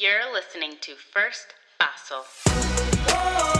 You're 0.00 0.32
listening 0.32 0.74
to 0.82 0.92
First 0.94 1.54
Paso. 1.80 2.22
Oh. 3.08 3.57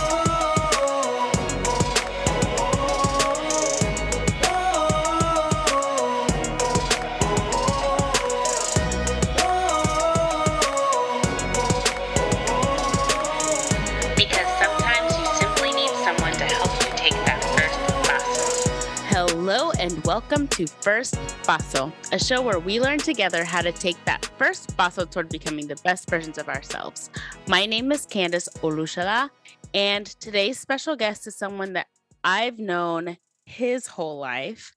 And 19.78 20.04
welcome 20.04 20.48
to 20.48 20.66
First 20.66 21.14
Paso, 21.44 21.92
a 22.10 22.18
show 22.18 22.42
where 22.42 22.58
we 22.58 22.80
learn 22.80 22.98
together 22.98 23.44
how 23.44 23.62
to 23.62 23.70
take 23.70 24.04
that 24.06 24.24
first 24.36 24.76
paso 24.76 25.04
toward 25.04 25.28
becoming 25.28 25.68
the 25.68 25.76
best 25.84 26.10
versions 26.10 26.36
of 26.36 26.48
ourselves. 26.48 27.10
My 27.46 27.64
name 27.64 27.92
is 27.92 28.04
Candace 28.04 28.48
Olushala, 28.60 29.30
and 29.72 30.04
today's 30.04 30.58
special 30.58 30.96
guest 30.96 31.28
is 31.28 31.36
someone 31.36 31.74
that 31.74 31.86
I've 32.24 32.58
known 32.58 33.18
his 33.46 33.86
whole 33.86 34.18
life. 34.18 34.74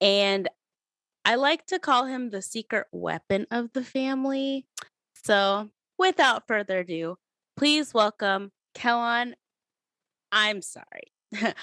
And 0.00 0.48
I 1.24 1.36
like 1.36 1.64
to 1.66 1.78
call 1.78 2.06
him 2.06 2.30
the 2.30 2.42
secret 2.42 2.88
weapon 2.90 3.46
of 3.52 3.72
the 3.74 3.84
family. 3.84 4.66
So, 5.24 5.70
without 6.00 6.48
further 6.48 6.80
ado, 6.80 7.14
please 7.56 7.94
welcome 7.94 8.50
Kellon. 8.74 9.34
I'm 10.32 10.62
sorry. 10.62 11.12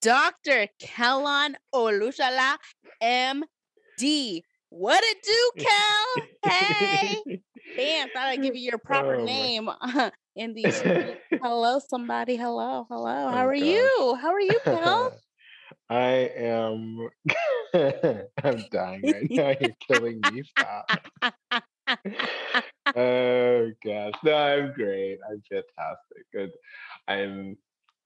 Dr. 0.00 0.68
Kellon 0.80 1.54
Olushala, 1.74 2.56
MD. 3.02 4.42
What 4.70 5.02
it 5.04 5.18
do, 5.22 5.50
Kel? 5.64 6.50
Hey. 6.52 7.22
Damn, 7.76 8.08
thought 8.10 8.28
I'd 8.28 8.42
give 8.42 8.54
you 8.54 8.62
your 8.62 8.78
proper 8.78 9.16
Oh, 9.16 9.24
name 9.24 9.68
uh, 9.68 10.10
in 10.36 10.54
these. 10.54 10.80
hello, 11.42 11.80
somebody. 11.88 12.36
Hello, 12.36 12.86
hello. 12.88 13.28
How 13.30 13.44
Oh, 13.44 13.48
are 13.48 13.54
gosh. 13.54 13.62
you? 13.62 14.18
How 14.20 14.32
are 14.32 14.40
you, 14.40 14.58
Kel? 14.64 15.12
I 15.90 16.30
am. 16.36 17.08
I'm 17.74 18.64
dying 18.70 19.02
right 19.02 19.26
now. 19.30 19.54
You're 19.60 19.74
killing 19.86 20.22
me. 20.24 20.42
Stop. 20.44 20.88
oh 22.96 23.70
gosh. 23.84 24.12
No, 24.22 24.34
I'm 24.34 24.72
great. 24.72 25.18
I'm 25.28 25.42
fantastic. 25.50 26.24
Good. 26.32 26.52
I'm. 27.08 27.56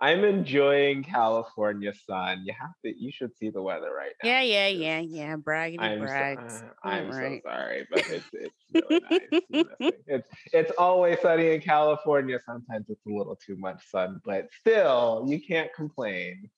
I'm 0.01 0.23
enjoying 0.25 1.03
California 1.03 1.93
sun. 2.07 2.43
You 2.45 2.53
have 2.59 2.75
to. 2.85 2.97
You 2.97 3.11
should 3.11 3.37
see 3.37 3.51
the 3.51 3.61
weather 3.61 3.93
right 3.93 4.13
now. 4.23 4.29
yeah, 4.31 4.43
yeah, 4.43 4.69
yeah, 4.69 5.01
yeah. 5.01 5.37
Braggity 5.37 5.81
I'm 5.81 5.99
brags. 6.01 6.61
so, 6.61 6.67
uh, 6.67 6.89
I'm 6.89 7.07
Alright. 7.07 7.43
so 7.45 7.51
sorry, 7.51 7.87
but 7.91 8.09
it's 8.09 8.27
it's 8.33 8.55
really 8.73 9.03
nice. 9.11 9.93
It's 10.07 10.29
it's 10.53 10.73
always 10.79 11.21
sunny 11.21 11.55
in 11.55 11.61
California. 11.61 12.39
Sometimes 12.47 12.87
it's 12.89 13.05
a 13.07 13.11
little 13.11 13.35
too 13.37 13.57
much 13.57 13.85
sun, 13.91 14.21
but 14.25 14.49
still, 14.61 15.25
you 15.27 15.41
can't 15.41 15.73
complain. 15.75 16.49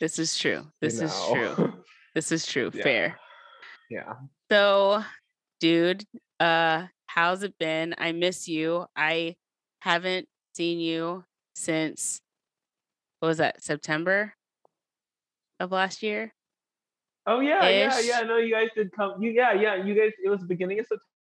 This 0.00 0.18
is 0.18 0.36
true. 0.36 0.50
you 0.62 0.72
This 0.80 1.00
is 1.00 1.14
true. 1.30 1.74
This 2.14 2.32
is 2.32 2.46
true. 2.46 2.70
Yeah. 2.74 2.82
Fair. 2.82 3.20
yeah. 3.90 4.14
So, 4.50 5.04
dude, 5.60 6.04
uh, 6.40 6.86
how's 7.06 7.44
it 7.44 7.56
been? 7.58 7.94
I 7.96 8.10
miss 8.10 8.48
you. 8.48 8.86
I 8.96 9.36
haven't 9.80 10.26
seen 10.54 10.80
you 10.80 11.24
since 11.54 12.20
what 13.20 13.28
was 13.28 13.38
that, 13.38 13.62
September 13.62 14.34
of 15.60 15.72
last 15.72 16.02
year? 16.02 16.34
Oh 17.26 17.40
yeah, 17.40 17.68
yeah, 17.68 18.00
yeah. 18.00 18.20
No, 18.20 18.38
you 18.38 18.54
guys 18.54 18.68
did 18.74 18.90
come. 18.92 19.20
You 19.20 19.30
yeah, 19.30 19.52
yeah. 19.52 19.74
You 19.76 19.94
guys. 19.94 20.12
It 20.24 20.30
was 20.30 20.42
beginning 20.44 20.80
of 20.80 20.86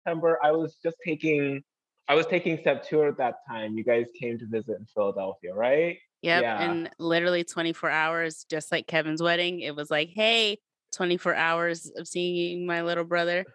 September. 0.05 0.39
I 0.43 0.51
was 0.53 0.77
just 0.83 0.97
taking. 1.05 1.63
I 2.07 2.15
was 2.15 2.27
taking 2.27 2.59
Step 2.59 2.85
2 2.85 3.05
at 3.05 3.17
that 3.17 3.37
time. 3.49 3.79
You 3.79 3.85
guys 3.85 4.05
came 4.21 4.39
to 4.39 4.47
visit 4.47 4.77
in 4.79 4.85
Philadelphia, 4.95 5.55
right? 5.55 5.97
Yep. 6.21 6.43
Yeah. 6.43 6.63
And 6.63 6.91
literally 6.99 7.45
24 7.45 7.89
hours, 7.89 8.45
just 8.51 8.71
like 8.71 8.87
Kevin's 8.87 9.23
wedding. 9.23 9.61
It 9.61 9.75
was 9.75 9.91
like, 9.91 10.11
hey, 10.15 10.59
24 10.93 11.35
hours 11.35 11.91
of 11.97 12.07
seeing 12.07 12.67
my 12.67 12.83
little 12.83 13.05
brother. 13.05 13.47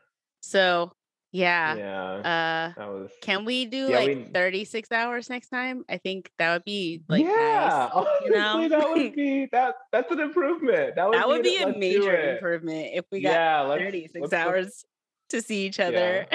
So 0.41 0.94
yeah. 1.31 1.75
Yeah. 1.75 2.12
Uh 2.13 2.73
that 2.79 2.88
was. 2.90 3.12
can 3.22 3.45
we 3.45 3.66
do 3.66 3.88
Yeah, 3.90 3.95
like 3.97 4.07
we- 4.17 4.23
36 4.34 4.91
hours 4.91 5.29
next 5.29 5.50
time? 5.50 5.84
I 5.90 5.97
think 5.97 6.31
that 6.40 6.53
would 6.53 6.66
be 6.66 7.01
like 7.07 7.23
yeah, 7.23 7.29
nice. 7.35 7.91
honestly, 7.94 8.25
you 8.25 8.31
know? 8.31 8.69
that 8.69 8.90
would 8.90 9.16
be 9.16 9.47
that. 9.51 9.75
That's 9.91 10.12
an 10.12 10.19
improvement. 10.19 10.95
That 10.95 11.07
would 11.09 11.18
that 11.18 11.28
would 11.28 11.44
be, 11.44 11.57
be 11.57 11.63
a 11.63 11.68
Let's 11.68 11.78
major 11.79 12.31
improvement 12.34 12.89
if 12.94 13.06
we 13.12 13.22
got 13.22 13.29
yeah, 13.31 13.62
let's, 13.62 13.84
36 13.84 14.13
let's- 14.13 14.31
let's- 14.31 14.34
hours 14.34 14.85
to 15.29 15.41
see 15.44 15.68
each 15.68 15.79
other 15.79 16.25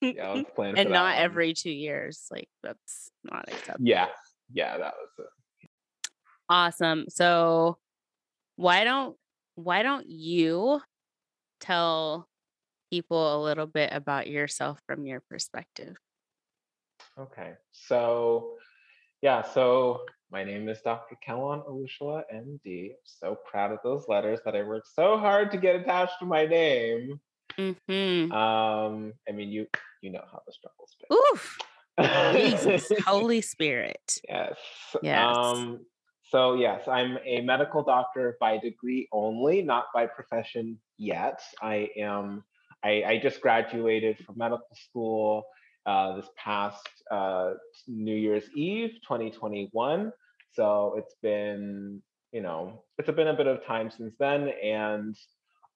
Yeah, 0.00 0.32
let's 0.32 0.50
plan 0.56 0.76
and 0.76 0.90
not 0.90 1.14
one. 1.14 1.22
every 1.22 1.54
two 1.54 1.70
years. 1.70 2.26
Like 2.32 2.48
that's 2.64 3.10
not 3.22 3.44
acceptable. 3.48 3.86
Yeah, 3.88 4.06
yeah, 4.52 4.76
that 4.76 4.94
was 4.98 5.10
it. 5.20 5.68
Awesome. 6.48 7.04
So 7.08 7.78
why 8.56 8.82
don't 8.82 9.16
why 9.54 9.84
don't 9.84 10.06
you 10.08 10.80
tell 11.60 12.28
people 12.90 13.36
a 13.36 13.42
little 13.42 13.66
bit 13.66 13.90
about 13.92 14.26
yourself 14.26 14.80
from 14.86 15.06
your 15.06 15.20
perspective? 15.20 15.96
Okay, 17.18 17.54
so 17.72 18.56
yeah, 19.22 19.42
so 19.42 20.02
my 20.30 20.44
name 20.44 20.68
is 20.68 20.80
Dr. 20.82 21.16
Kellon 21.26 21.66
Olushala, 21.68 22.22
MD. 22.32 22.92
So 23.04 23.36
proud 23.50 23.72
of 23.72 23.78
those 23.84 24.06
letters 24.08 24.40
that 24.44 24.56
I 24.56 24.62
worked 24.62 24.88
so 24.88 25.18
hard 25.18 25.50
to 25.52 25.58
get 25.58 25.76
attached 25.76 26.18
to 26.20 26.26
my 26.26 26.46
name. 26.46 27.20
hmm 27.56 28.32
Um, 28.32 29.12
I 29.28 29.32
mean, 29.32 29.50
you 29.50 29.66
you 30.02 30.10
know 30.10 30.24
how 30.30 30.42
the 30.46 30.52
struggle's 30.52 30.96
been. 31.00 31.18
Oof. 31.32 31.58
Jesus, 32.32 32.90
Holy 33.06 33.40
Spirit. 33.40 34.20
Yes. 34.28 34.56
Yes. 35.02 35.36
Um, 35.36 35.84
so 36.30 36.54
yes, 36.54 36.86
I'm 36.88 37.18
a 37.24 37.40
medical 37.42 37.82
doctor 37.82 38.36
by 38.40 38.58
degree 38.58 39.08
only, 39.12 39.62
not 39.62 39.86
by 39.92 40.06
profession 40.06 40.78
yet. 40.96 41.42
I 41.60 41.90
am. 41.96 42.44
I, 42.82 43.04
I 43.06 43.20
just 43.22 43.40
graduated 43.40 44.18
from 44.24 44.36
medical 44.38 44.66
school 44.74 45.44
uh, 45.86 46.16
this 46.16 46.28
past 46.36 46.86
uh, 47.10 47.54
New 47.88 48.14
Year's 48.14 48.44
Eve, 48.54 48.90
2021. 49.02 50.12
So 50.52 50.94
it's 50.96 51.14
been, 51.22 52.02
you 52.32 52.42
know, 52.42 52.84
it's 52.98 53.10
been 53.10 53.28
a 53.28 53.34
bit 53.34 53.46
of 53.46 53.64
time 53.64 53.90
since 53.90 54.14
then, 54.18 54.48
and 54.62 55.16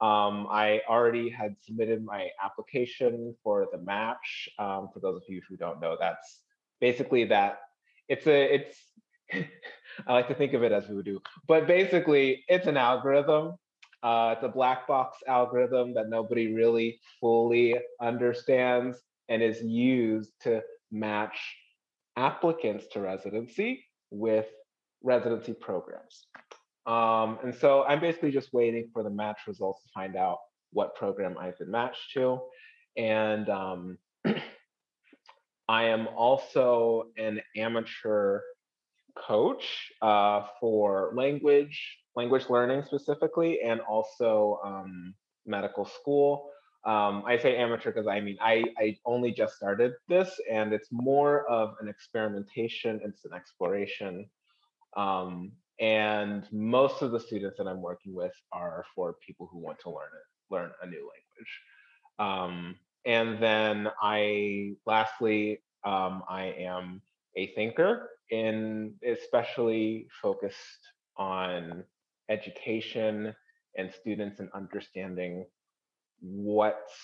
um, 0.01 0.49
I 0.51 0.83
already 0.89 1.31
had 1.31 1.57
submitted 1.63 2.05
my 2.05 2.29
application 2.43 3.35
for 3.43 3.67
the 3.71 3.79
match. 3.79 4.49
Um, 4.59 4.89
for 4.93 5.01
those 5.01 5.17
of 5.17 5.23
you 5.29 5.41
who 5.49 5.57
don't 5.57 5.81
know, 5.81 5.97
that's 5.99 6.41
basically 6.81 7.25
that. 7.27 7.61
It's 8.09 8.27
a 8.27 8.55
it's. 8.55 8.77
I 10.07 10.13
like 10.13 10.29
to 10.29 10.35
think 10.35 10.53
of 10.53 10.63
it 10.63 10.73
as 10.73 10.87
voodoo, 10.87 11.21
but 11.47 11.67
basically, 11.67 12.45
it's 12.49 12.67
an 12.67 12.77
algorithm. 12.77 13.55
Uh, 14.05 14.35
it's 14.37 14.45
a 14.45 14.49
black 14.49 14.87
box 14.87 15.17
algorithm 15.27 15.95
that 15.95 16.11
nobody 16.11 16.53
really 16.53 17.01
fully 17.21 17.75
understands 18.03 18.99
and 19.31 19.43
is 19.43 19.63
used 19.63 20.31
to 20.43 20.63
match 20.93 21.39
applicants 22.17 22.85
to 22.93 23.01
residency 23.01 23.83
with 24.11 24.47
residency 25.03 25.55
programs. 25.55 26.27
Um, 26.87 27.39
and 27.43 27.55
so 27.55 27.85
I'm 27.85 28.01
basically 28.01 28.31
just 28.31 28.53
waiting 28.53 28.91
for 28.93 29.03
the 29.03 29.11
match 29.11 29.39
results 29.47 29.83
to 29.85 29.89
find 29.95 30.17
out 30.17 30.39
what 30.73 30.95
program 30.97 31.37
I've 31.39 31.59
been 31.59 31.71
matched 31.71 32.13
to. 32.13 32.41
And 32.99 33.49
um, 33.49 33.99
I 35.69 35.85
am 35.85 36.09
also 36.09 37.05
an 37.17 37.41
amateur 37.57 38.41
coach 39.17 39.91
uh, 40.03 40.43
for 40.61 41.13
language, 41.17 41.81
language 42.17 42.49
learning 42.49 42.83
specifically, 42.85 43.61
and 43.63 43.81
also 43.83 44.61
um, 44.65 45.15
medical 45.47 45.85
school. 45.85 46.51
Um, 46.85 47.23
I 47.27 47.39
say 47.39 47.57
amateur 47.57 47.93
because 47.93 48.07
I 48.07 48.21
mean 48.21 48.37
I, 48.41 48.65
I 48.79 48.97
only 49.07 49.33
just 49.33 49.57
started 49.57 49.93
this, 50.09 50.31
and 50.51 50.73
it's 50.73 50.89
more 50.93 51.49
of 51.49 51.75
an 51.81 51.89
experimentation. 51.89 53.01
It's 53.03 53.25
an 53.25 53.33
exploration, 53.33 54.29
um, 54.97 55.53
and 55.81 56.47
most 56.53 57.03
of 57.03 57.11
the 57.11 57.21
students 57.21 57.59
that 57.59 57.67
I'm 57.67 57.81
working 57.81 58.15
with 58.15 58.33
are 58.53 58.85
for 58.95 59.17
people 59.27 59.49
who 59.51 59.59
want 59.59 59.79
to 59.81 59.91
learn 59.91 60.11
it, 60.13 60.55
learn 60.55 60.71
a 60.83 60.87
new 60.87 61.09
language. 61.09 61.61
Um, 62.19 62.77
and 63.07 63.43
then 63.43 63.89
I, 64.01 64.75
lastly, 64.87 65.61
um, 65.85 66.23
I 66.29 66.55
am 66.59 67.03
a 67.37 67.49
thinker, 67.55 68.11
and 68.31 68.93
especially 69.05 70.09
focused 70.23 70.81
on 71.17 71.85
education 72.29 73.35
and 73.77 73.93
students 73.93 74.41
and 74.41 74.49
understanding 74.55 75.47
what's 76.21 76.95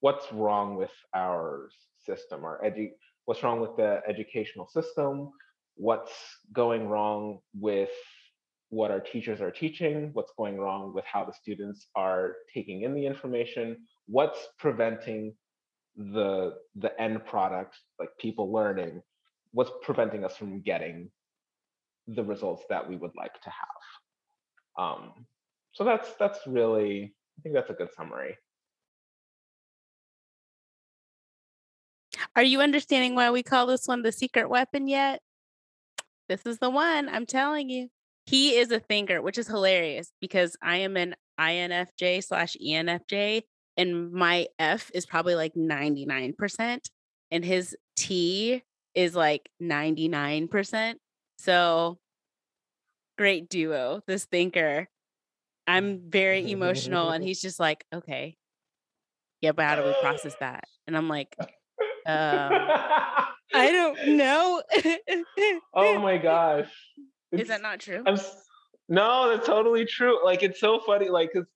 what's 0.00 0.32
wrong 0.32 0.76
with 0.76 0.90
our 1.14 1.68
system, 2.04 2.44
our 2.44 2.60
edu- 2.64 2.90
what's 3.24 3.42
wrong 3.42 3.60
with 3.60 3.76
the 3.76 4.00
educational 4.08 4.68
system, 4.68 5.30
what's 5.76 6.12
going 6.52 6.88
wrong 6.88 7.38
with 7.54 7.90
what 8.70 8.90
our 8.90 9.00
teachers 9.00 9.40
are 9.40 9.50
teaching, 9.50 10.10
what's 10.14 10.32
going 10.36 10.58
wrong 10.58 10.92
with 10.94 11.04
how 11.04 11.24
the 11.24 11.32
students 11.32 11.86
are 11.94 12.36
taking 12.52 12.82
in 12.82 12.94
the 12.94 13.06
information, 13.06 13.76
what's 14.06 14.48
preventing 14.58 15.34
the 15.96 16.54
the 16.76 17.00
end 17.00 17.24
product, 17.26 17.76
like 17.98 18.08
people 18.18 18.52
learning, 18.52 19.02
what's 19.52 19.70
preventing 19.82 20.24
us 20.24 20.36
from 20.36 20.60
getting 20.62 21.10
the 22.08 22.24
results 22.24 22.64
that 22.68 22.88
we 22.88 22.96
would 22.96 23.12
like 23.16 23.34
to 23.42 23.50
have. 23.50 24.01
Um, 24.78 25.26
so 25.72 25.84
that's 25.84 26.14
that's 26.18 26.40
really 26.46 27.14
I 27.38 27.42
think 27.42 27.54
that's 27.54 27.70
a 27.70 27.74
good 27.74 27.92
summary. 27.96 28.36
Are 32.36 32.42
you 32.42 32.60
understanding 32.60 33.14
why 33.14 33.30
we 33.30 33.42
call 33.42 33.66
this 33.66 33.86
one 33.86 34.02
the 34.02 34.12
secret 34.12 34.48
weapon 34.48 34.86
yet? 34.86 35.20
This 36.28 36.46
is 36.46 36.58
the 36.58 36.70
one, 36.70 37.08
I'm 37.08 37.26
telling 37.26 37.68
you. 37.68 37.88
He 38.26 38.56
is 38.56 38.70
a 38.70 38.80
thinker, 38.80 39.20
which 39.20 39.38
is 39.38 39.48
hilarious 39.48 40.12
because 40.20 40.56
I 40.62 40.78
am 40.78 40.96
an 40.96 41.14
INFJ 41.38 42.24
slash 42.24 42.56
ENFJ, 42.64 43.42
and 43.76 44.12
my 44.12 44.46
F 44.58 44.90
is 44.94 45.04
probably 45.04 45.34
like 45.34 45.54
99%, 45.54 46.78
and 47.30 47.44
his 47.44 47.76
T 47.96 48.62
is 48.94 49.14
like 49.14 49.48
99%. 49.60 50.94
So 51.38 51.98
great 53.22 53.48
duo, 53.48 54.02
this 54.08 54.24
thinker. 54.24 54.88
I'm 55.68 56.10
very 56.10 56.50
emotional, 56.50 57.10
and 57.10 57.22
he's 57.28 57.40
just 57.40 57.60
like, 57.60 57.84
okay, 57.94 58.36
yeah, 59.40 59.52
but 59.52 59.64
how 59.64 59.76
do 59.76 59.84
we 59.84 59.94
process 60.02 60.34
that? 60.40 60.64
And 60.88 60.96
I'm 60.96 61.08
like, 61.08 61.36
um, 61.38 61.46
I 63.54 63.70
don't 63.70 64.16
know. 64.16 64.60
oh 65.72 65.98
my 66.00 66.18
gosh. 66.18 66.68
It's, 67.30 67.42
Is 67.42 67.48
that 67.48 67.62
not 67.62 67.78
true? 67.78 68.02
I'm, 68.04 68.18
no, 68.88 69.28
that's 69.28 69.46
totally 69.46 69.86
true. 69.86 70.18
Like 70.24 70.42
it's 70.42 70.58
so 70.58 70.80
funny. 70.80 71.08
Like, 71.08 71.32
cause 71.32 71.46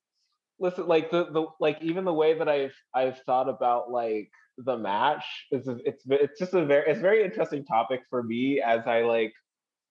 listen, 0.57 0.87
like 0.87 1.11
the 1.11 1.25
the 1.25 1.47
like 1.59 1.79
even 1.81 2.05
the 2.05 2.13
way 2.13 2.37
that 2.37 2.47
I've 2.47 2.75
I've 2.95 3.19
thought 3.25 3.49
about 3.49 3.91
like 3.91 4.29
the 4.57 4.77
match 4.77 5.25
is 5.51 5.67
it's 5.83 6.05
it's 6.07 6.39
just 6.39 6.53
a 6.53 6.65
very 6.65 6.89
it's 6.89 6.99
a 6.99 7.01
very 7.01 7.25
interesting 7.25 7.65
topic 7.65 8.03
for 8.09 8.23
me 8.23 8.61
as 8.65 8.87
I 8.87 9.01
like 9.01 9.33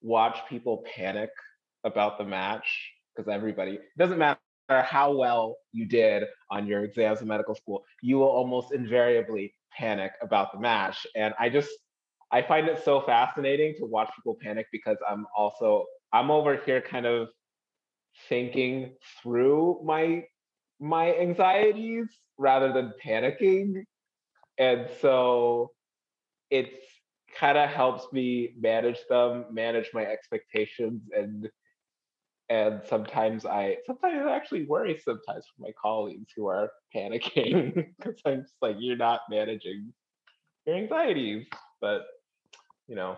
watch 0.01 0.39
people 0.49 0.83
panic 0.95 1.29
about 1.83 2.17
the 2.17 2.23
match 2.23 2.91
because 3.15 3.31
everybody 3.31 3.73
it 3.73 3.97
doesn't 3.97 4.17
matter 4.17 4.39
how 4.69 5.13
well 5.15 5.57
you 5.71 5.85
did 5.85 6.23
on 6.51 6.67
your 6.67 6.83
exams 6.83 7.21
in 7.21 7.27
medical 7.27 7.55
school, 7.55 7.83
you 8.01 8.17
will 8.17 8.27
almost 8.27 8.73
invariably 8.73 9.53
panic 9.77 10.11
about 10.21 10.51
the 10.51 10.59
match. 10.59 11.05
And 11.15 11.33
I 11.39 11.49
just 11.49 11.69
I 12.31 12.41
find 12.41 12.67
it 12.67 12.83
so 12.83 13.01
fascinating 13.01 13.75
to 13.77 13.85
watch 13.85 14.09
people 14.15 14.37
panic 14.41 14.67
because 14.71 14.97
I'm 15.09 15.25
also 15.35 15.85
I'm 16.13 16.31
over 16.31 16.57
here 16.57 16.81
kind 16.81 17.05
of 17.05 17.29
thinking 18.27 18.93
through 19.21 19.81
my 19.83 20.23
my 20.79 21.15
anxieties 21.15 22.07
rather 22.37 22.71
than 22.73 22.93
panicking. 23.03 23.83
And 24.57 24.87
so 25.01 25.71
it's 26.49 26.75
kind 27.37 27.57
of 27.57 27.69
helps 27.69 28.11
me 28.11 28.53
manage 28.59 28.99
them, 29.09 29.45
manage 29.51 29.89
my 29.93 30.05
expectations 30.05 31.01
and 31.15 31.47
and 32.49 32.81
sometimes 32.85 33.45
I 33.45 33.77
sometimes 33.85 34.25
I 34.25 34.35
actually 34.35 34.65
worry 34.65 34.99
sometimes 35.03 35.45
for 35.45 35.61
my 35.61 35.71
colleagues 35.81 36.31
who 36.35 36.47
are 36.47 36.71
panicking 36.95 37.73
because 37.99 38.21
I'm 38.25 38.41
just 38.43 38.55
like 38.61 38.77
you're 38.79 38.97
not 38.97 39.21
managing 39.29 39.93
your 40.65 40.77
anxieties. 40.77 41.45
But 41.81 42.03
you 42.87 42.95
know, 42.95 43.17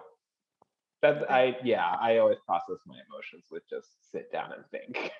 that 1.01 1.29
I 1.31 1.57
yeah 1.63 1.95
I 1.99 2.17
always 2.17 2.39
process 2.45 2.77
my 2.85 2.95
emotions 3.09 3.45
with 3.51 3.63
just 3.69 4.11
sit 4.11 4.31
down 4.31 4.51
and 4.53 4.63
think. 4.71 5.11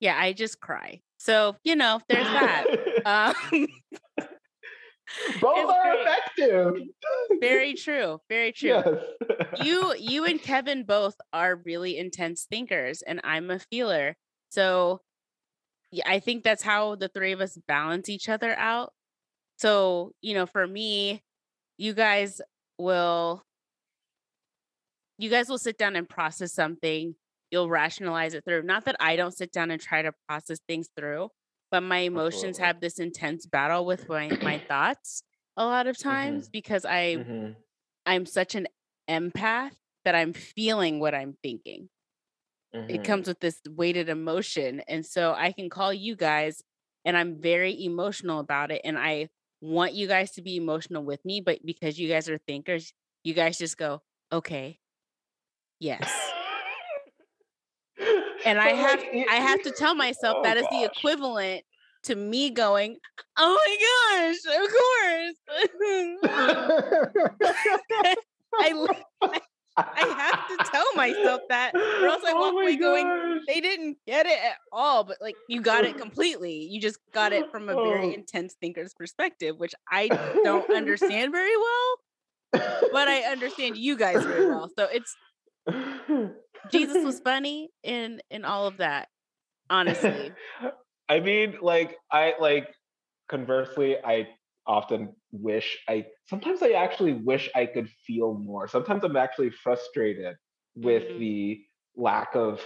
Yeah, 0.00 0.16
I 0.18 0.32
just 0.32 0.60
cry. 0.60 1.00
So 1.18 1.56
you 1.64 1.76
know, 1.76 2.00
there's 2.08 2.26
that. 2.26 2.64
um, 3.52 3.66
both 5.40 5.70
are 5.70 5.82
great. 5.82 6.06
effective. 6.06 6.74
Very 7.40 7.74
true. 7.74 8.20
Very 8.28 8.52
true. 8.52 8.68
Yes. 8.68 9.64
you 9.64 9.94
you 9.98 10.24
and 10.24 10.40
Kevin 10.40 10.84
both 10.84 11.16
are 11.32 11.56
really 11.64 11.96
intense 11.98 12.46
thinkers 12.50 13.02
and 13.02 13.20
I'm 13.24 13.50
a 13.50 13.58
feeler. 13.58 14.16
So 14.50 15.00
yeah, 15.90 16.04
I 16.06 16.20
think 16.20 16.44
that's 16.44 16.62
how 16.62 16.96
the 16.96 17.08
three 17.08 17.32
of 17.32 17.40
us 17.40 17.58
balance 17.66 18.08
each 18.08 18.28
other 18.28 18.54
out. 18.58 18.92
So, 19.58 20.12
you 20.20 20.34
know, 20.34 20.46
for 20.46 20.66
me, 20.66 21.22
you 21.78 21.94
guys 21.94 22.40
will 22.78 23.42
you 25.18 25.30
guys 25.30 25.48
will 25.48 25.58
sit 25.58 25.78
down 25.78 25.96
and 25.96 26.08
process 26.08 26.52
something. 26.52 27.14
You'll 27.50 27.68
rationalize 27.70 28.34
it 28.34 28.44
through. 28.44 28.62
Not 28.62 28.84
that 28.84 28.96
I 29.00 29.16
don't 29.16 29.36
sit 29.36 29.52
down 29.52 29.70
and 29.70 29.80
try 29.80 30.02
to 30.02 30.12
process 30.28 30.58
things 30.68 30.88
through, 30.96 31.30
but 31.70 31.82
my 31.82 31.98
emotions 31.98 32.58
Absolutely. 32.58 32.66
have 32.66 32.80
this 32.80 32.98
intense 32.98 33.46
battle 33.46 33.84
with 33.84 34.08
my, 34.08 34.28
my 34.42 34.58
thoughts 34.58 35.22
a 35.58 35.66
lot 35.66 35.86
of 35.86 35.98
times 35.98 36.44
mm-hmm. 36.44 36.52
because 36.52 36.84
I 36.86 37.16
mm-hmm. 37.16 37.52
I'm 38.06 38.24
such 38.24 38.54
an 38.54 38.68
empath 39.10 39.72
that 40.04 40.14
I'm 40.14 40.32
feeling 40.32 41.00
what 41.00 41.14
I'm 41.14 41.36
thinking. 41.42 41.90
Mm-hmm. 42.74 42.90
It 42.90 43.04
comes 43.04 43.26
with 43.26 43.40
this 43.40 43.60
weighted 43.68 44.08
emotion. 44.08 44.80
And 44.88 45.04
so 45.04 45.34
I 45.36 45.52
can 45.52 45.68
call 45.68 45.92
you 45.92 46.16
guys 46.16 46.62
and 47.04 47.16
I'm 47.16 47.40
very 47.40 47.84
emotional 47.84 48.40
about 48.40 48.70
it. 48.70 48.82
And 48.84 48.96
I 48.98 49.28
want 49.60 49.94
you 49.94 50.06
guys 50.06 50.30
to 50.32 50.42
be 50.42 50.56
emotional 50.56 51.02
with 51.02 51.24
me, 51.24 51.40
but 51.40 51.58
because 51.64 51.98
you 51.98 52.08
guys 52.08 52.28
are 52.28 52.38
thinkers, 52.38 52.92
you 53.24 53.34
guys 53.34 53.58
just 53.58 53.76
go, 53.76 54.00
okay, 54.32 54.78
yes. 55.80 56.10
and 58.46 58.58
I 58.58 58.68
have 58.68 59.02
I 59.30 59.36
have 59.36 59.62
to 59.62 59.72
tell 59.72 59.94
myself 59.96 60.36
oh, 60.38 60.42
that 60.44 60.56
is 60.56 60.62
gosh. 60.64 60.72
the 60.72 60.84
equivalent 60.84 61.64
to 62.08 62.16
me 62.16 62.50
going, 62.50 62.96
"Oh 63.36 63.58
my 63.66 63.76
gosh, 64.26 64.40
of 64.56 64.66
course." 64.70 65.36
I, 68.60 69.34
I 69.78 70.06
have 70.08 70.48
to 70.48 70.70
tell 70.70 70.86
myself 70.96 71.42
that, 71.50 71.74
or 71.74 72.06
else 72.08 72.24
I 72.26 72.32
oh 72.32 72.40
walk 72.40 72.54
oh 72.54 72.60
away 72.60 72.76
gosh. 72.76 72.82
going, 72.82 73.40
"They 73.46 73.60
didn't 73.60 73.98
get 74.06 74.26
it 74.26 74.38
at 74.38 74.56
all." 74.72 75.04
But 75.04 75.18
like, 75.20 75.36
you 75.48 75.60
got 75.60 75.84
it 75.84 75.96
completely. 76.00 76.54
You 76.54 76.80
just 76.80 76.98
got 77.12 77.32
it 77.32 77.50
from 77.50 77.68
a 77.68 77.74
very 77.74 78.08
oh. 78.08 78.12
intense 78.12 78.56
thinker's 78.60 78.94
perspective, 78.94 79.58
which 79.58 79.74
I 79.90 80.08
don't 80.42 80.68
understand 80.74 81.32
very 81.32 81.56
well, 81.56 81.96
but 82.92 83.08
I 83.08 83.22
understand 83.30 83.76
you 83.76 83.96
guys 83.96 84.24
very 84.24 84.48
well. 84.48 84.70
So 84.76 84.88
it's 84.92 85.14
Jesus 86.72 87.04
was 87.04 87.20
funny 87.20 87.70
in 87.84 88.20
in 88.30 88.44
all 88.44 88.66
of 88.66 88.78
that. 88.78 89.08
Honestly. 89.70 90.32
I 91.08 91.20
mean, 91.20 91.58
like 91.62 91.96
I 92.10 92.34
like 92.40 92.68
conversely, 93.28 93.96
I 93.96 94.28
often 94.66 95.14
wish 95.32 95.78
I 95.88 96.06
sometimes 96.26 96.62
I 96.62 96.70
actually 96.70 97.14
wish 97.14 97.48
I 97.54 97.66
could 97.66 97.88
feel 98.06 98.34
more. 98.34 98.68
Sometimes 98.68 99.04
I'm 99.04 99.16
actually 99.16 99.50
frustrated 99.50 100.36
with 100.74 101.04
mm-hmm. 101.04 101.18
the 101.18 101.60
lack 101.96 102.34
of 102.34 102.62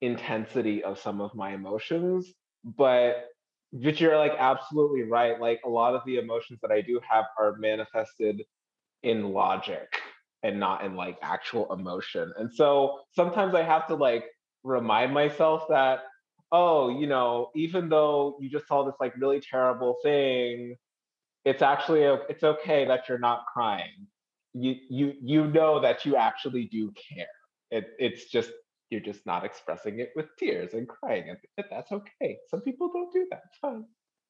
intensity 0.00 0.82
of 0.82 0.98
some 0.98 1.20
of 1.20 1.34
my 1.34 1.54
emotions. 1.54 2.32
But 2.64 3.26
but 3.72 4.00
you're 4.00 4.16
like 4.16 4.34
absolutely 4.38 5.02
right. 5.02 5.40
Like 5.40 5.60
a 5.64 5.68
lot 5.68 5.94
of 5.94 6.02
the 6.06 6.16
emotions 6.16 6.60
that 6.62 6.70
I 6.70 6.80
do 6.80 7.00
have 7.08 7.24
are 7.38 7.56
manifested 7.58 8.42
in 9.02 9.32
logic 9.32 9.88
and 10.42 10.60
not 10.60 10.84
in 10.84 10.94
like 10.94 11.18
actual 11.22 11.72
emotion. 11.72 12.32
And 12.38 12.52
so 12.52 13.00
sometimes 13.12 13.54
I 13.54 13.62
have 13.62 13.86
to 13.88 13.94
like 13.96 14.24
remind 14.62 15.12
myself 15.12 15.64
that, 15.70 16.04
oh, 16.52 16.88
you 16.88 17.06
know, 17.06 17.50
even 17.54 17.88
though 17.88 18.36
you 18.40 18.48
just 18.48 18.66
saw 18.68 18.84
this 18.84 18.94
like 19.00 19.14
really 19.16 19.40
terrible 19.40 19.96
thing, 20.02 20.76
it's 21.44 21.62
actually 21.62 22.02
it's 22.28 22.42
okay 22.42 22.84
that 22.86 23.08
you're 23.08 23.18
not 23.18 23.44
crying. 23.52 24.06
You 24.52 24.76
you 24.88 25.14
you 25.20 25.46
know 25.46 25.80
that 25.80 26.04
you 26.04 26.16
actually 26.16 26.64
do 26.64 26.92
care. 26.92 27.26
It 27.70 27.90
it's 27.98 28.26
just 28.26 28.50
you're 28.90 29.00
just 29.00 29.26
not 29.26 29.44
expressing 29.44 29.98
it 29.98 30.12
with 30.14 30.26
tears 30.38 30.74
and 30.74 30.88
crying, 30.88 31.28
and 31.28 31.66
that's 31.70 31.90
okay. 31.90 32.38
Some 32.50 32.60
people 32.60 32.90
don't 32.92 33.12
do 33.12 33.26
that. 33.30 33.42
It's 33.46 33.58
fine. 33.60 33.84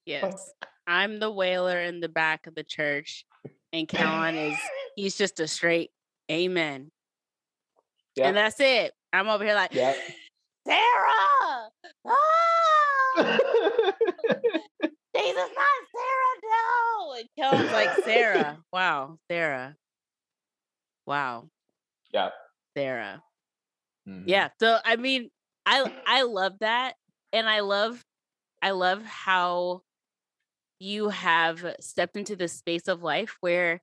Yes, 0.07 0.23
fine. 0.23 0.71
I'm 0.87 1.19
the 1.19 1.31
wailer 1.31 1.81
in 1.81 2.01
the 2.01 2.09
back 2.09 2.47
of 2.47 2.55
the 2.55 2.65
church, 2.65 3.27
and 3.73 3.87
Kellon 3.87 4.53
is 4.53 4.59
he's 4.97 5.17
just 5.17 5.41
a 5.41 5.47
straight 5.47 5.91
Amen. 6.31 6.91
Yep. 8.17 8.27
And 8.27 8.37
that's 8.37 8.61
it. 8.61 8.93
I'm 9.13 9.29
over 9.29 9.45
here 9.45 9.55
like, 9.55 9.75
yep. 9.75 9.97
Sarah! 10.67 11.71
Ah! 13.17 13.39
Jesus, 15.17 15.37
not 15.37 15.81
Sarah, 15.95 16.35
no! 16.43 17.15
And 17.15 17.29
Kellon's 17.39 17.73
like, 17.73 18.05
Sarah. 18.05 18.59
Wow, 18.73 19.19
Sarah. 19.31 19.77
Wow. 21.07 21.49
Yeah. 22.13 22.31
Sarah. 22.77 23.23
Mm-hmm. 24.09 24.29
Yeah. 24.29 24.49
So 24.61 24.79
I 24.85 24.97
mean, 24.97 25.31
I 25.65 25.91
I 26.07 26.23
love 26.23 26.55
that. 26.61 26.95
And 27.33 27.49
I 27.49 27.61
love 27.61 28.03
I 28.63 28.71
love 28.73 29.05
how 29.05 29.83
you 30.81 31.09
have 31.11 31.65
stepped 31.81 32.17
into 32.17 32.37
this 32.37 32.53
space 32.53 32.89
of 32.89 33.03
life 33.03 33.37
where 33.41 33.81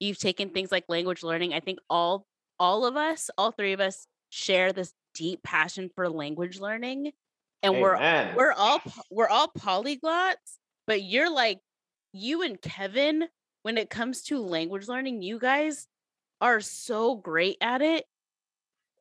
you've 0.00 0.18
taken 0.18 0.50
things 0.50 0.70
like 0.70 0.84
language 0.88 1.22
learning. 1.22 1.54
I 1.54 1.60
think 1.60 1.78
all 1.88 2.26
all 2.58 2.84
of 2.86 2.96
us, 2.96 3.30
all 3.38 3.50
three 3.50 3.72
of 3.72 3.80
us 3.80 4.06
share 4.30 4.72
this 4.72 4.92
deep 5.14 5.42
passion 5.42 5.90
for 5.94 6.08
language 6.08 6.60
learning. 6.60 7.12
And 7.64 7.76
Amen. 7.76 8.34
we're 8.36 8.48
we're 8.48 8.52
all 8.52 8.80
we're 9.10 9.28
all 9.28 9.48
polyglots, 9.58 10.58
but 10.86 11.02
you're 11.02 11.32
like 11.32 11.60
you 12.12 12.42
and 12.42 12.60
Kevin, 12.60 13.24
when 13.62 13.78
it 13.78 13.88
comes 13.88 14.22
to 14.24 14.38
language 14.38 14.86
learning, 14.86 15.22
you 15.22 15.38
guys 15.38 15.88
are 16.42 16.60
so 16.60 17.14
great 17.14 17.56
at 17.62 17.80
it. 17.80 18.04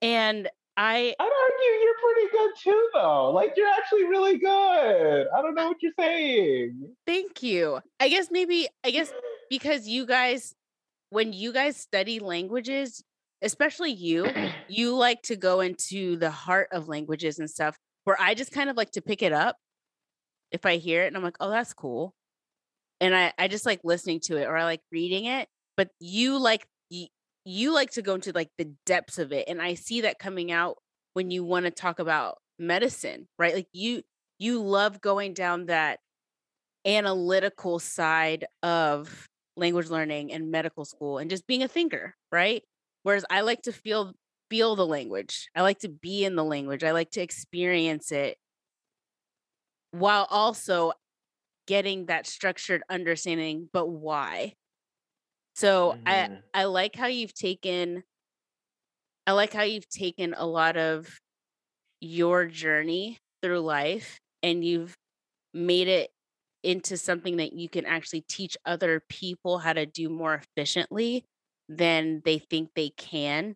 And 0.01 0.50
I 0.77 1.13
I'd 1.20 1.24
argue 1.24 1.84
you're 1.84 1.93
pretty 2.01 2.32
good 2.32 2.51
too, 2.63 2.89
though. 2.93 3.32
Like 3.32 3.53
you're 3.58 3.67
actually 3.67 4.05
really 4.05 4.38
good. 4.38 5.27
I 5.36 5.41
don't 5.41 5.55
know 5.55 5.67
what 5.67 5.84
you're 5.84 5.91
saying. 6.00 6.96
Thank 7.05 7.43
you. 7.43 7.82
I 8.00 8.08
guess 8.08 8.29
maybe 8.32 8.70
I 8.86 8.91
guess 8.91 9.12
because 9.50 9.89
you 9.89 10.05
guys 10.05 10.55
when 11.10 11.34
you 11.34 11.51
guys 11.51 11.75
study 11.75 12.20
languages, 12.20 13.03
especially 13.41 13.91
you, 13.91 14.25
you 14.70 14.96
like 14.96 15.22
to 15.24 15.36
go 15.36 15.60
into 15.60 16.15
the 16.15 16.32
heart 16.32 16.70
of 16.72 16.88
languages 16.88 17.39
and 17.39 17.50
stuff 17.50 17.77
where 18.06 18.20
I 18.20 18.34
just 18.36 18.52
kind 18.52 18.70
of 18.70 18.78
like 18.78 18.92
to 18.92 19.02
pick 19.02 19.22
it 19.22 19.34
up 19.34 19.58
if 20.52 20.66
I 20.66 20.78
hear 20.78 21.04
it 21.04 21.08
and 21.08 21.18
I'm 21.18 21.24
like, 21.24 21.38
"Oh, 21.40 21.50
that's 21.50 21.74
cool." 21.74 22.14
And 23.02 23.16
I 23.16 23.34
I 23.40 23.48
just 23.48 23.66
like 23.66 23.82
listening 23.84 24.20
to 24.22 24.38
it 24.38 24.46
or 24.48 24.58
I 24.58 24.66
like 24.66 24.82
reading 24.92 25.26
it, 25.26 25.50
but 25.78 25.90
you 26.00 26.40
like 26.40 26.68
you, 26.90 27.08
you 27.46 27.74
like 27.74 27.92
to 27.92 28.02
go 28.02 28.16
into 28.16 28.32
like 28.34 28.50
the 28.58 28.74
depths 28.86 29.20
of 29.20 29.32
it 29.34 29.48
and 29.50 29.62
I 29.62 29.76
see 29.76 30.02
that 30.02 30.20
coming 30.20 30.52
out 30.52 30.78
when 31.14 31.32
you 31.32 31.44
want 31.44 31.66
to 31.66 31.72
talk 31.72 32.00
about 32.00 32.38
medicine, 32.60 33.28
right? 33.40 33.56
Like 33.56 33.68
you 33.74 34.04
you 34.40 34.62
love 34.64 35.02
going 35.02 35.34
down 35.34 35.68
that 35.68 36.00
analytical 36.86 37.80
side 37.80 38.46
of 38.64 39.28
language 39.56 39.90
learning 39.90 40.34
and 40.34 40.52
medical 40.52 40.86
school 40.86 41.18
and 41.20 41.30
just 41.30 41.48
being 41.48 41.64
a 41.64 41.68
thinker, 41.68 42.16
right? 42.32 42.64
Whereas 43.04 43.26
I 43.30 43.42
like 43.42 43.62
to 43.64 43.72
feel 43.74 44.14
feel 44.54 44.76
the 44.76 44.86
language. 44.86 45.50
I 45.56 45.64
like 45.64 45.80
to 45.80 45.90
be 45.90 46.26
in 46.26 46.36
the 46.36 46.44
language. 46.44 46.84
I 46.84 46.92
like 46.92 47.10
to 47.12 47.22
experience 47.22 48.12
it 48.12 48.38
while 49.90 50.28
also 50.30 50.92
getting 51.66 52.06
that 52.06 52.28
structured 52.28 52.84
understanding, 52.88 53.68
but 53.74 53.88
why? 53.88 54.54
So 55.56 55.94
mm-hmm. 55.94 56.04
I 56.06 56.62
I 56.62 56.64
like 56.66 56.96
how 56.96 57.08
you've 57.08 57.34
taken 57.34 58.04
I 59.26 59.32
like 59.32 59.54
how 59.54 59.64
you've 59.64 59.90
taken 59.90 60.36
a 60.38 60.46
lot 60.46 60.78
of 60.78 61.08
your 62.00 62.46
journey 62.46 63.18
through 63.42 63.62
life 63.62 64.20
and 64.44 64.64
you've 64.64 64.96
made 65.52 65.88
it 65.88 66.12
into 66.62 66.96
something 66.96 67.38
that 67.38 67.54
you 67.54 67.70
can 67.70 67.88
actually 67.88 68.22
teach 68.22 68.56
other 68.68 69.02
people 69.10 69.58
how 69.58 69.74
to 69.74 69.88
do 69.88 70.10
more 70.10 70.36
efficiently 70.36 71.26
than 71.70 72.22
they 72.24 72.38
think 72.38 72.70
they 72.76 72.90
can, 72.90 73.56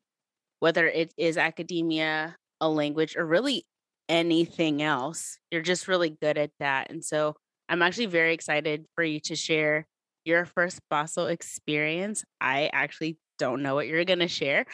whether 0.59 0.87
it 0.87 1.13
is 1.17 1.37
academia, 1.37 2.35
a 2.61 2.69
language, 2.69 3.15
or 3.15 3.25
really 3.25 3.65
anything 4.09 4.81
else. 4.81 5.37
You're 5.51 5.61
just 5.61 5.87
really 5.87 6.09
good 6.09 6.37
at 6.37 6.51
that. 6.59 6.91
And 6.91 7.03
so 7.03 7.35
I'm 7.69 7.81
actually 7.81 8.05
very 8.07 8.33
excited 8.33 8.85
for 8.95 9.03
you 9.03 9.19
to 9.21 9.35
share 9.35 9.85
your 10.25 10.45
first 10.45 10.79
paso 10.89 11.25
experience. 11.27 12.23
I 12.41 12.69
actually 12.73 13.17
don't 13.39 13.61
know 13.61 13.75
what 13.75 13.87
you're 13.87 14.05
going 14.05 14.19
to 14.19 14.27
share, 14.27 14.65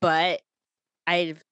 but 0.00 0.40
I've 1.06 1.42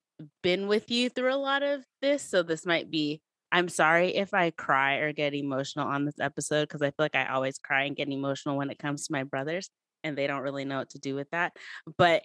been 0.42 0.68
with 0.68 0.90
you 0.90 1.08
through 1.08 1.34
a 1.34 1.36
lot 1.36 1.62
of 1.62 1.82
this. 2.00 2.22
So 2.22 2.42
this 2.42 2.64
might 2.64 2.90
be 2.90 3.20
I'm 3.54 3.68
sorry 3.68 4.16
if 4.16 4.34
I 4.34 4.50
cry 4.50 4.96
or 4.96 5.12
get 5.12 5.32
emotional 5.32 5.86
on 5.86 6.04
this 6.04 6.18
episode 6.20 6.62
because 6.62 6.82
I 6.82 6.86
feel 6.86 6.94
like 6.98 7.14
I 7.14 7.26
always 7.26 7.56
cry 7.56 7.84
and 7.84 7.94
get 7.94 8.08
emotional 8.08 8.56
when 8.56 8.68
it 8.68 8.80
comes 8.80 9.06
to 9.06 9.12
my 9.12 9.22
brothers 9.22 9.70
and 10.02 10.18
they 10.18 10.26
don't 10.26 10.42
really 10.42 10.64
know 10.64 10.78
what 10.78 10.90
to 10.90 10.98
do 10.98 11.14
with 11.14 11.30
that. 11.30 11.52
But 11.96 12.24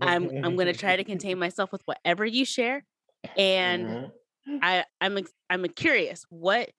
I'm 0.00 0.30
I'm 0.44 0.56
going 0.56 0.66
to 0.66 0.72
try 0.72 0.96
to 0.96 1.04
contain 1.04 1.38
myself 1.38 1.72
with 1.72 1.82
whatever 1.86 2.24
you 2.24 2.44
share 2.44 2.84
and 3.36 3.86
mm-hmm. 3.86 4.56
I 4.62 4.84
I'm 5.00 5.18
I'm 5.48 5.64
curious 5.68 6.24
what 6.28 6.70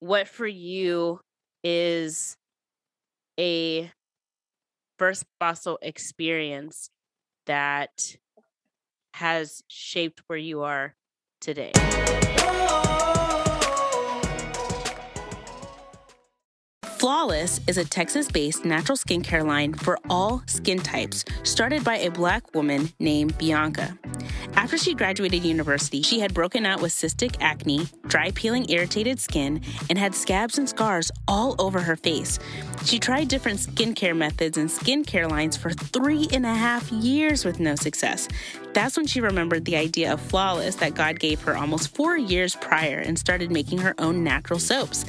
what 0.00 0.28
for 0.28 0.46
you 0.46 1.20
is 1.62 2.36
a 3.38 3.90
first 4.98 5.24
paso 5.40 5.78
experience 5.82 6.90
that 7.46 8.16
has 9.14 9.62
shaped 9.68 10.22
where 10.26 10.38
you 10.38 10.62
are 10.62 10.94
today. 11.40 11.72
Flawless 17.06 17.60
is 17.68 17.78
a 17.78 17.84
Texas 17.84 18.28
based 18.28 18.64
natural 18.64 18.98
skincare 18.98 19.46
line 19.46 19.74
for 19.74 19.96
all 20.10 20.42
skin 20.46 20.80
types, 20.80 21.24
started 21.44 21.84
by 21.84 21.98
a 21.98 22.10
black 22.10 22.52
woman 22.52 22.90
named 22.98 23.38
Bianca. 23.38 23.96
After 24.56 24.76
she 24.76 24.92
graduated 24.92 25.44
university, 25.44 26.02
she 26.02 26.18
had 26.18 26.34
broken 26.34 26.66
out 26.66 26.82
with 26.82 26.90
cystic 26.90 27.36
acne, 27.38 27.86
dry 28.08 28.32
peeling 28.32 28.68
irritated 28.68 29.20
skin, 29.20 29.60
and 29.88 29.96
had 29.96 30.16
scabs 30.16 30.58
and 30.58 30.68
scars 30.68 31.12
all 31.28 31.54
over 31.60 31.78
her 31.78 31.94
face. 31.94 32.40
She 32.84 32.98
tried 32.98 33.28
different 33.28 33.60
skincare 33.60 34.16
methods 34.16 34.58
and 34.58 34.68
skincare 34.68 35.30
lines 35.30 35.56
for 35.56 35.70
three 35.70 36.26
and 36.32 36.44
a 36.44 36.54
half 36.54 36.90
years 36.90 37.44
with 37.44 37.60
no 37.60 37.76
success. 37.76 38.26
That's 38.72 38.96
when 38.96 39.06
she 39.06 39.20
remembered 39.20 39.64
the 39.64 39.76
idea 39.76 40.12
of 40.12 40.20
Flawless 40.20 40.74
that 40.76 40.94
God 40.94 41.20
gave 41.20 41.40
her 41.42 41.56
almost 41.56 41.94
four 41.94 42.16
years 42.16 42.56
prior 42.56 42.98
and 42.98 43.16
started 43.16 43.52
making 43.52 43.78
her 43.78 43.94
own 43.98 44.24
natural 44.24 44.58
soaps. 44.58 45.04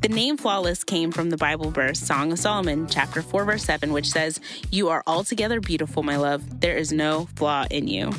The 0.00 0.08
name 0.08 0.38
flawless 0.38 0.82
came 0.82 1.12
from 1.12 1.28
the 1.28 1.36
Bible 1.36 1.70
verse, 1.70 2.00
Song 2.00 2.32
of 2.32 2.38
Solomon, 2.38 2.86
chapter 2.88 3.20
4, 3.20 3.44
verse 3.44 3.64
7, 3.64 3.92
which 3.92 4.08
says, 4.08 4.40
You 4.70 4.88
are 4.88 5.02
altogether 5.06 5.60
beautiful, 5.60 6.02
my 6.02 6.16
love. 6.16 6.60
There 6.60 6.76
is 6.78 6.90
no 6.90 7.28
flaw 7.36 7.66
in 7.70 7.86
you. 7.86 8.12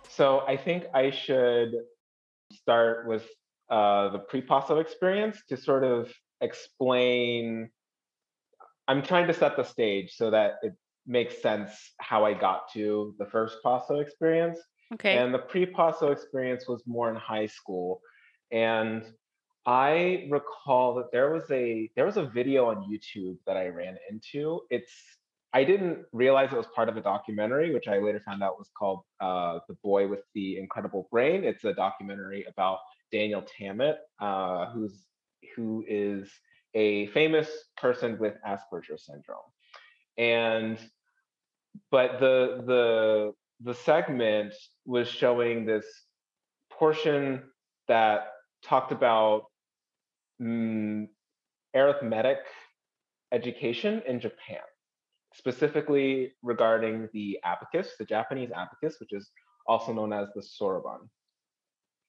So 0.10 0.42
I 0.48 0.58
think 0.58 0.86
I 0.94 1.12
should 1.12 1.72
start 2.54 3.08
with 3.08 3.26
uh, 3.70 4.10
the 4.10 4.20
pre-paso 4.20 4.80
experience 4.80 5.42
to 5.50 5.58
sort 5.58 5.84
of 5.84 6.12
explain. 6.42 7.70
I'm 8.90 9.04
trying 9.04 9.28
to 9.28 9.34
set 9.34 9.56
the 9.56 9.64
stage 9.64 10.16
so 10.16 10.32
that 10.32 10.56
it 10.64 10.74
makes 11.06 11.40
sense 11.42 11.72
how 12.00 12.26
I 12.26 12.34
got 12.34 12.72
to 12.74 13.14
the 13.20 13.26
first 13.26 13.58
paso 13.64 14.00
experience. 14.00 14.60
Okay. 14.96 15.16
And 15.16 15.32
the 15.32 15.38
pre-paso 15.38 16.12
experience 16.12 16.68
was 16.68 16.82
more 16.88 17.08
in 17.12 17.16
high 17.16 17.46
school. 17.46 18.02
And 18.52 19.04
I 19.68 20.28
recall 20.32 20.96
that 20.96 21.12
there 21.12 21.32
was 21.32 21.44
a 21.52 21.92
there 21.96 22.06
was 22.06 22.18
a 22.18 22.26
video 22.26 22.66
on 22.66 22.90
YouTube 22.92 23.38
that 23.46 23.56
I 23.56 23.68
ran 23.68 23.96
into. 24.10 24.62
It's 24.72 24.92
I 25.54 25.64
didn't 25.64 26.06
realize 26.12 26.52
it 26.52 26.58
was 26.58 26.68
part 26.76 26.90
of 26.90 26.98
a 26.98 27.02
documentary, 27.02 27.72
which 27.72 27.88
I 27.88 28.00
later 28.00 28.22
found 28.26 28.42
out 28.42 28.58
was 28.58 28.72
called 28.76 29.02
uh, 29.20 29.60
"The 29.68 29.76
Boy 29.84 30.08
with 30.08 30.22
the 30.34 30.58
Incredible 30.58 31.08
Brain." 31.12 31.44
It's 31.44 31.64
a 31.64 31.74
documentary 31.74 32.46
about 32.46 32.80
Daniel 33.12 33.44
Tammet, 33.44 33.98
uh, 34.20 34.72
who's 34.72 35.06
who 35.56 35.86
is 35.88 36.32
a 36.74 37.08
famous 37.08 37.50
person 37.78 38.18
with 38.20 38.36
Asperger's 38.46 39.06
syndrome, 39.06 39.38
and 40.18 40.78
but 41.92 42.20
the 42.20 42.64
the 42.66 43.34
the 43.62 43.74
segment 43.74 44.54
was 44.86 45.08
showing 45.08 45.66
this 45.66 45.86
portion 46.72 47.44
that 47.88 48.28
talked 48.64 48.92
about 48.92 49.46
mm, 50.42 51.08
arithmetic 51.76 52.40
education 53.32 54.02
in 54.08 54.20
Japan, 54.20 54.62
specifically 55.34 56.34
regarding 56.42 57.10
the 57.14 57.40
abacus, 57.44 57.96
the 58.00 58.06
Japanese 58.06 58.52
abacus, 58.56 59.00
which 59.00 59.14
is 59.14 59.30
also 59.68 59.94
known 59.94 60.14
as 60.14 60.28
the 60.36 60.42
soroban. 60.42 61.10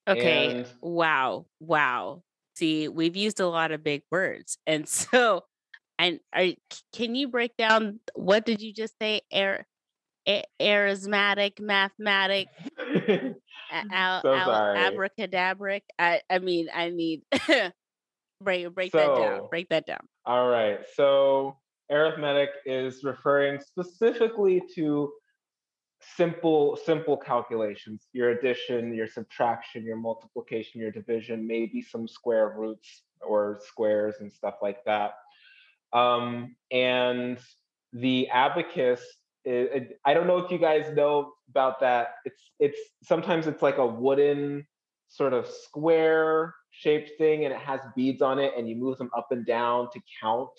Okay. 0.08 0.56
And, 0.56 0.66
wow. 0.80 1.46
Wow. 1.60 2.22
See, 2.60 2.88
we've 2.88 3.16
used 3.16 3.40
a 3.40 3.48
lot 3.48 3.72
of 3.72 3.82
big 3.82 4.02
words. 4.10 4.58
And 4.66 4.86
so 5.00 5.44
and 5.98 6.20
are, 6.34 6.48
can 6.92 7.14
you 7.14 7.28
break 7.28 7.56
down 7.56 8.00
what 8.14 8.44
did 8.44 8.60
you 8.60 8.72
just 8.74 8.94
say? 9.00 9.22
Air 9.32 9.66
a- 10.28 10.44
arithmetic, 10.60 11.58
mathematic, 11.58 12.48
al- 13.90 14.22
So 14.22 14.34
al- 14.34 14.92
abracadabric. 14.92 15.82
I 15.98 16.20
I 16.28 16.38
mean 16.38 16.68
I 16.72 16.90
need 16.90 17.22
break 18.42 18.74
break 18.74 18.92
that 18.92 19.16
down. 19.16 19.48
Break 19.48 19.70
that 19.70 19.86
down. 19.86 20.06
All 20.26 20.48
right. 20.48 20.80
So 20.94 21.56
arithmetic 21.90 22.50
is 22.66 23.02
referring 23.04 23.58
specifically 23.58 24.62
to 24.74 25.10
simple 26.16 26.76
simple 26.76 27.16
calculations, 27.16 28.09
your 28.12 28.30
addition, 28.30 28.95
your 28.95 29.07
subtraction, 29.07 29.85
your 29.85 29.97
multiplication, 29.97 30.80
your 30.80 30.90
division, 30.90 31.47
maybe 31.47 31.83
some 31.83 32.09
square 32.09 32.54
roots 32.57 33.02
or 33.21 33.61
squares 33.66 34.16
and 34.21 34.33
stuff 34.33 34.54
like 34.62 34.85
that. 34.85 35.12
Um, 35.92 36.57
and 36.71 37.38
the 37.92 38.28
abacus, 38.30 39.02
i 39.47 39.88
I 40.04 40.14
don't 40.14 40.26
know 40.26 40.38
if 40.38 40.50
you 40.50 40.59
guys 40.59 40.95
know 40.95 41.33
about 41.49 41.80
that. 41.80 42.16
It's 42.25 42.42
it's 42.59 42.78
sometimes 43.02 43.47
it's 43.47 43.62
like 43.62 43.78
a 43.78 43.87
wooden 43.87 44.66
sort 45.09 45.33
of 45.33 45.47
square 45.47 46.54
shaped 46.71 47.11
thing 47.19 47.45
and 47.45 47.52
it 47.52 47.59
has 47.59 47.80
beads 47.97 48.23
on 48.23 48.38
it 48.38 48.52
and 48.57 48.69
you 48.69 48.76
move 48.76 48.97
them 48.97 49.11
up 49.16 49.28
and 49.33 49.45
down 49.45 49.88
to 49.92 50.00
count 50.21 50.50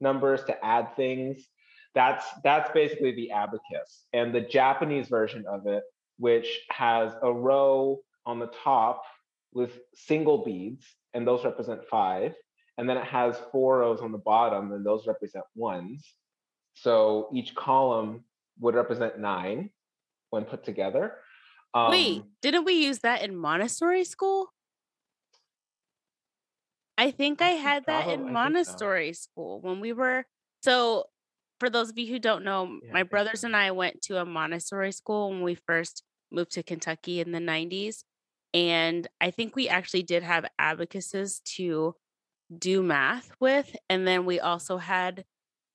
numbers 0.00 0.42
to 0.44 0.64
add 0.64 0.94
things 0.96 1.48
that's 1.96 2.24
that's 2.44 2.70
basically 2.70 3.12
the 3.12 3.32
abacus 3.32 4.06
and 4.12 4.32
the 4.32 4.40
japanese 4.40 5.08
version 5.08 5.44
of 5.48 5.66
it 5.66 5.82
which 6.18 6.60
has 6.70 7.12
a 7.22 7.32
row 7.32 7.98
on 8.24 8.38
the 8.38 8.50
top 8.62 9.02
with 9.52 9.80
single 9.94 10.44
beads 10.44 10.86
and 11.14 11.26
those 11.26 11.44
represent 11.44 11.80
five 11.90 12.32
and 12.78 12.88
then 12.88 12.96
it 12.96 13.04
has 13.04 13.36
four 13.50 13.78
rows 13.78 14.00
on 14.00 14.12
the 14.12 14.18
bottom 14.18 14.70
and 14.72 14.86
those 14.86 15.06
represent 15.08 15.44
ones 15.56 16.04
so 16.74 17.28
each 17.34 17.54
column 17.54 18.22
would 18.60 18.76
represent 18.76 19.18
nine 19.18 19.70
when 20.30 20.44
put 20.44 20.64
together 20.64 21.14
um, 21.76 21.90
Wait, 21.90 22.22
didn't 22.40 22.64
we 22.64 22.72
use 22.72 23.00
that 23.00 23.22
in 23.22 23.36
Montessori 23.36 24.04
school? 24.04 24.48
I 26.96 27.10
think 27.10 27.42
I 27.42 27.48
I 27.48 27.50
had 27.50 27.84
that 27.86 28.08
I 28.08 28.12
in 28.12 28.20
so. 28.20 28.30
Montessori 28.30 29.12
school 29.12 29.60
when 29.60 29.80
we 29.80 29.92
were. 29.92 30.24
So, 30.62 31.04
for 31.60 31.70
those 31.70 31.90
of 31.90 31.98
you 31.98 32.06
who 32.08 32.18
don't 32.18 32.44
know, 32.44 32.80
Yeah, 32.82 32.92
my 32.92 33.02
brothers 33.02 33.44
and 33.44 33.56
I 33.56 33.70
went 33.70 34.02
to 34.02 34.18
a 34.20 34.24
Montessori 34.24 34.92
school 34.92 35.30
when 35.30 35.42
we 35.42 35.54
first 35.54 36.02
moved 36.30 36.52
to 36.52 36.62
Kentucky 36.62 37.20
in 37.20 37.32
the 37.32 37.40
90s. 37.40 38.04
And 38.54 39.06
I 39.20 39.30
think 39.30 39.54
we 39.56 39.68
actually 39.68 40.02
did 40.02 40.22
have 40.22 40.46
abacuses 40.58 41.40
to 41.56 41.94
do 42.56 42.82
math 42.82 43.30
with. 43.40 43.74
And 43.90 44.06
then 44.06 44.26
we 44.26 44.40
also 44.40 44.78
had 44.78 45.24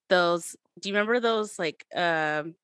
those. 0.09 0.55
Do 0.79 0.89
you 0.89 0.95
remember 0.95 1.19
those 1.19 1.59
like 1.59 1.85
um 1.95 2.55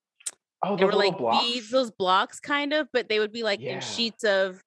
oh 0.63 0.75
they 0.75 0.83
those 0.83 0.93
were 0.93 0.93
like 0.99 1.17
blocks 1.17 1.45
beads, 1.45 1.69
those 1.69 1.91
blocks 1.91 2.39
kind 2.39 2.73
of, 2.73 2.87
but 2.93 3.09
they 3.09 3.19
would 3.19 3.31
be 3.31 3.43
like 3.43 3.61
Yeah. 3.61 3.75
in 3.75 3.81
sheets 3.81 4.23
of 4.23 4.61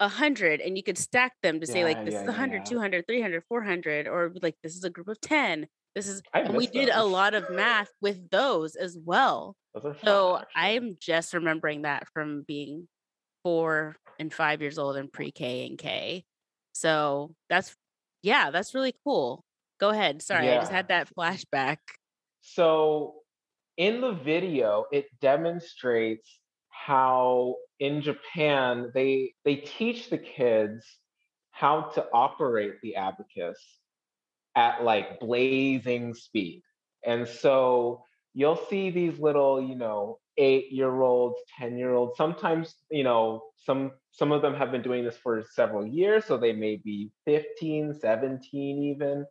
a 0.00 0.08
hundred 0.08 0.60
and 0.60 0.76
you 0.76 0.82
could 0.82 0.98
stack 0.98 1.34
them 1.42 1.60
to 1.60 1.66
say 1.66 1.84
like 1.84 2.04
this 2.04 2.14
is 2.14 2.26
a 2.28 2.32
hundred, 2.32 2.58
yeah. 2.58 2.64
two 2.64 2.78
hundred, 2.80 3.06
three 3.06 3.20
hundred, 3.22 3.44
four 3.48 3.62
hundred, 3.62 4.06
or 4.08 4.32
like 4.42 4.56
this 4.62 4.76
is 4.76 4.84
a 4.84 4.90
group 4.90 5.08
of 5.08 5.20
10. 5.20 5.68
This 5.94 6.06
is 6.08 6.22
and 6.32 6.54
we 6.54 6.66
did 6.66 6.88
a 6.88 7.04
lot 7.04 7.34
of 7.34 7.50
math 7.50 7.90
with 8.00 8.30
those 8.30 8.76
as 8.76 8.96
well. 9.04 9.56
Those 9.74 9.96
So. 10.04 10.42
I'm 10.54 10.96
just 11.00 11.34
remembering 11.34 11.82
that 11.82 12.06
from 12.14 12.42
being 12.46 12.88
four 13.42 13.96
and 14.18 14.32
five 14.32 14.60
years 14.60 14.78
old 14.78 14.96
in 14.96 15.08
pre-K 15.08 15.66
and 15.66 15.78
K. 15.78 16.24
So 16.72 17.34
that's 17.48 17.74
yeah, 18.22 18.50
that's 18.50 18.74
really 18.74 18.94
cool. 19.04 19.44
Go 19.80 19.88
ahead. 19.88 20.22
Sorry, 20.22 20.50
I 20.50 20.56
just 20.56 20.70
had 20.70 20.88
that 20.88 21.08
flashback. 21.16 21.78
So 22.42 23.14
in 23.76 24.00
the 24.00 24.12
video, 24.12 24.84
it 24.92 25.06
demonstrates 25.20 26.38
how 26.68 27.56
in 27.78 28.02
Japan 28.02 28.90
they 28.94 29.32
they 29.44 29.56
teach 29.56 30.10
the 30.10 30.18
kids 30.18 30.84
how 31.50 31.82
to 31.94 32.06
operate 32.12 32.74
the 32.82 32.96
abacus 32.96 33.58
at 34.60 34.84
like 34.84 35.18
blazing 35.20 36.12
speed. 36.12 36.62
And 37.04 37.26
so 37.26 38.04
you'll 38.34 38.60
see 38.68 38.90
these 38.90 39.18
little, 39.18 39.60
you 39.62 39.74
know, 39.74 40.18
eight 40.36 40.70
year 40.70 41.00
olds, 41.00 41.36
10 41.58 41.78
year 41.78 41.94
olds, 41.94 42.16
sometimes, 42.16 42.74
you 42.90 43.04
know, 43.04 43.42
some 43.56 43.92
some 44.12 44.32
of 44.32 44.42
them 44.42 44.54
have 44.54 44.70
been 44.70 44.82
doing 44.82 45.04
this 45.04 45.16
for 45.16 45.42
several 45.54 45.86
years. 45.86 46.26
So 46.26 46.36
they 46.36 46.52
may 46.52 46.76
be 46.76 47.10
15, 47.24 47.94
17 47.94 48.82
even. 48.82 49.24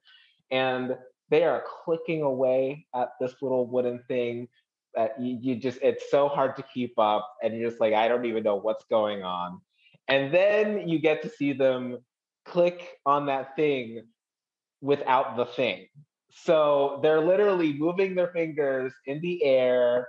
And 0.49 0.95
they 1.29 1.43
are 1.43 1.63
clicking 1.85 2.23
away 2.23 2.87
at 2.95 3.09
this 3.21 3.35
little 3.41 3.67
wooden 3.67 3.99
thing 4.07 4.47
that 4.95 5.21
you, 5.21 5.37
you 5.39 5.55
just 5.55 5.77
it's 5.83 6.09
so 6.09 6.27
hard 6.27 6.55
to 6.55 6.63
keep 6.73 6.97
up 6.97 7.29
and 7.43 7.55
you're 7.55 7.69
just 7.69 7.79
like 7.79 7.93
i 7.93 8.07
don't 8.07 8.25
even 8.25 8.41
know 8.41 8.55
what's 8.55 8.85
going 8.85 9.21
on 9.21 9.61
and 10.07 10.33
then 10.33 10.89
you 10.89 10.97
get 10.97 11.21
to 11.21 11.29
see 11.29 11.53
them 11.53 11.99
click 12.43 12.97
on 13.05 13.27
that 13.27 13.55
thing 13.55 14.01
without 14.81 15.35
the 15.37 15.45
thing. 15.45 15.87
So 16.31 16.99
they're 17.01 17.25
literally 17.25 17.73
moving 17.73 18.15
their 18.15 18.31
fingers 18.31 18.93
in 19.05 19.19
the 19.21 19.43
air 19.43 20.07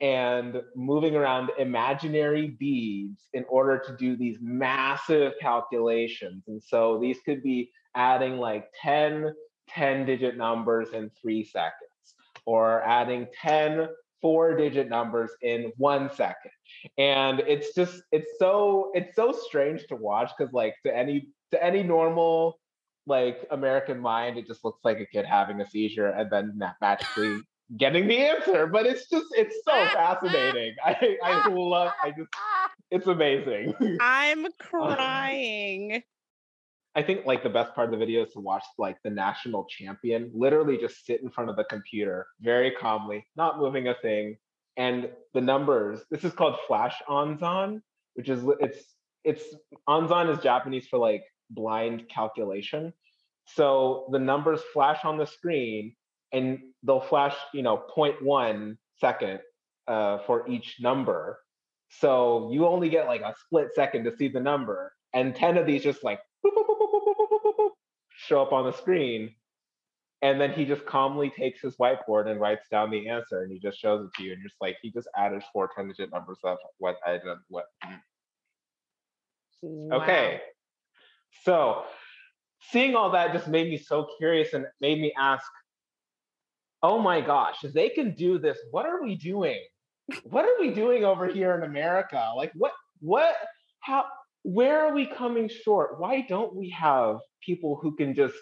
and 0.00 0.62
moving 0.74 1.14
around 1.14 1.50
imaginary 1.58 2.56
beads 2.58 3.28
in 3.34 3.44
order 3.48 3.78
to 3.86 3.96
do 3.96 4.16
these 4.16 4.38
massive 4.40 5.34
calculations. 5.40 6.44
And 6.48 6.62
so 6.62 6.98
these 6.98 7.18
could 7.24 7.42
be 7.42 7.70
adding 7.94 8.38
like 8.38 8.66
10 8.82 9.34
10 9.68 10.04
digit 10.04 10.36
numbers 10.36 10.88
in 10.92 11.10
three 11.20 11.44
seconds 11.44 12.14
or 12.44 12.82
adding 12.82 13.28
10 13.40 13.88
four 14.20 14.56
digit 14.56 14.88
numbers 14.88 15.30
in 15.42 15.72
one 15.76 16.10
second. 16.14 16.50
And 16.98 17.40
it's 17.40 17.74
just 17.74 18.02
it's 18.12 18.32
so 18.38 18.90
it's 18.94 19.16
so 19.16 19.32
strange 19.32 19.86
to 19.88 19.96
watch 19.96 20.30
because 20.36 20.52
like 20.52 20.74
to 20.84 20.94
any 20.94 21.28
to 21.52 21.62
any 21.62 21.82
normal 21.82 22.59
like 23.10 23.46
american 23.50 23.98
mind 23.98 24.38
it 24.38 24.46
just 24.46 24.64
looks 24.64 24.80
like 24.84 24.98
a 25.00 25.06
kid 25.06 25.26
having 25.26 25.60
a 25.60 25.68
seizure 25.68 26.08
and 26.08 26.30
then 26.30 26.52
ma- 26.56 26.72
magically 26.80 27.36
getting 27.76 28.08
the 28.08 28.16
answer 28.16 28.66
but 28.66 28.86
it's 28.86 29.08
just 29.10 29.26
it's 29.32 29.56
so 29.64 29.86
fascinating 29.92 30.74
i 30.84 31.16
i 31.24 31.48
love 31.48 31.92
i 32.02 32.10
just 32.10 32.30
it's 32.90 33.06
amazing 33.06 33.74
I'm 34.00 34.44
um, 34.46 34.52
crying. 34.58 36.02
I 36.94 37.02
think 37.02 37.24
like 37.24 37.42
the 37.42 37.50
best 37.50 37.74
part 37.74 37.86
of 37.86 37.92
the 37.92 38.04
video 38.04 38.24
is 38.24 38.32
to 38.32 38.40
watch 38.40 38.64
like 38.76 38.96
the 39.04 39.10
national 39.10 39.64
champion 39.66 40.30
literally 40.34 40.76
just 40.76 41.06
sit 41.06 41.22
in 41.22 41.30
front 41.30 41.48
of 41.48 41.56
the 41.56 41.64
computer 41.64 42.26
very 42.40 42.72
calmly, 42.72 43.24
not 43.36 43.58
moving 43.58 43.88
a 43.88 43.94
thing. 43.94 44.36
And 44.76 45.10
the 45.34 45.40
numbers, 45.40 46.00
this 46.10 46.24
is 46.24 46.32
called 46.32 46.56
flash 46.66 46.96
anzan, 47.08 47.82
which 48.14 48.28
is 48.28 48.42
it's 48.60 48.82
it's 49.24 49.44
anzan 49.88 50.34
is 50.34 50.42
Japanese 50.42 50.88
for 50.88 50.98
like 50.98 51.22
blind 51.50 52.08
calculation. 52.08 52.92
So 53.54 54.06
the 54.10 54.18
numbers 54.18 54.60
flash 54.72 55.04
on 55.04 55.18
the 55.18 55.26
screen 55.26 55.94
and 56.32 56.58
they'll 56.82 57.00
flash, 57.00 57.34
you 57.52 57.62
know, 57.62 57.82
0.1 57.96 58.76
second 58.98 59.40
uh, 59.88 60.18
for 60.26 60.48
each 60.48 60.76
number. 60.80 61.38
So 61.88 62.50
you 62.52 62.66
only 62.66 62.88
get 62.88 63.06
like 63.06 63.22
a 63.22 63.34
split 63.46 63.68
second 63.74 64.04
to 64.04 64.16
see 64.16 64.28
the 64.28 64.40
number. 64.40 64.92
And 65.12 65.34
10 65.34 65.58
of 65.58 65.66
these 65.66 65.82
just 65.82 66.04
like 66.04 66.20
boop, 66.44 66.52
boop, 66.54 66.66
boop, 66.68 67.70
show 68.10 68.42
up 68.42 68.52
on 68.52 68.64
the 68.64 68.72
screen. 68.72 69.34
And 70.22 70.40
then 70.40 70.52
he 70.52 70.66
just 70.66 70.84
calmly 70.84 71.30
takes 71.30 71.62
his 71.62 71.76
whiteboard 71.76 72.28
and 72.28 72.40
writes 72.40 72.66
down 72.70 72.90
the 72.90 73.08
answer 73.08 73.42
and 73.42 73.50
he 73.50 73.58
just 73.58 73.78
shows 73.78 74.04
it 74.04 74.12
to 74.16 74.22
you. 74.22 74.32
And 74.32 74.40
you're 74.40 74.48
just 74.48 74.60
like, 74.60 74.76
he 74.82 74.90
just 74.90 75.08
added 75.16 75.42
four 75.52 75.70
10 75.74 75.88
digit 75.88 76.12
numbers 76.12 76.38
of 76.44 76.58
what 76.78 76.96
I 77.04 77.12
did, 77.12 77.22
what. 77.48 77.64
Wow. 79.62 80.02
Okay. 80.02 80.40
So 81.44 81.84
seeing 82.70 82.94
all 82.94 83.10
that 83.10 83.32
just 83.32 83.48
made 83.48 83.68
me 83.68 83.78
so 83.78 84.06
curious 84.18 84.52
and 84.52 84.66
made 84.80 85.00
me 85.00 85.12
ask, 85.18 85.46
oh 86.82 86.98
my 86.98 87.20
gosh, 87.20 87.64
if 87.64 87.72
they 87.72 87.88
can 87.88 88.14
do 88.14 88.38
this, 88.38 88.58
what 88.70 88.86
are 88.86 89.02
we 89.02 89.16
doing? 89.16 89.58
What 90.24 90.44
are 90.44 90.60
we 90.60 90.72
doing 90.72 91.04
over 91.04 91.26
here 91.32 91.54
in 91.54 91.62
America? 91.62 92.32
Like 92.36 92.52
what 92.54 92.72
what 93.00 93.34
how 93.80 94.04
where 94.42 94.86
are 94.86 94.94
we 94.94 95.06
coming 95.06 95.48
short? 95.48 96.00
Why 96.00 96.24
don't 96.28 96.54
we 96.54 96.70
have 96.70 97.18
people 97.44 97.78
who 97.80 97.94
can 97.96 98.14
just 98.14 98.34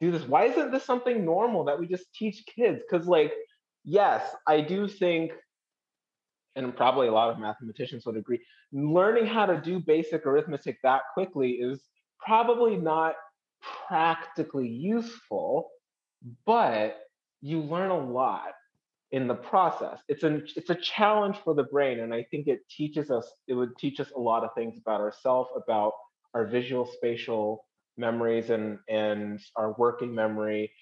do 0.00 0.10
this? 0.10 0.26
Why 0.26 0.44
isn't 0.44 0.70
this 0.70 0.84
something 0.84 1.24
normal 1.24 1.64
that 1.64 1.78
we 1.78 1.86
just 1.86 2.12
teach 2.14 2.44
kids? 2.54 2.80
Because 2.88 3.06
like, 3.06 3.32
yes, 3.84 4.22
I 4.46 4.60
do 4.60 4.88
think 4.88 5.32
and 6.56 6.76
probably 6.76 7.06
a 7.06 7.12
lot 7.12 7.30
of 7.30 7.38
mathematicians 7.38 8.04
would 8.04 8.16
agree, 8.16 8.40
learning 8.72 9.26
how 9.26 9.46
to 9.46 9.60
do 9.60 9.78
basic 9.78 10.26
arithmetic 10.26 10.78
that 10.82 11.02
quickly 11.14 11.52
is 11.52 11.80
probably 12.18 12.76
not 12.76 13.14
practically 13.88 14.68
useful, 14.68 15.70
but 16.46 16.98
you 17.40 17.60
learn 17.60 17.90
a 17.90 17.98
lot 17.98 18.52
in 19.10 19.26
the 19.26 19.34
process. 19.34 19.98
It's 20.08 20.22
a 20.22 20.42
it's 20.56 20.70
a 20.70 20.74
challenge 20.74 21.36
for 21.44 21.54
the 21.54 21.64
brain, 21.64 22.00
and 22.00 22.12
I 22.12 22.24
think 22.30 22.46
it 22.46 22.60
teaches 22.68 23.10
us. 23.10 23.30
It 23.46 23.54
would 23.54 23.76
teach 23.78 24.00
us 24.00 24.10
a 24.14 24.20
lot 24.20 24.44
of 24.44 24.50
things 24.54 24.78
about 24.78 25.00
ourselves, 25.00 25.50
about 25.56 25.92
our 26.34 26.46
visual 26.46 26.86
spatial 26.86 27.64
memories, 27.96 28.50
and 28.50 28.78
and 28.88 29.40
our 29.56 29.74
working 29.78 30.14
memory. 30.14 30.72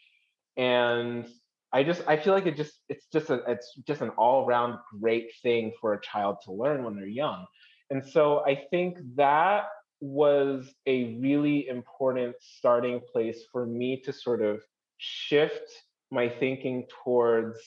And 0.57 1.29
I 1.73 1.85
just 1.85 2.03
I 2.09 2.17
feel 2.17 2.33
like 2.33 2.47
it 2.47 2.57
just 2.57 2.75
it's 2.89 3.07
just 3.13 3.31
a 3.31 3.43
it's 3.47 3.75
just 3.87 4.01
an 4.01 4.11
all 4.11 4.47
around 4.47 4.79
great 5.01 5.31
thing 5.43 5.73
for 5.81 5.93
a 5.93 6.01
child 6.01 6.39
to 6.45 6.53
learn 6.53 6.85
when 6.85 6.97
they're 6.97 7.07
young. 7.07 7.47
And 7.91 8.05
so 8.05 8.45
I 8.45 8.65
think 8.71 8.99
that 9.17 9.67
was 10.07 10.73
a 10.87 11.17
really 11.21 11.69
important 11.69 12.35
starting 12.41 13.01
place 13.13 13.45
for 13.53 13.67
me 13.67 14.01
to 14.05 14.13
sort 14.13 14.43
of 14.43 14.61
shift 14.99 15.71
my 16.11 16.29
thinking 16.29 16.87
towards 17.05 17.59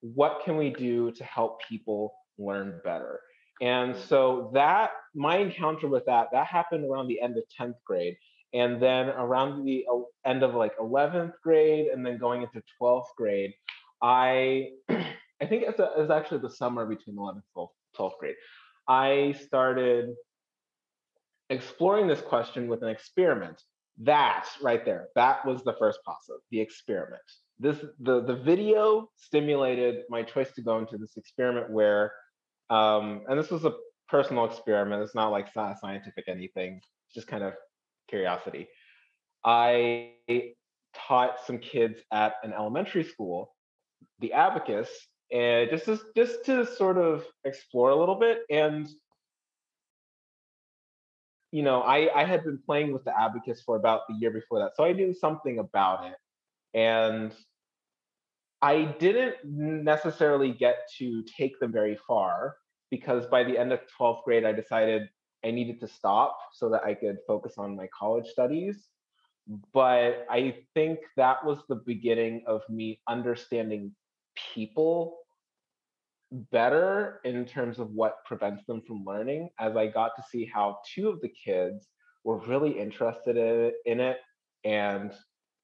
what 0.00 0.40
can 0.44 0.56
we 0.56 0.70
do 0.70 1.10
to 1.12 1.24
help 1.24 1.60
people 1.68 2.14
learn 2.38 2.80
better. 2.84 3.20
And 3.60 3.94
mm. 3.94 4.08
so 4.08 4.50
that 4.54 4.90
my 5.14 5.36
encounter 5.36 5.88
with 5.88 6.06
that 6.06 6.28
that 6.32 6.46
happened 6.46 6.84
around 6.90 7.08
the 7.08 7.20
end 7.20 7.36
of 7.36 7.44
10th 7.58 7.74
grade 7.84 8.16
and 8.52 8.82
then 8.82 9.08
around 9.10 9.64
the 9.64 9.84
uh, 9.92 10.00
end 10.28 10.42
of 10.42 10.54
like 10.54 10.76
11th 10.78 11.32
grade 11.42 11.88
and 11.88 12.04
then 12.04 12.18
going 12.18 12.42
into 12.42 12.62
12th 12.80 13.04
grade 13.16 13.52
i 14.02 14.68
i 14.88 15.46
think 15.46 15.64
it's, 15.66 15.78
a, 15.78 15.90
it's 15.96 16.10
actually 16.10 16.38
the 16.38 16.50
summer 16.50 16.86
between 16.86 17.16
11th 17.16 17.42
and 17.56 17.68
12th 17.98 18.18
grade 18.18 18.36
i 18.88 19.34
started 19.44 20.14
exploring 21.50 22.06
this 22.06 22.20
question 22.20 22.68
with 22.68 22.82
an 22.82 22.88
experiment 22.88 23.62
that 24.02 24.46
right 24.62 24.84
there 24.84 25.08
that 25.14 25.44
was 25.44 25.62
the 25.64 25.74
first 25.78 25.98
paso 26.06 26.38
the 26.50 26.60
experiment 26.60 27.22
this 27.58 27.76
the 28.00 28.22
the 28.22 28.36
video 28.36 29.10
stimulated 29.16 30.04
my 30.08 30.22
choice 30.22 30.52
to 30.52 30.62
go 30.62 30.78
into 30.78 30.96
this 30.96 31.16
experiment 31.16 31.68
where 31.70 32.12
um 32.70 33.22
and 33.28 33.38
this 33.38 33.50
was 33.50 33.64
a 33.64 33.74
personal 34.08 34.46
experiment 34.46 35.02
it's 35.02 35.14
not 35.14 35.28
like 35.28 35.52
scientific 35.52 36.24
anything 36.28 36.80
just 37.12 37.26
kind 37.26 37.42
of 37.42 37.52
curiosity. 38.10 38.68
I 39.44 40.12
taught 40.94 41.36
some 41.46 41.58
kids 41.58 42.00
at 42.12 42.34
an 42.42 42.52
elementary 42.52 43.04
school 43.04 43.54
the 44.18 44.32
abacus 44.32 44.88
and 45.32 45.70
just 45.70 45.84
to, 45.84 45.98
just 46.16 46.44
to 46.44 46.66
sort 46.66 46.98
of 46.98 47.24
explore 47.44 47.90
a 47.90 47.96
little 47.96 48.16
bit 48.16 48.40
and 48.50 48.88
you 51.52 51.62
know 51.62 51.80
I, 51.82 52.20
I 52.20 52.24
had 52.24 52.44
been 52.44 52.58
playing 52.58 52.92
with 52.92 53.04
the 53.04 53.18
abacus 53.18 53.62
for 53.62 53.76
about 53.76 54.02
the 54.08 54.14
year 54.14 54.30
before 54.30 54.58
that 54.60 54.72
so 54.76 54.84
i 54.84 54.92
knew 54.92 55.12
something 55.12 55.58
about 55.58 56.06
it 56.06 56.16
and 56.74 57.32
i 58.62 58.84
didn't 58.98 59.36
necessarily 59.44 60.52
get 60.52 60.88
to 60.98 61.22
take 61.24 61.58
them 61.60 61.72
very 61.72 61.98
far 62.06 62.56
because 62.90 63.26
by 63.26 63.44
the 63.44 63.56
end 63.56 63.72
of 63.72 63.80
12th 63.98 64.22
grade 64.24 64.44
i 64.44 64.52
decided 64.52 65.08
I 65.44 65.50
needed 65.50 65.80
to 65.80 65.88
stop 65.88 66.38
so 66.52 66.68
that 66.70 66.84
I 66.84 66.94
could 66.94 67.18
focus 67.26 67.54
on 67.56 67.76
my 67.76 67.88
college 67.98 68.26
studies. 68.26 68.88
But 69.72 70.26
I 70.30 70.56
think 70.74 71.00
that 71.16 71.44
was 71.44 71.58
the 71.68 71.76
beginning 71.76 72.42
of 72.46 72.62
me 72.68 73.00
understanding 73.08 73.94
people 74.54 75.19
better 76.30 77.20
in 77.24 77.44
terms 77.44 77.78
of 77.78 77.90
what 77.90 78.24
prevents 78.24 78.64
them 78.66 78.82
from 78.86 79.04
learning 79.04 79.50
as 79.58 79.76
I 79.76 79.88
got 79.88 80.12
to 80.16 80.22
see 80.30 80.44
how 80.52 80.78
two 80.94 81.08
of 81.08 81.20
the 81.20 81.28
kids 81.28 81.88
were 82.24 82.38
really 82.46 82.78
interested 82.78 83.36
in 83.86 84.00
it 84.00 84.18
and 84.64 85.12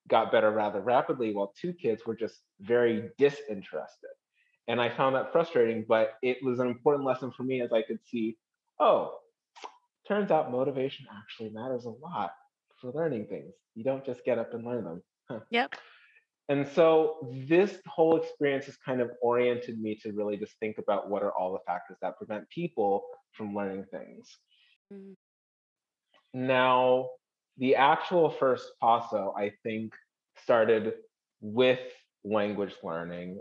got 0.08 0.32
better 0.32 0.50
rather 0.50 0.80
rapidly, 0.80 1.34
while 1.34 1.52
two 1.60 1.72
kids 1.72 2.06
were 2.06 2.16
just 2.16 2.40
very 2.60 3.10
disinterested. 3.18 4.10
And 4.68 4.80
I 4.80 4.88
found 4.88 5.14
that 5.14 5.32
frustrating, 5.32 5.84
but 5.88 6.14
it 6.22 6.38
was 6.42 6.58
an 6.58 6.66
important 6.68 7.04
lesson 7.04 7.30
for 7.30 7.44
me 7.44 7.60
as 7.60 7.72
I 7.72 7.82
could 7.82 7.98
see, 8.04 8.36
oh, 8.80 9.14
turns 10.08 10.30
out 10.30 10.50
motivation 10.50 11.06
actually 11.16 11.50
matters 11.50 11.84
a 11.84 11.90
lot 11.90 12.30
for 12.80 12.92
learning 12.92 13.26
things. 13.28 13.52
You 13.74 13.84
don't 13.84 14.04
just 14.04 14.24
get 14.24 14.38
up 14.38 14.54
and 14.54 14.64
learn 14.64 14.84
them. 14.84 15.02
Huh. 15.28 15.40
Yep. 15.50 15.74
And 16.48 16.68
so 16.68 17.16
this 17.48 17.76
whole 17.86 18.16
experience 18.16 18.66
has 18.66 18.76
kind 18.76 19.00
of 19.00 19.10
oriented 19.20 19.80
me 19.80 19.96
to 20.02 20.12
really 20.12 20.36
just 20.36 20.54
think 20.60 20.78
about 20.78 21.10
what 21.10 21.22
are 21.22 21.32
all 21.32 21.52
the 21.52 21.58
factors 21.66 21.96
that 22.02 22.16
prevent 22.16 22.48
people 22.50 23.04
from 23.32 23.54
learning 23.54 23.84
things. 23.90 24.28
Mm-hmm. 24.92 25.12
Now, 26.34 27.08
the 27.56 27.76
actual 27.76 28.30
first 28.30 28.70
paso, 28.80 29.34
I 29.36 29.52
think, 29.62 29.94
started 30.42 30.94
with 31.40 31.80
language 32.24 32.74
learning 32.82 33.40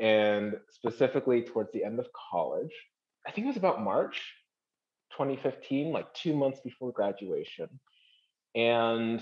and 0.00 0.56
specifically 0.70 1.42
towards 1.42 1.70
the 1.72 1.84
end 1.84 1.98
of 1.98 2.08
college. 2.30 2.72
I 3.26 3.30
think 3.30 3.44
it 3.44 3.48
was 3.48 3.56
about 3.56 3.82
March 3.82 4.34
2015, 5.12 5.92
like 5.92 6.12
two 6.14 6.34
months 6.34 6.60
before 6.60 6.92
graduation. 6.92 7.68
And 8.54 9.20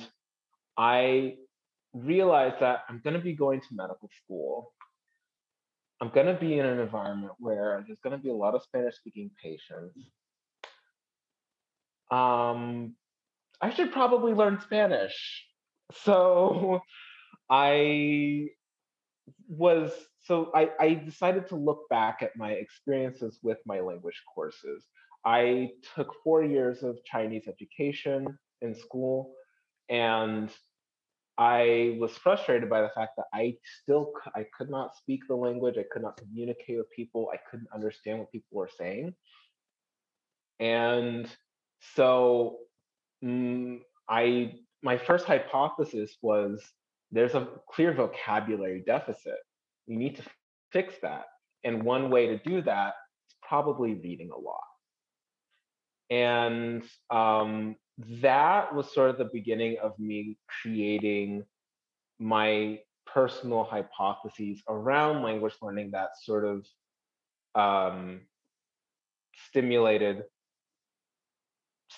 I 0.77 1.37
realized 2.05 2.57
that 2.61 2.81
I'm 2.89 3.01
going 3.03 3.15
to 3.15 3.23
be 3.23 3.35
going 3.35 3.61
to 3.61 3.67
medical 3.73 4.11
school. 4.25 4.73
I'm 6.01 6.11
going 6.11 6.27
to 6.27 6.35
be 6.35 6.59
in 6.59 6.67
an 6.67 6.79
environment 6.79 7.33
where 7.39 7.83
there's 7.87 7.99
going 8.01 8.17
to 8.17 8.23
be 8.23 8.29
a 8.29 8.35
lot 8.35 8.55
of 8.55 8.63
Spanish 8.63 8.97
speaking 8.97 9.31
patients. 9.43 9.99
Um, 12.11 12.95
I 13.61 13.71
should 13.75 13.93
probably 13.93 14.33
learn 14.33 14.61
Spanish. 14.61 15.45
So 16.03 16.81
I 17.49 18.49
was 19.49 19.93
so 20.23 20.51
I, 20.53 20.71
I 20.81 20.95
decided 20.95 21.47
to 21.49 21.55
look 21.55 21.89
back 21.89 22.19
at 22.23 22.37
my 22.37 22.51
experiences 22.51 23.39
with 23.43 23.59
my 23.65 23.79
language 23.79 24.21
courses. 24.35 24.85
I 25.25 25.71
took 25.95 26.13
four 26.25 26.43
years 26.43 26.83
of 26.83 26.99
Chinese 27.05 27.45
education 27.47 28.37
in 28.63 28.75
school, 28.75 29.35
and 29.89 30.51
I 31.39 31.97
was 32.01 32.13
frustrated 32.13 32.71
by 32.71 32.81
the 32.81 32.91
fact 32.95 33.13
that 33.17 33.27
I 33.33 33.57
still 33.83 34.13
I 34.35 34.47
could 34.57 34.71
not 34.71 34.97
speak 34.97 35.21
the 35.29 35.35
language, 35.35 35.77
I 35.79 35.85
could 35.91 36.03
not 36.03 36.17
communicate 36.17 36.79
with 36.79 36.91
people, 36.91 37.31
I 37.33 37.39
couldn't 37.51 37.69
understand 37.75 38.19
what 38.19 38.33
people 38.33 38.57
were 38.59 38.71
saying, 38.79 39.15
and 40.59 41.29
so 41.95 42.59
mm, 43.23 43.81
I 44.09 44.55
my 44.83 44.97
first 44.97 45.27
hypothesis 45.27 46.17
was 46.23 46.63
there's 47.13 47.35
a 47.35 47.49
clear 47.69 47.93
vocabulary 47.93 48.83
deficit. 48.87 49.39
We 49.87 49.97
need 49.97 50.17
to 50.17 50.23
fix 50.73 50.95
that, 51.03 51.27
and 51.65 51.83
one 51.83 52.11
way 52.11 52.29
to 52.29 52.39
do 52.39 52.63
that 52.63 52.95
is 53.29 53.37
probably 53.47 53.95
reading 53.95 54.31
a 54.31 54.39
lot. 54.39 54.63
And 56.09 56.83
um, 57.11 57.77
that 57.99 58.75
was 58.75 58.93
sort 58.93 59.11
of 59.11 59.19
the 59.19 59.31
beginning 59.33 59.77
of 59.83 59.99
me 59.99 60.37
creating 60.63 61.45
my 62.19 62.79
personal 63.07 63.65
hypotheses 63.65 64.63
around 64.69 65.23
language 65.23 65.55
learning 65.63 65.91
that 65.93 66.11
sort 66.23 66.45
of 66.45 66.67
um, 67.55 68.21
stimulated 69.49 70.25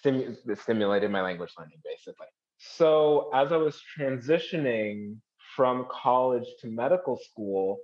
stimu- 0.04 0.37
stimulated 0.58 1.11
my 1.11 1.22
language 1.22 1.50
learning 1.58 1.78
basically. 1.84 2.26
So 2.58 3.30
as 3.32 3.52
i 3.52 3.56
was 3.56 3.80
transitioning 3.98 5.16
from 5.54 5.87
college 5.90 6.46
to 6.61 6.66
medical 6.68 7.16
school 7.16 7.78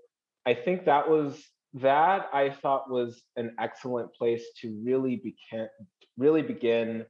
i 0.46 0.54
think 0.54 0.84
that 0.84 1.08
was 1.08 1.42
that 1.74 2.28
i 2.32 2.50
thought 2.50 2.90
was 2.90 3.22
an 3.36 3.54
excellent 3.58 4.12
place 4.14 4.44
to 4.60 4.80
really 4.84 5.16
begin 5.16 5.68
really 6.16 6.42
begin 6.42 7.04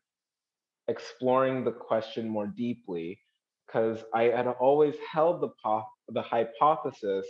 exploring 0.89 1.65
the 1.65 1.73
question 1.73 2.29
more 2.29 2.47
deeply 2.47 3.19
because 3.67 4.05
I 4.15 4.25
had 4.25 4.47
always 4.47 4.95
held 5.13 5.41
the 5.41 5.51
po- 5.63 5.87
the 6.09 6.23
hypothesis 6.23 7.27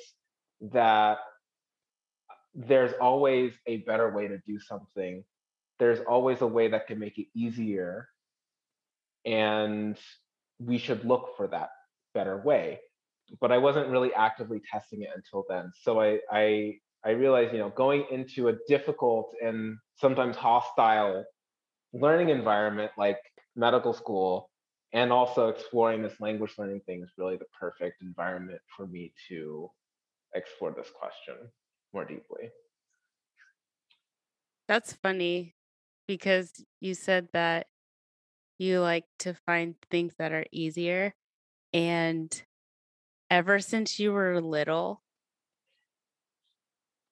that 0.73 1.19
uh, 2.31 2.35
there's 2.55 2.93
always 3.01 3.53
a 3.67 3.79
better 3.79 4.11
way 4.15 4.29
to 4.29 4.39
do 4.47 4.59
something. 4.61 5.25
There's 5.79 6.01
always 6.01 6.41
a 6.41 6.47
way 6.47 6.69
that 6.69 6.87
can 6.87 6.99
make 6.99 7.19
it 7.19 7.27
easier, 7.35 8.09
and 9.25 9.99
we 10.59 10.79
should 10.79 11.05
look 11.05 11.37
for 11.37 11.47
that 11.49 11.71
better 12.15 12.39
way. 12.39 12.81
But 13.41 13.53
I 13.53 13.59
wasn't 13.59 13.89
really 13.89 14.13
actively 14.15 14.61
testing 14.71 15.03
it 15.03 15.11
until 15.15 15.45
then. 15.49 15.73
So 15.83 16.01
I 16.01 16.19
I 16.31 16.75
I 17.05 17.11
realized, 17.11 17.53
you 17.53 17.59
know, 17.59 17.71
going 17.71 18.07
into 18.11 18.49
a 18.49 18.55
difficult 18.69 19.33
and 19.43 19.77
sometimes 19.97 20.37
hostile 20.37 21.25
learning 21.93 22.31
environment 22.31 22.91
like 22.99 23.19
medical 23.57 23.93
school 23.93 24.51
and 24.93 25.13
also 25.13 25.49
exploring 25.49 26.03
this 26.03 26.21
language 26.21 26.55
learning 26.59 26.81
thing 26.87 27.03
is 27.03 27.13
really 27.19 27.37
the 27.37 27.47
perfect 27.59 28.03
environment 28.03 28.61
for 28.77 28.87
me 28.87 29.13
to 29.29 29.71
explore 30.35 30.73
this 30.77 30.91
question 30.91 31.35
more 31.93 32.05
deeply. 32.05 32.51
That's 34.69 34.93
funny 34.93 35.55
because 36.07 36.53
you 36.81 36.95
said 36.95 37.29
that 37.33 37.67
you 38.59 38.81
like 38.81 39.05
to 39.21 39.35
find 39.47 39.75
things 39.91 40.15
that 40.19 40.33
are 40.33 40.47
easier. 40.53 41.15
And 41.73 42.43
ever 43.31 43.61
since 43.61 43.99
you 43.99 44.13
were 44.13 44.41
little, 44.41 45.03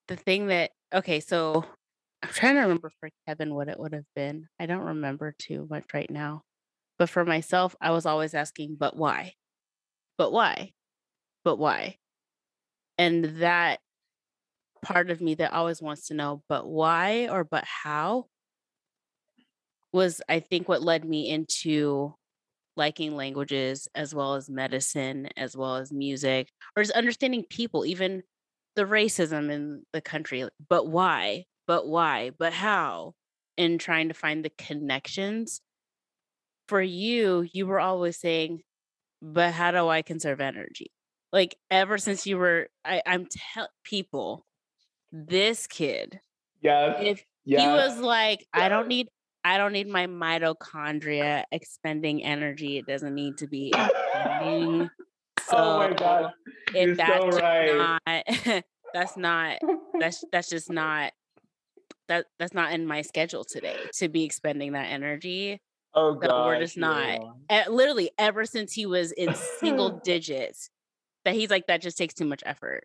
the 0.09 0.17
thing 0.17 0.47
that, 0.49 0.73
okay, 0.93 1.21
so 1.21 1.65
I'm 2.23 2.29
trying 2.31 2.55
to 2.55 2.61
remember 2.61 2.91
for 3.01 3.11
Kevin 3.27 3.55
what 3.55 3.69
it 3.69 3.79
would 3.79 3.93
have 3.93 4.07
been. 4.15 4.47
I 4.61 4.67
don't 4.67 4.85
remember 4.85 5.35
too 5.39 5.67
much 5.69 5.85
right 5.93 6.11
now. 6.11 6.43
But 6.99 7.09
for 7.11 7.25
myself, 7.25 7.75
I 7.81 7.91
was 7.91 8.07
always 8.07 8.35
asking, 8.35 8.77
but 8.79 8.97
why? 8.97 9.35
But 10.19 10.33
why? 10.33 10.73
But 11.45 11.57
why? 11.57 11.97
And 12.99 13.25
that 13.41 13.81
part 14.83 15.11
of 15.11 15.21
me 15.21 15.35
that 15.35 15.53
always 15.53 15.83
wants 15.83 16.09
to 16.09 16.15
know, 16.15 16.43
but 16.49 16.67
why 16.67 17.29
or 17.29 17.45
but 17.45 17.65
how 17.65 18.27
was, 19.93 20.21
I 20.29 20.41
think, 20.41 20.69
what 20.69 20.83
led 20.83 21.05
me 21.05 21.29
into 21.29 22.15
liking 22.77 23.15
languages 23.17 23.89
as 23.95 24.15
well 24.15 24.35
as 24.35 24.49
medicine, 24.49 25.29
as 25.37 25.57
well 25.57 25.77
as 25.77 25.93
music, 25.93 26.49
or 26.77 26.83
just 26.83 26.95
understanding 26.97 27.45
people, 27.51 27.85
even 27.85 28.23
the 28.77 28.85
racism 28.85 29.51
in 29.51 29.83
the 29.93 30.01
country. 30.01 30.49
But 30.69 30.87
why? 30.87 31.45
But 31.67 31.87
why? 31.87 32.31
But 32.39 32.53
how? 32.53 33.15
And 33.59 33.81
trying 33.81 34.09
to 34.09 34.15
find 34.15 34.45
the 34.45 34.51
connections. 34.51 35.61
For 36.69 36.81
you, 36.81 37.47
you 37.53 37.67
were 37.67 37.81
always 37.81 38.19
saying, 38.19 38.63
but 39.21 39.53
how 39.53 39.71
do 39.71 39.89
I 39.89 40.03
conserve 40.03 40.41
energy? 40.41 40.91
Like 41.33 41.57
ever 41.71 41.99
since 41.99 42.27
you 42.27 42.39
were, 42.39 42.69
I, 42.85 43.03
I'm 43.07 43.27
tell 43.55 43.69
people, 43.85 44.47
this 45.13 45.67
kid, 45.67 46.21
yeah, 46.63 47.01
if 47.01 47.25
yes. 47.45 47.61
he 47.61 47.67
was 47.67 47.99
like, 47.99 48.47
I 48.53 48.69
don't 48.69 48.89
need, 48.89 49.09
I 49.45 49.59
don't 49.59 49.73
need 49.73 49.89
my 49.89 50.07
mitochondria 50.07 51.45
expending 51.53 52.25
energy. 52.25 52.79
It 52.79 52.87
doesn't 52.87 53.15
need 53.15 53.39
to 53.39 53.47
be 53.47 53.73
expending. 53.75 54.91
So 55.49 55.57
oh 55.57 55.79
my 55.79 55.93
god! 55.93 56.33
You're 56.75 56.95
that's 56.95 57.37
so 57.37 57.41
right. 57.41 57.97
Not, 58.07 58.65
that's 58.95 59.17
not. 59.17 59.59
That's 59.99 60.25
that's 60.33 60.49
just 60.49 60.71
not. 60.71 61.13
That 62.09 62.27
that's 62.39 62.55
not 62.55 62.73
in 62.73 62.87
my 62.87 63.03
schedule 63.03 63.45
today 63.45 63.77
to 63.95 64.09
be 64.09 64.25
expending 64.25 64.73
that 64.73 64.91
energy. 64.91 65.61
Oh 65.95 66.15
god, 66.15 66.29
so 66.29 66.45
we're 66.47 66.59
just 66.61 66.77
not. 66.77 67.21
Yeah. 67.21 67.29
Eh, 67.49 67.65
literally, 67.69 68.11
ever 68.19 68.45
since 68.45 68.73
he 68.73 68.87
was 68.87 69.13
in 69.17 69.35
single 69.35 70.01
digits, 70.05 70.71
that 71.25 71.35
he's 71.35 71.51
like 71.51 71.67
that 71.69 71.83
just 71.83 71.99
takes 71.99 72.15
too 72.15 72.25
much 72.25 72.43
effort. 72.45 72.85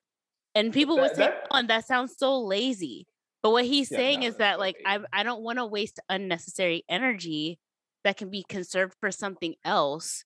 And 0.56 0.74
people 0.74 0.96
that, 0.96 1.02
would 1.02 1.16
say, 1.16 1.24
that, 1.24 1.48
"Oh, 1.52 1.62
that 1.68 1.86
sounds 1.86 2.16
so 2.18 2.40
lazy." 2.42 3.08
But 3.44 3.52
what 3.52 3.66
he's 3.66 3.92
yeah, 3.92 3.98
saying 3.98 4.20
no, 4.22 4.28
is 4.28 4.38
that 4.38 4.60
like 4.60 4.78
I 4.86 5.00
I 5.14 5.24
don't 5.24 5.42
want 5.42 5.60
to 5.60 5.66
waste 5.66 6.00
unnecessary 6.10 6.84
energy 6.90 7.60
that 8.04 8.18
can 8.18 8.30
be 8.30 8.44
conserved 8.48 8.96
for 9.00 9.12
something 9.12 9.56
else 9.64 10.24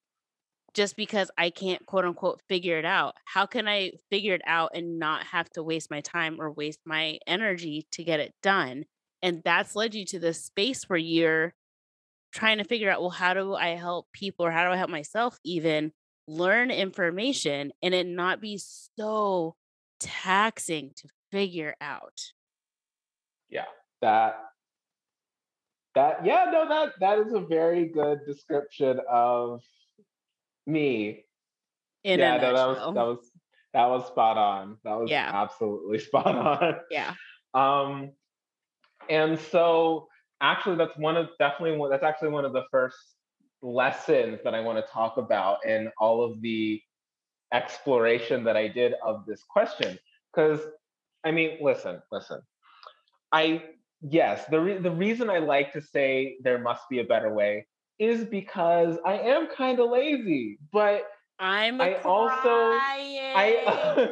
just 0.73 0.95
because 0.95 1.29
I 1.37 1.49
can't 1.49 1.85
quote 1.85 2.05
unquote 2.05 2.41
figure 2.47 2.77
it 2.77 2.85
out. 2.85 3.15
How 3.25 3.45
can 3.45 3.67
I 3.67 3.91
figure 4.09 4.33
it 4.33 4.41
out 4.45 4.71
and 4.73 4.99
not 4.99 5.25
have 5.25 5.49
to 5.51 5.63
waste 5.63 5.91
my 5.91 6.01
time 6.01 6.37
or 6.39 6.51
waste 6.51 6.79
my 6.85 7.19
energy 7.27 7.87
to 7.91 8.03
get 8.03 8.19
it 8.19 8.33
done? 8.41 8.85
And 9.21 9.41
that's 9.43 9.75
led 9.75 9.93
you 9.93 10.05
to 10.05 10.19
this 10.19 10.43
space 10.43 10.89
where 10.89 10.97
you're 10.97 11.53
trying 12.31 12.57
to 12.57 12.63
figure 12.63 12.89
out, 12.89 13.01
well, 13.01 13.09
how 13.09 13.33
do 13.33 13.53
I 13.53 13.69
help 13.69 14.07
people 14.13 14.45
or 14.45 14.51
how 14.51 14.65
do 14.65 14.71
I 14.71 14.77
help 14.77 14.89
myself 14.89 15.37
even 15.43 15.91
learn 16.27 16.71
information 16.71 17.71
and 17.81 17.93
it 17.93 18.07
not 18.07 18.41
be 18.41 18.57
so 18.57 19.55
taxing 19.99 20.91
to 20.95 21.09
figure 21.31 21.75
out? 21.81 22.19
Yeah, 23.49 23.65
that 24.01 24.39
that 25.93 26.25
yeah, 26.25 26.49
no, 26.51 26.67
that 26.69 26.93
that 27.01 27.19
is 27.19 27.33
a 27.33 27.41
very 27.41 27.87
good 27.87 28.19
description 28.25 28.99
of 29.09 29.61
me. 30.71 31.25
In 32.03 32.19
yeah, 32.19 32.37
no, 32.37 32.53
that 32.53 32.67
was 32.67 32.77
that 32.95 33.03
was 33.03 33.31
that 33.73 33.85
was 33.87 34.07
spot 34.07 34.37
on. 34.37 34.77
That 34.83 34.99
was 34.99 35.09
yeah. 35.09 35.29
absolutely 35.33 35.99
spot 36.07 36.35
on. 36.35 36.75
Yeah. 36.89 37.13
Um, 37.53 38.11
and 39.09 39.39
so 39.39 40.07
actually, 40.41 40.77
that's 40.77 40.97
one 40.97 41.17
of 41.17 41.29
definitely 41.39 41.77
one. 41.77 41.89
That's 41.89 42.03
actually 42.03 42.29
one 42.29 42.45
of 42.45 42.53
the 42.53 42.63
first 42.71 42.97
lessons 43.61 44.39
that 44.43 44.55
I 44.55 44.59
want 44.61 44.83
to 44.83 44.91
talk 44.91 45.17
about 45.17 45.65
in 45.65 45.91
all 45.99 46.23
of 46.23 46.41
the 46.41 46.81
exploration 47.53 48.43
that 48.45 48.57
I 48.57 48.67
did 48.67 48.93
of 49.05 49.25
this 49.25 49.43
question. 49.43 49.97
Because 50.33 50.59
I 51.23 51.31
mean, 51.31 51.57
listen, 51.61 52.01
listen. 52.11 52.41
I 53.31 53.63
yes, 54.01 54.45
the 54.49 54.59
re- 54.59 54.77
the 54.79 54.91
reason 54.91 55.29
I 55.29 55.37
like 55.37 55.71
to 55.73 55.81
say 55.81 56.37
there 56.41 56.57
must 56.57 56.89
be 56.89 56.99
a 56.99 57.03
better 57.03 57.33
way 57.33 57.67
is 58.01 58.25
because 58.25 58.97
I 59.05 59.19
am 59.19 59.47
kind 59.55 59.79
of 59.79 59.91
lazy, 59.91 60.57
but 60.73 61.03
I'm 61.39 61.79
I 61.79 61.93
crying. 61.93 62.05
also 62.05 62.49
I 62.49 63.63
uh, 63.67 64.07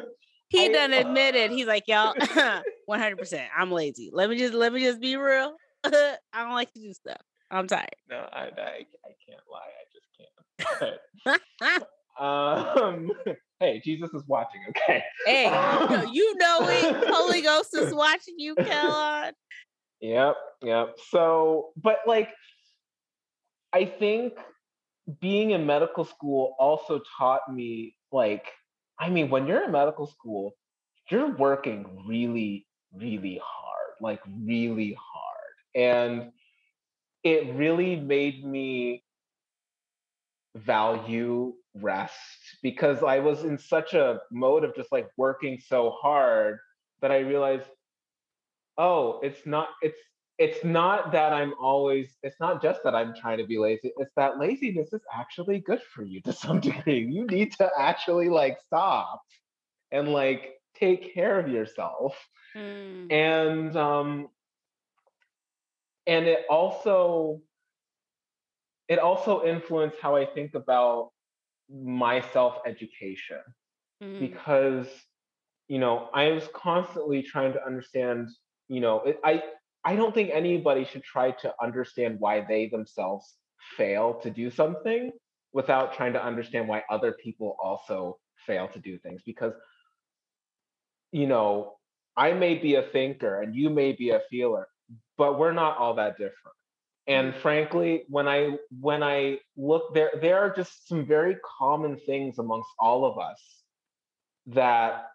he 0.49 0.65
I, 0.65 0.71
done 0.71 0.93
admitted 1.05 1.49
he's 1.49 1.65
like 1.65 1.87
y'all 1.87 2.13
100 2.85 3.17
percent 3.17 3.49
I'm 3.57 3.71
lazy. 3.71 4.11
Let 4.13 4.29
me 4.29 4.37
just 4.37 4.53
let 4.53 4.71
me 4.71 4.81
just 4.81 5.01
be 5.01 5.15
real. 5.17 5.55
I 5.83 6.17
don't 6.35 6.53
like 6.53 6.71
to 6.73 6.79
do 6.79 6.93
stuff. 6.93 7.21
I'm 7.49 7.65
tired. 7.65 7.89
No, 8.07 8.17
I 8.31 8.41
I, 8.41 8.45
I 8.45 9.15
can't 9.27 9.41
lie. 9.51 9.71
I 9.73 9.85
just 9.91 10.07
can't. 10.85 11.81
um 12.19 13.09
hey 13.61 13.81
jesus 13.83 14.13
is 14.13 14.23
watching 14.27 14.59
okay 14.69 15.01
hey 15.25 15.45
you 16.11 16.35
know 16.37 16.59
it 16.63 17.05
holy 17.07 17.41
ghost 17.41 17.73
is 17.73 17.93
watching 17.93 18.35
you 18.37 18.55
kellon 18.55 19.31
yep 20.01 20.35
yep 20.61 20.97
so 21.09 21.69
but 21.81 21.99
like 22.05 22.27
I 23.73 23.85
think 23.85 24.33
being 25.19 25.51
in 25.51 25.65
medical 25.65 26.05
school 26.05 26.55
also 26.59 27.01
taught 27.17 27.41
me 27.51 27.95
like 28.11 28.45
I 28.99 29.09
mean 29.09 29.29
when 29.29 29.47
you're 29.47 29.63
in 29.63 29.71
medical 29.71 30.05
school 30.05 30.53
you're 31.09 31.35
working 31.35 32.03
really 32.07 32.67
really 32.93 33.41
hard 33.43 33.69
like 34.01 34.21
really 34.43 34.97
hard. 34.99 35.35
And 35.75 36.31
it 37.23 37.53
really 37.55 37.95
made 37.95 38.45
me 38.45 39.03
value 40.55 41.53
rest 41.75 42.17
because 42.63 43.03
I 43.03 43.19
was 43.19 43.43
in 43.43 43.57
such 43.57 43.93
a 43.93 44.19
mode 44.31 44.63
of 44.63 44.75
just 44.75 44.91
like 44.91 45.07
working 45.17 45.59
so 45.65 45.91
hard 45.91 46.57
that 47.01 47.11
I 47.11 47.19
realized 47.19 47.65
oh 48.77 49.19
it's 49.21 49.45
not 49.45 49.69
it's 49.81 49.99
it's 50.39 50.63
not 50.63 51.11
that 51.11 51.33
I'm 51.33 51.53
always, 51.59 52.15
it's 52.23 52.39
not 52.39 52.61
just 52.61 52.81
that 52.85 52.95
I'm 52.95 53.13
trying 53.13 53.39
to 53.39 53.45
be 53.45 53.59
lazy. 53.59 53.91
It's 53.97 54.13
that 54.15 54.39
laziness 54.39 54.93
is 54.93 55.01
actually 55.13 55.59
good 55.59 55.81
for 55.93 56.03
you 56.03 56.21
to 56.21 56.33
some 56.45 56.61
degree. 56.61 57.05
You 57.05 57.27
need 57.27 57.51
to 57.57 57.69
actually 57.77 58.29
like 58.29 58.57
stop 58.65 59.21
and 59.91 60.07
like 60.13 60.53
take 60.75 61.13
care 61.13 61.37
of 61.37 61.49
yourself. 61.49 62.17
Mm. 62.55 63.11
And 63.11 63.75
um 63.75 64.29
and 66.07 66.25
it 66.25 66.45
also 66.49 67.41
it 68.87 68.97
also 68.97 69.43
influenced 69.43 69.97
how 70.01 70.15
I 70.15 70.25
think 70.25 70.55
about 70.55 71.09
my 71.69 72.21
self-education 72.21 73.41
mm. 74.01 74.19
because 74.19 74.87
you 75.67 75.77
know, 75.77 76.09
I 76.15 76.31
was 76.31 76.49
constantly 76.53 77.21
trying 77.21 77.53
to 77.53 77.63
understand, 77.63 78.29
you 78.69 78.79
know, 78.79 79.01
it, 79.01 79.19
I 79.23 79.43
I 79.85 79.95
don't 79.95 80.13
think 80.13 80.29
anybody 80.33 80.85
should 80.85 81.03
try 81.03 81.31
to 81.31 81.53
understand 81.61 82.19
why 82.19 82.45
they 82.47 82.67
themselves 82.67 83.35
fail 83.77 84.15
to 84.23 84.29
do 84.29 84.49
something 84.51 85.11
without 85.53 85.93
trying 85.93 86.13
to 86.13 86.23
understand 86.23 86.67
why 86.67 86.83
other 86.89 87.13
people 87.13 87.57
also 87.61 88.17
fail 88.45 88.67
to 88.69 88.79
do 88.79 88.97
things 88.99 89.21
because 89.25 89.53
you 91.11 91.27
know 91.27 91.73
i 92.15 92.31
may 92.31 92.55
be 92.55 92.75
a 92.75 92.83
thinker 92.83 93.41
and 93.41 93.55
you 93.55 93.69
may 93.69 93.91
be 93.91 94.11
a 94.11 94.21
feeler 94.29 94.67
but 95.17 95.37
we're 95.37 95.51
not 95.51 95.77
all 95.77 95.95
that 95.95 96.17
different 96.17 96.55
and 97.07 97.33
mm. 97.33 97.41
frankly 97.41 98.03
when 98.07 98.27
i 98.27 98.55
when 98.79 99.03
i 99.03 99.37
look 99.57 99.93
there 99.93 100.11
there 100.21 100.39
are 100.39 100.53
just 100.53 100.87
some 100.87 101.05
very 101.05 101.37
common 101.57 101.97
things 102.05 102.39
amongst 102.39 102.69
all 102.79 103.05
of 103.05 103.17
us 103.19 103.41
that 104.47 105.07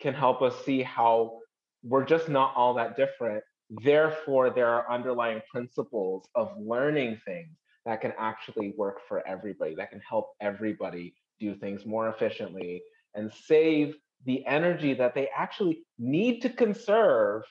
can 0.00 0.14
help 0.14 0.42
us 0.42 0.54
see 0.64 0.82
how 0.82 1.38
we're 1.84 2.04
just 2.04 2.28
not 2.28 2.52
all 2.56 2.74
that 2.74 2.96
different 2.96 3.44
Therefore, 3.80 4.50
there 4.50 4.68
are 4.68 4.90
underlying 4.90 5.40
principles 5.50 6.28
of 6.34 6.52
learning 6.58 7.20
things 7.24 7.56
that 7.86 8.00
can 8.00 8.12
actually 8.18 8.74
work 8.76 8.98
for 9.08 9.26
everybody, 9.26 9.74
that 9.76 9.90
can 9.90 10.00
help 10.08 10.28
everybody 10.40 11.14
do 11.40 11.54
things 11.54 11.86
more 11.86 12.08
efficiently 12.08 12.82
and 13.14 13.32
save 13.32 13.96
the 14.24 14.44
energy 14.46 14.94
that 14.94 15.14
they 15.14 15.28
actually 15.36 15.82
need 15.98 16.40
to 16.42 16.48
conserve 16.48 17.42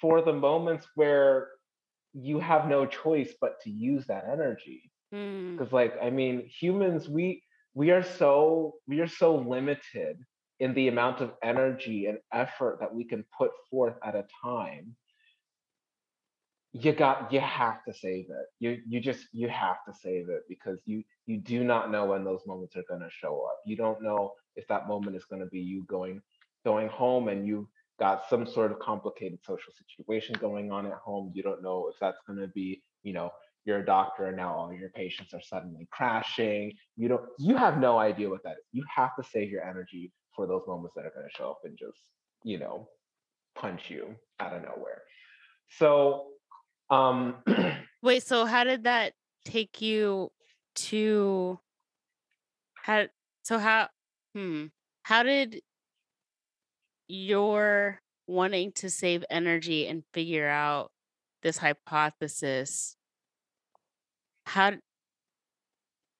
for 0.00 0.22
the 0.22 0.32
moments 0.32 0.86
where 0.94 1.48
you 2.12 2.40
have 2.40 2.68
no 2.68 2.84
choice 2.86 3.32
but 3.40 3.60
to 3.60 3.70
use 3.70 4.06
that 4.06 4.24
energy 4.30 4.90
because 5.10 5.68
mm. 5.68 5.72
like 5.72 5.94
i 6.02 6.10
mean 6.10 6.44
humans 6.46 7.08
we 7.08 7.42
we 7.74 7.90
are 7.90 8.02
so 8.02 8.74
we 8.88 9.00
are 9.00 9.06
so 9.06 9.36
limited 9.36 10.16
in 10.58 10.74
the 10.74 10.88
amount 10.88 11.20
of 11.20 11.32
energy 11.42 12.06
and 12.06 12.18
effort 12.32 12.78
that 12.80 12.92
we 12.92 13.04
can 13.04 13.24
put 13.36 13.50
forth 13.70 13.94
at 14.04 14.14
a 14.14 14.24
time 14.42 14.94
you 16.72 16.92
got 16.92 17.32
you 17.32 17.40
have 17.40 17.84
to 17.86 17.92
save 17.92 18.26
it. 18.30 18.46
You 18.58 18.78
you 18.86 19.00
just 19.00 19.26
you 19.32 19.48
have 19.48 19.78
to 19.88 19.94
save 19.94 20.28
it 20.28 20.42
because 20.48 20.78
you 20.84 21.02
you 21.26 21.38
do 21.38 21.64
not 21.64 21.90
know 21.90 22.06
when 22.06 22.24
those 22.24 22.42
moments 22.46 22.76
are 22.76 22.84
going 22.88 23.00
to 23.00 23.10
show 23.10 23.42
up. 23.42 23.58
You 23.66 23.76
don't 23.76 24.02
know 24.02 24.32
if 24.56 24.66
that 24.68 24.88
moment 24.88 25.16
is 25.16 25.24
going 25.24 25.42
to 25.42 25.48
be 25.48 25.60
you 25.60 25.84
going 25.88 26.20
going 26.64 26.88
home 26.88 27.28
and 27.28 27.46
you 27.46 27.68
got 27.98 28.28
some 28.28 28.46
sort 28.46 28.72
of 28.72 28.78
complicated 28.78 29.40
social 29.44 29.72
situation 29.72 30.36
going 30.40 30.70
on 30.70 30.86
at 30.86 30.94
home. 30.94 31.32
You 31.34 31.42
don't 31.42 31.62
know 31.62 31.90
if 31.92 31.98
that's 32.00 32.18
going 32.26 32.38
to 32.38 32.48
be 32.48 32.82
you 33.02 33.12
know 33.12 33.30
you're 33.64 33.80
a 33.80 33.84
doctor 33.86 34.26
and 34.26 34.36
now 34.36 34.54
all 34.54 34.72
your 34.72 34.90
patients 34.90 35.34
are 35.34 35.42
suddenly 35.42 35.88
crashing. 35.90 36.72
You 36.96 37.08
don't 37.08 37.24
you 37.38 37.56
have 37.56 37.78
no 37.78 37.98
idea 37.98 38.30
what 38.30 38.42
that 38.44 38.52
is. 38.52 38.64
You 38.72 38.84
have 38.94 39.16
to 39.16 39.24
save 39.24 39.50
your 39.50 39.64
energy 39.68 40.12
for 40.34 40.46
those 40.46 40.62
moments 40.66 40.94
that 40.96 41.04
are 41.04 41.12
going 41.14 41.28
to 41.28 41.36
show 41.36 41.50
up 41.50 41.60
and 41.64 41.76
just, 41.76 41.98
you 42.44 42.58
know, 42.58 42.88
punch 43.54 43.90
you 43.90 44.14
out 44.38 44.54
of 44.54 44.62
nowhere. 44.62 45.02
So, 45.68 46.29
um, 46.90 47.36
wait, 48.02 48.22
so 48.22 48.44
how 48.44 48.64
did 48.64 48.84
that 48.84 49.12
take 49.44 49.80
you 49.80 50.30
to 50.74 51.58
how 52.82 53.06
so 53.42 53.58
how 53.58 53.88
hmm 54.34 54.66
how 55.02 55.22
did 55.22 55.60
your 57.08 58.00
wanting 58.26 58.72
to 58.72 58.88
save 58.88 59.24
energy 59.28 59.86
and 59.86 60.04
figure 60.14 60.48
out 60.48 60.90
this 61.42 61.58
hypothesis 61.58 62.96
how 64.46 64.72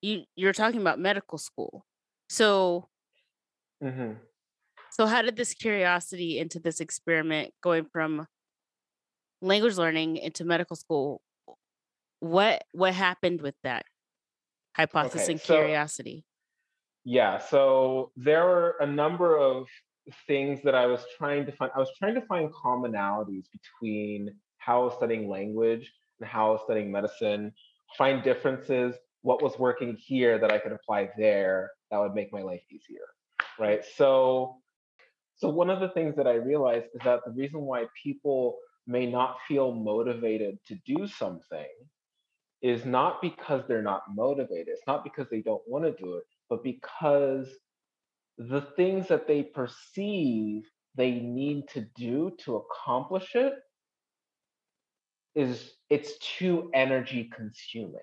you 0.03 0.25
you're 0.35 0.53
talking 0.53 0.81
about 0.81 0.99
medical 0.99 1.39
school 1.39 1.85
so 2.29 2.89
mhm. 3.83 4.17
so 4.91 5.07
how 5.07 5.23
did 5.23 5.37
this 5.37 5.55
curiosity 5.55 6.39
into 6.39 6.59
this 6.59 6.81
experiment 6.81 7.53
going 7.63 7.87
from 7.93 8.27
language 9.41 9.77
learning 9.77 10.17
into 10.17 10.45
medical 10.45 10.77
school 10.77 11.21
what 12.21 12.65
what 12.73 12.93
happened 12.93 13.41
with 13.41 13.55
that 13.63 13.85
hypothesis 14.77 15.23
Okay, 15.23 15.33
and 15.33 15.41
so 15.41 15.55
curiosity 15.55 16.25
yeah, 17.05 17.39
so 17.39 18.13
there 18.17 18.45
were 18.45 18.77
a 18.81 18.87
number 18.87 19.39
of 19.39 19.67
things 20.27 20.61
that 20.65 20.75
I 20.75 20.87
was 20.87 21.05
trying 21.17 21.47
to 21.47 21.53
find. 21.53 21.71
I 21.75 21.79
was 21.79 21.91
trying 21.99 22.15
to 22.15 22.21
find 22.23 22.53
commonalities 22.53 23.45
between 23.53 24.35
how 24.59 24.83
I 24.83 24.85
was 24.85 24.95
studying 24.95 25.29
language 25.29 25.91
and 26.21 26.29
how 26.29 26.49
I 26.49 26.51
was 26.53 26.61
studying 26.65 26.93
medicine, 26.93 27.53
find 27.97 28.23
differences, 28.23 28.97
what 29.23 29.43
was 29.43 29.59
working 29.59 29.97
here 29.97 30.39
that 30.39 30.53
I 30.53 30.59
could 30.59 30.73
apply 30.73 31.11
there 31.17 31.71
that 31.91 31.99
would 31.99 32.15
make 32.15 32.33
my 32.33 32.43
life 32.43 32.63
easier. 32.71 33.07
Right. 33.59 33.83
So 33.97 34.57
so 35.37 35.49
one 35.49 35.71
of 35.71 35.81
the 35.81 35.89
things 35.89 36.17
that 36.17 36.27
I 36.27 36.35
realized 36.35 36.87
is 36.95 37.01
that 37.05 37.21
the 37.25 37.33
reason 37.33 37.63
why 37.63 37.87
people 38.03 38.59
may 38.91 39.07
not 39.07 39.37
feel 39.47 39.73
motivated 39.73 40.59
to 40.67 40.75
do 40.87 41.07
something 41.07 41.69
is 42.63 42.85
not 42.85 43.23
because 43.23 43.63
they're 43.67 43.83
not 43.83 44.03
motivated. 44.15 44.69
It's 44.69 44.87
not 44.87 45.05
because 45.05 45.27
they 45.31 45.41
don't 45.41 45.63
want 45.67 45.85
to 45.85 45.93
do 45.93 46.17
it, 46.17 46.25
but 46.51 46.63
because 46.63 47.49
the 48.37 48.63
things 48.77 49.09
that 49.09 49.27
they 49.27 49.43
perceive 49.43 50.65
they 50.97 51.13
need 51.13 51.69
to 51.69 51.87
do 51.97 52.33
to 52.45 52.57
accomplish 52.57 53.37
it 53.37 53.53
is 55.37 55.75
it's 55.89 56.19
too 56.19 56.69
energy 56.75 57.31
consuming. 57.33 58.01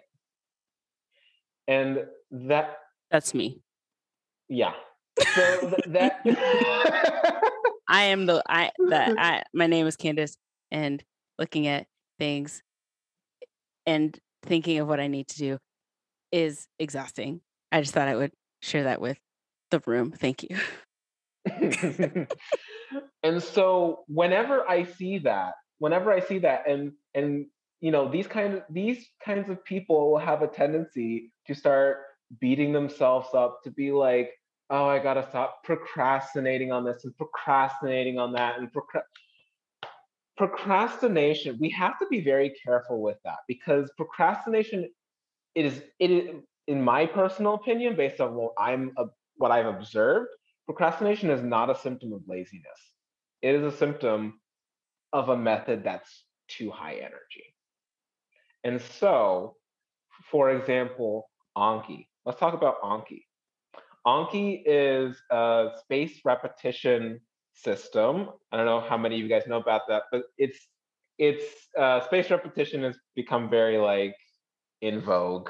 And 1.67 2.05
that 2.31 2.77
that's 3.11 3.33
me 3.33 3.61
yeah. 4.49 4.73
So 5.19 5.69
th- 5.69 5.83
that 5.87 6.21
i 7.89 8.03
am 8.03 8.25
the 8.25 8.43
i 8.49 8.69
that 8.89 9.13
i 9.17 9.41
my 9.53 9.65
name 9.65 9.87
is 9.87 9.95
candace 9.95 10.37
and 10.71 11.03
looking 11.39 11.67
at 11.67 11.87
things 12.19 12.61
and 13.85 14.17
thinking 14.43 14.79
of 14.79 14.87
what 14.87 14.99
i 14.99 15.07
need 15.07 15.27
to 15.27 15.37
do 15.37 15.57
is 16.31 16.67
exhausting. 16.77 17.41
I 17.71 17.81
just 17.81 17.93
thought 17.93 18.07
i 18.07 18.15
would 18.15 18.33
share 18.61 18.83
that 18.83 19.01
with 19.01 19.17
the 19.71 19.81
room. 19.85 20.11
Thank 20.11 20.43
you. 20.43 20.57
And 23.23 23.41
so 23.41 24.03
whenever 24.07 24.69
I 24.69 24.83
see 24.83 25.17
that, 25.19 25.53
whenever 25.79 26.11
I 26.11 26.19
see 26.19 26.39
that, 26.39 26.67
and 26.67 26.93
and 27.13 27.47
you 27.81 27.91
know 27.91 28.09
these 28.09 28.27
kind 28.27 28.53
of 28.55 28.63
these 28.69 29.05
kinds 29.23 29.49
of 29.49 29.63
people 29.65 30.11
will 30.11 30.19
have 30.19 30.41
a 30.41 30.47
tendency 30.47 31.31
to 31.47 31.55
start 31.55 31.97
beating 32.39 32.73
themselves 32.73 33.29
up 33.33 33.59
to 33.63 33.71
be 33.71 33.91
like, 33.91 34.31
oh, 34.69 34.85
I 34.85 34.99
gotta 34.99 35.27
stop 35.29 35.63
procrastinating 35.63 36.71
on 36.71 36.85
this 36.85 37.03
and 37.03 37.15
procrastinating 37.17 38.17
on 38.17 38.33
that 38.33 38.59
and 38.59 38.71
procra- 38.71 39.01
procrastination. 40.37 41.57
We 41.59 41.69
have 41.71 41.97
to 41.99 42.05
be 42.09 42.21
very 42.21 42.53
careful 42.63 43.01
with 43.01 43.17
that 43.25 43.39
because 43.47 43.91
procrastination 43.97 44.89
it 45.55 45.65
is 45.65 45.81
it 45.99 46.11
is 46.11 46.35
in 46.67 46.81
my 46.81 47.05
personal 47.05 47.55
opinion 47.55 47.95
based 47.95 48.21
on 48.21 48.35
what 48.35 48.51
i'm 48.57 48.91
uh, 48.97 49.05
what 49.37 49.51
i've 49.51 49.65
observed 49.65 50.29
procrastination 50.67 51.29
is 51.29 51.41
not 51.41 51.69
a 51.69 51.79
symptom 51.79 52.13
of 52.13 52.21
laziness. 52.27 52.91
It 53.41 53.55
is 53.55 53.63
a 53.63 53.75
symptom 53.75 54.39
of 55.13 55.29
a 55.29 55.37
method 55.37 55.83
that's 55.83 56.25
too 56.49 56.69
high 56.69 56.95
energy. 56.95 57.55
And 58.63 58.81
so 58.81 59.55
for 60.29 60.51
example 60.51 61.29
anki. 61.57 62.07
Let's 62.25 62.39
talk 62.39 62.53
about 62.53 62.81
anki. 62.81 63.23
Anki 64.05 64.61
is 64.65 65.17
a 65.31 65.69
space 65.81 66.19
repetition 66.25 67.21
system 67.63 68.29
i 68.51 68.57
don't 68.57 68.65
know 68.65 68.79
how 68.79 68.97
many 68.97 69.15
of 69.15 69.21
you 69.21 69.27
guys 69.27 69.47
know 69.47 69.57
about 69.57 69.81
that 69.87 70.03
but 70.11 70.23
it's 70.37 70.67
it's 71.17 71.43
uh, 71.77 71.99
space 72.01 72.29
repetition 72.29 72.83
has 72.83 72.97
become 73.15 73.49
very 73.49 73.77
like 73.77 74.15
in 74.81 75.01
vogue 75.01 75.49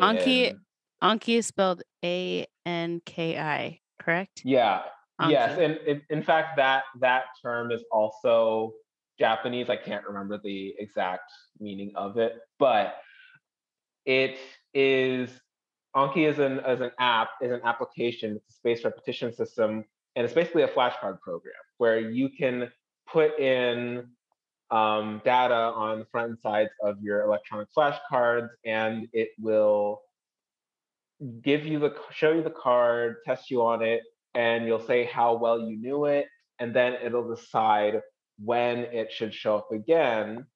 anki 0.00 0.50
in 0.50 0.60
anki 1.02 1.38
is 1.38 1.46
spelled 1.46 1.82
a-n-k-i 2.04 3.80
correct 4.00 4.42
Yeah. 4.44 4.82
Yes, 5.28 5.58
anki 5.58 5.64
and 5.64 5.76
in, 5.86 6.02
in 6.08 6.22
fact, 6.22 6.56
that 6.56 6.84
that 7.00 7.24
term 7.42 7.70
is 7.70 7.84
also 7.92 8.72
Japanese. 9.18 9.68
I 9.68 9.76
can't 9.76 10.06
remember 10.06 10.40
the 10.42 10.74
exact 10.78 11.30
meaning 11.60 11.92
of 11.94 12.16
it, 12.16 12.38
but 12.58 12.96
it 14.06 14.38
is 14.72 15.30
Anki 15.94 16.28
is 16.28 16.38
an 16.38 16.60
as 16.60 16.80
an 16.80 16.92
app 16.98 17.30
is 17.42 17.50
an 17.50 17.60
application. 17.64 18.36
It's 18.36 18.48
a 18.48 18.52
space 18.52 18.84
repetition 18.84 19.32
system, 19.32 19.84
and 20.16 20.24
it's 20.24 20.34
basically 20.34 20.62
a 20.62 20.68
flashcard 20.68 21.20
program 21.20 21.54
where 21.78 21.98
you 21.98 22.28
can 22.28 22.70
put 23.06 23.38
in 23.38 24.06
um, 24.70 25.20
data 25.24 25.54
on 25.54 26.00
the 26.00 26.04
front 26.06 26.30
and 26.30 26.38
sides 26.38 26.70
of 26.82 27.00
your 27.02 27.22
electronic 27.22 27.68
flashcards, 27.76 28.50
and 28.64 29.08
it 29.12 29.30
will 29.38 30.00
give 31.42 31.66
you 31.66 31.78
the 31.78 31.94
show 32.12 32.32
you 32.32 32.42
the 32.42 32.50
card, 32.50 33.16
test 33.26 33.50
you 33.50 33.62
on 33.62 33.82
it, 33.82 34.02
and 34.34 34.66
you'll 34.66 34.86
say 34.86 35.04
how 35.04 35.36
well 35.36 35.60
you 35.60 35.76
knew 35.76 36.04
it, 36.04 36.26
and 36.58 36.74
then 36.74 36.96
it'll 37.02 37.28
decide 37.28 38.00
when 38.42 38.78
it 38.78 39.12
should 39.12 39.34
show 39.34 39.56
up 39.56 39.72
again, 39.72 40.46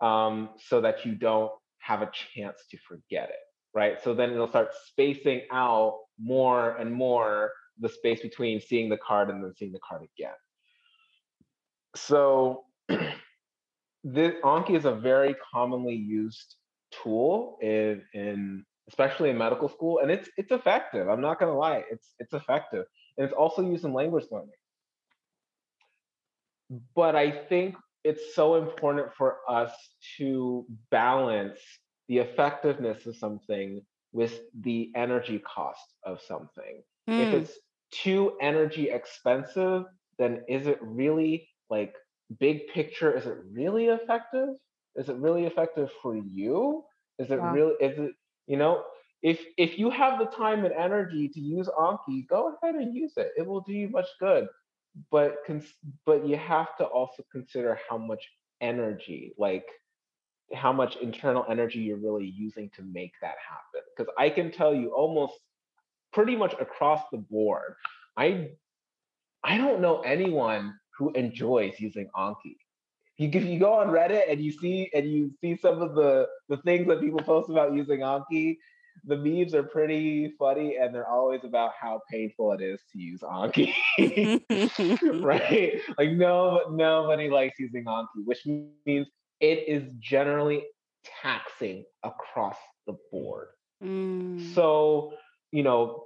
um, 0.00 0.50
so 0.68 0.80
that 0.80 1.04
you 1.04 1.14
don't 1.14 1.50
have 1.78 2.02
a 2.02 2.10
chance 2.34 2.58
to 2.70 2.78
forget 2.86 3.30
it, 3.30 3.42
right? 3.74 4.02
So 4.02 4.14
then 4.14 4.30
it'll 4.32 4.48
start 4.48 4.70
spacing 4.86 5.42
out 5.50 5.98
more 6.18 6.76
and 6.76 6.92
more 6.92 7.50
the 7.80 7.88
space 7.88 8.20
between 8.20 8.60
seeing 8.60 8.88
the 8.88 8.96
card 8.96 9.30
and 9.30 9.42
then 9.42 9.52
seeing 9.56 9.72
the 9.72 9.80
card 9.86 10.02
again. 10.16 10.34
So 11.96 12.64
this 14.04 14.34
Anki 14.44 14.76
is 14.76 14.84
a 14.84 14.94
very 14.94 15.34
commonly 15.52 15.94
used 15.94 16.56
tool 16.90 17.58
in 17.62 18.02
in 18.12 18.64
especially 18.88 19.30
in 19.30 19.38
medical 19.38 19.68
school, 19.68 20.00
and 20.00 20.10
it's 20.10 20.28
it's 20.36 20.52
effective. 20.52 21.08
I'm 21.08 21.20
not 21.20 21.38
gonna 21.38 21.56
lie, 21.56 21.84
it's 21.90 22.14
it's 22.18 22.34
effective, 22.34 22.84
and 23.16 23.24
it's 23.24 23.34
also 23.34 23.62
used 23.62 23.84
in 23.84 23.92
language 23.92 24.26
learning. 24.30 24.50
But 26.94 27.14
I 27.16 27.30
think 27.30 27.76
it's 28.04 28.34
so 28.34 28.56
important 28.56 29.14
for 29.14 29.38
us 29.48 29.72
to 30.18 30.66
balance 30.90 31.58
the 32.08 32.18
effectiveness 32.18 33.06
of 33.06 33.16
something 33.16 33.80
with 34.12 34.40
the 34.60 34.92
energy 34.94 35.38
cost 35.38 35.94
of 36.04 36.20
something. 36.20 36.82
If 37.16 37.32
Hmm. 37.32 37.34
it's 37.34 37.52
too 37.92 38.36
energy 38.40 38.90
expensive, 38.90 39.84
then 40.18 40.44
is 40.48 40.66
it 40.66 40.78
really 40.82 41.48
like 41.70 41.94
big 42.38 42.68
picture? 42.68 43.12
Is 43.16 43.26
it 43.26 43.38
really 43.52 43.86
effective? 43.86 44.50
Is 44.96 45.08
it 45.08 45.16
really 45.16 45.44
effective 45.46 45.90
for 46.02 46.16
you? 46.16 46.84
Is 47.18 47.30
it 47.30 47.36
wow 47.38 47.56
really, 47.56 47.74
is 47.80 47.98
it, 47.98 48.12
you 48.46 48.56
know, 48.56 48.82
if 49.22 49.44
if 49.56 49.78
you 49.78 49.90
have 49.90 50.18
the 50.18 50.26
time 50.26 50.64
and 50.64 50.74
energy 50.74 51.28
to 51.28 51.40
use 51.40 51.68
Anki, 51.78 52.26
go 52.28 52.54
ahead 52.62 52.74
and 52.76 52.94
use 52.94 53.14
it. 53.16 53.30
It 53.36 53.46
will 53.46 53.60
do 53.62 53.72
you 53.72 53.88
much 53.88 54.08
good. 54.20 54.46
But 55.10 55.36
cons- 55.46 55.74
but 56.06 56.26
you 56.26 56.36
have 56.36 56.76
to 56.78 56.84
also 56.84 57.22
consider 57.32 57.78
how 57.88 57.98
much 57.98 58.22
energy, 58.60 59.32
like 59.38 59.64
how 60.54 60.72
much 60.72 60.96
internal 60.96 61.44
energy 61.48 61.78
you're 61.80 61.96
really 61.98 62.26
using 62.26 62.70
to 62.76 62.82
make 62.82 63.12
that 63.20 63.36
happen. 63.48 63.82
Because 63.96 64.12
I 64.18 64.30
can 64.30 64.50
tell 64.50 64.74
you 64.74 64.90
almost 64.94 65.34
pretty 66.14 66.36
much 66.36 66.54
across 66.60 67.02
the 67.12 67.18
board, 67.18 67.74
I 68.16 68.50
I 69.42 69.58
don't 69.58 69.80
know 69.80 70.00
anyone 70.00 70.74
who 70.98 71.10
enjoys 71.12 71.74
using 71.78 72.08
Anki. 72.16 72.56
You 73.18 73.28
if 73.32 73.44
you 73.44 73.58
go 73.58 73.74
on 73.74 73.88
Reddit 73.88 74.22
and 74.30 74.40
you 74.40 74.52
see 74.52 74.90
and 74.94 75.10
you 75.10 75.30
see 75.40 75.56
some 75.60 75.82
of 75.82 75.94
the 75.94 76.26
the 76.48 76.56
things 76.58 76.86
that 76.88 77.00
people 77.00 77.20
post 77.20 77.50
about 77.50 77.74
using 77.74 78.00
Anki, 78.00 78.56
the 79.04 79.16
memes 79.16 79.54
are 79.54 79.64
pretty 79.64 80.32
funny 80.38 80.76
and 80.80 80.94
they're 80.94 81.08
always 81.08 81.40
about 81.44 81.72
how 81.80 82.00
painful 82.10 82.52
it 82.52 82.62
is 82.62 82.80
to 82.92 82.98
use 82.98 83.20
Anki. 83.20 83.72
right? 85.22 85.80
Like 85.98 86.12
no 86.12 86.62
nobody 86.70 87.28
likes 87.28 87.58
using 87.58 87.84
Anki, 87.84 88.24
which 88.24 88.46
means 88.46 89.08
it 89.40 89.68
is 89.68 89.84
generally 90.00 90.64
taxing 91.22 91.84
across 92.02 92.56
the 92.86 92.94
board. 93.10 93.48
Mm. 93.82 94.54
So, 94.54 95.12
you 95.54 95.62
know, 95.62 96.02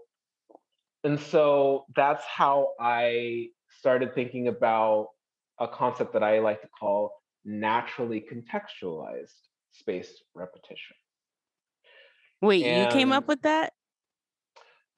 and 1.04 1.18
so 1.18 1.86
that's 1.96 2.22
how 2.26 2.72
I 2.78 3.46
started 3.78 4.14
thinking 4.14 4.48
about 4.48 5.08
a 5.58 5.66
concept 5.66 6.12
that 6.12 6.22
I 6.22 6.40
like 6.40 6.60
to 6.60 6.68
call 6.78 7.14
naturally 7.46 8.22
contextualized 8.30 9.32
spaced 9.72 10.22
repetition. 10.34 10.96
Wait, 12.42 12.62
and 12.62 12.84
you 12.84 12.92
came 12.92 13.10
up 13.10 13.26
with 13.26 13.40
that? 13.40 13.72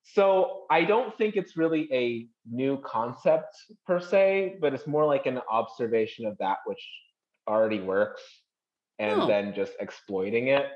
So 0.03 0.65
I 0.69 0.83
don't 0.83 1.17
think 1.17 1.37
it's 1.37 1.57
really 1.57 1.89
a 1.93 2.27
new 2.51 2.79
concept 2.79 3.55
per 3.87 4.01
se, 4.01 4.57
but 4.61 4.75
it's 4.75 4.89
more 4.89 5.07
like 5.07 5.27
an 5.27 5.39
observation 5.49 6.27
of 6.27 6.37
that 6.39 6.59
which 6.67 6.85
already 7.47 7.79
works 7.79 8.23
and 8.99 9.23
oh. 9.23 9.27
then 9.29 9.55
just 9.55 9.75
exploiting 9.79 10.49
it. 10.49 10.67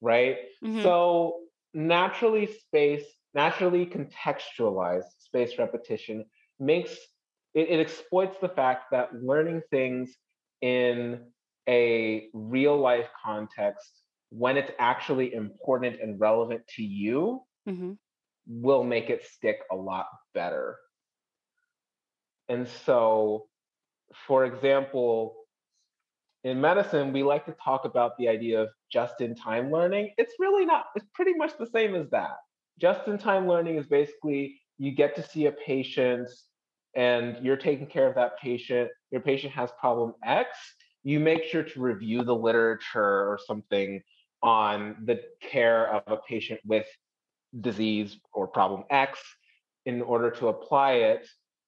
Right. 0.00 0.38
Mm-hmm. 0.64 0.82
So 0.82 1.43
naturally 1.74 2.46
space, 2.46 3.04
naturally 3.34 3.84
contextualized 3.86 5.10
space 5.18 5.58
repetition 5.58 6.24
makes 6.58 6.92
it, 7.54 7.68
it 7.68 7.80
exploits 7.80 8.36
the 8.40 8.48
fact 8.48 8.90
that 8.92 9.10
learning 9.22 9.62
things 9.70 10.14
in 10.62 11.20
a 11.68 12.28
real 12.32 12.78
life 12.78 13.08
context 13.24 13.90
when 14.30 14.56
it's 14.56 14.70
actually 14.78 15.32
important 15.32 16.00
and 16.00 16.20
relevant 16.20 16.62
to 16.76 16.82
you 16.82 17.40
mm-hmm. 17.68 17.92
will 18.46 18.82
make 18.82 19.10
it 19.10 19.24
stick 19.24 19.60
a 19.70 19.76
lot 19.76 20.06
better. 20.34 20.76
And 22.48 22.68
so, 22.84 23.46
for 24.26 24.44
example, 24.44 25.36
in 26.44 26.60
medicine, 26.60 27.12
we 27.12 27.22
like 27.22 27.46
to 27.46 27.52
talk 27.52 27.86
about 27.86 28.16
the 28.18 28.28
idea 28.28 28.60
of 28.60 28.68
just 28.92 29.22
in 29.22 29.34
time 29.34 29.70
learning. 29.70 30.12
It's 30.18 30.34
really 30.38 30.66
not, 30.66 30.86
it's 30.94 31.06
pretty 31.14 31.32
much 31.34 31.52
the 31.58 31.66
same 31.66 31.94
as 31.94 32.08
that. 32.10 32.36
Just 32.78 33.08
in 33.08 33.16
time 33.16 33.48
learning 33.48 33.76
is 33.76 33.86
basically 33.86 34.60
you 34.76 34.92
get 34.92 35.16
to 35.16 35.22
see 35.22 35.46
a 35.46 35.52
patient 35.52 36.28
and 36.94 37.38
you're 37.42 37.56
taking 37.56 37.86
care 37.86 38.06
of 38.06 38.14
that 38.16 38.38
patient. 38.38 38.90
Your 39.10 39.22
patient 39.22 39.54
has 39.54 39.70
problem 39.80 40.14
X. 40.22 40.50
You 41.02 41.18
make 41.18 41.44
sure 41.44 41.62
to 41.62 41.80
review 41.80 42.24
the 42.24 42.34
literature 42.34 43.00
or 43.02 43.38
something 43.46 44.02
on 44.42 44.96
the 45.04 45.22
care 45.40 45.94
of 45.94 46.02
a 46.06 46.18
patient 46.28 46.60
with 46.66 46.86
disease 47.60 48.18
or 48.34 48.46
problem 48.46 48.84
X 48.90 49.18
in 49.86 50.02
order 50.02 50.30
to 50.30 50.48
apply 50.48 50.92
it 50.92 51.26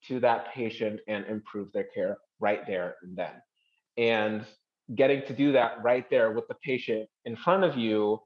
to 0.09 0.20
that 0.20 0.53
patient 0.53 1.01
and 1.09 1.24
improve 1.27 1.72
their 1.72 1.85
care 1.85 2.18
right 2.41 2.66
there 2.66 2.97
and 3.03 3.16
then. 3.16 3.33
And 3.97 4.45
getting 4.95 5.22
to 5.26 5.32
do 5.32 5.53
that 5.53 5.82
right 5.82 6.09
there 6.11 6.32
with 6.32 6.47
the 6.49 6.55
patient 6.62 7.09
in 7.24 7.37
front 7.37 7.64
of 7.64 7.76
you 7.76 8.20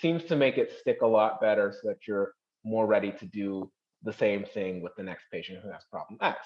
seems 0.00 0.24
to 0.24 0.36
make 0.36 0.58
it 0.58 0.72
stick 0.78 1.02
a 1.02 1.06
lot 1.06 1.40
better 1.40 1.72
so 1.72 1.88
that 1.88 1.98
you're 2.06 2.32
more 2.64 2.86
ready 2.86 3.12
to 3.12 3.26
do 3.26 3.70
the 4.02 4.12
same 4.12 4.44
thing 4.44 4.82
with 4.82 4.92
the 4.96 5.02
next 5.02 5.24
patient 5.32 5.60
who 5.62 5.70
has 5.70 5.82
problem 5.90 6.18
X. 6.20 6.38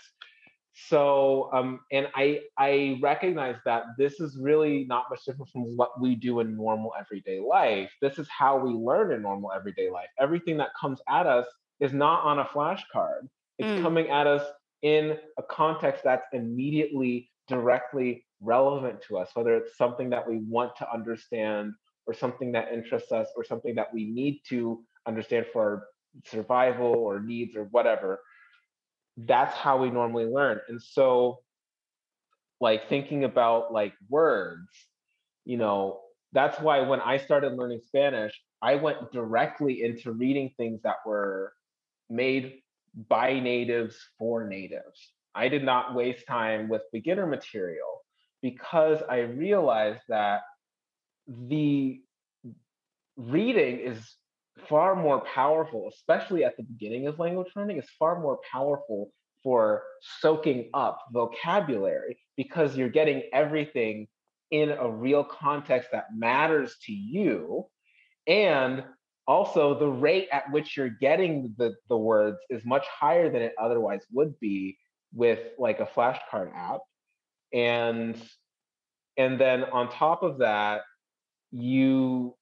So 0.88 1.48
um, 1.54 1.80
and 1.90 2.06
i 2.14 2.40
i 2.58 2.98
recognize 3.00 3.56
that 3.64 3.84
this 3.96 4.20
is 4.20 4.36
really 4.38 4.84
not 4.84 5.04
much 5.08 5.24
different 5.24 5.50
from 5.50 5.62
what 5.74 5.98
we 5.98 6.14
do 6.14 6.40
in 6.40 6.54
normal 6.54 6.92
everyday 6.98 7.40
life. 7.40 7.90
This 8.02 8.18
is 8.18 8.28
how 8.28 8.58
we 8.58 8.72
learn 8.72 9.12
in 9.12 9.22
normal 9.22 9.52
everyday 9.52 9.90
life. 9.90 10.08
Everything 10.18 10.58
that 10.58 10.68
comes 10.78 11.00
at 11.08 11.26
us 11.26 11.46
is 11.80 11.94
not 11.94 12.24
on 12.24 12.40
a 12.40 12.44
flashcard. 12.44 13.28
It's 13.58 13.68
mm. 13.68 13.82
coming 13.82 14.10
at 14.10 14.26
us 14.26 14.46
in 14.82 15.16
a 15.38 15.42
context 15.42 16.04
that's 16.04 16.26
immediately 16.34 17.30
directly 17.48 18.26
relevant 18.41 19.01
to 19.09 19.16
us 19.16 19.30
whether 19.34 19.57
it's 19.57 19.76
something 19.76 20.11
that 20.11 20.28
we 20.28 20.39
want 20.49 20.74
to 20.76 20.87
understand 20.93 21.72
or 22.07 22.14
something 22.14 22.53
that 22.53 22.72
interests 22.72 23.12
us 23.12 23.28
or 23.37 23.45
something 23.45 23.74
that 23.74 23.93
we 23.93 24.05
need 24.05 24.41
to 24.49 24.82
understand 25.07 25.47
for 25.53 25.62
our 25.62 25.82
survival 26.24 26.95
or 26.95 27.20
needs 27.20 27.57
or 27.57 27.64
whatever 27.64 28.20
that's 29.16 29.55
how 29.55 29.78
we 29.78 29.91
normally 29.91 30.26
learn. 30.26 30.61
And 30.68 30.80
so, 30.80 31.39
like 32.61 32.89
thinking 32.89 33.24
about 33.24 33.72
like 33.72 33.95
words, 34.09 34.68
you 35.45 35.57
know, 35.57 36.01
that's 36.32 36.61
why 36.61 36.80
when 36.80 37.01
I 37.01 37.18
started 37.18 37.55
learning 37.55 37.80
Spanish, 37.87 38.39
I 38.61 38.74
went 38.76 39.12
directly 39.12 39.82
into 39.82 40.12
reading 40.12 40.51
things 40.57 40.82
that 40.82 40.97
were 41.07 41.53
made 42.11 42.61
by 43.09 43.41
natives 43.41 43.97
for 44.18 44.47
natives. 44.47 45.12
I 45.34 45.49
did 45.49 45.64
not 45.64 45.95
waste 45.95 46.26
time 46.26 46.68
with 46.68 46.82
beginner 46.93 47.26
material 47.26 48.03
because 48.51 49.03
I 49.11 49.18
realized 49.20 50.03
that 50.09 50.42
the 51.26 52.01
reading 53.16 53.80
is 53.80 53.99
far 54.68 54.94
more 54.94 55.20
powerful, 55.20 55.88
especially 55.92 56.44
at 56.44 56.57
the 56.57 56.62
beginning 56.62 57.09
of 57.09 57.18
language 57.18 57.49
learning, 57.57 57.78
is 57.78 57.90
far 57.99 58.20
more 58.20 58.38
powerful 58.53 59.11
for 59.42 59.82
soaking 60.20 60.70
up 60.74 61.01
vocabulary 61.12 62.16
because 62.36 62.76
you're 62.76 62.88
getting 62.88 63.24
everything 63.32 64.07
in 64.53 64.70
a 64.70 64.88
real 64.88 65.24
context 65.24 65.88
that 65.90 66.07
matters 66.16 66.76
to 66.84 66.92
you. 66.92 67.66
And 68.28 68.84
also, 69.26 69.76
the 69.76 69.88
rate 69.88 70.28
at 70.30 70.53
which 70.53 70.76
you're 70.76 70.97
getting 71.01 71.53
the, 71.59 71.74
the 71.88 71.97
words 71.97 72.38
is 72.49 72.64
much 72.64 72.86
higher 72.86 73.28
than 73.28 73.42
it 73.42 73.55
otherwise 73.61 74.03
would 74.12 74.38
be 74.38 74.78
with 75.12 75.40
like 75.59 75.80
a 75.80 75.86
flashcard 75.86 76.55
app. 76.55 76.78
And 77.53 78.20
and 79.16 79.40
then 79.40 79.64
on 79.64 79.90
top 79.90 80.22
of 80.22 80.38
that, 80.38 80.82
you 81.51 82.34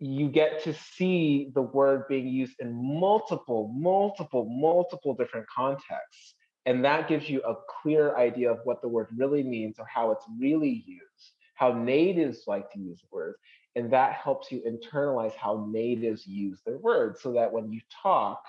you 0.00 0.28
get 0.28 0.62
to 0.64 0.74
see 0.74 1.50
the 1.54 1.62
word 1.62 2.04
being 2.08 2.26
used 2.26 2.54
in 2.58 2.72
multiple, 2.74 3.72
multiple, 3.74 4.44
multiple 4.44 5.14
different 5.14 5.46
contexts. 5.48 6.34
And 6.66 6.84
that 6.84 7.08
gives 7.08 7.28
you 7.28 7.42
a 7.42 7.54
clear 7.82 8.16
idea 8.16 8.50
of 8.50 8.58
what 8.64 8.82
the 8.82 8.88
word 8.88 9.08
really 9.16 9.42
means 9.42 9.78
or 9.78 9.86
how 9.86 10.10
it's 10.10 10.24
really 10.38 10.84
used, 10.86 11.32
how 11.54 11.72
natives 11.72 12.42
like 12.46 12.70
to 12.72 12.78
use 12.80 13.00
words. 13.10 13.38
And 13.76 13.92
that 13.92 14.14
helps 14.14 14.50
you 14.50 14.62
internalize 14.62 15.34
how 15.34 15.68
natives 15.70 16.26
use 16.26 16.60
their 16.66 16.78
words 16.78 17.20
so 17.22 17.32
that 17.32 17.52
when 17.52 17.72
you 17.72 17.80
talk, 18.02 18.42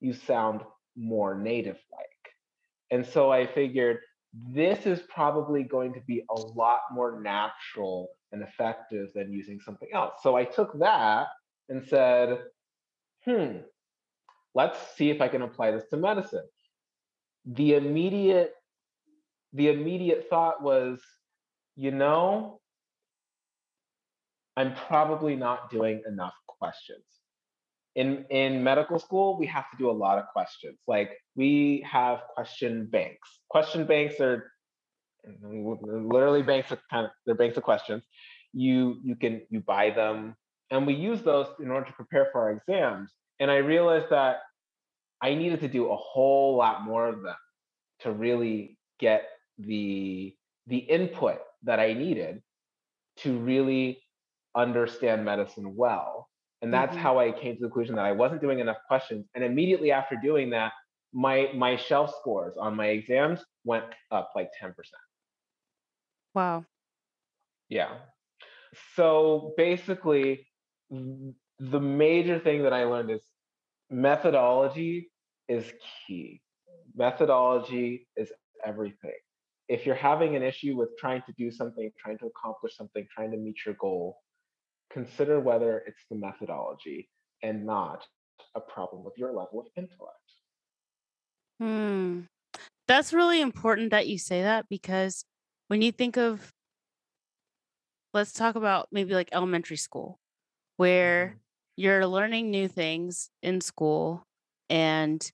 you 0.00 0.12
sound 0.12 0.62
more 0.96 1.34
native 1.34 1.78
like. 1.92 2.06
And 2.90 3.06
so 3.06 3.30
I 3.30 3.46
figured 3.46 3.98
this 4.32 4.86
is 4.86 5.00
probably 5.08 5.62
going 5.62 5.94
to 5.94 6.00
be 6.06 6.22
a 6.30 6.34
lot 6.34 6.80
more 6.92 7.20
natural 7.20 8.08
and 8.32 8.42
effective 8.42 9.08
than 9.14 9.32
using 9.32 9.58
something 9.60 9.88
else. 9.94 10.14
So 10.22 10.36
I 10.36 10.44
took 10.44 10.78
that 10.78 11.28
and 11.68 11.84
said, 11.84 12.38
hmm, 13.24 13.58
let's 14.54 14.78
see 14.96 15.10
if 15.10 15.20
I 15.20 15.28
can 15.28 15.42
apply 15.42 15.70
this 15.70 15.84
to 15.90 15.96
medicine. 15.96 16.46
The 17.46 17.74
immediate 17.74 18.52
the 19.54 19.68
immediate 19.68 20.26
thought 20.28 20.62
was, 20.62 21.00
you 21.74 21.90
know, 21.90 22.60
I'm 24.56 24.74
probably 24.74 25.36
not 25.36 25.70
doing 25.70 26.02
enough 26.06 26.34
questions. 26.46 27.04
In 27.94 28.24
in 28.30 28.62
medical 28.62 28.98
school, 28.98 29.38
we 29.38 29.46
have 29.46 29.70
to 29.70 29.76
do 29.76 29.90
a 29.90 29.92
lot 30.04 30.18
of 30.18 30.26
questions. 30.32 30.78
Like 30.86 31.10
we 31.34 31.84
have 31.90 32.20
question 32.34 32.86
banks. 32.86 33.28
Question 33.48 33.86
banks 33.86 34.20
are 34.20 34.52
literally 35.42 36.42
banks 36.42 36.70
of 36.70 36.78
kind 36.90 37.06
of 37.06 37.12
they're 37.26 37.34
banks 37.34 37.56
of 37.56 37.62
questions. 37.62 38.04
You 38.52 39.00
you 39.02 39.16
can 39.16 39.42
you 39.50 39.60
buy 39.60 39.90
them, 39.90 40.36
and 40.70 40.86
we 40.86 40.94
use 40.94 41.22
those 41.22 41.48
in 41.60 41.70
order 41.70 41.86
to 41.86 41.92
prepare 41.92 42.28
for 42.32 42.42
our 42.42 42.52
exams. 42.52 43.10
And 43.40 43.50
I 43.50 43.56
realized 43.56 44.10
that 44.10 44.38
I 45.20 45.34
needed 45.34 45.60
to 45.60 45.68
do 45.68 45.90
a 45.90 45.96
whole 45.96 46.56
lot 46.56 46.82
more 46.82 47.08
of 47.08 47.22
them 47.22 47.36
to 48.00 48.12
really 48.12 48.78
get 48.98 49.24
the 49.58 50.34
the 50.66 50.78
input 50.78 51.40
that 51.64 51.80
I 51.80 51.92
needed 51.92 52.42
to 53.18 53.38
really 53.38 54.00
understand 54.54 55.24
medicine 55.24 55.74
well. 55.76 56.28
And 56.60 56.72
that's 56.72 56.92
mm-hmm. 56.92 57.02
how 57.02 57.18
I 57.18 57.30
came 57.32 57.54
to 57.54 57.60
the 57.60 57.66
conclusion 57.66 57.94
that 57.96 58.04
I 58.04 58.12
wasn't 58.12 58.40
doing 58.40 58.58
enough 58.58 58.78
questions. 58.88 59.26
And 59.34 59.44
immediately 59.44 59.92
after 59.92 60.16
doing 60.16 60.50
that, 60.50 60.72
my 61.12 61.50
my 61.54 61.76
shelf 61.76 62.14
scores 62.20 62.56
on 62.58 62.74
my 62.74 62.86
exams 62.86 63.40
went 63.64 63.84
up 64.10 64.30
like 64.34 64.50
10%. 64.60 64.72
Wow. 66.34 66.64
Yeah. 67.68 67.88
So 68.94 69.54
basically, 69.56 70.46
the 70.90 71.80
major 71.80 72.38
thing 72.38 72.62
that 72.62 72.72
I 72.72 72.84
learned 72.84 73.10
is 73.10 73.22
methodology 73.90 75.10
is 75.48 75.64
key. 76.06 76.42
Methodology 76.94 78.06
is 78.16 78.32
everything. 78.64 79.18
If 79.68 79.86
you're 79.86 79.94
having 79.94 80.36
an 80.36 80.42
issue 80.42 80.76
with 80.76 80.90
trying 80.98 81.22
to 81.26 81.32
do 81.36 81.50
something, 81.50 81.90
trying 81.98 82.18
to 82.18 82.26
accomplish 82.26 82.76
something, 82.76 83.06
trying 83.14 83.30
to 83.32 83.36
meet 83.36 83.56
your 83.66 83.74
goal, 83.74 84.18
consider 84.90 85.40
whether 85.40 85.78
it's 85.86 86.04
the 86.10 86.16
methodology 86.16 87.08
and 87.42 87.64
not 87.64 88.04
a 88.54 88.60
problem 88.60 89.04
with 89.04 89.14
your 89.16 89.32
level 89.32 89.60
of 89.60 89.66
intellect. 89.76 90.16
Hmm. 91.60 92.20
That's 92.86 93.12
really 93.12 93.40
important 93.40 93.90
that 93.90 94.08
you 94.08 94.18
say 94.18 94.42
that 94.42 94.66
because 94.68 95.24
when 95.68 95.82
you 95.82 95.92
think 95.92 96.16
of 96.16 96.52
let's 98.14 98.32
talk 98.32 98.56
about 98.56 98.88
maybe 98.90 99.14
like 99.14 99.28
elementary 99.32 99.76
school 99.76 100.18
where 100.76 101.26
mm-hmm. 101.26 101.38
you're 101.76 102.06
learning 102.06 102.50
new 102.50 102.68
things 102.68 103.30
in 103.42 103.60
school 103.60 104.24
And 104.70 105.30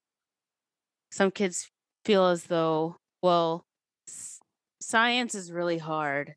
some 1.11 1.31
kids 1.31 1.69
feel 2.05 2.27
as 2.27 2.45
though, 2.45 2.97
well, 3.23 3.65
science 4.81 5.35
is 5.35 5.53
really 5.53 5.79
hard 5.79 6.35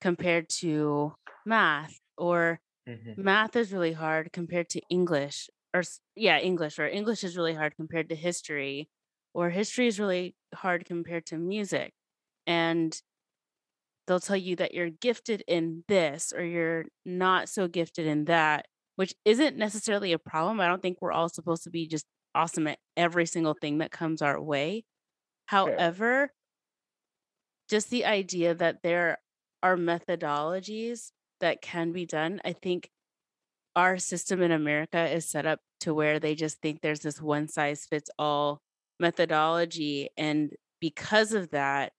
compared 0.00 0.48
to 0.48 1.14
math, 1.46 1.98
or 2.18 2.60
Mhm. 2.86 3.16
math 3.16 3.56
is 3.56 3.72
really 3.72 3.92
hard 3.92 4.32
compared 4.32 4.68
to 4.70 4.82
English, 4.90 5.50
or 5.74 5.82
yeah, 6.16 6.38
English, 6.40 6.78
or 6.78 6.88
English 6.88 7.24
is 7.24 7.36
really 7.36 7.54
hard 7.54 7.76
compared 7.76 8.08
to 8.10 8.16
history, 8.16 8.90
or 9.34 9.50
history 9.50 9.86
is 9.88 10.00
really 10.00 10.36
hard 10.54 10.84
compared 10.86 11.26
to 11.26 11.38
music. 11.38 11.94
And 12.46 13.00
they'll 14.06 14.20
tell 14.20 14.36
you 14.36 14.56
that 14.56 14.74
you're 14.74 14.90
gifted 14.90 15.42
in 15.48 15.84
this 15.88 16.32
or 16.32 16.44
you're 16.44 16.84
not 17.04 17.48
so 17.48 17.66
gifted 17.68 18.06
in 18.06 18.26
that, 18.26 18.66
which 18.96 19.14
isn't 19.24 19.56
necessarily 19.56 20.12
a 20.12 20.18
problem. 20.18 20.60
I 20.60 20.66
don't 20.66 20.82
think 20.82 20.98
we're 21.00 21.12
all 21.12 21.28
supposed 21.28 21.64
to 21.64 21.70
be 21.70 21.86
just 21.88 22.06
awesome 22.34 22.66
at 22.66 22.78
every 22.96 23.26
single 23.26 23.54
thing 23.54 23.78
that 23.78 23.90
comes 23.90 24.20
our 24.22 24.40
way. 24.40 24.84
However, 25.46 26.32
just 27.68 27.90
the 27.90 28.04
idea 28.04 28.54
that 28.54 28.82
there 28.82 29.18
are 29.62 29.76
methodologies 29.76 31.12
that 31.44 31.62
can 31.62 31.92
be 31.92 32.06
done, 32.06 32.42
I 32.44 32.54
think 32.54 32.90
our 33.76 33.98
system 33.98 34.42
in 34.42 34.52
America 34.52 35.10
is 35.10 35.28
set 35.28 35.46
up 35.46 35.60
to 35.80 35.94
where 35.94 36.20
they 36.20 36.34
just 36.34 36.60
think 36.60 36.80
there's 36.80 37.00
this 37.00 37.20
one 37.20 37.48
size 37.48 37.86
fits 37.86 38.10
all 38.18 38.62
methodology. 39.00 40.10
And 40.16 40.54
because 40.80 41.32
of 41.32 41.50
that, 41.50 41.92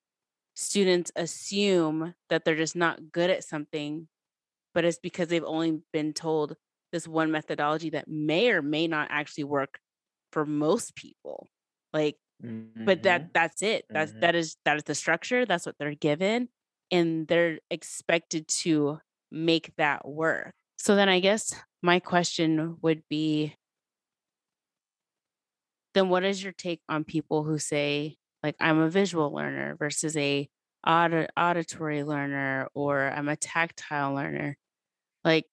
students 0.56 1.12
assume 1.16 2.16
that 2.30 2.46
they're 2.46 2.56
just 2.56 2.76
not 2.76 3.12
good 3.12 3.30
at 3.30 3.43
something, 3.43 4.08
but 4.74 4.86
it's 4.86 5.00
because 5.00 5.30
they've 5.30 5.43
only 5.43 5.82
been 5.93 6.14
told 6.14 6.58
this 6.91 7.08
one 7.08 7.32
methodology 7.32 7.89
that 7.91 8.08
may 8.08 8.52
or 8.52 8.62
may 8.62 8.88
not 8.88 9.10
actually 9.12 9.46
work 9.46 9.80
for 10.32 10.46
most 10.46 10.96
people. 10.96 11.48
Like, 11.93 12.18
but 12.86 13.04
Mhm. 13.04 13.04
that 13.04 13.34
that's 13.34 13.62
it. 13.64 13.86
That's 13.93 14.14
Mhm. 14.14 14.22
that 14.22 14.36
is 14.36 14.58
that 14.66 14.78
is 14.78 14.84
the 14.84 14.96
structure. 14.96 15.46
That's 15.46 15.66
what 15.66 15.76
they're 15.80 15.96
given, 15.96 16.50
and 16.91 17.28
they're 17.28 17.60
expected 17.72 18.48
to 18.64 19.00
make 19.32 19.73
that 19.78 20.07
work. 20.07 20.53
So 20.78 20.95
then 20.95 21.09
I 21.09 21.19
guess 21.19 21.53
my 21.82 21.99
question 21.99 22.78
would 22.82 23.03
be 23.09 23.55
then 25.93 26.09
what 26.09 26.23
is 26.23 26.43
your 26.43 26.53
take 26.53 26.82
on 26.89 27.03
people 27.03 27.43
who 27.43 27.57
say 27.57 28.17
like 28.43 28.55
I'm 28.59 28.80
a 28.80 28.89
visual 28.89 29.34
learner 29.34 29.76
versus 29.78 30.15
a 30.17 30.47
audi- 30.86 31.28
auditory 31.38 32.03
learner 32.03 32.67
or 32.73 33.09
I'm 33.09 33.30
a 33.30 33.36
tactile 33.36 34.13
learner? 34.13 34.57
Like 35.23 35.45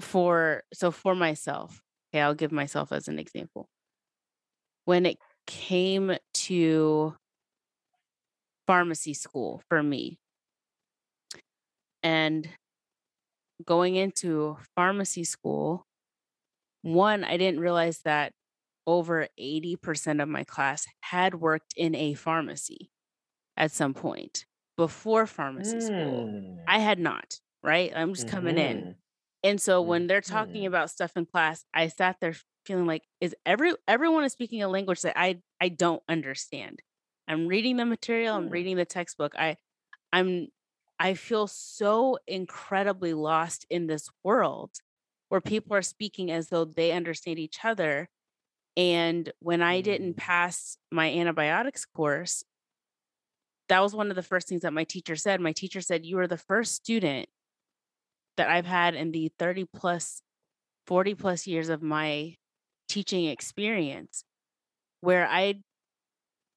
for 0.00 0.62
so 0.72 0.90
for 0.90 1.14
myself, 1.14 1.82
okay, 2.12 2.22
I'll 2.22 2.34
give 2.34 2.52
myself 2.52 2.92
as 2.92 3.08
an 3.08 3.18
example. 3.18 3.68
When 4.84 5.06
it 5.06 5.18
came 5.46 6.16
to 6.34 7.14
pharmacy 8.66 9.14
school 9.14 9.62
for 9.68 9.82
me 9.82 10.18
and 12.08 12.48
going 13.64 13.96
into 13.96 14.56
pharmacy 14.76 15.24
school, 15.24 15.84
one, 16.82 17.24
I 17.24 17.36
didn't 17.36 17.60
realize 17.60 18.00
that 18.04 18.32
over 18.86 19.28
80% 19.38 20.20
of 20.20 20.28
my 20.28 20.44
class 20.44 20.86
had 21.02 21.36
worked 21.36 21.74
in 21.76 21.94
a 21.94 22.14
pharmacy 22.14 22.90
at 23.56 23.72
some 23.72 23.94
point 23.94 24.46
before 24.76 25.26
pharmacy 25.26 25.80
school. 25.80 26.32
Mm. 26.32 26.58
I 26.68 26.78
had 26.80 26.98
not, 26.98 27.40
right? 27.62 27.92
I'm 27.94 28.12
just 28.14 28.26
coming 28.26 28.58
in. 28.58 28.84
Mhm. 28.84 28.96
And 29.44 29.60
so 29.60 29.82
when 29.82 30.06
they're 30.08 30.20
talking 30.22 30.64
Mhm. 30.64 30.66
about 30.66 30.90
stuff 30.90 31.16
in 31.16 31.26
class, 31.26 31.64
I 31.74 31.88
sat 31.88 32.18
there 32.20 32.36
feeling 32.66 32.86
like 32.86 33.04
is 33.20 33.34
every 33.46 33.74
everyone 33.88 34.24
is 34.24 34.32
speaking 34.32 34.62
a 34.62 34.68
language 34.68 35.02
that 35.02 35.18
I 35.18 35.42
I 35.60 35.68
don't 35.70 36.02
understand. 36.08 36.82
I'm 37.28 37.48
reading 37.48 37.76
the 37.76 37.86
material, 37.86 38.36
I'm 38.36 38.48
Hmm. 38.48 38.50
reading 38.50 38.76
the 38.76 38.86
textbook. 38.86 39.34
I 39.38 39.56
I'm 40.12 40.48
I 40.98 41.14
feel 41.14 41.46
so 41.46 42.18
incredibly 42.26 43.14
lost 43.14 43.66
in 43.70 43.86
this 43.86 44.08
world 44.24 44.72
where 45.28 45.40
people 45.40 45.76
are 45.76 45.82
speaking 45.82 46.30
as 46.30 46.48
though 46.48 46.64
they 46.64 46.92
understand 46.92 47.38
each 47.38 47.64
other. 47.64 48.08
And 48.76 49.32
when 49.40 49.62
I 49.62 49.80
didn't 49.82 50.14
Mm. 50.14 50.16
pass 50.16 50.78
my 50.92 51.10
antibiotics 51.12 51.84
course, 51.86 52.44
that 53.68 53.80
was 53.80 53.94
one 53.94 54.10
of 54.10 54.16
the 54.16 54.22
first 54.22 54.48
things 54.48 54.62
that 54.62 54.72
my 54.72 54.84
teacher 54.84 55.16
said. 55.16 55.40
My 55.40 55.52
teacher 55.52 55.80
said, 55.80 56.06
You 56.06 56.18
are 56.18 56.26
the 56.26 56.38
first 56.38 56.74
student 56.74 57.28
that 58.36 58.48
I've 58.48 58.66
had 58.66 58.94
in 58.94 59.12
the 59.12 59.30
30 59.38 59.64
plus, 59.64 60.22
40 60.86 61.14
plus 61.14 61.46
years 61.46 61.68
of 61.68 61.82
my 61.82 62.36
teaching 62.88 63.26
experience 63.26 64.24
where 65.00 65.28
I 65.28 65.62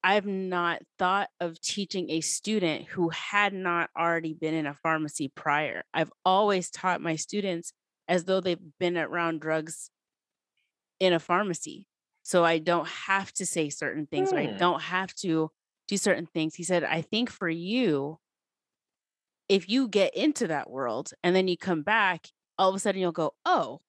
I've 0.04 0.26
not 0.26 0.82
thought 0.98 1.30
of 1.40 1.62
teaching 1.62 2.10
a 2.10 2.22
student 2.22 2.86
who 2.88 3.10
had 3.10 3.54
not 3.54 3.90
already 3.98 4.34
been 4.34 4.56
in 4.56 4.66
a 4.66 4.74
pharmacy 4.74 5.28
prior. 5.30 5.84
I've 5.94 6.12
always 6.26 6.72
taught 6.72 7.02
my 7.02 7.16
students 7.16 7.74
as 8.08 8.26
though 8.26 8.42
they've 8.42 8.60
been 8.80 8.98
around 8.98 9.42
drugs 9.42 9.92
in 11.00 11.14
a 11.14 11.20
pharmacy. 11.20 11.88
So 12.24 12.44
I 12.46 12.60
don't 12.60 12.88
have 12.88 13.32
to 13.34 13.46
say 13.46 13.70
certain 13.70 14.06
things 14.08 14.32
or 14.32 14.38
I 14.38 14.48
Hmm. 14.48 14.58
don't 14.58 14.82
have 14.82 15.14
to 15.16 15.52
do 15.88 15.98
certain 15.98 16.28
things. 16.28 16.56
He 16.56 16.64
said, 16.64 16.84
I 16.84 17.02
think 17.02 17.30
for 17.30 17.50
you, 17.50 18.20
if 19.50 19.70
you 19.70 19.88
get 19.88 20.16
into 20.16 20.48
that 20.48 20.70
world 20.70 21.12
and 21.24 21.36
then 21.36 21.48
you 21.48 21.58
come 21.58 21.84
back, 21.84 22.28
all 22.58 22.70
of 22.70 22.76
a 22.76 22.80
sudden 22.80 23.02
you'll 23.02 23.12
go, 23.12 23.34
oh. 23.46 23.82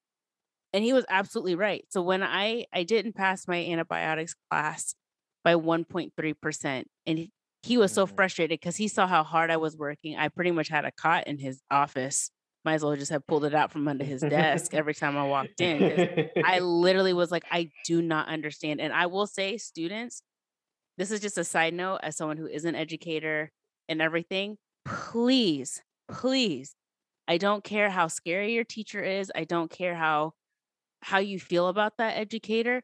And 0.72 0.84
he 0.84 0.92
was 0.92 1.06
absolutely 1.08 1.54
right. 1.56 1.84
So 1.90 2.02
when 2.02 2.22
I 2.22 2.66
I 2.72 2.84
didn't 2.84 3.14
pass 3.14 3.48
my 3.48 3.58
antibiotics 3.64 4.34
class 4.50 4.94
by 5.44 5.56
1.3%, 5.56 6.88
and 7.06 7.18
he, 7.18 7.32
he 7.62 7.78
was 7.78 7.92
so 7.92 8.06
Mhm. 8.06 8.14
frustrated 8.16 8.60
because 8.60 8.76
he 8.76 8.88
saw 8.88 9.06
how 9.06 9.22
hard 9.24 9.50
I 9.50 9.56
was 9.56 9.76
working. 9.76 10.16
I 10.16 10.28
pretty 10.28 10.50
much 10.50 10.68
had 10.68 10.84
a 10.84 10.92
cot 10.92 11.26
in 11.26 11.38
his 11.38 11.62
office. 11.70 12.30
Might 12.64 12.74
as 12.74 12.84
well 12.84 12.96
just 12.96 13.10
have 13.12 13.26
pulled 13.26 13.44
it 13.44 13.54
out 13.54 13.72
from 13.72 13.88
under 13.88 14.04
his 14.04 14.24
desk 14.24 14.74
every 14.74 14.94
time 14.94 15.16
I 15.16 15.24
walked 15.24 15.60
in. 15.60 15.88
I 16.42 16.60
literally 16.60 17.12
was 17.12 17.30
like, 17.30 17.44
I 17.50 17.70
do 17.84 18.02
not 18.02 18.28
understand. 18.28 18.80
And 18.80 18.92
I 18.92 19.06
will 19.06 19.26
say, 19.26 19.58
students, 19.58 20.22
this 20.98 21.10
is 21.10 21.20
just 21.20 21.38
a 21.38 21.44
side 21.44 21.74
note 21.74 22.00
as 22.02 22.16
someone 22.16 22.36
who 22.36 22.46
is 22.46 22.64
an 22.64 22.74
educator 22.74 23.50
and 23.88 24.02
everything. 24.02 24.58
Please, 24.84 25.82
please, 26.08 26.74
I 27.28 27.38
don't 27.38 27.64
care 27.64 27.90
how 27.90 28.08
scary 28.08 28.54
your 28.54 28.64
teacher 28.64 29.02
is. 29.02 29.32
I 29.34 29.44
don't 29.44 29.70
care 29.70 29.94
how 29.96 30.34
how 31.02 31.18
you 31.18 31.40
feel 31.40 31.68
about 31.68 31.98
that 31.98 32.16
educator. 32.16 32.82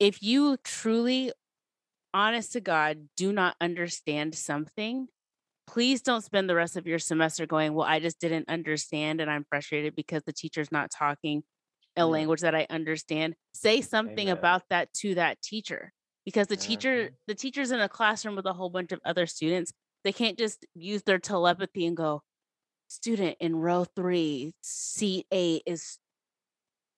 If 0.00 0.22
you 0.22 0.56
truly, 0.64 1.32
honest 2.14 2.52
to 2.54 2.60
God, 2.62 3.08
do 3.16 3.32
not 3.32 3.56
understand 3.60 4.34
something, 4.36 5.08
please 5.66 6.02
don't 6.02 6.22
spend 6.24 6.48
the 6.50 6.54
rest 6.56 6.76
of 6.76 6.86
your 6.86 6.98
semester 7.00 7.46
going, 7.46 7.74
Well, 7.74 7.86
I 7.86 8.00
just 8.00 8.20
didn't 8.20 8.48
understand 8.48 9.20
and 9.20 9.30
I'm 9.30 9.44
frustrated 9.50 9.96
because 9.96 10.22
the 10.24 10.32
teacher's 10.34 10.72
not 10.72 10.90
talking 10.90 11.44
a 11.96 12.02
Mm. 12.02 12.10
language 12.10 12.42
that 12.42 12.54
I 12.54 12.66
understand. 12.70 13.36
Say 13.54 13.80
something 13.82 14.28
Amen. 14.28 14.38
about 14.38 14.64
that 14.70 14.92
to 14.94 15.14
that 15.16 15.42
teacher 15.42 15.92
because 16.24 16.48
the 16.48 16.56
teacher 16.56 17.10
Mhm. 17.10 17.16
the 17.28 17.34
teacher's 17.36 17.70
in 17.72 17.80
a 17.80 17.88
classroom 17.88 18.36
with 18.36 18.46
a 18.46 18.54
whole 18.54 18.70
bunch 18.70 18.92
of 18.92 19.00
other 19.04 19.26
students. 19.26 19.72
They 20.04 20.12
can't 20.12 20.38
just 20.38 20.66
use 20.74 21.02
their 21.04 21.18
telepathy 21.20 21.86
and 21.86 21.96
go, 21.96 22.22
student 22.88 23.36
in 23.40 23.56
row 23.56 23.84
3, 23.84 24.54
seat 24.62 25.26
8 25.32 25.62
is 25.66 25.98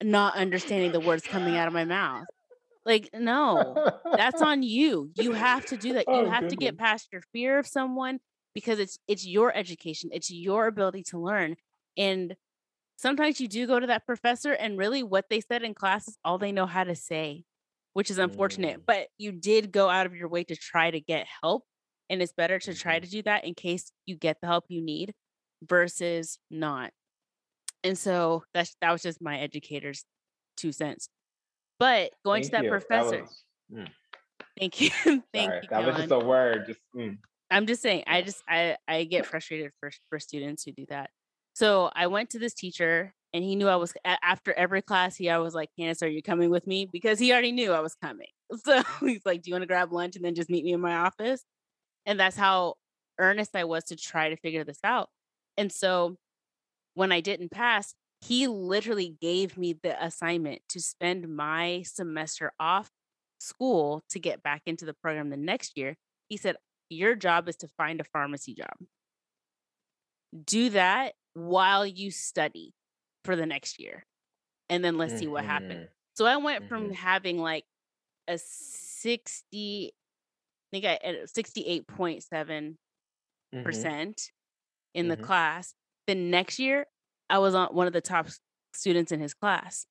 not 0.03 0.37
understanding 0.37 0.93
the 0.93 1.01
words 1.01 1.25
coming 1.27 1.57
out 1.57 1.69
of 1.69 1.75
my 1.75 1.85
mouth. 1.85 2.27
Like, 2.87 3.11
no. 3.15 3.83
That's 4.17 4.43
on 4.43 4.65
you. 4.65 5.11
You 5.15 5.35
have 5.35 5.67
to 5.67 5.79
do 5.79 5.95
that. 5.95 6.09
You 6.11 6.25
Oh, 6.25 6.27
have 6.27 6.49
to 6.49 6.57
get 6.57 6.79
past 6.79 7.09
your 7.13 7.23
fear 7.35 7.59
of 7.61 7.67
someone 7.69 8.21
because 8.55 8.81
it's 8.81 8.99
it's 9.09 9.27
your 9.27 9.55
education. 9.57 10.11
It's 10.13 10.31
your 10.31 10.69
ability 10.69 11.05
to 11.11 11.19
learn. 11.21 11.57
And 11.99 12.37
sometimes 12.97 13.41
you 13.41 13.49
do 13.49 13.67
go 13.67 13.81
to 13.81 13.89
that 13.89 14.07
professor 14.07 14.53
and 14.53 14.79
really 14.79 15.03
what 15.03 15.27
they 15.31 15.41
said 15.41 15.63
in 15.63 15.75
class 15.75 16.09
is 16.09 16.19
all 16.25 16.39
they 16.39 16.53
know 16.53 16.67
how 16.67 16.85
to 16.85 16.95
say, 16.97 17.45
which 17.95 18.11
is 18.11 18.19
unfortunate. 18.19 18.81
Mm. 18.81 18.87
But 18.87 19.09
you 19.19 19.33
did 19.33 19.73
go 19.73 19.89
out 19.91 20.07
of 20.07 20.17
your 20.17 20.29
way 20.29 20.45
to 20.45 20.57
try 20.57 20.91
to 20.91 21.01
get 21.01 21.27
help. 21.43 21.65
And 22.11 22.23
it's 22.23 22.33
better 22.33 22.59
to 22.61 22.75
try 22.75 22.99
Mhm. 22.99 23.03
to 23.03 23.09
do 23.09 23.23
that 23.25 23.45
in 23.45 23.55
case 23.55 23.93
you 24.07 24.17
get 24.17 24.39
the 24.41 24.49
help 24.49 24.67
you 24.69 24.83
need 24.83 25.15
versus 25.63 26.39
not. 26.51 26.93
And 27.85 27.99
so 27.99 28.45
that's 28.55 28.77
that 28.81 28.93
was 28.93 29.03
just 29.03 29.23
my 29.23 29.39
educator's 29.41 30.05
two 30.57 30.73
cents. 30.73 31.09
But 31.79 32.13
going 32.25 32.43
to 32.45 32.51
that 32.53 32.65
you. 32.65 32.71
professor, 32.71 33.11
That 33.11 33.23
was, 33.23 33.45
mm, 33.73 33.89
thank 34.59 34.81
you. 34.81 34.91
thank 35.05 35.51
sorry. 35.51 35.61
you. 35.63 35.69
That 35.71 35.87
was 35.87 35.97
just 35.97 36.11
a 36.11 36.19
word. 36.19 36.65
Just 36.67 36.81
mm. 36.95 37.19
I'm 37.51 37.67
just 37.67 37.83
saying, 37.83 38.05
I 38.07 38.23
just 38.23 38.43
I 38.49 38.77
I 38.89 39.05
get 39.05 39.27
frustrated 39.27 39.73
for 39.81 39.91
for 40.09 40.19
students 40.19 40.65
who 40.65 40.73
do 40.73 40.87
that. 40.89 41.11
So 41.55 41.91
I 41.95 42.07
went 42.07 42.31
to 42.31 42.39
this 42.39 42.55
teacher 42.55 43.15
and 43.33 43.45
he 43.45 43.57
knew 43.57 43.69
I 43.69 43.77
was 43.77 43.93
after 44.23 44.53
every 44.55 44.83
class, 44.83 45.17
he 45.17 45.29
I 45.31 45.39
was 45.39 45.55
like, 45.55 45.71
Candace, 45.79 46.03
are 46.03 46.09
you 46.09 46.23
coming 46.23 46.51
with 46.51 46.67
me? 46.67 46.89
Because 46.91 47.19
he 47.19 47.33
already 47.33 47.53
knew 47.53 47.73
I 47.73 47.81
was 47.81 47.95
coming. 47.95 48.29
So 48.65 48.83
he's 49.01 49.27
like, 49.27 49.43
Do 49.43 49.51
you 49.51 49.55
want 49.55 49.63
to 49.63 49.67
grab 49.67 49.93
lunch 49.93 50.15
and 50.15 50.25
then 50.25 50.37
just 50.37 50.49
meet 50.49 50.65
me 50.65 50.73
in 50.73 50.81
my 50.81 50.97
office? 50.97 51.43
And 52.07 52.19
that's 52.21 52.37
how 52.37 52.75
earnest 53.19 53.57
I 53.57 53.65
was 53.65 53.85
to 53.85 53.97
try 53.97 54.29
to 54.29 54.37
figure 54.37 54.63
this 54.63 54.79
out. 54.85 55.09
And 55.57 55.73
so 55.73 56.17
when 56.95 57.11
I 57.11 57.21
didn't 57.21 57.51
pass, 57.51 57.95
he 58.27 58.49
literally 58.49 59.17
gave 59.21 59.57
me 59.57 59.73
the 59.73 60.05
assignment 60.05 60.61
to 60.71 60.81
spend 60.81 61.29
my 61.29 61.83
semester 61.87 62.53
off 62.59 62.91
school 63.39 64.03
to 64.11 64.19
get 64.19 64.43
back 64.43 64.63
into 64.67 64.85
the 64.85 64.95
program 64.95 65.31
the 65.31 65.37
next 65.37 65.77
year. 65.77 65.95
He 66.29 66.37
said, 66.37 66.57
Your 66.91 67.15
job 67.15 67.49
is 67.49 67.57
to 67.57 67.69
find 67.77 68.01
a 68.01 68.05
pharmacy 68.05 68.55
job. 68.55 68.75
Do 70.45 70.71
that 70.71 71.15
while 71.35 71.87
you 71.87 72.11
study 72.11 72.73
for 73.25 73.37
the 73.37 73.47
next 73.47 73.79
year. 73.79 74.05
And 74.69 74.85
then 74.85 74.97
let's 74.97 75.13
mm-hmm. 75.13 75.21
see 75.21 75.27
what 75.29 75.45
happened. 75.45 75.73
Mm-hmm. 75.73 75.93
So 76.15 76.27
I 76.27 76.37
went 76.37 76.65
mm-hmm. 76.65 76.69
from 76.69 76.93
having 76.93 77.39
like 77.39 77.65
a 78.27 78.39
60, 78.39 79.93
I 79.93 80.77
think 80.77 80.85
I 80.85 80.95
at 80.95 81.29
68.7 81.29 81.87
mm-hmm. 82.33 83.63
percent 83.63 84.21
in 84.95 85.07
the 85.07 85.15
mm-hmm. 85.15 85.25
class. 85.25 85.75
The 86.09 86.17
next 86.17 86.59
year, 86.59 86.87
I 87.29 87.39
was 87.39 87.55
on 87.55 87.69
one 87.69 87.87
of 87.87 87.93
the 87.93 88.01
top 88.01 88.29
students 88.75 89.13
in 89.13 89.21
his 89.21 89.35
class. 89.35 89.87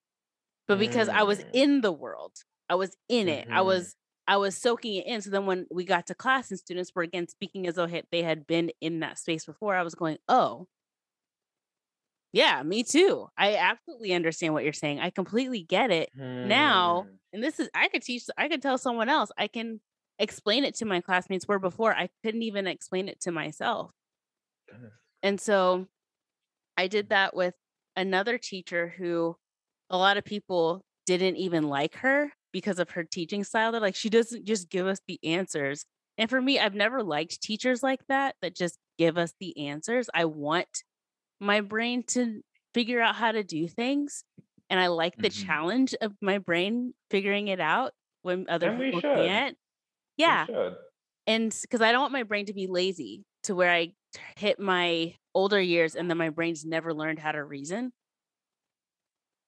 But 0.67 0.79
because 0.79 1.09
I 1.09 1.23
was 1.23 1.39
mm. 1.39 1.49
in 1.53 1.81
the 1.81 1.91
world, 1.91 2.31
I 2.69 2.75
was 2.75 2.95
in 3.07 3.27
it. 3.29 3.47
I 3.51 3.61
was 3.61 3.95
I 4.27 4.37
was 4.37 4.57
soaking 4.57 4.95
it 4.95 5.05
in. 5.05 5.21
So 5.21 5.29
then 5.29 5.45
when 5.45 5.67
we 5.71 5.85
got 5.85 6.07
to 6.07 6.15
class 6.15 6.49
and 6.49 6.59
students 6.59 6.91
were 6.95 7.03
again 7.03 7.27
speaking 7.27 7.67
as 7.67 7.75
though 7.75 7.87
they 8.11 8.23
had 8.23 8.47
been 8.47 8.71
in 8.81 9.01
that 9.01 9.19
space 9.19 9.45
before, 9.45 9.75
I 9.75 9.83
was 9.83 9.93
going, 9.93 10.17
oh, 10.27 10.67
yeah, 12.33 12.63
me 12.63 12.83
too. 12.83 13.27
I 13.37 13.55
absolutely 13.55 14.13
understand 14.13 14.53
what 14.53 14.63
you're 14.63 14.73
saying. 14.73 14.99
I 14.99 15.09
completely 15.09 15.61
get 15.61 15.91
it 15.91 16.09
hmm. 16.17 16.47
now. 16.47 17.05
And 17.31 17.43
this 17.43 17.59
is, 17.59 17.69
I 17.73 17.87
could 17.87 18.01
teach, 18.01 18.23
I 18.37 18.49
could 18.49 18.61
tell 18.61 18.77
someone 18.77 19.09
else. 19.09 19.29
I 19.37 19.47
can 19.47 19.79
explain 20.19 20.65
it 20.65 20.75
to 20.75 20.85
my 20.85 21.01
classmates 21.01 21.47
where 21.47 21.59
before 21.59 21.95
I 21.95 22.09
couldn't 22.23 22.41
even 22.41 22.67
explain 22.67 23.07
it 23.07 23.21
to 23.21 23.31
myself. 23.31 23.91
Goodness. 24.69 24.91
And 25.21 25.39
so 25.39 25.87
I 26.77 26.87
did 26.87 27.09
that 27.09 27.35
with 27.35 27.53
another 27.95 28.37
teacher 28.37 28.93
who 28.97 29.35
a 29.89 29.97
lot 29.97 30.17
of 30.17 30.25
people 30.25 30.83
didn't 31.05 31.37
even 31.37 31.63
like 31.67 31.95
her 31.97 32.31
because 32.51 32.79
of 32.79 32.91
her 32.91 33.03
teaching 33.03 33.43
style. 33.43 33.71
They're 33.71 33.81
like, 33.81 33.95
she 33.95 34.09
doesn't 34.09 34.45
just 34.45 34.69
give 34.69 34.87
us 34.87 34.99
the 35.07 35.19
answers. 35.23 35.85
And 36.17 36.29
for 36.29 36.41
me, 36.41 36.59
I've 36.59 36.75
never 36.75 37.03
liked 37.03 37.41
teachers 37.41 37.83
like 37.83 37.99
that, 38.07 38.35
that 38.41 38.55
just 38.55 38.77
give 38.97 39.17
us 39.17 39.33
the 39.39 39.67
answers. 39.67 40.09
I 40.13 40.25
want 40.25 40.83
my 41.39 41.61
brain 41.61 42.03
to 42.07 42.41
figure 42.73 43.01
out 43.01 43.15
how 43.15 43.31
to 43.31 43.43
do 43.43 43.67
things. 43.67 44.23
And 44.69 44.79
I 44.79 44.87
like 44.87 45.15
the 45.17 45.29
mm-hmm. 45.29 45.45
challenge 45.45 45.95
of 46.01 46.13
my 46.21 46.37
brain 46.37 46.93
figuring 47.11 47.49
it 47.49 47.59
out 47.59 47.91
when 48.21 48.45
other 48.49 48.75
people 48.77 49.01
can't. 49.01 49.57
Yeah. 50.17 50.45
And 51.27 51.55
because 51.61 51.81
I 51.81 51.91
don't 51.91 52.01
want 52.01 52.13
my 52.13 52.23
brain 52.23 52.45
to 52.47 52.53
be 52.53 52.67
lazy 52.67 53.23
to 53.45 53.55
where 53.55 53.71
I 53.71 53.93
hit 54.37 54.59
my 54.59 55.15
older 55.33 55.59
years 55.59 55.95
and 55.95 56.09
then 56.09 56.17
my 56.17 56.29
brain's 56.29 56.65
never 56.65 56.93
learned 56.93 57.19
how 57.19 57.31
to 57.31 57.43
reason. 57.43 57.91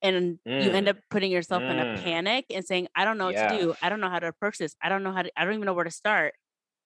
And 0.01 0.39
mm. 0.47 0.63
you 0.63 0.71
end 0.71 0.87
mm. 0.87 0.91
up 0.91 0.97
putting 1.09 1.31
yourself 1.31 1.63
mm. 1.63 1.71
in 1.71 1.79
a 1.79 1.83
mm. 1.85 2.03
panic 2.03 2.45
and 2.53 2.63
saying, 2.63 2.87
I 2.95 3.05
don't 3.05 3.17
know 3.17 3.25
what 3.25 3.35
yeah. 3.35 3.51
to 3.51 3.59
do. 3.59 3.75
I 3.81 3.89
don't 3.89 3.99
know 3.99 4.09
how 4.09 4.19
to 4.19 4.27
approach 4.27 4.57
this. 4.57 4.75
I 4.81 4.89
don't 4.89 5.03
know 5.03 5.11
how 5.11 5.23
to, 5.23 5.31
I 5.35 5.43
don't 5.43 5.53
even 5.53 5.65
know 5.65 5.73
where 5.73 5.85
to 5.85 5.91
start. 5.91 6.33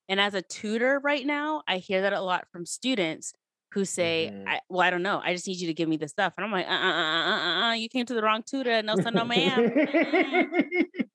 And 0.07 0.19
as 0.19 0.33
a 0.33 0.41
tutor 0.41 0.99
right 1.03 1.25
now, 1.25 1.63
I 1.67 1.77
hear 1.77 2.01
that 2.01 2.13
a 2.13 2.21
lot 2.21 2.45
from 2.51 2.65
students 2.65 3.33
who 3.73 3.85
say, 3.85 4.31
mm-hmm. 4.33 4.47
I, 4.47 4.59
"Well, 4.69 4.81
I 4.81 4.89
don't 4.89 5.03
know. 5.03 5.21
I 5.23 5.33
just 5.33 5.47
need 5.47 5.57
you 5.57 5.67
to 5.67 5.73
give 5.73 5.87
me 5.87 5.95
the 5.97 6.09
stuff." 6.09 6.33
And 6.37 6.43
I'm 6.43 6.51
like, 6.51 6.67
"Uh, 6.67 6.71
uh, 6.71 6.73
uh, 6.73 7.29
uh, 7.29 7.37
uh, 7.37 7.69
uh 7.69 7.73
you 7.73 7.87
came 7.87 8.05
to 8.05 8.13
the 8.13 8.21
wrong 8.21 8.43
tutor. 8.45 8.81
No, 8.81 8.97
son, 8.97 9.13
no, 9.13 9.23
ma'am. 9.23 9.71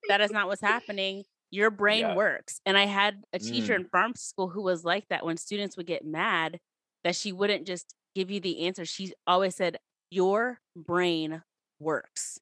that 0.09 0.21
is 0.21 0.31
not 0.31 0.47
what's 0.47 0.61
happening. 0.61 1.23
Your 1.51 1.69
brain 1.69 2.01
yeah. 2.01 2.15
works." 2.15 2.61
And 2.65 2.77
I 2.77 2.85
had 2.85 3.23
a 3.33 3.39
teacher 3.39 3.73
mm. 3.73 3.81
in 3.81 3.85
pharm 3.85 4.17
school 4.17 4.49
who 4.49 4.63
was 4.63 4.83
like 4.83 5.05
that. 5.09 5.25
When 5.25 5.37
students 5.37 5.77
would 5.77 5.87
get 5.87 6.05
mad, 6.05 6.59
that 7.03 7.15
she 7.15 7.31
wouldn't 7.31 7.67
just 7.67 7.93
give 8.15 8.31
you 8.31 8.39
the 8.39 8.65
answer. 8.65 8.85
She 8.85 9.13
always 9.25 9.55
said, 9.55 9.77
"Your 10.09 10.59
brain 10.75 11.43
works, 11.79 12.39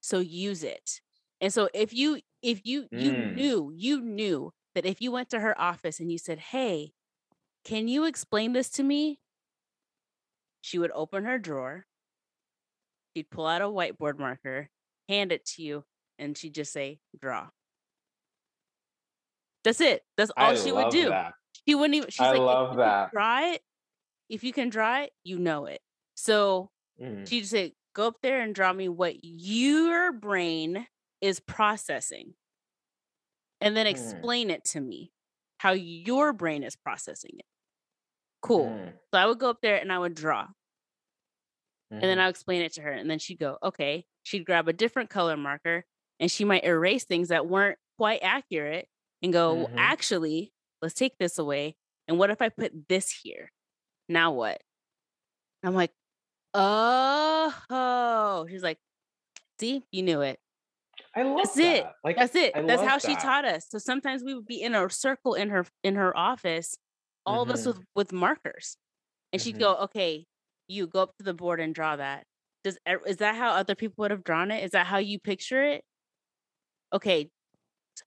so 0.00 0.18
use 0.20 0.62
it." 0.62 1.00
And 1.40 1.52
so 1.52 1.68
if 1.74 1.92
you 1.92 2.20
if 2.42 2.64
you 2.64 2.86
you 2.90 3.12
mm. 3.12 3.34
knew 3.34 3.72
you 3.74 4.00
knew 4.00 4.52
that 4.74 4.86
if 4.86 5.00
you 5.00 5.10
went 5.10 5.30
to 5.30 5.40
her 5.40 5.58
office 5.60 6.00
and 6.00 6.10
you 6.10 6.18
said, 6.18 6.38
"Hey," 6.38 6.92
Can 7.66 7.88
you 7.88 8.04
explain 8.04 8.52
this 8.52 8.70
to 8.70 8.84
me? 8.84 9.18
She 10.60 10.78
would 10.78 10.92
open 10.92 11.24
her 11.24 11.36
drawer, 11.36 11.84
she'd 13.12 13.28
pull 13.28 13.44
out 13.44 13.60
a 13.60 13.64
whiteboard 13.64 14.20
marker, 14.20 14.68
hand 15.08 15.32
it 15.32 15.44
to 15.46 15.62
you, 15.62 15.82
and 16.16 16.38
she'd 16.38 16.54
just 16.54 16.72
say, 16.72 17.00
draw. 17.20 17.48
That's 19.66 19.80
it. 19.80 20.02
That's 20.16 20.30
all 20.36 20.52
I 20.52 20.54
she 20.54 20.70
would 20.70 20.90
do. 20.90 21.08
That. 21.08 21.32
She 21.66 21.74
wouldn't 21.74 21.96
even, 21.96 22.08
she's 22.08 22.20
I 22.20 22.30
like, 22.30 22.38
love 22.38 22.70
if 22.70 22.76
that. 22.76 23.10
draw 23.10 23.50
it, 23.50 23.60
if 24.30 24.44
you 24.44 24.52
can 24.52 24.68
draw 24.68 25.00
it, 25.00 25.10
you 25.24 25.40
know 25.40 25.66
it. 25.66 25.80
So 26.14 26.70
mm. 27.02 27.28
she'd 27.28 27.46
say, 27.46 27.74
go 27.92 28.06
up 28.06 28.18
there 28.22 28.40
and 28.42 28.54
draw 28.54 28.72
me 28.72 28.88
what 28.88 29.16
your 29.22 30.12
brain 30.12 30.86
is 31.20 31.40
processing. 31.40 32.34
And 33.60 33.76
then 33.76 33.86
mm. 33.86 33.90
explain 33.90 34.50
mm. 34.50 34.52
it 34.52 34.64
to 34.66 34.80
me 34.80 35.10
how 35.58 35.72
your 35.72 36.32
brain 36.32 36.62
is 36.62 36.76
processing 36.76 37.32
it. 37.36 37.46
Cool. 38.42 38.66
Mm. 38.66 38.92
So 39.12 39.18
I 39.18 39.26
would 39.26 39.40
go 39.40 39.50
up 39.50 39.58
there 39.62 39.78
and 39.78 39.92
I 39.92 39.98
would 39.98 40.14
draw. 40.14 40.42
Mm-hmm. 40.44 41.94
And 41.94 42.02
then 42.02 42.10
mm-hmm. 42.18 42.20
I'll 42.20 42.30
explain 42.30 42.62
it 42.62 42.74
to 42.74 42.82
her. 42.82 42.92
And 42.92 43.10
then 43.10 43.18
she'd 43.18 43.40
go, 43.40 43.58
okay. 43.64 44.04
She'd 44.22 44.46
grab 44.46 44.68
a 44.68 44.72
different 44.72 45.10
color 45.10 45.36
marker 45.36 45.84
and 46.20 46.30
she 46.30 46.44
might 46.44 46.62
erase 46.62 47.02
things 47.02 47.28
that 47.28 47.48
weren't 47.48 47.78
quite 47.96 48.20
accurate 48.22 48.86
and 49.22 49.32
go, 49.32 49.66
mm-hmm. 49.66 49.78
actually, 49.78 50.52
let's 50.82 50.94
take 50.94 51.18
this 51.18 51.38
away. 51.38 51.76
And 52.08 52.18
what 52.18 52.30
if 52.30 52.40
I 52.40 52.48
put 52.48 52.88
this 52.88 53.10
here? 53.10 53.50
Now 54.08 54.32
what? 54.32 54.60
I'm 55.64 55.74
like, 55.74 55.90
oh, 56.54 58.46
she's 58.48 58.62
like, 58.62 58.78
see, 59.58 59.82
you 59.90 60.02
knew 60.02 60.20
it. 60.20 60.38
I 61.14 61.22
love 61.22 61.38
That's 61.38 61.54
that. 61.54 61.76
it. 61.76 61.86
Like 62.04 62.16
that's 62.16 62.34
it. 62.34 62.52
I 62.54 62.62
That's 62.62 62.82
how 62.82 62.98
that. 62.98 63.02
she 63.02 63.16
taught 63.16 63.44
us. 63.44 63.66
So 63.70 63.78
sometimes 63.78 64.22
we 64.22 64.34
would 64.34 64.46
be 64.46 64.62
in 64.62 64.74
a 64.74 64.88
circle 64.88 65.34
in 65.34 65.48
her 65.50 65.66
in 65.82 65.96
her 65.96 66.16
office 66.16 66.76
all 67.26 67.42
mm-hmm. 67.42 67.50
of 67.50 67.54
us 67.54 67.60
mm-hmm. 67.66 67.78
with 67.78 67.86
with 67.94 68.12
markers 68.12 68.76
and 69.32 69.42
she'd 69.42 69.54
mm-hmm. 69.54 69.62
go 69.62 69.76
okay 69.76 70.24
you 70.68 70.86
go 70.86 71.02
up 71.02 71.16
to 71.18 71.24
the 71.24 71.34
board 71.34 71.60
and 71.60 71.74
draw 71.74 71.96
that 71.96 72.24
does 72.64 72.78
is 73.06 73.18
that 73.18 73.34
how 73.36 73.50
other 73.50 73.74
people 73.74 73.96
would 73.98 74.10
have 74.10 74.24
drawn 74.24 74.50
it 74.50 74.64
is 74.64 74.70
that 74.70 74.86
how 74.86 74.98
you 74.98 75.18
picture 75.18 75.62
it 75.62 75.82
okay 76.92 77.28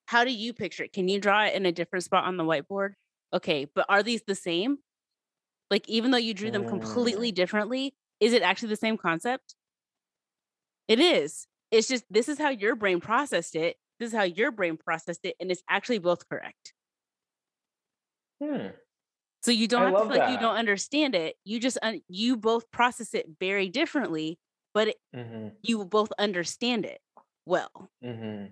how 0.07 0.23
do 0.23 0.31
you 0.31 0.53
picture 0.53 0.83
it 0.83 0.93
can 0.93 1.07
you 1.07 1.19
draw 1.19 1.45
it 1.45 1.55
in 1.55 1.65
a 1.65 1.71
different 1.71 2.03
spot 2.03 2.25
on 2.25 2.37
the 2.37 2.43
whiteboard 2.43 2.93
okay 3.33 3.65
but 3.73 3.85
are 3.89 4.03
these 4.03 4.21
the 4.27 4.35
same 4.35 4.77
like 5.69 5.87
even 5.87 6.11
though 6.11 6.17
you 6.17 6.33
drew 6.33 6.51
them 6.51 6.67
completely 6.67 7.31
mm. 7.31 7.35
differently 7.35 7.93
is 8.19 8.33
it 8.33 8.41
actually 8.41 8.69
the 8.69 8.75
same 8.75 8.97
concept 8.97 9.55
it 10.87 10.99
is 10.99 11.47
it's 11.71 11.87
just 11.87 12.03
this 12.09 12.29
is 12.29 12.37
how 12.37 12.49
your 12.49 12.75
brain 12.75 12.99
processed 12.99 13.55
it 13.55 13.75
this 13.99 14.11
is 14.11 14.15
how 14.15 14.23
your 14.23 14.51
brain 14.51 14.77
processed 14.77 15.25
it 15.25 15.35
and 15.39 15.51
it's 15.51 15.63
actually 15.69 15.99
both 15.99 16.27
correct 16.29 16.73
hmm. 18.41 18.67
So 19.41 19.51
you 19.51 19.67
don't 19.67 19.83
I 19.83 19.85
have 19.85 19.93
to 19.93 19.99
feel 20.09 20.17
like 20.17 20.31
you 20.31 20.39
don't 20.39 20.55
understand 20.55 21.15
it. 21.15 21.35
You 21.45 21.59
just 21.59 21.77
un- 21.81 22.01
you 22.09 22.35
both 22.35 22.69
process 22.71 23.13
it 23.13 23.25
very 23.39 23.69
differently, 23.69 24.37
but 24.73 24.89
it, 24.89 24.97
mm-hmm. 25.15 25.49
you 25.61 25.85
both 25.85 26.11
understand 26.19 26.85
it 26.85 26.99
well. 27.45 27.89
Mm-hmm. 28.03 28.47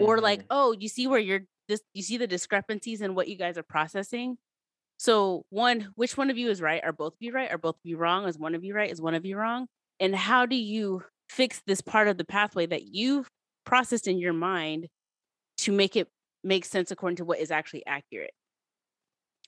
Or 0.00 0.20
like, 0.20 0.40
mm-hmm. 0.40 0.46
oh, 0.50 0.72
you 0.72 0.88
see 0.88 1.06
where 1.06 1.20
you're 1.20 1.42
this 1.68 1.80
you 1.94 2.02
see 2.02 2.16
the 2.16 2.26
discrepancies 2.26 3.00
in 3.00 3.14
what 3.14 3.28
you 3.28 3.36
guys 3.36 3.58
are 3.58 3.62
processing. 3.62 4.36
So 4.98 5.44
one, 5.50 5.88
which 5.94 6.16
one 6.16 6.30
of 6.30 6.38
you 6.38 6.50
is 6.50 6.60
right? 6.60 6.82
Are 6.82 6.92
both 6.92 7.14
of 7.14 7.18
you 7.20 7.32
right? 7.32 7.50
Are 7.50 7.58
both 7.58 7.74
of 7.74 7.80
you 7.84 7.96
wrong? 7.98 8.26
Is 8.26 8.38
one 8.38 8.54
of 8.54 8.64
you 8.64 8.74
right? 8.74 8.90
Is 8.90 9.00
one 9.00 9.14
of 9.14 9.26
you 9.26 9.36
wrong? 9.36 9.66
And 10.00 10.14
how 10.14 10.46
do 10.46 10.56
you 10.56 11.02
fix 11.28 11.62
this 11.66 11.80
part 11.80 12.08
of 12.08 12.18
the 12.18 12.24
pathway 12.24 12.66
that 12.66 12.84
you've 12.84 13.28
processed 13.64 14.06
in 14.06 14.18
your 14.18 14.32
mind 14.32 14.86
to 15.58 15.72
make 15.72 15.96
it 15.96 16.08
make 16.44 16.64
sense 16.64 16.90
according 16.90 17.16
to 17.16 17.24
what 17.24 17.40
is 17.40 17.50
actually 17.50 17.84
accurate? 17.86 18.32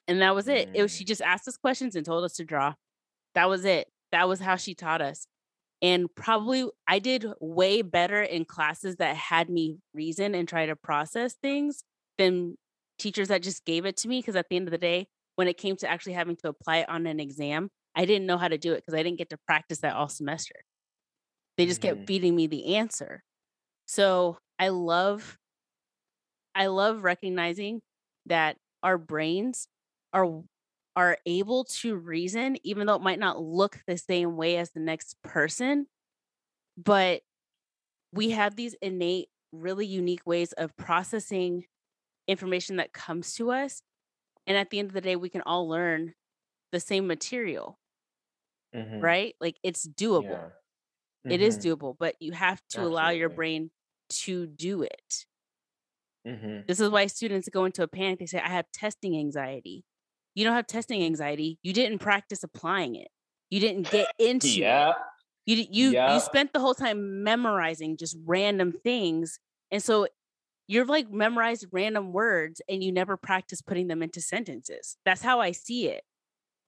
And 0.06 0.22
that 0.22 0.34
was 0.34 0.48
it. 0.48 0.70
It 0.74 0.82
was 0.82 0.94
she 0.94 1.04
mm. 1.04 1.08
just 1.08 1.22
asked 1.22 1.46
us 1.48 1.56
questions 1.56 1.94
and 1.94 2.04
told 2.04 2.24
us 2.24 2.34
to 2.34 2.44
draw. 2.44 2.74
That 3.34 3.48
was 3.48 3.64
it. 3.64 3.88
That 4.10 4.28
was 4.28 4.40
how 4.40 4.56
she 4.56 4.74
taught 4.74 5.02
us. 5.02 5.26
And 5.80 6.12
probably 6.14 6.68
I 6.88 6.98
did 6.98 7.26
way 7.40 7.82
better 7.82 8.20
in 8.22 8.44
classes 8.44 8.96
that 8.96 9.16
had 9.16 9.48
me 9.48 9.78
reason 9.94 10.34
and 10.34 10.48
try 10.48 10.66
to 10.66 10.74
process 10.74 11.34
things 11.34 11.84
than 12.16 12.56
teachers 12.98 13.28
that 13.28 13.42
just 13.42 13.64
gave 13.64 13.84
it 13.84 13.96
to 13.98 14.08
me. 14.08 14.18
Because 14.18 14.36
at 14.36 14.48
the 14.48 14.56
end 14.56 14.66
of 14.66 14.72
the 14.72 14.78
day, 14.78 15.06
when 15.36 15.46
it 15.46 15.56
came 15.56 15.76
to 15.76 15.88
actually 15.88 16.14
having 16.14 16.36
to 16.36 16.48
apply 16.48 16.78
it 16.78 16.88
on 16.88 17.06
an 17.06 17.20
exam, 17.20 17.70
I 17.94 18.04
didn't 18.06 18.26
know 18.26 18.38
how 18.38 18.48
to 18.48 18.58
do 18.58 18.72
it 18.72 18.78
because 18.84 18.94
I 18.94 19.02
didn't 19.02 19.18
get 19.18 19.30
to 19.30 19.38
practice 19.46 19.78
that 19.78 19.94
all 19.94 20.08
semester. 20.08 20.56
They 21.56 21.66
just 21.66 21.80
mm-hmm. 21.80 21.96
kept 21.96 22.06
feeding 22.08 22.34
me 22.34 22.46
the 22.46 22.76
answer. 22.76 23.22
So 23.86 24.38
I 24.58 24.68
love, 24.68 25.38
I 26.54 26.66
love 26.66 27.04
recognizing 27.04 27.80
that 28.26 28.56
our 28.82 28.98
brains 28.98 29.68
are 30.12 30.42
are 30.98 31.16
able 31.26 31.62
to 31.62 31.94
reason 31.94 32.56
even 32.64 32.88
though 32.88 32.96
it 32.96 33.02
might 33.02 33.20
not 33.20 33.40
look 33.40 33.78
the 33.86 33.96
same 33.96 34.36
way 34.36 34.56
as 34.56 34.72
the 34.72 34.80
next 34.80 35.16
person 35.22 35.86
but 36.76 37.22
we 38.12 38.30
have 38.30 38.56
these 38.56 38.74
innate 38.82 39.28
really 39.52 39.86
unique 39.86 40.26
ways 40.26 40.52
of 40.54 40.76
processing 40.76 41.64
information 42.26 42.76
that 42.76 42.92
comes 42.92 43.34
to 43.34 43.52
us 43.52 43.80
and 44.48 44.56
at 44.56 44.70
the 44.70 44.80
end 44.80 44.88
of 44.88 44.94
the 44.94 45.00
day 45.00 45.14
we 45.14 45.28
can 45.28 45.42
all 45.42 45.68
learn 45.68 46.14
the 46.72 46.80
same 46.80 47.06
material 47.06 47.78
mm-hmm. 48.74 48.98
right 48.98 49.36
like 49.40 49.56
it's 49.62 49.86
doable 49.86 50.24
yeah. 50.24 50.50
mm-hmm. 51.26 51.30
it 51.30 51.40
is 51.40 51.58
mm-hmm. 51.58 51.68
doable, 51.68 51.94
but 51.96 52.16
you 52.18 52.32
have 52.32 52.58
to 52.58 52.64
Absolutely. 52.78 52.92
allow 52.92 53.10
your 53.10 53.28
brain 53.28 53.70
to 54.10 54.46
do 54.46 54.82
it. 54.82 55.26
Mm-hmm. 56.26 56.60
This 56.66 56.80
is 56.80 56.90
why 56.90 57.06
students 57.06 57.48
go 57.48 57.64
into 57.64 57.82
a 57.82 57.88
panic. 57.88 58.18
They 58.18 58.26
say, 58.26 58.40
I 58.40 58.48
have 58.48 58.66
testing 58.72 59.16
anxiety. 59.16 59.84
You 60.34 60.44
don't 60.44 60.54
have 60.54 60.66
testing 60.66 61.02
anxiety. 61.02 61.58
You 61.62 61.72
didn't 61.72 61.98
practice 61.98 62.42
applying 62.42 62.96
it. 62.96 63.08
You 63.50 63.60
didn't 63.60 63.90
get 63.90 64.08
into 64.18 64.48
yeah. 64.48 64.90
it. 64.90 64.96
You 65.46 65.66
you 65.70 65.90
yeah. 65.90 66.14
you 66.14 66.20
spent 66.20 66.52
the 66.52 66.60
whole 66.60 66.74
time 66.74 67.22
memorizing 67.22 67.96
just 67.96 68.16
random 68.26 68.72
things. 68.84 69.40
And 69.70 69.82
so 69.82 70.06
you're 70.66 70.84
like 70.84 71.10
memorized 71.10 71.66
random 71.72 72.12
words 72.12 72.60
and 72.68 72.84
you 72.84 72.92
never 72.92 73.16
practice 73.16 73.62
putting 73.62 73.88
them 73.88 74.02
into 74.02 74.20
sentences. 74.20 74.98
That's 75.04 75.22
how 75.22 75.40
I 75.40 75.52
see 75.52 75.88
it. 75.88 76.02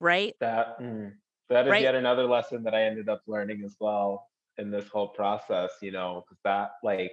Right? 0.00 0.34
That 0.40 0.80
mm, 0.80 1.12
that 1.50 1.66
is 1.66 1.70
right? 1.70 1.82
yet 1.82 1.94
another 1.94 2.24
lesson 2.24 2.62
that 2.62 2.74
I 2.74 2.84
ended 2.84 3.08
up 3.10 3.22
learning 3.26 3.62
as 3.64 3.76
well 3.78 4.26
in 4.56 4.70
this 4.70 4.88
whole 4.88 5.08
process, 5.08 5.70
you 5.82 5.92
know, 5.92 6.24
because 6.26 6.40
that 6.44 6.70
like 6.82 7.12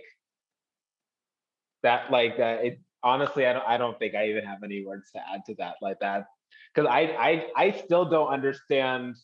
that 1.83 2.11
like 2.11 2.37
that 2.37 2.63
it 2.63 2.79
honestly 3.03 3.45
I 3.45 3.53
don't 3.53 3.67
I 3.67 3.77
don't 3.77 3.99
think 3.99 4.15
I 4.15 4.29
even 4.29 4.45
have 4.45 4.63
any 4.63 4.85
words 4.85 5.11
to 5.11 5.19
add 5.19 5.41
to 5.47 5.55
that 5.55 5.75
like 5.81 5.99
that 5.99 6.27
because 6.73 6.89
I 6.89 7.01
I 7.01 7.47
I 7.55 7.71
still 7.71 8.05
don't 8.05 8.29
understand 8.29 9.15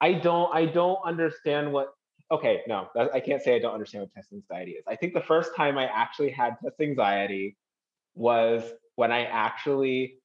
I 0.00 0.14
don't 0.14 0.54
I 0.54 0.66
don't 0.66 0.98
understand 1.04 1.72
what 1.72 1.88
okay 2.30 2.62
no 2.66 2.88
I 3.12 3.20
can't 3.20 3.42
say 3.42 3.56
I 3.56 3.58
don't 3.58 3.74
understand 3.74 4.02
what 4.02 4.14
test 4.14 4.32
anxiety 4.32 4.72
is 4.72 4.84
I 4.88 4.96
think 4.96 5.14
the 5.14 5.20
first 5.20 5.54
time 5.56 5.78
I 5.78 5.86
actually 5.86 6.30
had 6.30 6.56
test 6.62 6.80
anxiety 6.80 7.56
was 8.14 8.62
when 8.96 9.12
I 9.12 9.24
actually 9.24 10.16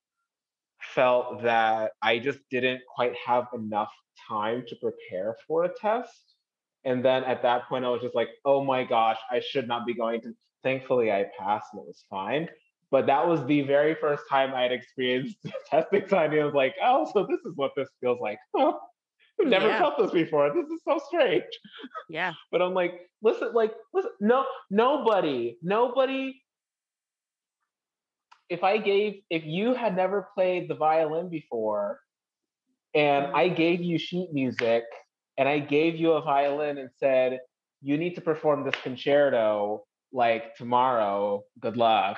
felt 0.82 1.43
that 1.43 1.91
I 2.01 2.20
just 2.20 2.39
didn't 2.51 2.82
quite 2.93 3.13
have 3.26 3.47
enough 3.53 3.91
time 4.28 4.63
to 4.68 4.76
prepare 4.76 5.36
for 5.47 5.63
a 5.66 5.70
test 5.70 6.36
and 6.84 7.03
then 7.03 7.24
at 7.24 7.41
that 7.41 7.68
point 7.68 7.86
I 7.86 7.89
was 7.89 8.01
just 8.01 8.16
like 8.16 8.30
oh 8.45 8.63
my 8.63 8.84
gosh 8.84 9.18
I 9.32 9.39
should 9.39 9.68
not 9.68 9.86
be 9.86 9.93
going 9.93 10.22
to 10.22 10.34
thankfully 10.66 11.11
I 11.11 11.28
passed 11.39 11.68
and 11.74 11.82
it 11.82 11.88
was 11.88 12.03
fine. 12.09 12.49
But 12.92 13.08
that 13.08 13.28
was 13.28 13.46
the 13.46 13.62
very 13.62 13.96
first 13.96 14.24
time 14.30 14.54
I 14.54 14.64
had 14.64 14.72
experienced 14.72 15.38
test 15.70 15.88
anxiety. 15.94 16.40
I 16.40 16.46
was 16.46 16.54
like, 16.54 16.76
oh, 16.84 17.10
so 17.12 17.26
this 17.30 17.40
is 17.46 17.54
what 17.56 17.72
this 17.76 17.90
feels 18.02 18.20
like. 18.22 18.38
Oh, 18.56 18.80
I've 19.42 19.48
never 19.48 19.68
yeah. 19.68 19.80
felt 19.80 19.98
this 19.98 20.12
before. 20.12 20.54
This 20.54 20.66
is 20.68 20.82
so 20.88 21.00
strange. 21.08 21.44
Yeah. 22.10 22.34
but 22.52 22.62
I'm 22.62 22.74
like, 22.74 23.02
listen, 23.22 23.54
like, 23.54 23.74
listen, 23.94 24.12
no, 24.22 24.46
nobody, 24.70 25.58
nobody. 25.62 26.42
If 28.48 28.64
I 28.64 28.78
gave, 28.78 29.22
if 29.30 29.44
you 29.44 29.74
had 29.74 29.96
never 29.96 30.30
played 30.36 30.70
the 30.70 30.76
violin 30.76 31.30
before, 31.30 32.00
and 32.94 33.26
mm-hmm. 33.26 33.36
I 33.36 33.50
gave 33.50 33.82
you 33.82 33.98
sheet 33.98 34.30
music, 34.32 34.84
and 35.38 35.50
I 35.50 35.60
gave 35.60 35.96
you 35.96 36.12
a 36.12 36.22
violin 36.22 36.78
and 36.78 36.90
said, 36.98 37.40
you 37.82 37.98
need 37.98 38.16
to 38.16 38.22
perform 38.22 38.64
this 38.64 38.76
concerto 38.84 39.84
like 40.12 40.56
tomorrow, 40.56 41.44
good 41.60 41.78
luck. 41.78 42.18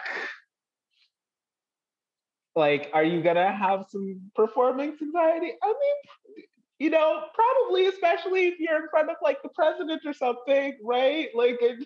Like, 2.57 2.89
are 2.91 3.03
you 3.03 3.21
gonna 3.21 3.51
have 3.51 3.85
some 3.87 4.19
performance 4.33 4.99
anxiety? 4.99 5.51
I 5.61 5.67
mean, 5.67 6.45
you 6.79 6.89
know, 6.89 7.25
probably, 7.35 7.85
especially 7.85 8.47
if 8.47 8.59
you're 8.59 8.77
in 8.77 8.89
front 8.89 9.11
of 9.11 9.17
like 9.21 9.43
the 9.43 9.49
president 9.49 10.01
or 10.07 10.13
something, 10.13 10.75
right? 10.83 11.27
Like, 11.35 11.59
and, 11.61 11.85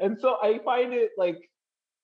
and 0.00 0.20
so 0.20 0.36
I 0.42 0.58
find 0.64 0.92
it 0.92 1.12
like, 1.16 1.38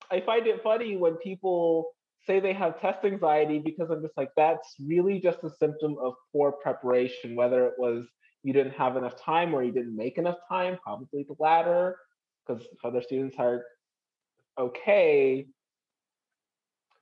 I 0.08 0.20
find 0.20 0.46
it 0.46 0.62
funny 0.62 0.96
when 0.96 1.16
people 1.16 1.88
say 2.24 2.38
they 2.38 2.52
have 2.52 2.80
test 2.80 3.04
anxiety 3.04 3.58
because 3.58 3.90
I'm 3.90 4.02
just 4.02 4.16
like, 4.16 4.30
that's 4.36 4.76
really 4.86 5.18
just 5.18 5.42
a 5.42 5.50
symptom 5.50 5.96
of 6.00 6.14
poor 6.32 6.52
preparation, 6.52 7.34
whether 7.34 7.66
it 7.66 7.74
was 7.76 8.06
you 8.44 8.52
didn't 8.52 8.74
have 8.74 8.96
enough 8.96 9.20
time 9.20 9.52
or 9.52 9.64
you 9.64 9.72
didn't 9.72 9.96
make 9.96 10.16
enough 10.16 10.38
time, 10.48 10.78
probably 10.80 11.26
the 11.26 11.34
latter 11.40 11.96
because 12.46 12.64
other 12.84 13.02
students 13.02 13.34
are 13.40 13.64
okay, 14.56 15.48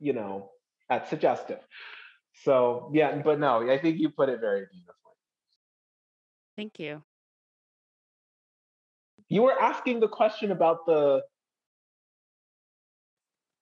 you 0.00 0.14
know, 0.14 0.48
at 0.90 1.08
suggestive. 1.08 1.60
So 2.42 2.90
yeah, 2.92 3.20
but 3.22 3.38
no, 3.38 3.68
I 3.70 3.78
think 3.78 3.98
you 3.98 4.10
put 4.10 4.28
it 4.28 4.40
very 4.40 4.66
beautifully. 4.70 4.94
Thank 6.56 6.78
you. 6.78 7.02
You 9.28 9.42
were 9.42 9.60
asking 9.60 10.00
the 10.00 10.08
question 10.08 10.52
about 10.52 10.86
the 10.86 11.22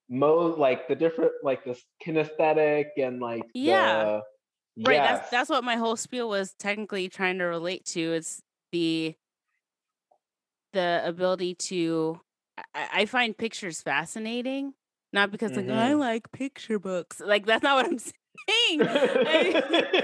mode, 0.09 0.59
like 0.59 0.89
the 0.89 0.95
different, 0.95 1.33
like 1.43 1.65
the 1.65 1.79
kinesthetic 2.05 2.87
and 2.97 3.21
like 3.21 3.45
yeah, 3.55 4.21
the, 4.77 4.87
right. 4.87 4.97
Yes. 4.97 5.19
That's 5.21 5.31
that's 5.31 5.51
what 5.51 5.65
my 5.65 5.77
whole 5.77 5.97
spiel 5.97 6.29
was 6.29 6.55
technically 6.59 7.09
trying 7.09 7.39
to 7.39 7.45
relate 7.45 7.85
to. 7.87 8.13
It's 8.13 8.43
the 8.73 9.15
the 10.73 11.03
ability 11.05 11.55
to 11.55 12.21
I, 12.75 12.89
I 12.93 13.07
find 13.07 13.37
pictures 13.37 13.81
fascinating. 13.81 14.75
Not 15.13 15.31
because 15.31 15.53
mm-hmm. 15.53 15.69
like 15.69 15.79
I 15.79 15.93
like 15.95 16.33
picture 16.33 16.79
books. 16.79 17.21
Like 17.21 17.47
that's 17.47 17.63
not 17.63 17.77
what 17.77 17.87
I'm 17.87 17.99
saying. 17.99 18.83
I, 18.83 20.03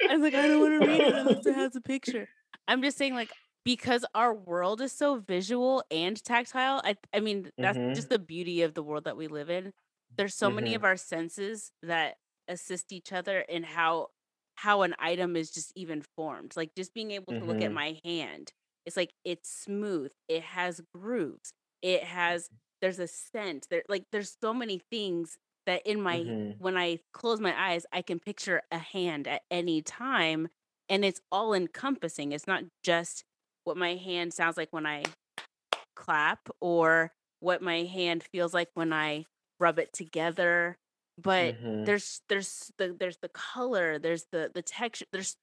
I 0.10 0.14
was 0.14 0.22
like, 0.22 0.34
I 0.34 0.46
don't 0.46 0.60
want 0.60 0.82
to 0.82 0.88
read 0.88 1.00
it 1.00 1.14
unless 1.14 1.46
it 1.46 1.54
has 1.54 1.76
a 1.76 1.80
picture. 1.80 2.28
I'm 2.68 2.82
just 2.82 2.98
saying, 2.98 3.14
like, 3.14 3.30
because 3.64 4.04
our 4.14 4.34
world 4.34 4.80
is 4.80 4.92
so 4.92 5.16
visual 5.18 5.82
and 5.90 6.22
tactile. 6.22 6.82
I 6.84 6.96
I 7.14 7.20
mean, 7.20 7.50
that's 7.58 7.78
mm-hmm. 7.78 7.94
just 7.94 8.10
the 8.10 8.18
beauty 8.18 8.62
of 8.62 8.74
the 8.74 8.82
world 8.82 9.04
that 9.04 9.16
we 9.16 9.28
live 9.28 9.50
in. 9.50 9.72
There's 10.16 10.34
so 10.34 10.48
mm-hmm. 10.48 10.56
many 10.56 10.74
of 10.74 10.84
our 10.84 10.96
senses 10.96 11.72
that 11.82 12.16
assist 12.48 12.92
each 12.92 13.12
other 13.12 13.40
in 13.40 13.62
how 13.62 14.08
how 14.56 14.82
an 14.82 14.94
item 14.98 15.36
is 15.36 15.50
just 15.50 15.72
even 15.74 16.02
formed. 16.16 16.54
Like 16.56 16.74
just 16.76 16.92
being 16.92 17.12
able 17.12 17.32
to 17.32 17.44
look 17.44 17.62
at 17.62 17.70
mm-hmm. 17.70 17.74
my 17.74 18.00
hand 18.04 18.52
it's 18.86 18.96
like 18.96 19.12
it's 19.24 19.50
smooth. 19.50 20.12
It 20.28 20.42
has 20.42 20.80
grooves. 20.94 21.52
It 21.82 22.04
has 22.04 22.48
there's 22.80 22.98
a 22.98 23.06
scent. 23.06 23.66
There 23.70 23.82
like 23.88 24.04
there's 24.12 24.36
so 24.40 24.52
many 24.54 24.80
things 24.90 25.36
that 25.66 25.86
in 25.86 26.00
my 26.00 26.18
mm-hmm. 26.18 26.62
when 26.62 26.76
I 26.76 27.00
close 27.12 27.40
my 27.40 27.54
eyes, 27.56 27.86
I 27.92 28.02
can 28.02 28.18
picture 28.18 28.62
a 28.70 28.78
hand 28.78 29.28
at 29.28 29.42
any 29.50 29.82
time 29.82 30.48
and 30.88 31.04
it's 31.04 31.20
all 31.30 31.54
encompassing. 31.54 32.32
It's 32.32 32.46
not 32.46 32.64
just 32.82 33.24
what 33.64 33.76
my 33.76 33.94
hand 33.94 34.32
sounds 34.32 34.56
like 34.56 34.72
when 34.72 34.86
I 34.86 35.04
clap 35.94 36.48
or 36.60 37.12
what 37.40 37.62
my 37.62 37.84
hand 37.84 38.24
feels 38.32 38.54
like 38.54 38.68
when 38.74 38.92
I 38.92 39.26
rub 39.58 39.78
it 39.78 39.92
together 39.92 40.78
but 41.22 41.54
mm-hmm. 41.62 41.84
there's 41.84 42.22
there's 42.30 42.72
the 42.78 42.96
there's 42.98 43.18
the 43.18 43.28
color 43.28 43.98
there's 43.98 44.24
the 44.32 44.50
the 44.54 44.62
texture 44.62 45.04
there's 45.12 45.36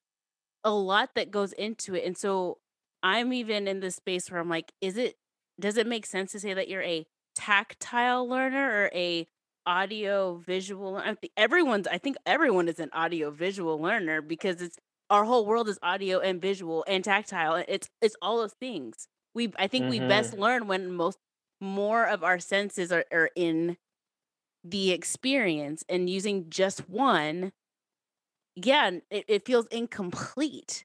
a 0.64 0.72
lot 0.72 1.10
that 1.14 1.30
goes 1.30 1.52
into 1.52 1.94
it 1.94 2.04
and 2.04 2.18
so 2.18 2.58
I'm 3.02 3.32
even 3.32 3.68
in 3.68 3.80
this 3.80 3.96
space 3.96 4.30
where 4.30 4.40
I'm 4.40 4.48
like, 4.48 4.72
is 4.80 4.96
it 4.96 5.16
does 5.60 5.76
it 5.76 5.86
make 5.86 6.06
sense 6.06 6.32
to 6.32 6.40
say 6.40 6.54
that 6.54 6.68
you're 6.68 6.82
a 6.82 7.06
tactile 7.38 8.28
learner 8.28 8.70
or 8.70 8.90
a 8.94 9.26
audio 9.66 10.36
visual 10.36 10.96
I 10.96 11.14
think 11.14 11.32
everyone's 11.36 11.86
I 11.86 11.98
think 11.98 12.16
everyone 12.26 12.68
is 12.68 12.78
an 12.78 12.90
audio 12.92 13.30
visual 13.30 13.80
learner 13.80 14.22
because 14.22 14.62
it's 14.62 14.78
our 15.10 15.24
whole 15.24 15.46
world 15.46 15.68
is 15.68 15.78
audio 15.82 16.18
and 16.20 16.40
visual 16.40 16.84
and 16.88 17.04
tactile. 17.04 17.64
It's 17.68 17.88
it's 18.02 18.16
all 18.20 18.38
those 18.38 18.54
things. 18.54 19.08
We 19.34 19.52
I 19.58 19.66
think 19.66 19.84
mm-hmm. 19.84 19.90
we 19.90 20.00
best 20.00 20.32
mm-hmm. 20.32 20.42
learn 20.42 20.68
when 20.68 20.92
most 20.92 21.18
more 21.60 22.04
of 22.04 22.22
our 22.22 22.38
senses 22.38 22.92
are, 22.92 23.04
are 23.12 23.30
in 23.34 23.76
the 24.64 24.90
experience 24.90 25.84
and 25.88 26.10
using 26.10 26.50
just 26.50 26.88
one 26.88 27.52
yeah 28.56 28.90
it, 29.10 29.24
it 29.28 29.46
feels 29.46 29.66
incomplete 29.66 30.84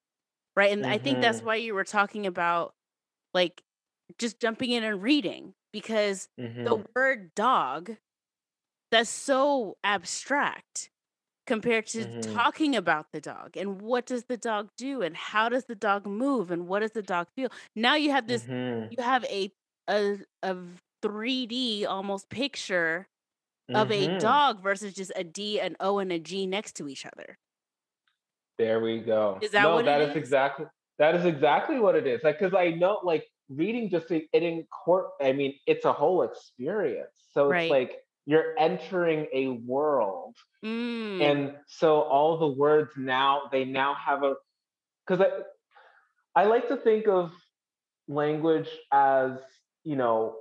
right? 0.56 0.72
And 0.72 0.86
I 0.86 0.97
think 0.97 1.22
that's 1.22 1.38
mm-hmm. 1.38 1.47
why 1.47 1.56
you 1.56 1.74
were 1.74 1.84
talking 1.84 2.28
about 2.28 2.74
like 3.34 3.62
just 4.18 4.39
jumping 4.39 4.72
in 4.72 4.84
and 4.84 5.01
reading 5.04 5.54
because 5.72 6.30
the 6.66 6.78
Mhm. 6.78 6.86
word 6.95 7.34
dog 7.36 7.97
that's 8.91 9.10
so 9.10 9.78
abstract 9.84 10.89
compared 11.47 11.88
to 11.88 12.06
Mhm. 12.06 12.43
talking 12.45 12.76
about 12.76 13.08
the 13.14 13.22
dog 13.22 13.58
and 13.58 13.82
what 13.82 14.06
does 14.06 14.26
the 14.26 14.38
dog 14.38 14.70
do 14.78 15.01
and 15.01 15.18
how 15.18 15.49
does 15.49 15.66
the 15.66 15.76
dog 15.76 16.06
move 16.08 16.51
and 16.51 16.68
what 16.68 16.82
does 16.82 16.91
the 16.91 17.04
dog 17.04 17.28
feel. 17.36 17.49
Now 17.76 17.95
you 17.95 18.12
have 18.12 18.28
this 18.28 18.47
Mhm. 18.47 18.89
you 18.89 19.04
have 19.04 19.26
a 19.26 19.51
a 19.89 20.20
a 20.43 20.58
3D 21.01 21.86
almost 21.86 22.30
picture 22.30 23.08
of 23.74 23.91
a 23.91 24.08
Mhm. 24.08 24.20
dog 24.20 24.62
versus 24.64 24.93
just 24.95 25.12
a 25.16 25.24
D, 25.24 25.60
an 25.60 25.76
O, 25.80 25.99
and 25.99 26.12
a 26.12 26.20
G 26.20 26.47
next 26.47 26.74
to 26.78 26.88
each 26.89 27.06
other. 27.06 27.38
There 28.58 28.80
we 28.82 28.99
go. 29.01 29.41
Is 29.41 29.51
that 29.51 29.72
no, 29.72 29.72
what 29.72 29.86
that 29.86 30.01
is, 30.01 30.16
is 30.16 30.16
exactly 30.16 30.66
that 30.99 31.16
is 31.16 31.26
exactly 31.26 31.80
what 31.80 31.95
it 31.95 32.06
is. 32.06 32.22
Like, 32.24 32.39
because 32.39 32.54
I 32.54 32.70
know, 32.70 32.99
like, 33.04 33.26
reading 33.56 33.89
just 33.89 34.12
it 34.12 34.28
in 34.34 34.66
court. 34.66 35.08
I 35.22 35.34
mean, 35.34 35.56
it's 35.68 35.86
a 35.86 35.93
whole 35.93 36.24
experience. 36.24 37.12
So 37.34 37.49
right. 37.49 37.64
it's 37.64 37.72
like 37.72 37.97
you're 38.26 38.58
entering 38.58 39.28
a 39.34 39.47
world, 39.49 40.36
mm. 40.64 41.22
and 41.22 41.56
so 41.68 42.01
all 42.01 42.38
the 42.38 42.47
words 42.47 42.91
now 42.97 43.43
they 43.51 43.66
now 43.66 43.95
have 43.95 44.24
a 44.24 44.36
because 45.06 45.26
I 46.36 46.41
I 46.41 46.45
like 46.45 46.68
to 46.70 46.78
think 46.78 47.08
of 47.08 47.32
language 48.08 48.70
as 48.91 49.32
you 49.84 49.95
know 49.95 50.36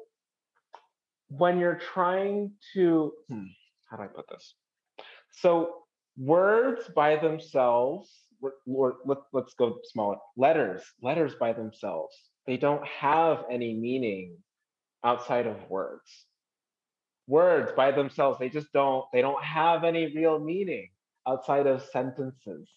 when 1.29 1.59
you're 1.59 1.81
trying 1.93 2.53
to 2.75 3.13
hmm, 3.29 3.45
how 3.91 3.97
do 3.97 4.05
I 4.05 4.07
put 4.07 4.29
this? 4.29 4.55
So 5.31 5.83
words 6.17 6.91
by 6.95 7.17
themselves, 7.17 8.11
or 8.67 8.97
let, 9.07 9.19
let's 9.33 9.55
go 9.55 9.79
smaller, 9.85 10.17
letters, 10.37 10.83
letters 11.03 11.35
by 11.35 11.53
themselves 11.53 12.15
they 12.47 12.57
don't 12.57 12.87
have 12.87 13.45
any 13.51 13.75
meaning 13.75 14.39
outside 15.05 15.47
of 15.47 15.71
words. 15.71 16.27
Words 17.27 17.73
by 17.77 17.93
themselves, 17.93 18.39
they 18.39 18.49
just 18.51 18.73
don't, 18.73 19.07
they 19.13 19.21
don't 19.23 19.43
have 19.45 19.85
any 19.85 20.15
real 20.15 20.39
meaning 20.39 20.91
outside 21.27 21.67
of 21.67 21.83
sentences. 21.83 22.69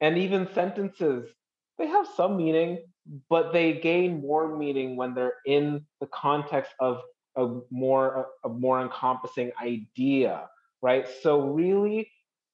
And 0.00 0.18
even 0.18 0.48
sentences, 0.54 1.30
they 1.78 1.86
have 1.88 2.06
some 2.16 2.36
meaning, 2.36 2.84
but 3.30 3.52
they 3.52 3.74
gain 3.74 4.20
more 4.22 4.56
meaning 4.56 4.96
when 4.96 5.14
they're 5.14 5.34
in 5.46 5.86
the 6.00 6.08
context 6.08 6.72
of 6.80 7.00
a 7.36 7.60
more 7.70 8.28
a 8.44 8.48
more 8.48 8.80
encompassing 8.82 9.52
idea, 9.62 10.48
right? 10.82 11.06
So 11.22 11.40
really 11.48 12.10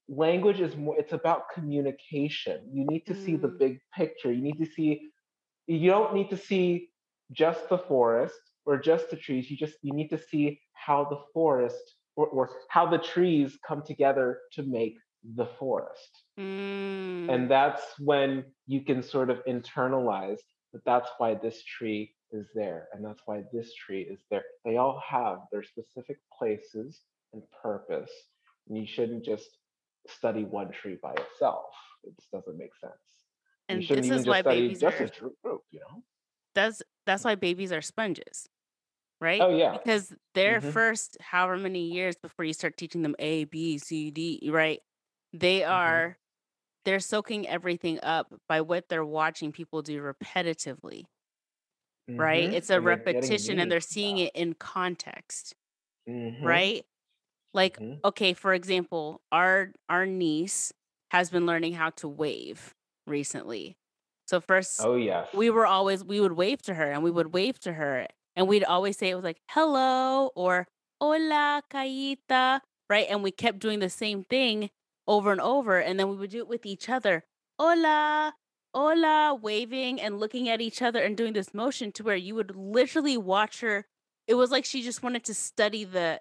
language 0.09 0.61
is 0.61 0.77
more 0.77 0.99
it's 0.99 1.13
about 1.13 1.51
communication. 1.55 2.71
You 2.73 2.85
need 2.87 3.07
to 3.07 3.15
see 3.15 3.37
the 3.37 3.49
Mm. 3.49 3.59
big 3.59 3.81
picture. 3.97 4.33
You 4.33 4.43
need 4.43 4.59
to 4.59 4.67
see 4.67 5.12
you 5.77 5.91
don't 5.91 6.15
need 6.15 6.31
to 6.31 6.37
see 6.37 6.89
just 7.33 7.69
the 7.69 7.79
forest 7.79 8.41
or 8.65 8.79
just 8.79 9.11
the 9.11 9.17
trees. 9.17 9.51
You 9.51 9.57
just 9.57 9.75
you 9.83 9.93
need 9.93 10.09
to 10.09 10.19
see 10.19 10.61
how 10.75 11.05
the 11.05 11.21
forest 11.33 11.95
or, 12.17 12.27
or 12.27 12.51
how 12.69 12.87
the 12.89 12.99
trees 12.99 13.59
come 13.67 13.83
together 13.83 14.41
to 14.53 14.63
make 14.63 14.97
the 15.37 15.47
forest. 15.59 16.23
Mm. 16.39 17.31
And 17.33 17.51
that's 17.51 17.83
when 17.99 18.45
you 18.67 18.83
can 18.83 19.03
sort 19.03 19.31
of 19.31 19.45
internalize 19.47 20.41
that 20.73 20.85
that's 20.85 21.09
why 21.19 21.35
this 21.35 21.63
tree 21.65 22.15
is 22.33 22.47
there 22.55 22.89
and 22.93 23.05
that's 23.05 23.23
why 23.27 23.45
this 23.53 23.75
tree 23.75 24.03
is 24.03 24.21
there. 24.31 24.45
They 24.65 24.77
all 24.77 25.01
have 25.07 25.39
their 25.51 25.63
specific 25.63 26.19
places 26.37 27.01
and 27.33 27.43
purpose. 27.63 28.11
And 28.69 28.79
you 28.79 28.87
shouldn't 28.87 29.25
just 29.25 29.49
study 30.09 30.45
one 30.45 30.71
tree 30.71 30.99
by 31.03 31.13
itself. 31.13 31.67
It 32.05 32.15
just 32.19 32.31
doesn't 32.33 32.59
make 32.59 32.75
sense. 32.81 32.93
And 33.73 33.89
this 33.91 34.11
is 34.11 34.27
why 34.27 34.43
babies 34.43 34.81
just 34.81 35.01
are 35.01 35.09
group, 35.43 35.65
you 35.71 35.81
know? 35.81 36.05
that's 36.55 36.83
that's 37.07 37.25
why 37.25 37.35
babies 37.35 37.73
are 37.73 37.83
sponges, 37.83 38.49
right? 39.21 39.47
Oh 39.47 39.51
yeah. 39.51 39.79
Because 39.85 40.15
their 40.35 40.61
hmm 40.61 40.63
first 40.63 41.19
however 41.21 41.59
many 41.59 41.87
years 41.91 42.17
before 42.17 42.45
you 42.47 42.55
start 42.55 42.79
teaching 42.79 43.03
them 43.03 43.17
A, 43.21 43.45
B, 43.45 43.79
C, 43.79 44.11
D, 44.11 44.51
right? 44.53 44.81
They 45.33 45.65
hmm 45.71 46.03
are 46.05 46.19
they're 46.85 47.01
soaking 47.01 47.49
everything 47.49 48.01
up 48.03 48.35
by 48.49 48.63
what 48.63 48.89
they're 48.89 49.05
watching 49.07 49.53
people 49.53 49.83
do 49.83 50.03
repetitively, 50.03 51.05
right? 52.19 52.49
hmm 52.49 52.53
It's 52.53 52.71
a 52.71 52.81
And 52.81 52.81
repetition 52.81 53.59
and 53.59 53.71
they're 53.71 53.81
seeing 53.81 54.19
it 54.19 54.33
in 54.35 54.55
context, 54.55 55.55
that. 56.07 56.13
hmm 56.13 56.43
right? 56.43 56.85
Like, 57.55 57.79
hmm 57.79 58.03
okay, 58.05 58.35
for 58.35 58.55
example, 58.55 59.23
our 59.33 59.73
our 59.89 60.07
niece 60.07 60.73
has 61.13 61.31
been 61.31 61.47
learning 61.47 61.75
how 61.75 61.91
to 61.93 62.09
wave 62.09 62.75
recently. 63.07 63.77
So 64.27 64.41
first 64.41 64.87
Oh 64.87 64.97
yeah, 64.97 65.27
we 65.33 65.51
were 65.51 65.67
always 65.67 66.05
we 66.05 66.21
would 66.21 66.33
wave 66.33 66.63
to 66.63 66.75
her 66.75 66.91
and 66.91 67.03
we 67.03 67.11
would 67.11 67.33
wave 67.33 67.59
to 67.61 67.73
her 67.75 68.07
and 68.37 68.49
we'd 68.49 68.65
always 68.65 68.97
say 68.99 69.11
it 69.11 69.15
was 69.15 69.25
like 69.25 69.41
hello 69.51 70.31
or 70.35 70.67
hola 71.01 71.63
Kaita, 71.71 72.61
right? 72.89 73.07
And 73.09 73.23
we 73.23 73.31
kept 73.31 73.59
doing 73.59 73.79
the 73.81 73.91
same 73.91 74.25
thing 74.25 74.71
over 75.07 75.33
and 75.33 75.41
over 75.41 75.79
and 75.81 75.99
then 75.99 76.09
we 76.09 76.17
would 76.17 76.31
do 76.31 76.39
it 76.39 76.49
with 76.49 76.67
each 76.67 76.89
other. 76.89 77.25
Hola, 77.59 78.35
hola, 78.75 79.35
waving 79.35 80.01
and 80.01 80.19
looking 80.21 80.49
at 80.49 80.61
each 80.61 80.83
other 80.83 81.03
and 81.03 81.17
doing 81.17 81.33
this 81.33 81.55
motion 81.55 81.93
to 81.93 82.03
where 82.03 82.17
you 82.17 82.35
would 82.35 82.57
literally 82.57 83.17
watch 83.17 83.61
her. 83.61 83.87
It 84.27 84.35
was 84.35 84.51
like 84.51 84.65
she 84.65 84.83
just 84.83 85.03
wanted 85.03 85.25
to 85.25 85.35
study 85.35 85.85
the 85.85 86.21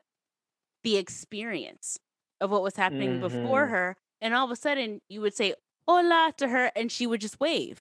the 0.84 0.98
experience 0.98 2.00
of 2.40 2.50
what 2.52 2.64
was 2.64 2.76
happening 2.76 3.18
before 3.18 3.68
hmm 3.68 3.70
her 3.70 3.98
and 4.22 4.34
all 4.34 4.46
of 4.46 4.52
a 4.52 4.56
sudden 4.56 5.02
you 5.10 5.22
would 5.22 5.34
say 5.36 5.54
hola 5.88 6.34
to 6.38 6.48
her 6.48 6.72
and 6.76 6.92
she 6.92 7.08
would 7.08 7.22
just 7.22 7.40
wave. 7.40 7.80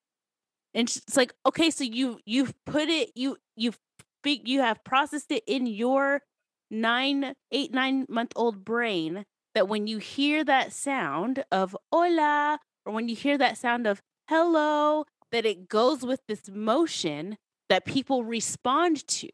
And 0.74 0.88
it's 0.88 1.16
like 1.16 1.32
okay 1.46 1.70
so 1.70 1.84
you 1.84 2.20
you've 2.24 2.54
put 2.64 2.88
it 2.88 3.10
you 3.14 3.36
you've 3.56 3.78
you 4.24 4.60
have 4.60 4.84
processed 4.84 5.30
it 5.32 5.42
in 5.46 5.66
your 5.66 6.22
nine 6.70 7.34
eight 7.50 7.72
nine 7.72 8.06
month 8.08 8.32
old 8.36 8.64
brain 8.64 9.24
that 9.54 9.68
when 9.68 9.86
you 9.86 9.98
hear 9.98 10.44
that 10.44 10.72
sound 10.72 11.44
of 11.50 11.76
hola 11.92 12.60
or 12.86 12.92
when 12.92 13.08
you 13.08 13.16
hear 13.16 13.36
that 13.38 13.58
sound 13.58 13.86
of 13.86 14.00
hello 14.28 15.04
that 15.32 15.44
it 15.44 15.68
goes 15.68 16.02
with 16.02 16.20
this 16.28 16.48
motion 16.50 17.36
that 17.68 17.84
people 17.84 18.24
respond 18.24 19.06
to. 19.08 19.28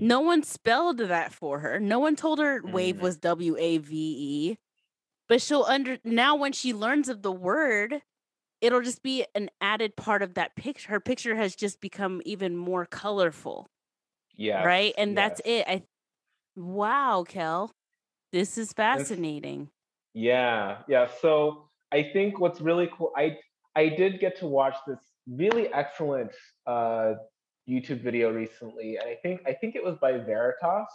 No 0.00 0.20
one 0.20 0.42
spelled 0.42 0.98
that 0.98 1.32
for 1.32 1.60
her. 1.60 1.78
No 1.78 1.98
one 1.98 2.16
told 2.16 2.38
her 2.38 2.60
wave 2.64 2.96
Mm. 2.96 3.00
was 3.00 3.16
w-a-v-e 3.18 4.56
but 5.28 5.40
she'll 5.40 5.64
under 5.64 5.98
now 6.04 6.36
when 6.36 6.52
she 6.52 6.72
learns 6.72 7.08
of 7.08 7.22
the 7.22 7.32
word 7.32 8.02
it'll 8.64 8.80
just 8.80 9.02
be 9.02 9.26
an 9.34 9.50
added 9.60 9.94
part 9.94 10.22
of 10.22 10.34
that 10.34 10.56
picture. 10.56 10.90
Her 10.90 11.00
picture 11.00 11.36
has 11.36 11.54
just 11.54 11.82
become 11.82 12.22
even 12.24 12.56
more 12.56 12.86
colorful, 12.86 13.66
yeah 14.36 14.64
right? 14.64 14.94
And 14.96 15.16
that's 15.16 15.40
it. 15.44 15.66
I 15.68 15.82
wow, 16.56 17.24
Kel, 17.28 17.72
this 18.32 18.56
is 18.56 18.72
fascinating. 18.72 19.68
Yeah, 20.14 20.78
yeah. 20.88 21.08
So 21.20 21.68
I 21.92 22.10
think 22.12 22.40
what's 22.40 22.60
really 22.60 22.88
cool, 22.96 23.12
I 23.16 23.36
I 23.76 23.88
did 23.90 24.18
get 24.18 24.38
to 24.38 24.46
watch 24.46 24.76
this 24.86 25.00
really 25.28 25.72
excellent 25.72 26.32
uh, 26.66 27.14
YouTube 27.68 28.00
video 28.00 28.32
recently, 28.32 28.96
and 28.96 29.08
I 29.08 29.16
think 29.22 29.42
I 29.46 29.52
think 29.52 29.76
it 29.76 29.84
was 29.84 29.96
by 29.98 30.12
Veritas. 30.12 30.88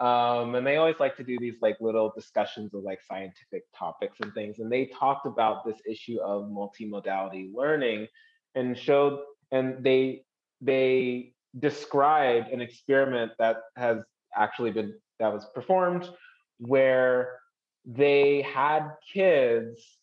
Um, 0.00 0.54
and 0.54 0.64
they 0.66 0.76
always 0.76 1.00
like 1.00 1.16
to 1.16 1.24
do 1.24 1.38
these 1.40 1.56
like 1.60 1.76
little 1.80 2.12
discussions 2.14 2.72
of 2.72 2.82
like 2.84 3.00
scientific 3.02 3.64
topics 3.76 4.18
and 4.22 4.32
things. 4.32 4.60
And 4.60 4.70
they 4.70 4.86
talked 4.86 5.26
about 5.26 5.64
this 5.64 5.78
issue 5.88 6.20
of 6.20 6.44
multimodality 6.44 7.52
learning 7.52 8.06
and 8.54 8.78
showed 8.78 9.20
and 9.50 9.82
they 9.82 10.22
they 10.60 11.32
described 11.58 12.48
an 12.50 12.60
experiment 12.60 13.32
that 13.38 13.56
has 13.76 13.98
actually 14.36 14.70
been 14.70 14.94
that 15.18 15.32
was 15.32 15.46
performed 15.54 16.08
where 16.58 17.38
they 17.84 18.42
had 18.42 18.90
kids 19.12 19.98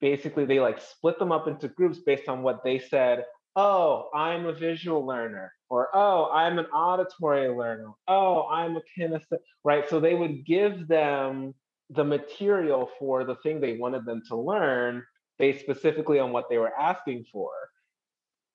basically 0.00 0.44
they 0.44 0.58
like 0.58 0.80
split 0.80 1.18
them 1.18 1.30
up 1.30 1.46
into 1.46 1.68
groups 1.68 1.98
based 1.98 2.28
on 2.28 2.42
what 2.42 2.64
they 2.64 2.78
said 2.78 3.24
oh 3.56 4.08
i'm 4.14 4.46
a 4.46 4.52
visual 4.52 5.04
learner 5.06 5.52
or 5.68 5.88
oh 5.94 6.30
i'm 6.32 6.58
an 6.58 6.66
auditory 6.66 7.48
learner. 7.48 7.90
Oh 8.08 8.46
i'm 8.48 8.76
a 8.76 8.82
kinesthetic 8.98 9.38
right? 9.64 9.88
So 9.88 10.00
they 10.00 10.14
would 10.14 10.46
give 10.46 10.88
them 10.88 11.54
the 11.90 12.04
material 12.04 12.90
for 12.98 13.24
the 13.24 13.36
thing 13.36 13.60
they 13.60 13.76
wanted 13.76 14.04
them 14.04 14.22
to 14.28 14.36
learn 14.36 15.02
based 15.38 15.60
specifically 15.60 16.18
on 16.18 16.32
what 16.32 16.48
they 16.48 16.58
were 16.58 16.72
asking 16.78 17.24
for. 17.32 17.50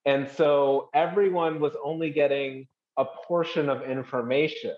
And 0.05 0.29
so 0.29 0.89
everyone 0.93 1.59
was 1.59 1.73
only 1.83 2.11
getting 2.11 2.67
a 2.97 3.05
portion 3.05 3.69
of 3.69 3.83
information 3.83 4.75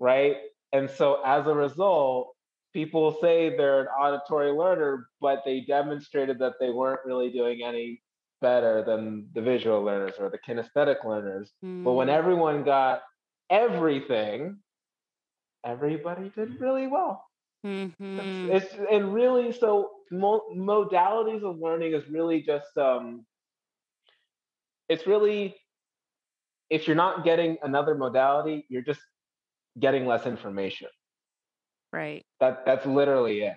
right? 0.00 0.36
And 0.72 0.90
so 0.90 1.20
as 1.24 1.46
a 1.46 1.54
result 1.54 2.34
people 2.72 3.16
say 3.20 3.56
they're 3.56 3.80
an 3.82 3.86
auditory 3.88 4.52
learner, 4.52 5.08
but 5.20 5.42
they 5.44 5.60
demonstrated 5.60 6.38
that 6.38 6.54
they 6.60 6.70
weren't 6.70 7.00
really 7.04 7.30
doing 7.30 7.62
any 7.64 8.00
better 8.40 8.82
than 8.84 9.28
the 9.34 9.42
visual 9.42 9.82
learners 9.82 10.14
or 10.18 10.30
the 10.30 10.38
kinesthetic 10.38 11.04
learners. 11.04 11.52
But 11.84 11.94
when 11.94 12.08
Mm, 12.08 12.10
everyone 12.10 12.64
got 12.64 13.02
everything, 13.50 14.58
everybody 15.64 16.30
did 16.30 16.60
really 16.60 16.86
well. 16.86 17.24
It's, 18.18 18.38
mhm. 18.42 18.68
it's 18.74 18.74
and 18.90 19.12
really 19.14 19.52
so 19.52 19.90
mo- 20.10 20.46
modalities 20.56 21.42
of 21.42 21.58
learning 21.58 21.92
is 21.94 22.08
really 22.08 22.42
just 22.42 22.76
um 22.78 23.26
it's 24.88 25.06
really 25.06 25.56
if 26.70 26.86
you're 26.86 26.96
not 26.96 27.24
getting 27.24 27.58
another 27.62 27.94
modality, 27.94 28.66
you're 28.68 28.82
just 28.82 29.00
getting 29.78 30.06
less 30.06 30.26
information. 30.26 30.88
Right, 31.92 32.24
That 32.40 32.64
that's 32.66 32.86
literally 32.86 33.42
it. 33.42 33.56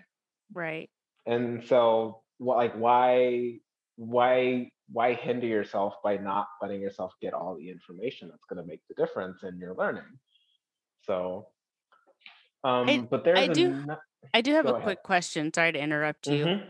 right. 0.54 0.90
and 1.26 1.64
so 1.66 2.22
like 2.40 2.74
why 2.74 3.60
why 3.96 4.70
why 4.92 5.14
hinder 5.14 5.48
yourself 5.48 5.96
by 6.04 6.18
not 6.18 6.48
letting 6.62 6.82
yourself 6.82 7.14
get 7.22 7.34
all 7.34 7.56
the 7.56 7.70
information 7.70 8.28
that's 8.30 8.44
going 8.50 8.62
to 8.62 8.68
make 8.68 8.82
the 8.88 8.96
difference 8.96 9.44
in 9.44 9.58
your 9.58 9.74
learning 9.76 10.04
so 11.02 11.48
I 12.64 12.82
um 12.82 13.08
but 13.10 13.24
there's 13.24 13.40
I 13.40 13.48
do 13.48 13.86
I 14.34 14.42
do 14.42 14.54
have 14.54 14.66
a 14.66 14.74
ahead 14.74 14.84
quick 14.84 15.04
question. 15.04 15.54
Sorry 15.54 15.72
to 15.72 15.80
interrupt 15.80 16.28
you. 16.28 16.46
mm-hmm 16.46 16.64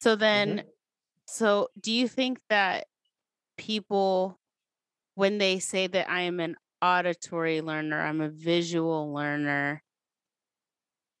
So 0.00 0.10
mm-hmm 0.10 0.20
then, 0.20 0.62
so 1.26 1.68
do 1.80 1.92
you 1.92 2.08
think 2.08 2.40
that 2.50 2.86
people, 3.56 4.38
when 5.14 5.38
they 5.38 5.58
say 5.58 5.86
that 5.86 6.10
I 6.10 6.22
am 6.22 6.40
an 6.40 6.56
auditory 6.82 7.60
learner, 7.60 8.00
I'm 8.00 8.20
a 8.20 8.28
visual 8.28 9.12
learner, 9.12 9.82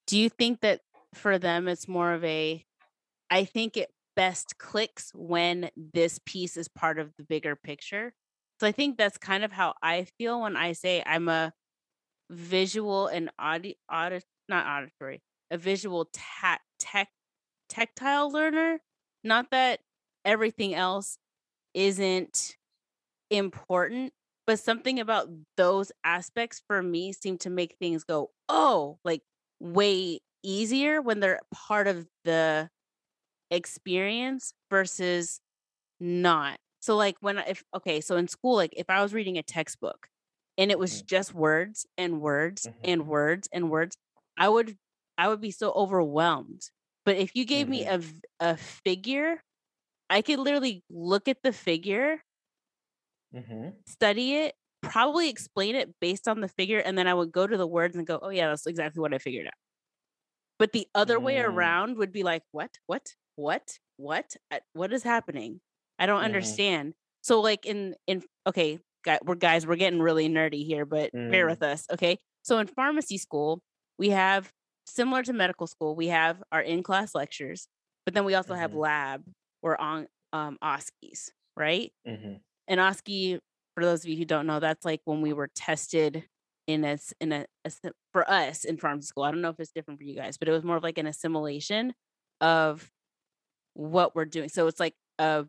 do 0.06 0.18
you 0.18 0.28
think 0.28 0.60
that 0.60 0.80
for 1.14 1.38
them 1.38 1.66
it's 1.68 1.88
more 1.88 2.12
of 2.12 2.22
a 2.24 2.64
I 3.30 3.44
think 3.44 3.76
it 3.76 3.90
best 4.16 4.58
clicks 4.58 5.12
when 5.14 5.70
this 5.76 6.18
piece 6.26 6.56
is 6.56 6.68
part 6.68 6.98
of 6.98 7.12
the 7.18 7.24
bigger 7.24 7.56
picture. 7.56 8.14
So 8.60 8.66
I 8.66 8.72
think 8.72 8.96
that's 8.96 9.18
kind 9.18 9.44
of 9.44 9.52
how 9.52 9.74
I 9.82 10.06
feel 10.18 10.40
when 10.40 10.56
I 10.56 10.72
say 10.72 11.02
I'm 11.04 11.28
a 11.28 11.52
visual 12.30 13.06
and 13.08 13.30
audio, 13.38 13.74
audit, 13.92 14.24
not 14.48 14.66
auditory, 14.66 15.22
a 15.50 15.58
visual 15.58 16.08
ta- 16.12 16.60
tech 16.78 17.08
tactile 17.68 18.30
learner. 18.30 18.80
Not 19.24 19.50
that 19.50 19.80
everything 20.24 20.74
else 20.74 21.18
isn't 21.74 22.56
important, 23.30 24.12
but 24.46 24.58
something 24.58 25.00
about 25.00 25.28
those 25.56 25.92
aspects 26.04 26.62
for 26.66 26.82
me 26.82 27.12
seem 27.12 27.38
to 27.38 27.50
make 27.50 27.76
things 27.80 28.04
go, 28.04 28.30
oh, 28.48 28.98
like 29.04 29.22
way 29.60 30.20
easier 30.42 31.02
when 31.02 31.20
they're 31.20 31.40
part 31.52 31.88
of 31.88 32.06
the 32.24 32.70
experience 33.50 34.52
versus 34.70 35.40
not. 36.00 36.58
So 36.80 36.96
like 36.96 37.16
when 37.20 37.38
if 37.38 37.64
okay, 37.74 38.00
so 38.00 38.16
in 38.16 38.28
school, 38.28 38.56
like 38.56 38.72
if 38.76 38.90
I 38.90 39.02
was 39.02 39.14
reading 39.14 39.38
a 39.38 39.42
textbook 39.42 40.08
and 40.58 40.70
it 40.70 40.78
was 40.78 41.02
Mhm. 41.02 41.04
just 41.04 41.34
words 41.34 41.86
and 41.98 42.20
words 42.20 42.66
Mhm. 42.66 42.84
and 42.84 43.06
words 43.08 43.48
and 43.52 43.70
words, 43.70 43.96
I 44.38 44.48
would 44.48 44.76
I 45.18 45.28
would 45.28 45.40
be 45.40 45.50
so 45.50 45.72
overwhelmed. 45.72 46.70
But 47.04 47.16
if 47.16 47.36
you 47.36 47.44
gave 47.46 47.68
me 47.68 47.86
a 47.86 48.02
a 48.40 48.56
figure, 48.56 49.42
I 50.10 50.22
could 50.22 50.40
literally 50.40 50.84
look 50.90 51.28
at 51.28 51.42
the 51.42 51.52
figure, 51.52 52.22
Mhm. 53.32 53.84
study 53.86 54.34
it, 54.34 54.54
probably 54.82 55.28
explain 55.28 55.74
it 55.74 55.94
based 56.00 56.28
on 56.28 56.40
the 56.40 56.48
figure, 56.48 56.78
and 56.78 56.96
then 56.96 57.06
I 57.08 57.14
would 57.14 57.32
go 57.32 57.46
to 57.46 57.56
the 57.56 57.66
words 57.66 57.96
and 57.96 58.06
go, 58.06 58.18
"Oh 58.22 58.28
yeah, 58.30 58.48
that's 58.48 58.66
exactly 58.66 59.00
what 59.00 59.14
I 59.14 59.18
figured 59.18 59.46
out." 59.46 59.52
But 60.58 60.72
the 60.72 60.86
other 60.94 61.18
way 61.18 61.38
Mm. 61.38 61.38
around 61.38 61.96
would 61.96 62.12
be 62.12 62.22
like, 62.22 62.42
"What? 62.50 62.78
What? 62.84 63.16
What? 63.36 63.78
What? 63.96 64.36
Uh, 64.50 64.60
What 64.72 64.92
is 64.92 65.02
happening? 65.02 65.60
I 65.98 66.06
don't 66.06 66.20
Mhm. 66.20 66.60
understand." 66.62 66.94
So 67.22 67.40
like 67.40 67.66
in 67.66 67.96
in 68.06 68.24
okay, 68.46 68.78
we're 69.24 69.34
guys, 69.36 69.66
we're 69.66 69.76
getting 69.76 70.00
really 70.00 70.28
nerdy 70.28 70.64
here, 70.66 70.84
but 70.86 71.12
bear 71.30 71.46
Mm. 71.46 71.48
with 71.48 71.62
us, 71.62 71.86
okay? 71.92 72.18
So 72.42 72.58
in 72.58 72.66
pharmacy 72.66 73.18
school, 73.18 73.62
we 73.98 74.10
have 74.10 74.52
similar 74.86 75.22
to 75.24 75.32
medical 75.32 75.66
school, 75.66 75.96
we 75.96 76.08
have 76.08 76.42
our 76.52 76.62
in-class 76.62 77.14
lectures, 77.14 77.68
but 78.04 78.14
then 78.14 78.24
we 78.24 78.34
also 78.34 78.54
have 78.54 78.72
Mhm. 78.72 78.74
lab 78.74 79.24
or 79.62 79.80
on 79.80 80.08
um 80.32 80.58
OSCEs, 80.62 81.30
right? 81.56 81.92
Mhm. 82.04 82.40
And 82.68 82.80
OSCE, 82.80 83.40
for 83.74 83.84
those 83.84 84.04
of 84.04 84.10
you 84.10 84.16
who 84.16 84.24
don't 84.24 84.46
know, 84.46 84.60
that's 84.60 84.84
like 84.84 85.00
when 85.04 85.20
we 85.22 85.32
were 85.32 85.48
tested 85.54 86.28
in 86.66 86.84
a 86.84 86.98
in 87.20 87.32
a, 87.32 87.46
a 87.64 87.72
for 88.12 88.28
us 88.30 88.64
in 88.64 88.76
pharmacy 88.78 89.06
school. 89.08 89.24
I 89.24 89.30
don't 89.30 89.42
know 89.42 89.50
if 89.50 89.60
it's 89.60 89.72
different 89.72 90.00
for 90.00 90.04
you 90.04 90.16
guys, 90.16 90.36
but 90.38 90.48
it 90.48 90.52
was 90.52 90.64
more 90.64 90.76
of 90.76 90.82
like 90.82 90.98
an 90.98 91.06
assimilation 91.06 91.94
of 92.40 92.90
what 93.76 94.14
we're 94.16 94.24
doing. 94.26 94.48
So 94.48 94.66
it's 94.66 94.80
like 94.80 94.96
a 95.18 95.46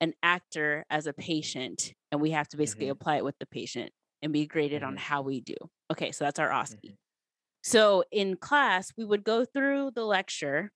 an 0.00 0.14
actor 0.22 0.84
as 0.90 1.06
a 1.06 1.14
patient, 1.14 1.94
and 2.12 2.20
we 2.20 2.32
have 2.32 2.48
to 2.50 2.56
basically 2.58 2.88
Mhm. 2.88 2.90
apply 2.90 3.16
it 3.18 3.24
with 3.24 3.38
the 3.40 3.46
patient 3.46 3.92
and 4.22 4.32
be 4.32 4.46
graded 4.46 4.82
on 4.82 4.96
Mhm. 4.96 4.98
how 4.98 5.22
we 5.22 5.40
do. 5.40 5.56
Okay, 5.92 6.12
so 6.12 6.24
that's 6.24 6.38
our 6.40 6.52
OSCE. 6.52 6.90
Mhm. 6.90 6.96
So 7.64 8.04
in 8.12 8.36
class, 8.36 8.92
we 8.98 9.04
would 9.04 9.24
go 9.24 9.44
through 9.44 9.92
the 9.92 10.04
lecture. 10.06 10.72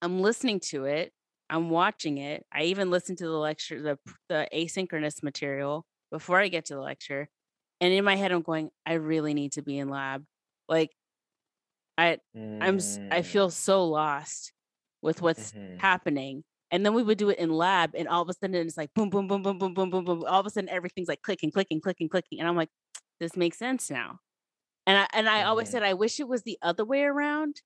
I'm 0.00 0.20
listening 0.20 0.60
to 0.70 0.84
it. 0.84 1.12
I'm 1.50 1.70
watching 1.70 2.18
it. 2.18 2.46
I 2.52 2.64
even 2.64 2.90
listen 2.90 3.16
to 3.16 3.24
the 3.26 3.36
lecture, 3.38 3.80
the 3.82 3.98
the 4.28 4.48
asynchronous 4.52 5.22
material 5.22 5.86
before 6.10 6.38
I 6.40 6.48
get 6.48 6.66
to 6.66 6.74
the 6.74 6.80
lecture. 6.80 7.28
And 7.80 7.92
in 7.92 8.04
my 8.04 8.16
head, 8.16 8.32
I'm 8.32 8.42
going, 8.42 8.70
I 8.86 8.94
really 8.94 9.34
need 9.34 9.52
to 9.52 9.62
be 9.62 9.78
in 9.78 9.88
lab. 9.88 10.24
Like 10.68 10.90
I 11.98 12.18
I'm 12.60 12.76
s- 12.76 12.98
I 13.10 13.22
Mm. 13.22 13.22
feel 13.22 13.50
so 13.50 13.84
lost 13.86 14.52
with 15.02 15.22
what's 15.22 15.54
Mhm. 15.54 15.80
happening. 15.80 16.44
And 16.70 16.86
then 16.86 16.94
we 16.94 17.02
would 17.02 17.18
do 17.18 17.30
it 17.30 17.38
in 17.38 17.50
lab, 17.50 17.94
and 17.96 18.08
all 18.08 18.22
of 18.22 18.28
a 18.30 18.34
sudden 18.34 18.56
it's 18.56 18.76
like 18.78 18.94
boom, 18.94 19.10
boom, 19.10 19.28
boom, 19.28 19.42
boom, 19.42 19.58
boom, 19.58 19.74
boom, 19.74 19.90
boom, 19.90 20.04
boom. 20.04 20.24
All 20.26 20.40
of 20.40 20.46
a 20.46 20.50
sudden 20.50 20.70
everything's 20.70 21.08
like 21.08 21.22
clicking, 21.22 21.50
clicking, 21.52 21.80
clicking, 21.80 22.08
clicking. 22.08 22.40
And 22.40 22.48
I'm 22.48 22.56
like, 22.56 22.70
this 23.20 23.36
makes 23.36 23.58
sense 23.58 23.90
now. 23.90 24.20
And 24.86 24.98
I 24.98 25.06
and 25.14 25.28
I 25.28 25.44
always 25.44 25.68
Mhm. 25.68 25.70
said 25.70 25.82
I 25.82 25.94
wish 25.94 26.20
it 26.20 26.28
was 26.28 26.42
the 26.42 26.58
other 26.62 26.84
way 26.84 27.02
around, 27.04 27.62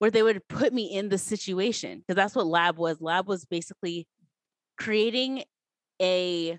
where 0.00 0.10
they 0.10 0.22
would 0.22 0.46
put 0.48 0.72
me 0.74 0.84
in 0.94 1.08
the 1.10 1.18
situation 1.18 2.00
because 2.00 2.16
that's 2.16 2.34
what 2.36 2.46
lab 2.46 2.78
was. 2.78 3.00
Lab 3.00 3.28
was 3.28 3.44
basically 3.46 4.08
creating 4.78 5.44
a 6.02 6.58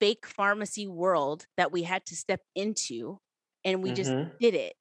fake 0.00 0.26
pharmacy 0.26 0.86
world 0.86 1.46
that 1.56 1.72
we 1.72 1.82
had 1.82 2.04
to 2.06 2.16
step 2.16 2.40
into, 2.54 3.18
and 3.64 3.82
we 3.82 3.92
just 3.92 4.16
Mhm. 4.16 4.38
did 4.40 4.54
it 4.54 4.74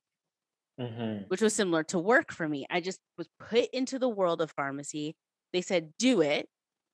Mhm. 0.77 1.29
which 1.29 1.41
was 1.41 1.53
similar 1.53 1.83
to 1.85 1.99
work 1.99 2.31
for 2.31 2.47
me. 2.47 2.65
I 2.69 2.81
just 2.81 2.99
was 3.17 3.27
put 3.39 3.69
into 3.73 3.99
the 3.99 4.09
world 4.09 4.41
of 4.41 4.51
pharmacy. 4.51 5.15
They 5.53 5.61
said, 5.61 5.93
do 5.97 6.21
it. 6.21 6.47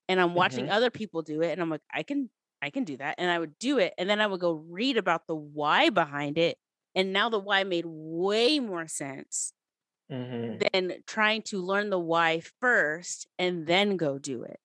And 0.08 0.20
I'm 0.20 0.34
watching 0.34 0.68
Mhm. 0.68 0.70
other 0.70 0.90
people 0.90 1.22
do 1.22 1.42
it. 1.42 1.52
And 1.52 1.60
I'm 1.62 1.70
like, 1.70 1.82
I 1.92 2.02
can, 2.02 2.30
I 2.62 2.70
can 2.70 2.84
do 2.84 2.96
that. 2.98 3.16
And 3.18 3.30
I 3.30 3.38
would 3.38 3.58
do 3.58 3.78
it. 3.78 3.94
And 3.98 4.08
then 4.08 4.20
I 4.20 4.26
would 4.26 4.40
go 4.40 4.52
read 4.52 4.96
about 4.96 5.26
the 5.26 5.36
why 5.36 5.90
behind 5.90 6.38
it. 6.38 6.58
And 6.94 7.12
now 7.12 7.28
the 7.28 7.38
why 7.38 7.64
made 7.64 7.86
way 7.86 8.58
more 8.60 8.86
sense 8.88 9.52
Mhm. 10.08 10.70
than 10.72 11.02
trying 11.06 11.42
to 11.42 11.60
learn 11.62 11.90
the 11.90 11.98
why 11.98 12.40
first 12.60 13.28
and 13.38 13.66
then 13.66 13.96
go 13.96 14.18
do 14.18 14.42
it. 14.42 14.58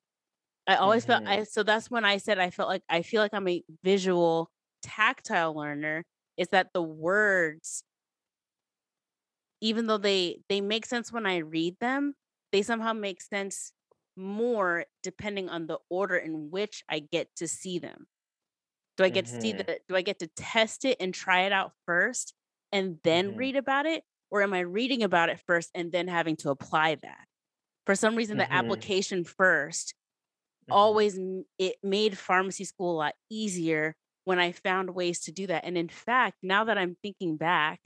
I 0.68 0.78
always 0.78 1.06
felt 1.06 1.22
I 1.26 1.44
Mhm. 1.44 1.46
so 1.46 1.64
that's 1.64 1.92
when 1.92 2.06
I 2.06 2.18
said 2.18 2.40
I 2.40 2.52
felt 2.52 2.70
like 2.70 2.84
I 2.90 3.02
feel 3.04 3.22
like 3.22 3.34
I'm 3.34 3.48
a 3.48 3.64
visual 3.84 4.52
tactile 4.84 5.56
learner 5.56 6.06
is 6.38 6.50
that 6.50 6.74
the 6.74 6.84
words 6.84 7.84
even 9.66 9.88
though 9.88 9.98
they 9.98 10.42
they 10.50 10.62
make 10.62 10.86
sense 10.86 11.12
when 11.12 11.26
I 11.26 11.38
read 11.40 11.78
them, 11.80 12.16
they 12.52 12.62
somehow 12.62 12.94
make 12.94 13.22
sense 13.22 13.74
more 14.18 14.86
depending 15.04 15.50
on 15.50 15.68
the 15.68 15.80
order 15.90 16.18
in 16.18 16.52
which 16.52 16.84
I 16.90 17.00
get 17.00 17.36
to 17.38 17.48
see 17.48 17.80
them. 17.80 18.08
Do 18.98 19.04
I 19.04 19.10
get 19.10 19.26
to 19.26 19.32
see 19.42 19.52
Mhm. 19.52 19.66
the 19.66 19.80
do 19.88 19.96
I 19.96 20.02
get 20.02 20.20
to 20.20 20.28
test 20.28 20.86
it 20.86 20.98
and 21.00 21.14
try 21.14 21.42
it 21.42 21.52
out 21.52 21.74
first 21.86 22.34
and 22.72 23.00
then 23.04 23.36
Mhm. 23.36 23.36
read 23.36 23.56
about 23.56 23.86
it 23.86 24.04
or 24.32 24.42
am 24.42 24.54
I 24.54 24.62
reading 24.62 25.04
about 25.04 25.30
it 25.30 25.42
first 25.48 25.72
and 25.76 25.92
then 25.92 26.08
having 26.08 26.38
to 26.38 26.50
apply 26.50 26.96
that? 26.96 27.26
For 27.86 27.96
some 27.96 28.16
reason 28.16 28.38
the 28.38 28.52
Mhm. 28.52 28.54
application 28.54 29.26
first 29.26 29.96
Mhm. 30.68 31.00
always 31.00 31.20
it 31.60 31.78
made 31.84 32.18
pharmacy 32.18 32.66
school 32.66 32.94
a 32.94 32.98
lot 32.98 33.16
easier 33.30 33.96
when 34.26 34.40
I 34.40 34.52
found 34.52 34.96
ways 34.96 35.22
to 35.22 35.32
do 35.32 35.48
that. 35.48 35.66
And 35.66 35.78
in 35.78 35.90
fact, 35.90 36.38
now 36.44 36.66
that 36.66 36.78
I'm 36.78 36.96
thinking 37.04 37.38
back, 37.38 37.82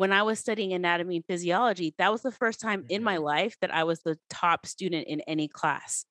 when 0.00 0.14
I 0.14 0.22
was 0.22 0.38
studying 0.38 0.72
anatomy 0.72 1.16
and 1.16 1.26
physiology, 1.26 1.94
that 1.98 2.10
was 2.10 2.22
the 2.22 2.32
first 2.32 2.58
time 2.58 2.84
in 2.88 3.02
my 3.04 3.18
Mhm. 3.18 3.18
life 3.18 3.58
that 3.60 3.70
I 3.74 3.84
was 3.84 4.00
the 4.00 4.18
top 4.30 4.64
student 4.64 5.06
in 5.06 5.20
any 5.22 5.46
class. 5.46 6.06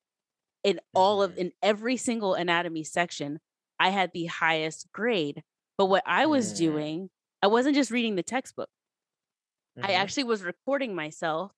In 0.63 0.79
all 0.95 1.23
of 1.23 1.33
Mhm. 1.33 1.37
in 1.37 1.53
every 1.63 1.97
single 1.97 2.35
anatomy 2.35 2.83
section, 2.83 3.39
I 3.79 3.89
had 3.89 4.11
the 4.13 4.27
highest 4.27 4.91
grade. 4.93 5.43
But 5.77 5.87
what 5.87 6.03
I 6.05 6.27
was 6.27 6.53
Mm. 6.53 6.53
doing, 6.53 7.09
I 7.41 7.47
wasn't 7.47 7.75
just 7.75 7.91
reading 7.91 8.15
the 8.15 8.23
textbook. 8.23 8.69
I 9.81 9.93
Mhm. 9.93 9.93
actually 9.93 10.25
was 10.25 10.43
recording 10.43 10.93
myself, 10.95 11.53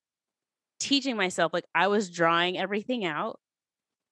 teaching 0.79 1.17
myself 1.17 1.53
like 1.53 1.65
I 1.75 1.87
was 1.87 2.09
drawing 2.11 2.57
everything 2.57 3.05
out 3.05 3.39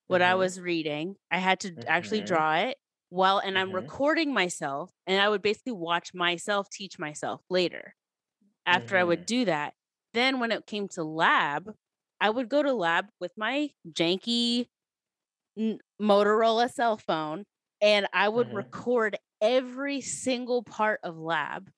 what 0.07 0.21
I 0.23 0.35
was 0.35 0.59
reading. 0.59 1.17
I 1.31 1.39
had 1.39 1.61
to 1.61 1.79
actually 1.87 2.23
draw 2.23 2.57
it 2.57 2.77
well 3.11 3.39
and 3.39 3.57
I'm 3.59 3.73
recording 3.73 4.33
myself 4.33 4.91
and 5.07 5.21
I 5.21 5.29
would 5.29 5.41
basically 5.43 5.73
watch 5.73 6.13
myself 6.13 6.69
teach 6.71 6.99
myself 6.99 7.41
later. 7.49 7.95
After 8.69 8.97
I 8.97 9.03
would 9.03 9.25
Mhm. 9.25 9.25
do 9.25 9.45
that, 9.45 9.73
then 10.13 10.39
when 10.39 10.51
it 10.51 10.67
came 10.67 10.87
to 10.89 11.03
lab, 11.03 11.75
I 12.21 12.29
would 12.29 12.49
go 12.49 12.63
to 12.63 12.73
lab 12.73 13.07
with 13.19 13.33
my 13.37 13.71
janky 13.91 14.67
Motorola 16.01 16.71
cell 16.71 16.97
phone 16.97 17.43
and 17.81 18.07
I 18.13 18.29
would 18.29 18.51
Mhm. 18.51 18.53
record 18.53 19.17
every 19.41 20.01
single 20.01 20.63
part 20.63 20.99
of 21.03 21.17
lab 21.17 21.69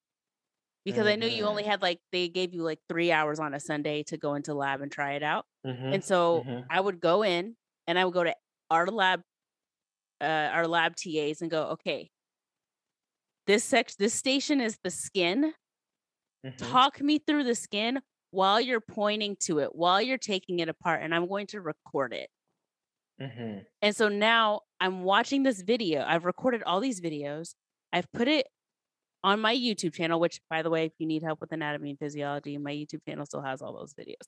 because 0.86 1.08
I 1.08 1.16
knew 1.16 1.28
you 1.28 1.46
only 1.46 1.64
Mhm. 1.64 1.66
had 1.66 1.82
like 1.82 2.00
they 2.12 2.30
gave 2.30 2.54
you 2.54 2.64
like 2.64 2.80
3 2.90 3.12
hours 3.12 3.40
on 3.40 3.54
a 3.54 3.60
Sunday 3.60 4.04
to 4.06 4.18
go 4.18 4.36
into 4.36 4.54
lab 4.54 4.82
and 4.82 4.92
try 4.92 5.14
it 5.14 5.24
out. 5.24 5.46
And 5.92 6.04
Mhm. 6.04 6.04
so. 6.04 6.48
I 6.74 6.80
would 6.82 7.02
go 7.02 7.24
in 7.24 7.58
and 7.88 8.00
I 8.00 8.06
would 8.06 8.14
go 8.14 8.24
to 8.24 8.36
our 8.70 8.88
lab, 8.88 9.24
uh, 10.22 10.26
our 10.54 10.68
lab 10.68 10.96
TAs 10.96 11.42
and 11.42 11.52
go, 11.52 11.70
okay, 11.72 12.12
this 13.48 13.64
section, 13.64 13.96
this 14.00 14.14
station 14.14 14.62
is 14.62 14.78
the 14.84 14.92
skin. 14.92 15.54
Mhm. 16.46 16.58
Talk 16.58 17.02
me 17.02 17.20
through 17.20 17.44
the 17.44 17.56
skin 17.56 18.02
while 18.32 18.60
you're 18.62 18.82
pointing 18.82 19.36
to 19.42 19.60
it, 19.60 19.76
while 19.76 20.02
you're 20.02 20.18
taking 20.18 20.60
it 20.60 20.70
apart, 20.70 21.02
and 21.04 21.14
I'm 21.14 21.28
going 21.28 21.48
to 21.48 21.62
record 21.62 22.14
it. 22.14 22.30
Mhm. 23.22 23.66
And 23.82 23.96
so 23.96 24.10
now 24.10 24.62
I'm 24.80 25.04
watching 25.04 25.44
this 25.44 25.62
video. 25.62 26.04
I've 26.04 26.26
recorded 26.26 26.64
all 26.64 26.80
these 26.80 27.02
videos. 27.02 27.56
I've 27.94 28.12
put 28.14 28.28
it 28.28 28.48
on 29.24 29.40
my 29.42 29.56
YouTube 29.56 29.94
channel, 29.94 30.20
which, 30.20 30.42
by 30.50 30.62
the 30.64 30.70
way, 30.70 30.86
if 30.86 30.94
you 31.00 31.08
need 31.08 31.24
help 31.24 31.42
with 31.42 31.52
anatomy 31.52 31.92
and 31.92 32.00
physiology, 32.00 32.58
my 32.58 32.72
YouTube 32.74 33.06
channel 33.08 33.26
still 33.26 33.42
has 33.42 33.62
all 33.62 33.74
those 33.74 33.94
videos. 33.94 34.28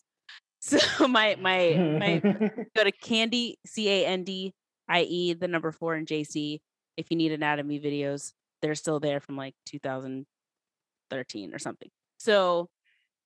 So 0.99 1.07
my 1.07 1.35
my 1.35 1.75
my 1.99 2.19
go 2.75 2.83
to 2.85 2.91
Candy 2.91 3.57
C 3.65 3.89
A 3.89 4.05
N 4.07 4.23
D 4.23 4.53
I 4.89 5.01
E 5.03 5.33
the 5.33 5.47
number 5.47 5.71
four 5.71 5.95
in 5.95 6.05
JC. 6.05 6.61
If 6.97 7.07
you 7.11 7.17
need 7.17 7.31
anatomy 7.33 7.79
videos, 7.81 8.33
they're 8.61 8.75
still 8.75 8.99
there 8.99 9.19
from 9.19 9.37
like 9.37 9.55
2013 9.65 11.53
or 11.53 11.59
something. 11.59 11.89
So 12.23 12.69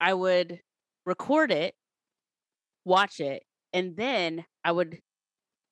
I 0.02 0.14
would 0.14 0.62
record 1.06 1.52
it, 1.52 1.76
watch 2.86 3.20
it, 3.20 3.44
and 3.74 3.96
then 3.98 4.46
I 4.64 4.72
would 4.72 5.00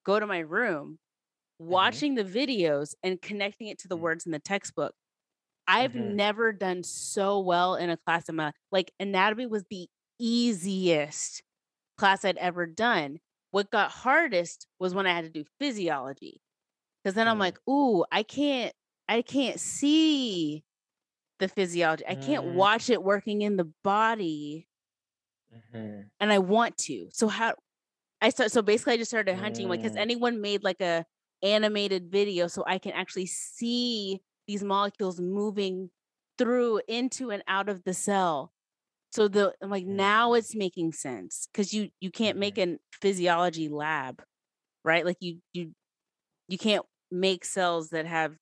go 0.05 0.19
to 0.19 0.28
my 0.28 0.39
room, 0.39 0.99
watching 1.59 2.15
the 2.15 2.23
videos 2.26 2.95
and 3.03 3.21
connecting 3.21 3.67
it 3.69 3.80
to 3.80 3.89
the 3.89 3.97
Mhm. 3.97 3.97
words 3.97 4.26
in 4.26 4.34
the 4.34 4.39
textbook. 4.39 4.95
I've 5.67 5.95
Mhm. 5.95 5.95
never 5.95 6.53
done 6.53 6.84
so 6.84 7.39
well 7.41 7.76
in 7.76 7.89
a 7.91 7.97
class 7.97 8.30
in 8.30 8.36
my 8.38 8.53
like 8.71 8.91
anatomy 8.99 9.47
was 9.47 9.65
the 9.69 9.89
easiest 10.19 11.43
class 11.97 12.26
I'd 12.26 12.38
ever 12.38 12.67
done. 12.67 13.19
What 13.51 13.71
got 13.71 13.91
hardest 13.91 14.67
was 14.80 14.95
when 14.95 15.07
I 15.07 15.13
had 15.13 15.26
to 15.26 15.32
do 15.32 15.45
physiology. 15.59 16.41
Because 17.03 17.15
then 17.15 17.28
I'm 17.28 17.39
like, 17.39 17.57
ooh, 17.69 18.05
I 18.11 18.23
can't, 18.23 18.73
I 19.07 19.21
can't 19.21 19.59
see 19.59 20.63
the 21.39 21.47
physiology. 21.47 22.05
I 22.07 22.15
can't 22.15 22.45
Mm. 22.45 22.45
watch 22.45 22.89
it 22.89 23.03
working 23.03 23.41
in 23.41 23.57
the 23.57 23.71
body, 23.83 24.69
Mhm. 25.49 26.09
and 26.19 26.31
I 26.31 26.39
want 26.39 26.77
to. 26.79 27.09
So 27.11 27.27
how? 27.27 27.55
I 28.21 28.29
start. 28.31 28.51
So 28.51 28.61
basically, 28.61 28.93
I 28.95 28.97
just 28.97 29.11
started 29.11 29.36
hunting. 29.36 29.69
Like, 29.69 29.83
has 29.83 29.95
Mm. 29.95 29.97
anyone 29.97 30.41
made 30.41 30.63
like 30.63 30.81
a 30.81 31.05
animated 31.43 32.11
video 32.11 32.47
so 32.47 32.63
I 32.67 32.79
can 32.79 32.93
actually 32.93 33.27
see 33.27 34.21
these 34.47 34.63
molecules 34.63 35.19
moving 35.21 35.91
through 36.38 36.81
into 36.88 37.31
and 37.31 37.43
out 37.47 37.69
of 37.69 37.83
the 37.86 37.93
cell? 37.93 38.53
So 39.13 39.27
the 39.29 39.55
I'm 39.61 39.69
like 39.71 39.86
now 39.86 40.33
Mm. 40.33 40.36
it's 40.36 40.55
making 40.55 40.93
sense 40.93 41.47
because 41.51 41.73
you 41.73 41.91
you 42.01 42.11
can't 42.11 42.38
make 42.39 42.57
Mhm. 42.57 42.59
a 42.59 42.77
physiology 43.01 43.69
lab, 43.69 44.23
right? 44.86 45.05
Like 45.05 45.17
you 45.21 45.41
you 45.53 45.73
you 46.49 46.57
can't 46.59 46.86
make 47.11 47.45
cells 47.45 47.89
that 47.91 48.07
have 48.07 48.38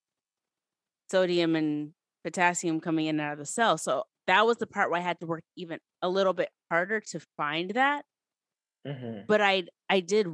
sodium 1.09 1.55
and 1.55 1.93
potassium 2.24 2.80
coming 2.82 3.07
in 3.07 3.19
and 3.19 3.21
out 3.21 3.34
of 3.34 3.39
the 3.39 3.45
cell. 3.45 3.78
So 3.78 4.03
that 4.28 4.45
was 4.45 4.57
the 4.57 4.67
part 4.67 4.89
where 4.91 4.99
I 4.99 5.03
had 5.03 5.19
to 5.21 5.28
work 5.28 5.43
even 5.55 5.80
a 6.01 6.09
little 6.09 6.34
bit 6.34 6.49
harder 6.71 7.01
to 7.01 7.19
find 7.38 7.71
that. 7.71 8.05
Mhm. 8.86 9.28
But 9.28 9.41
I 9.41 9.63
I 9.89 9.99
did 9.99 10.28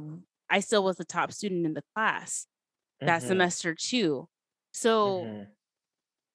I 0.48 0.60
still 0.60 0.84
was 0.84 0.96
the 0.96 1.04
top 1.04 1.32
student 1.32 1.66
in 1.66 1.74
the 1.74 1.84
class 1.94 2.46
that 3.06 3.20
Mhm. 3.20 3.24
semester 3.24 3.74
too. 3.74 4.28
So 4.72 5.30
Mhm. 5.30 5.56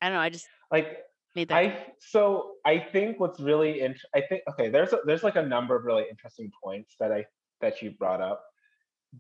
I 0.02 0.10
don't 0.10 0.16
know. 0.16 0.22
I 0.22 0.30
just 0.30 0.50
Like 0.72 1.04
made 1.36 1.50
that. 1.50 1.64
I 1.64 1.94
so 2.00 2.56
I 2.66 2.80
think 2.80 3.20
what's 3.20 3.40
really 3.40 3.82
int- 3.82 4.02
I 4.16 4.22
think 4.22 4.44
okay, 4.52 4.70
there's 4.70 4.94
a, 4.94 5.00
there's 5.06 5.24
like 5.24 5.36
a 5.36 5.44
number 5.46 5.76
of 5.76 5.86
really 5.86 6.06
interesting 6.10 6.52
points 6.64 6.96
that 7.00 7.12
I 7.12 7.26
that 7.62 7.82
you 7.82 7.92
brought 7.92 8.22
up, 8.22 8.44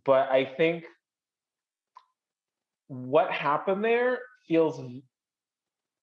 but 0.05 0.29
I 0.31 0.45
think 0.45 0.85
what 2.87 3.31
happened 3.31 3.83
there 3.83 4.19
feels 4.47 4.79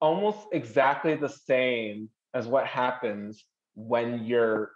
almost 0.02 0.48
exactly 0.52 1.14
the 1.14 1.28
same 1.28 2.10
as 2.34 2.48
what 2.48 2.66
happens 2.66 3.44
when 3.74 4.24
you're 4.24 4.72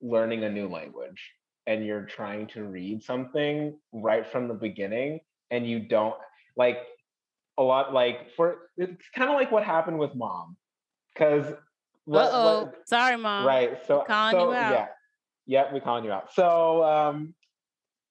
learning 0.00 0.44
a 0.44 0.50
new 0.50 0.66
language 0.66 1.30
and 1.66 1.84
you're 1.84 2.06
trying 2.06 2.46
to 2.48 2.64
read 2.64 3.02
something 3.02 3.78
right 3.92 4.26
from 4.26 4.48
the 4.48 4.54
beginning 4.54 5.20
and 5.50 5.68
you 5.68 5.78
don't 5.78 6.16
like 6.56 6.78
a 7.58 7.62
lot 7.62 7.92
like 7.92 8.30
for 8.34 8.70
it's 8.78 9.04
kind 9.14 9.28
of 9.30 9.36
like 9.36 9.52
what 9.52 9.62
happened 9.62 9.98
with 9.98 10.14
mom 10.14 10.56
because 11.12 11.52
Uh 12.10 12.30
oh. 12.32 12.72
Sorry, 12.86 13.16
mom. 13.18 13.46
right 13.46 13.78
so 13.86 14.04
calling 14.08 14.32
so 14.32 14.50
you 14.50 14.56
out. 14.56 14.72
yeah 14.72 14.86
yeah 15.46 15.72
we're 15.72 15.80
calling 15.80 16.04
you 16.04 16.10
out 16.10 16.32
so 16.34 16.82
um 16.82 17.34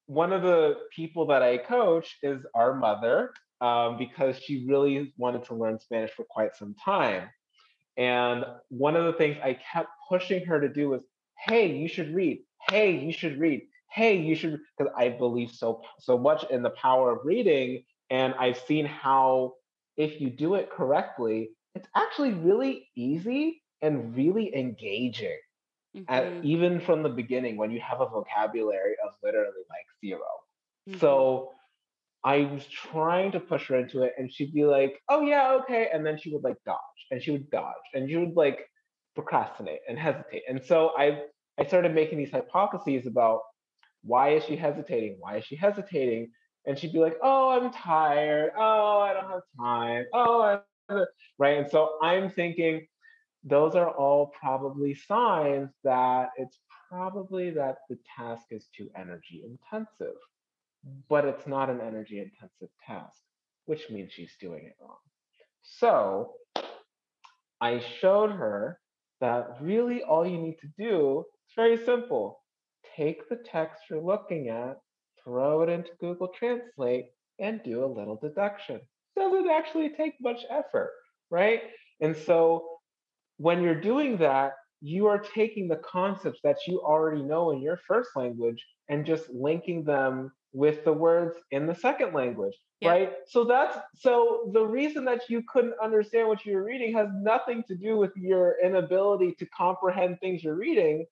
one 0.06 0.32
of 0.32 0.44
the 0.44 0.76
people 0.96 1.26
that 1.26 1.42
i 1.42 1.58
coach 1.58 2.18
is 2.22 2.46
our 2.54 2.76
mother 2.76 3.34
um, 3.62 3.98
because 3.98 4.38
she 4.40 4.66
really 4.68 5.14
wanted 5.18 5.46
to 5.46 5.56
learn 5.56 5.80
spanish 5.80 6.12
for 6.12 6.26
quite 6.26 6.56
some 6.56 6.76
time. 6.76 7.30
And 7.98 8.46
one 8.70 8.96
of 8.96 9.06
the 9.06 9.14
things 9.14 9.38
i 9.44 9.54
kept 9.56 9.90
pushing 10.10 10.46
her 10.46 10.60
to 10.62 10.70
do 10.70 10.90
was 10.90 11.04
hey 11.48 11.76
you 11.76 11.88
should 11.88 12.14
read. 12.14 12.44
Hey 12.70 12.98
you 12.98 13.12
should 13.14 13.40
read. 13.40 13.62
Hey 13.92 14.18
you 14.18 14.36
should 14.36 14.60
because 14.78 14.92
i 14.98 15.10
believe 15.10 15.52
so 15.52 15.82
so 16.00 16.18
much 16.18 16.44
in 16.50 16.64
the 16.64 16.70
power 16.72 17.12
of 17.12 17.26
reading 17.26 17.84
and 18.10 18.34
i've 18.36 18.58
seen 18.60 18.86
how 18.86 19.56
if 19.98 20.22
you 20.22 20.30
do 20.30 20.56
it 20.56 20.70
correctly 20.72 21.50
it's 21.76 21.88
actually 21.96 22.34
really 22.34 22.90
easy 22.96 23.62
and 23.82 24.16
really 24.16 24.56
engaging 24.56 25.38
at, 26.08 26.34
Mhm, 26.34 26.44
even 26.44 26.80
from 26.80 27.04
the 27.04 27.10
beginning 27.10 27.58
when 27.58 27.72
you 27.72 27.82
have 27.82 28.02
a 28.02 28.08
vocabulary 28.08 28.96
of 29.06 29.14
literally 29.24 29.64
like 29.70 29.86
0 30.06 30.22
mhm. 30.90 31.00
so 31.00 31.54
I 32.24 32.46
was 32.46 32.66
trying 32.68 33.32
to 33.34 33.40
push 33.40 33.68
her 33.70 33.76
into 33.78 34.04
it, 34.04 34.14
and 34.18 34.32
she'd 34.32 34.54
be 34.54 34.66
like, 34.66 35.02
"Oh 35.10 35.22
yeah, 35.22 35.54
okay," 35.62 35.90
and 35.94 36.06
then 36.06 36.18
she 36.18 36.32
would 36.34 36.44
like 36.44 36.58
dodge, 36.66 36.78
and 37.12 37.22
she 37.22 37.32
would 37.32 37.50
dodge, 37.50 37.76
and 37.94 38.10
she 38.10 38.18
would 38.18 38.36
like 38.36 38.68
procrastinate 39.16 39.82
and 39.90 39.98
hesitate. 40.00 40.44
And 40.48 40.64
so 40.64 40.92
I 40.98 41.24
I 41.60 41.66
started 41.66 41.94
making 41.96 42.18
these 42.20 42.32
hypotheses 42.32 43.08
about 43.08 43.42
why 44.04 44.30
is 44.32 44.44
she 44.46 44.56
hesitating? 44.56 45.18
Why 45.20 45.38
is 45.38 45.46
she 45.46 45.56
hesitating? 45.56 46.32
And 46.66 46.78
she'd 46.78 46.94
be 46.94 47.00
like, 47.00 47.18
"Oh, 47.24 47.50
I'm 47.50 47.72
tired. 47.72 48.52
Oh, 48.58 49.00
I 49.00 49.14
don't 49.14 49.30
have 49.30 49.42
time. 49.60 50.06
Oh, 50.14 50.62
right." 51.40 51.58
And 51.58 51.70
so 51.70 51.98
I'm 52.02 52.30
thinking 52.30 52.88
those 53.44 53.76
are 53.76 53.90
all 53.90 54.28
probably 54.40 54.94
signs 54.96 55.72
that 55.84 56.30
it's 56.38 56.60
probably 56.90 57.52
that 57.52 57.78
the 57.90 57.98
task 58.18 58.46
is 58.52 58.68
too 58.76 58.90
energy 58.96 59.44
intensive 59.46 60.16
but 61.10 61.26
it's 61.26 61.48
not 61.48 61.70
an 61.70 61.82
energy 61.82 62.20
intensive 62.20 62.70
task, 62.86 63.22
which 63.66 63.90
means 63.90 64.12
she's 64.12 64.36
doing 64.40 64.66
it 64.66 64.76
wrong. 64.82 64.98
So 65.62 66.34
I 67.60 67.80
showed 68.00 68.32
her 68.32 68.80
that 69.20 69.58
really 69.62 70.02
all 70.04 70.26
you 70.26 70.40
need 70.40 70.58
to 70.62 70.68
do 70.78 71.26
is 71.48 71.54
very 71.56 71.78
simple. 71.78 72.42
Take 72.96 73.30
the 73.30 73.38
text 73.46 73.84
you're 73.90 74.02
looking 74.02 74.50
at, 74.50 74.78
throw 75.24 75.62
it 75.62 75.70
into 75.70 75.92
Google 76.00 76.30
Translate, 76.30 77.06
and 77.40 77.62
do 77.64 77.86
a 77.86 77.86
little 77.86 78.18
deduction. 78.22 78.82
Doesn't 79.16 79.50
actually 79.50 79.90
take 79.90 80.14
much 80.22 80.42
effort, 80.50 80.92
right? 81.30 81.62
And 82.00 82.16
so 82.16 82.68
when 83.38 83.62
you're 83.62 83.80
doing 83.80 84.18
that, 84.18 84.54
you 84.82 85.06
are 85.06 85.20
taking 85.20 85.68
the 85.68 85.82
concepts 85.86 86.40
that 86.44 86.58
you 86.68 86.82
already 86.82 87.22
know 87.22 87.52
in 87.52 87.62
your 87.62 87.80
first 87.88 88.10
language 88.16 88.66
and 88.90 89.06
just 89.06 89.30
linking 89.30 89.84
them 89.84 90.32
with 90.54 90.84
the 90.84 90.94
words 90.94 91.38
in 91.52 91.66
the 91.66 91.76
second 91.76 92.14
language, 92.14 92.54
Yep. 92.82 92.92
right? 92.92 93.14
So 93.28 93.44
that's 93.46 93.78
so 93.96 94.50
the 94.54 94.66
reason 94.66 95.06
that 95.06 95.30
you 95.30 95.44
couldn't 95.48 95.76
understand 95.82 96.28
what 96.28 96.46
you 96.46 96.56
were 96.56 96.64
reading 96.64 96.94
has 96.94 97.08
nothing 97.14 97.64
to 97.68 97.76
do 97.76 97.98
with 97.98 98.12
your 98.16 98.56
inability 98.64 99.34
to 99.40 99.46
comprehend 99.48 100.20
things 100.20 100.44
you're 100.44 100.56
reading. 100.56 101.06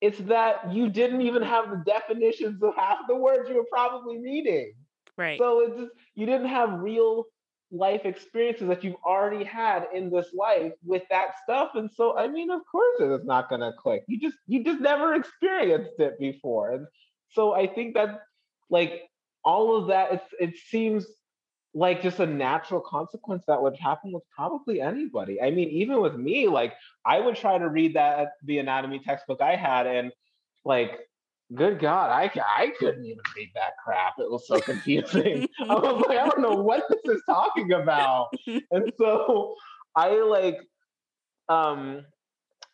It's 0.00 0.18
that 0.20 0.72
you 0.72 0.88
didn't 0.88 1.22
even 1.22 1.42
have 1.42 1.70
the 1.70 1.82
definitions 1.86 2.62
of 2.62 2.74
half 2.76 2.98
the 3.08 3.14
words 3.14 3.48
you 3.48 3.56
were 3.56 3.66
probably 3.70 4.18
reading. 4.18 4.72
Right. 5.16 5.38
So 5.38 5.60
it's 5.60 5.76
just 5.76 5.92
you 6.14 6.26
didn't 6.26 6.48
have 6.48 6.80
real 6.80 7.26
life 7.70 8.04
experiences 8.04 8.68
that 8.68 8.84
you've 8.84 8.96
already 9.04 9.44
had 9.44 9.86
in 9.94 10.10
this 10.10 10.28
life 10.34 10.72
with 10.84 11.02
that 11.10 11.30
stuff. 11.42 11.72
And 11.74 11.90
so 11.90 12.16
I 12.16 12.28
mean, 12.28 12.50
of 12.50 12.60
course 12.70 13.00
it 13.00 13.10
is 13.12 13.24
not 13.24 13.50
gonna 13.50 13.72
click. 13.78 14.04
You 14.08 14.18
just 14.18 14.36
you 14.46 14.64
just 14.64 14.80
never 14.80 15.14
experienced 15.14 15.98
it 15.98 16.18
before. 16.18 16.72
And 16.72 16.86
so 17.30 17.54
I 17.54 17.66
think 17.66 17.94
that 17.94 18.20
like 18.70 19.02
all 19.44 19.76
of 19.76 19.88
that 19.88 20.12
it's 20.12 20.34
it 20.38 20.56
seems 20.68 21.06
like 21.74 22.02
just 22.02 22.20
a 22.20 22.26
natural 22.26 22.80
consequence 22.80 23.44
that 23.46 23.60
would 23.60 23.76
happen 23.76 24.12
with 24.12 24.22
probably 24.34 24.80
anybody. 24.80 25.40
I 25.40 25.50
mean, 25.50 25.70
even 25.70 26.00
with 26.00 26.14
me, 26.16 26.46
like 26.46 26.74
I 27.06 27.18
would 27.18 27.36
try 27.36 27.56
to 27.58 27.68
read 27.68 27.96
that 27.96 28.32
the 28.44 28.58
anatomy 28.58 28.98
textbook 28.98 29.40
I 29.40 29.56
had 29.56 29.86
and 29.86 30.12
like 30.64 31.00
good 31.54 31.78
God, 31.78 32.10
I, 32.10 32.30
I 32.46 32.72
couldn't 32.78 33.04
even 33.04 33.22
read 33.36 33.50
that 33.54 33.72
crap. 33.82 34.14
It 34.18 34.30
was 34.30 34.46
so 34.46 34.60
confusing. 34.60 35.48
I 35.60 35.74
was 35.74 36.04
like, 36.08 36.18
I 36.18 36.26
don't 36.26 36.40
know 36.40 36.56
what 36.56 36.84
this 36.88 37.16
is 37.16 37.22
talking 37.26 37.72
about. 37.72 38.28
And 38.70 38.92
so 38.98 39.54
I 39.96 40.20
like 40.20 40.58
um 41.48 42.04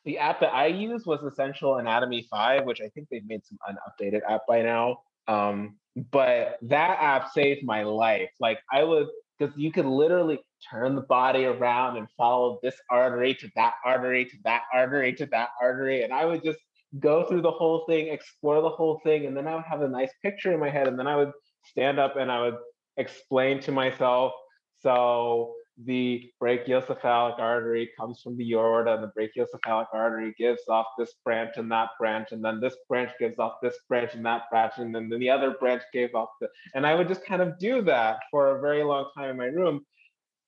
the 0.04 0.18
app 0.18 0.40
that 0.40 0.54
I 0.54 0.66
use 0.66 1.04
was 1.06 1.22
Essential 1.22 1.76
Anatomy 1.76 2.26
5, 2.30 2.64
which 2.64 2.80
I 2.80 2.88
think 2.88 3.08
they've 3.10 3.26
made 3.26 3.44
some 3.44 3.58
unupdated 3.68 4.22
app 4.28 4.42
by 4.48 4.62
now. 4.62 5.00
Um, 5.26 5.76
but 6.10 6.58
that 6.62 6.98
app 7.00 7.32
saved 7.32 7.64
my 7.64 7.82
life. 7.82 8.30
Like 8.40 8.58
I 8.72 8.84
was 8.84 9.08
because 9.38 9.56
you 9.56 9.70
could 9.70 9.86
literally 9.86 10.40
turn 10.68 10.94
the 10.94 11.02
body 11.02 11.44
around 11.44 11.96
and 11.96 12.08
follow 12.16 12.58
this 12.62 12.74
artery 12.90 13.34
to 13.34 13.48
that 13.54 13.74
artery 13.84 14.24
to 14.24 14.36
that 14.44 14.62
artery 14.74 15.12
to 15.14 15.26
that 15.26 15.50
artery. 15.60 16.02
And 16.02 16.12
I 16.12 16.24
would 16.24 16.42
just 16.42 16.58
go 16.98 17.24
through 17.24 17.42
the 17.42 17.50
whole 17.50 17.84
thing, 17.88 18.08
explore 18.08 18.60
the 18.60 18.68
whole 18.68 19.00
thing, 19.04 19.26
and 19.26 19.36
then 19.36 19.46
I 19.46 19.54
would 19.54 19.64
have 19.64 19.82
a 19.82 19.88
nice 19.88 20.10
picture 20.22 20.52
in 20.52 20.60
my 20.60 20.70
head, 20.70 20.88
and 20.88 20.98
then 20.98 21.06
I 21.06 21.16
would 21.16 21.32
stand 21.64 21.98
up 21.98 22.16
and 22.16 22.32
I 22.32 22.40
would 22.40 22.56
explain 22.96 23.60
to 23.60 23.72
myself. 23.72 24.32
So 24.80 25.54
the 25.84 26.30
brachiocephalic 26.42 27.38
artery 27.38 27.90
comes 27.98 28.20
from 28.20 28.36
the 28.36 28.54
aorta, 28.54 28.94
and 28.94 29.02
the 29.02 29.12
brachiocephalic 29.16 29.86
artery 29.92 30.34
gives 30.36 30.62
off 30.68 30.86
this 30.98 31.14
branch 31.24 31.52
and 31.56 31.70
that 31.70 31.90
branch, 32.00 32.28
and 32.32 32.44
then 32.44 32.60
this 32.60 32.74
branch 32.88 33.12
gives 33.20 33.38
off 33.38 33.54
this 33.62 33.76
branch 33.88 34.14
and 34.14 34.26
that 34.26 34.42
branch, 34.50 34.74
and 34.78 34.94
then 34.94 35.08
the 35.08 35.30
other 35.30 35.52
branch 35.52 35.82
gave 35.92 36.14
off 36.14 36.30
the. 36.40 36.48
And 36.74 36.86
I 36.86 36.94
would 36.94 37.06
just 37.06 37.24
kind 37.24 37.42
of 37.42 37.58
do 37.58 37.82
that 37.82 38.18
for 38.30 38.56
a 38.56 38.60
very 38.60 38.82
long 38.82 39.10
time 39.16 39.30
in 39.30 39.36
my 39.36 39.46
room, 39.46 39.86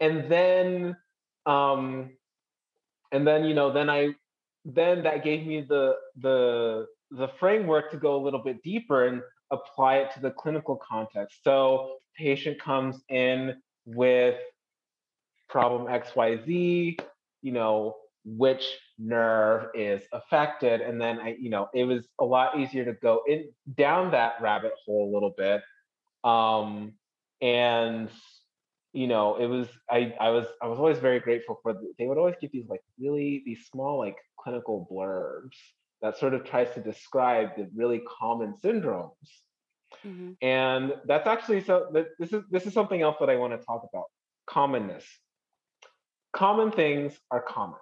and 0.00 0.30
then, 0.30 0.96
um, 1.46 2.10
and 3.12 3.26
then 3.26 3.44
you 3.44 3.54
know, 3.54 3.72
then 3.72 3.88
I, 3.88 4.14
then 4.64 5.04
that 5.04 5.22
gave 5.22 5.46
me 5.46 5.60
the 5.60 5.94
the 6.20 6.86
the 7.12 7.28
framework 7.38 7.90
to 7.92 7.96
go 7.96 8.16
a 8.16 8.22
little 8.22 8.42
bit 8.42 8.62
deeper 8.62 9.06
and 9.06 9.22
apply 9.52 9.96
it 9.96 10.12
to 10.14 10.20
the 10.20 10.30
clinical 10.30 10.76
context. 10.76 11.38
So 11.44 11.98
patient 12.16 12.60
comes 12.60 13.00
in 13.08 13.56
with 13.84 14.36
problem 15.50 15.86
XYZ, 15.86 17.00
you 17.42 17.52
know, 17.52 17.96
which 18.24 18.64
nerve 18.98 19.68
is 19.74 20.02
affected. 20.12 20.80
And 20.80 21.00
then 21.00 21.18
I, 21.20 21.36
you 21.40 21.50
know, 21.50 21.68
it 21.74 21.84
was 21.84 22.04
a 22.20 22.24
lot 22.24 22.58
easier 22.58 22.84
to 22.84 22.92
go 22.92 23.22
in 23.26 23.50
down 23.76 24.10
that 24.12 24.34
rabbit 24.40 24.72
hole 24.84 25.10
a 25.10 25.12
little 25.12 25.34
bit. 25.36 25.62
Um, 26.22 26.92
and 27.40 28.10
you 28.92 29.06
know 29.06 29.36
it 29.36 29.46
was 29.46 29.68
i 29.88 30.12
i 30.20 30.30
was 30.30 30.46
i 30.62 30.66
was 30.66 30.78
always 30.78 30.98
very 30.98 31.20
grateful 31.20 31.58
for 31.62 31.72
the, 31.72 31.92
they 31.98 32.06
would 32.06 32.18
always 32.18 32.34
give 32.40 32.50
these 32.52 32.68
like 32.68 32.82
really 32.98 33.42
these 33.44 33.66
small 33.70 33.98
like 33.98 34.16
clinical 34.38 34.88
blurbs 34.90 35.56
that 36.02 36.18
sort 36.18 36.34
of 36.34 36.44
tries 36.44 36.72
to 36.74 36.80
describe 36.80 37.50
the 37.56 37.68
really 37.74 38.02
common 38.18 38.54
syndromes 38.64 39.10
mm-hmm. 40.04 40.32
and 40.42 40.94
that's 41.06 41.26
actually 41.26 41.62
so 41.62 41.88
that 41.92 42.06
this 42.18 42.32
is 42.32 42.42
this 42.50 42.66
is 42.66 42.72
something 42.72 43.02
else 43.02 43.16
that 43.20 43.30
i 43.30 43.36
want 43.36 43.52
to 43.52 43.64
talk 43.64 43.86
about 43.92 44.06
commonness 44.46 45.04
common 46.32 46.70
things 46.70 47.18
are 47.30 47.42
common 47.42 47.78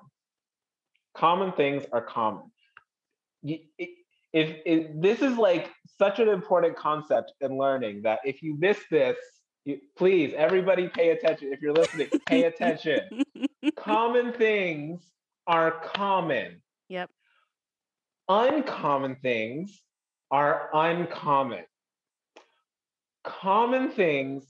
common 1.16 1.52
things 1.52 1.84
are 1.92 2.02
common 2.02 2.44
if, 3.42 4.56
if 4.64 5.00
this 5.00 5.22
is 5.22 5.36
like 5.36 5.70
such 5.98 6.18
an 6.18 6.28
important 6.28 6.76
concept 6.76 7.32
in 7.40 7.56
learning 7.56 8.02
that 8.02 8.20
if 8.24 8.42
you 8.42 8.58
miss 8.58 8.78
this 8.90 9.16
you, 9.68 9.78
please, 9.96 10.32
everybody 10.34 10.88
pay 10.88 11.10
attention. 11.10 11.52
If 11.52 11.60
you're 11.60 11.74
listening, 11.74 12.08
pay 12.26 12.44
attention. 12.44 13.00
common 13.76 14.32
things 14.32 15.02
are 15.46 15.70
common. 15.70 16.62
Yep. 16.88 17.10
Uncommon 18.30 19.16
things 19.16 19.82
are 20.30 20.70
uncommon. 20.72 21.64
Common 23.24 23.90
things 23.90 24.46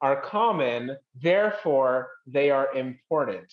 are 0.00 0.20
common, 0.20 0.96
therefore, 1.20 2.08
they 2.26 2.50
are 2.50 2.74
important. 2.74 3.52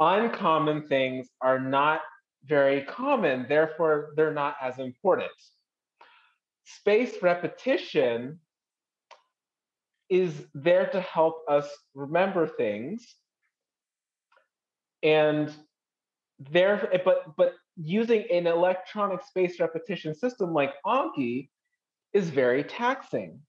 Uncommon 0.00 0.86
things 0.86 1.28
are 1.40 1.60
not 1.60 2.00
very 2.44 2.82
common, 2.82 3.46
therefore, 3.48 4.12
they're 4.16 4.34
not 4.34 4.56
as 4.60 4.78
important. 4.78 5.30
Space 6.64 7.22
repetition 7.22 8.40
is 10.10 10.46
there 10.54 10.86
to 10.86 11.00
help 11.00 11.36
us 11.48 11.68
remember 11.94 12.46
things 12.46 13.16
and 15.02 15.52
there 16.38 17.00
but 17.04 17.36
but 17.36 17.54
using 17.76 18.24
an 18.30 18.46
electronic 18.46 19.22
space 19.22 19.58
repetition 19.60 20.14
system 20.14 20.52
like 20.52 20.72
anki 20.84 21.48
is 22.12 22.28
very 22.30 22.62
taxing 22.64 23.40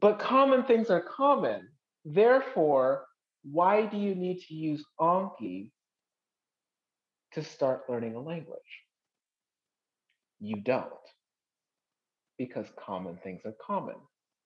but 0.00 0.18
common 0.18 0.62
things 0.64 0.90
are 0.90 1.00
common 1.00 1.68
therefore 2.04 3.04
why 3.50 3.84
do 3.86 3.96
you 3.96 4.14
need 4.14 4.40
to 4.40 4.54
use 4.54 4.84
anki 5.00 5.70
to 7.32 7.42
start 7.42 7.82
learning 7.88 8.14
a 8.14 8.20
language 8.20 8.60
you 10.40 10.56
don't 10.56 10.88
because 12.38 12.66
common 12.78 13.18
things 13.22 13.42
are 13.44 13.54
common. 13.64 13.96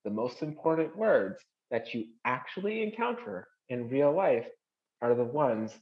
The 0.05 0.11
most 0.11 0.43
important 0.43 0.97
words 0.97 1.41
that 1.71 1.95
you 1.95 2.07
actually 2.25 2.83
encounter 2.83 3.49
in 3.69 3.89
real 3.89 4.15
life 4.15 4.47
are 5.03 5.15
the 5.15 5.25
ones 5.25 5.73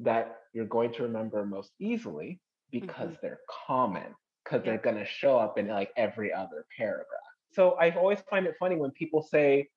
that 0.00 0.36
you're 0.52 0.64
going 0.66 0.92
to 0.94 1.02
remember 1.04 1.44
most 1.44 1.70
easily 1.78 2.40
because 2.70 3.10
mm-hmm. 3.10 3.16
they're 3.22 3.40
common, 3.66 4.14
because 4.44 4.62
yeah. 4.64 4.72
they're 4.72 4.82
going 4.82 4.96
to 4.96 5.06
show 5.06 5.38
up 5.38 5.58
in 5.58 5.68
like 5.68 5.90
every 5.96 6.32
other 6.32 6.66
paragraph. 6.76 7.06
So 7.54 7.72
I 7.72 7.90
always 7.90 8.18
find 8.28 8.46
it 8.46 8.54
funny 8.58 8.76
when 8.76 8.90
people 8.90 9.22
say, 9.22 9.68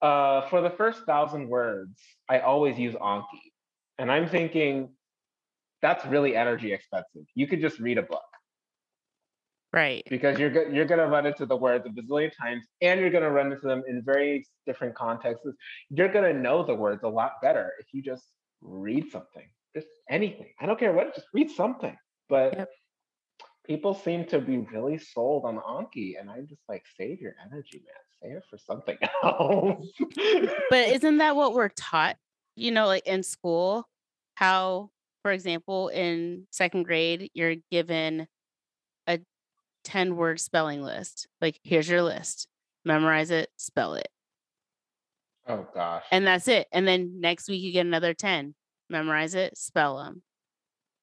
uh, 0.00 0.48
for 0.48 0.60
the 0.60 0.70
first 0.70 1.04
thousand 1.04 1.48
words, 1.48 2.00
I 2.28 2.40
always 2.40 2.78
use 2.78 2.94
Anki. 2.94 3.24
And 3.98 4.10
I'm 4.10 4.28
thinking, 4.28 4.90
that's 5.80 6.04
really 6.06 6.34
energy 6.36 6.72
expensive. 6.72 7.24
You 7.34 7.46
could 7.46 7.60
just 7.60 7.78
read 7.78 7.98
a 7.98 8.02
book. 8.02 8.22
Right. 9.72 10.02
Because 10.10 10.38
you're 10.38 10.50
go- 10.50 10.66
you're 10.66 10.84
gonna 10.84 11.06
run 11.06 11.24
into 11.24 11.46
the 11.46 11.56
words 11.56 11.86
a 11.86 11.88
bazillion 11.88 12.30
times, 12.36 12.66
and 12.82 13.00
you're 13.00 13.10
gonna 13.10 13.30
run 13.30 13.50
into 13.52 13.66
them 13.66 13.82
in 13.88 14.02
very 14.02 14.46
different 14.66 14.94
contexts. 14.94 15.46
You're 15.88 16.08
gonna 16.08 16.34
know 16.34 16.62
the 16.62 16.74
words 16.74 17.02
a 17.04 17.08
lot 17.08 17.40
better 17.40 17.72
if 17.80 17.86
you 17.92 18.02
just 18.02 18.26
read 18.60 19.10
something, 19.10 19.48
just 19.74 19.88
anything. 20.10 20.52
I 20.60 20.66
don't 20.66 20.78
care 20.78 20.92
what, 20.92 21.14
just 21.14 21.28
read 21.32 21.50
something. 21.50 21.96
But 22.28 22.54
yep. 22.54 22.68
People 23.66 23.94
seem 23.94 24.24
to 24.26 24.40
be 24.40 24.58
really 24.58 24.98
sold 24.98 25.44
on 25.44 25.58
Anki, 25.58 26.18
and 26.18 26.30
I'm 26.30 26.46
just 26.48 26.62
like, 26.68 26.84
save 26.96 27.20
your 27.20 27.34
energy, 27.44 27.82
man. 27.84 27.94
Save 28.22 28.36
it 28.38 28.44
for 28.48 28.58
something 28.58 28.98
else. 29.22 29.86
but 30.70 30.88
isn't 30.88 31.18
that 31.18 31.36
what 31.36 31.54
we're 31.54 31.68
taught? 31.70 32.16
You 32.56 32.70
know, 32.70 32.86
like 32.86 33.06
in 33.06 33.22
school, 33.22 33.88
how, 34.34 34.90
for 35.22 35.32
example, 35.32 35.88
in 35.88 36.46
second 36.50 36.84
grade, 36.84 37.30
you're 37.34 37.56
given 37.70 38.26
a 39.06 39.20
10 39.84 40.16
word 40.16 40.40
spelling 40.40 40.82
list. 40.82 41.28
Like, 41.40 41.58
here's 41.62 41.88
your 41.88 42.02
list, 42.02 42.48
memorize 42.84 43.30
it, 43.30 43.48
spell 43.56 43.94
it. 43.94 44.08
Oh, 45.48 45.66
gosh. 45.74 46.04
And 46.12 46.26
that's 46.26 46.46
it. 46.46 46.68
And 46.70 46.86
then 46.86 47.20
next 47.20 47.48
week, 47.48 47.62
you 47.62 47.72
get 47.72 47.86
another 47.86 48.14
10, 48.14 48.54
memorize 48.88 49.34
it, 49.34 49.56
spell 49.56 49.98
them. 49.98 50.22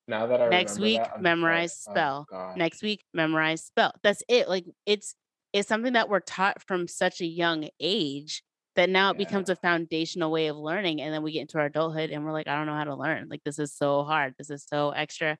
Now 0.10 0.28
that 0.28 0.42
I 0.42 0.50
next 0.50 0.80
week, 0.80 0.98
that, 0.98 1.22
memorize, 1.22 1.84
like, 1.88 1.92
oh, 1.92 1.94
spell. 1.94 2.28
Oh, 2.32 2.54
next 2.56 2.82
week, 2.84 3.04
memorize, 3.14 3.64
spell. 3.64 3.94
That's 4.04 4.24
it. 4.28 4.50
Like, 4.50 4.66
it's, 4.86 5.16
it's 5.54 5.68
something 5.68 5.94
that 5.94 6.10
we're 6.10 6.20
taught 6.20 6.62
from 6.62 6.88
such 6.88 7.22
a 7.22 7.26
young 7.26 7.70
age 7.80 8.44
that 8.76 8.90
now 8.90 9.12
it 9.12 9.20
yeah. 9.20 9.26
becomes 9.26 9.50
a 9.50 9.56
foundational 9.56 10.32
way 10.32 10.48
of 10.48 10.58
learning. 10.58 11.02
And 11.02 11.14
then 11.14 11.24
we 11.24 11.32
get 11.32 11.42
into 11.42 11.58
our 11.60 11.66
adulthood 11.66 12.10
and 12.10 12.26
we're 12.26 12.32
like, 12.32 12.48
I 12.48 12.56
don't 12.56 12.68
know 12.68 12.76
how 12.76 12.84
to 12.84 12.96
learn. 12.96 13.28
Like, 13.30 13.44
this 13.44 13.60
is 13.60 13.74
so 13.74 14.04
hard. 14.04 14.34
This 14.38 14.50
is 14.50 14.66
so 14.68 14.92
extra. 14.92 15.38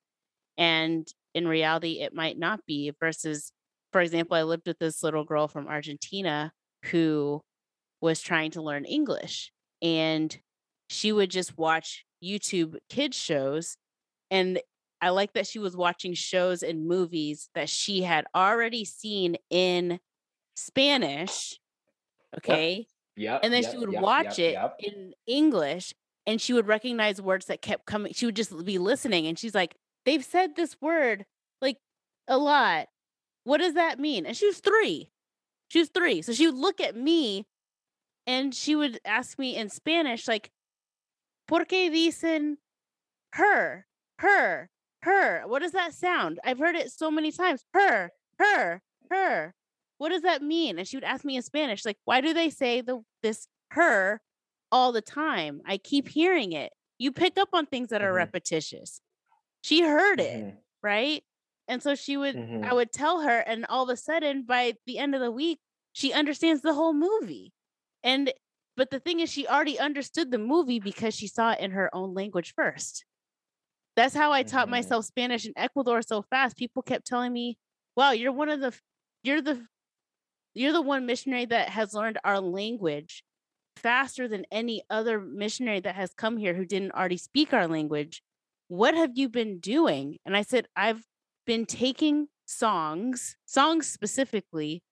And 0.58 1.08
in 1.34 1.48
reality 1.48 2.02
it 2.02 2.14
might 2.14 2.38
not 2.38 2.66
be 2.66 2.92
versus 3.00 3.52
for 3.92 4.02
example 4.02 4.36
i 4.36 4.44
lived 4.44 4.68
with 4.68 4.80
this 4.80 5.04
little 5.04 5.24
girl 5.24 5.48
from 5.48 5.68
argentina 5.68 6.52
who 6.86 7.42
was 8.02 8.22
trying 8.22 8.52
to 8.52 8.62
learn 8.62 8.86
english 8.86 9.52
and 9.82 10.40
she 10.90 11.12
would 11.12 11.30
just 11.30 11.58
watch 11.58 12.06
youtube 12.24 12.76
kids 12.90 13.18
shows 13.18 13.78
and 14.32 14.60
i 15.02 15.10
like 15.10 15.34
that 15.34 15.48
she 15.48 15.60
was 15.60 15.76
watching 15.76 16.14
shows 16.14 16.64
and 16.64 16.88
movies 16.88 17.50
that 17.56 17.70
she 17.70 18.02
had 18.02 18.26
already 18.36 18.86
seen 18.86 19.36
in 19.50 20.00
spanish 20.56 21.60
okay 22.38 22.86
yeah 23.16 23.40
and 23.42 23.54
then 23.54 23.64
yep, 23.64 23.72
she 23.72 23.78
would 23.78 23.92
yep, 23.92 24.02
watch 24.02 24.40
yep, 24.40 24.76
it 24.80 24.92
in 24.92 25.14
english 25.26 25.94
and 26.28 26.42
she 26.42 26.54
would 26.54 26.68
recognize 26.68 27.22
words 27.22 27.46
that 27.46 27.62
kept 27.62 27.86
coming 27.86 28.14
she 28.14 28.26
would 28.26 28.36
just 28.36 28.66
be 28.66 28.78
listening 28.78 29.26
and 29.26 29.40
she's 29.40 29.56
like 29.56 29.76
they've 30.06 30.26
said 30.26 30.56
this 30.56 30.76
word 30.82 31.26
like 31.62 31.78
a 32.28 32.38
lot. 32.38 32.88
What 33.44 33.58
does 33.58 33.74
that 33.74 34.00
mean? 34.00 34.26
And 34.26 34.38
she 34.38 34.46
was 34.46 34.60
three. 34.60 35.12
She 35.70 35.80
was 35.80 35.90
three. 35.90 36.22
So 36.22 36.34
she 36.34 36.46
would 36.46 36.56
look 36.56 36.80
at 36.80 36.96
me 36.96 37.46
and 38.26 38.54
she 38.54 38.76
would 38.76 39.00
ask 39.06 39.38
me 39.40 39.56
in 39.56 39.70
Spanish, 39.70 40.28
like, 40.28 40.52
¿Por 41.48 41.66
qué 41.66 41.92
dicen 41.92 42.58
her, 43.34 43.88
her, 44.20 44.70
her? 45.02 45.44
What 45.46 45.62
does 45.62 45.72
that 45.74 45.94
sound? 45.94 46.40
I've 46.44 46.60
heard 46.60 46.76
it 46.76 46.92
so 46.92 47.10
many 47.10 47.32
times. 47.32 47.64
Her, 47.74 48.12
her, 48.38 48.82
her. 49.10 49.54
What 49.98 50.10
does 50.10 50.22
that 50.22 50.42
mean? 50.42 50.78
And 50.78 50.88
she 50.88 50.98
would 50.98 51.04
ask 51.04 51.26
me 51.26 51.36
in 51.36 51.42
Spanish, 51.42 51.86
like, 51.86 51.98
why 52.06 52.22
do 52.22 52.34
they 52.34 52.50
say 52.50 52.82
the 52.82 53.02
this 53.22 53.48
her 53.72 54.22
all 54.72 54.92
the 54.92 55.02
time? 55.02 55.62
I 55.66 55.78
keep 55.78 56.08
hearing 56.08 56.54
it. 56.54 56.72
You 56.98 57.12
pick 57.12 57.38
up 57.38 57.50
on 57.54 57.66
things 57.66 57.90
that 57.90 58.02
are 58.02 58.10
mm-hmm. 58.10 58.18
repetitious. 58.18 59.02
She 59.62 59.82
heard 59.82 60.20
it, 60.20 60.40
mm-hmm. 60.40 60.58
right? 60.82 61.24
And 61.68 61.84
so 61.84 61.96
she 61.96 62.18
would, 62.18 62.36
mm-hmm. 62.36 62.64
I 62.64 62.74
would 62.74 62.92
tell 62.92 63.22
her, 63.22 63.40
and 63.40 63.66
all 63.68 63.84
of 63.84 63.90
a 63.90 63.98
sudden, 63.98 64.44
by 64.44 64.74
the 64.86 64.98
end 64.98 65.16
of 65.16 65.22
the 65.22 65.32
week, 65.32 65.60
she 65.94 66.14
understands 66.14 66.62
the 66.62 66.74
whole 66.74 66.94
movie. 66.94 67.54
And, 68.04 68.32
but 68.76 68.90
the 68.90 69.00
thing 69.00 69.20
is, 69.20 69.32
she 69.32 69.48
already 69.48 69.80
understood 69.80 70.32
the 70.32 70.38
movie 70.40 70.80
because 70.80 71.14
she 71.14 71.28
saw 71.28 71.52
it 71.52 71.60
in 71.60 71.72
her 71.72 71.94
own 71.94 72.14
language 72.14 72.54
first. 72.56 73.06
That's 73.96 74.16
how 74.16 74.32
I 74.32 74.44
mm-hmm. 74.44 74.56
taught 74.56 74.70
myself 74.70 75.06
Spanish 75.06 75.46
in 75.46 75.54
Ecuador 75.56 76.02
so 76.02 76.22
fast. 76.22 76.58
People 76.58 76.82
kept 76.82 77.08
telling 77.08 77.34
me, 77.34 77.58
wow, 77.96 78.12
you're 78.12 78.32
one 78.32 78.50
of 78.50 78.62
the, 78.62 78.74
you're 79.24 79.42
the, 79.42 79.66
you're 80.54 80.74
the 80.74 80.82
one 80.82 81.06
missionary 81.06 81.46
that 81.46 81.70
has 81.70 81.94
learned 81.94 82.18
our 82.24 82.40
language 82.40 83.24
faster 83.76 84.28
than 84.28 84.46
any 84.52 84.84
other 84.90 85.20
missionary 85.20 85.80
that 85.80 85.96
has 85.96 86.14
come 86.14 86.38
here 86.38 86.54
who 86.54 86.66
didn't 86.66 86.92
already 86.92 87.18
speak 87.18 87.54
our 87.54 87.68
language 87.68 88.22
what 88.70 88.94
have 88.94 89.12
you 89.16 89.28
been 89.28 89.60
doing? 89.60 90.18
And 90.26 90.38
I 90.38 90.44
said, 90.44 90.68
I've 90.76 91.04
been 91.46 91.66
taking 91.66 92.28
songs, 92.46 93.36
songs 93.46 93.88
specifically, 93.88 94.84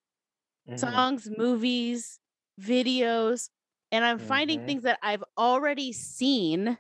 mm-hmm. 0.68 0.78
songs, 0.78 1.30
movies, 1.38 2.20
videos, 2.60 3.50
and 3.92 4.04
I'm 4.04 4.18
mm-hmm. 4.18 4.28
finding 4.28 4.66
things 4.66 4.84
that 4.84 5.00
I've 5.02 5.24
already 5.38 5.94
seen 5.94 6.78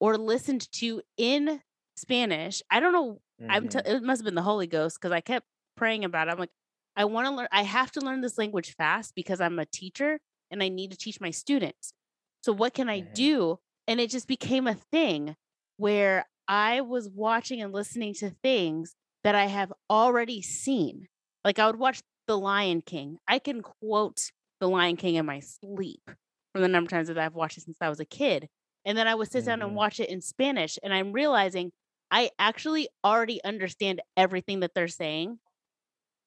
or 0.00 0.16
listened 0.16 0.70
to 0.72 1.02
in 1.16 1.60
Spanish. 1.96 2.62
I 2.70 2.80
don't 2.80 2.92
know. 2.92 3.20
Mm-hmm. 3.40 3.50
I'm 3.50 3.68
t- 3.68 3.78
it 3.84 4.02
must 4.02 4.20
have 4.20 4.24
been 4.24 4.34
the 4.34 4.42
Holy 4.42 4.66
Ghost 4.66 4.98
because 5.00 5.12
I 5.12 5.20
kept 5.20 5.46
praying 5.76 6.04
about 6.04 6.28
it. 6.28 6.32
I'm 6.32 6.38
like, 6.38 6.50
I 6.96 7.04
want 7.04 7.26
to 7.28 7.34
learn, 7.34 7.48
I 7.52 7.62
have 7.62 7.92
to 7.92 8.00
learn 8.00 8.20
this 8.20 8.38
language 8.38 8.74
fast 8.74 9.14
because 9.14 9.40
I'm 9.40 9.58
a 9.58 9.66
teacher 9.66 10.18
and 10.50 10.62
I 10.62 10.68
need 10.68 10.90
to 10.90 10.96
teach 10.96 11.20
my 11.20 11.30
students. 11.30 11.92
So 12.42 12.52
what 12.52 12.74
can 12.74 12.88
I 12.88 13.00
mm-hmm. 13.00 13.12
do? 13.14 13.58
And 13.86 14.00
it 14.00 14.10
just 14.10 14.26
became 14.26 14.66
a 14.66 14.74
thing 14.74 15.36
where 15.76 16.26
I 16.48 16.80
was 16.80 17.08
watching 17.08 17.62
and 17.62 17.72
listening 17.72 18.14
to 18.14 18.30
things 18.42 18.94
that 19.22 19.34
I 19.34 19.46
have 19.46 19.72
already 19.88 20.42
seen. 20.42 21.08
Like 21.44 21.58
I 21.58 21.66
would 21.66 21.78
watch 21.78 22.00
The 22.26 22.38
Lion 22.38 22.82
King. 22.82 23.18
I 23.28 23.38
can 23.38 23.62
quote 23.62 24.30
The 24.60 24.68
Lion 24.68 24.96
King 24.96 25.14
in 25.14 25.26
my 25.26 25.40
sleep 25.40 26.02
from 26.52 26.62
the 26.62 26.68
number 26.68 26.86
of 26.86 26.90
times 26.90 27.08
that 27.08 27.18
I've 27.18 27.34
watched 27.34 27.58
it 27.58 27.64
since 27.64 27.78
I 27.80 27.88
was 27.88 28.00
a 28.00 28.04
kid. 28.04 28.48
And 28.84 28.96
then 28.98 29.08
I 29.08 29.14
would 29.14 29.30
sit 29.30 29.44
down 29.44 29.62
and 29.62 29.74
Mhm. 29.74 29.76
watch 29.76 30.00
it 30.00 30.08
in 30.10 30.20
Spanish, 30.20 30.78
and 30.82 30.94
I'm 30.94 31.12
realizing 31.12 31.72
I 32.10 32.30
actually 32.38 32.88
already 33.04 33.42
understand 33.44 34.00
everything 34.16 34.60
that 34.60 34.72
they're 34.74 34.88
saying. 34.88 35.38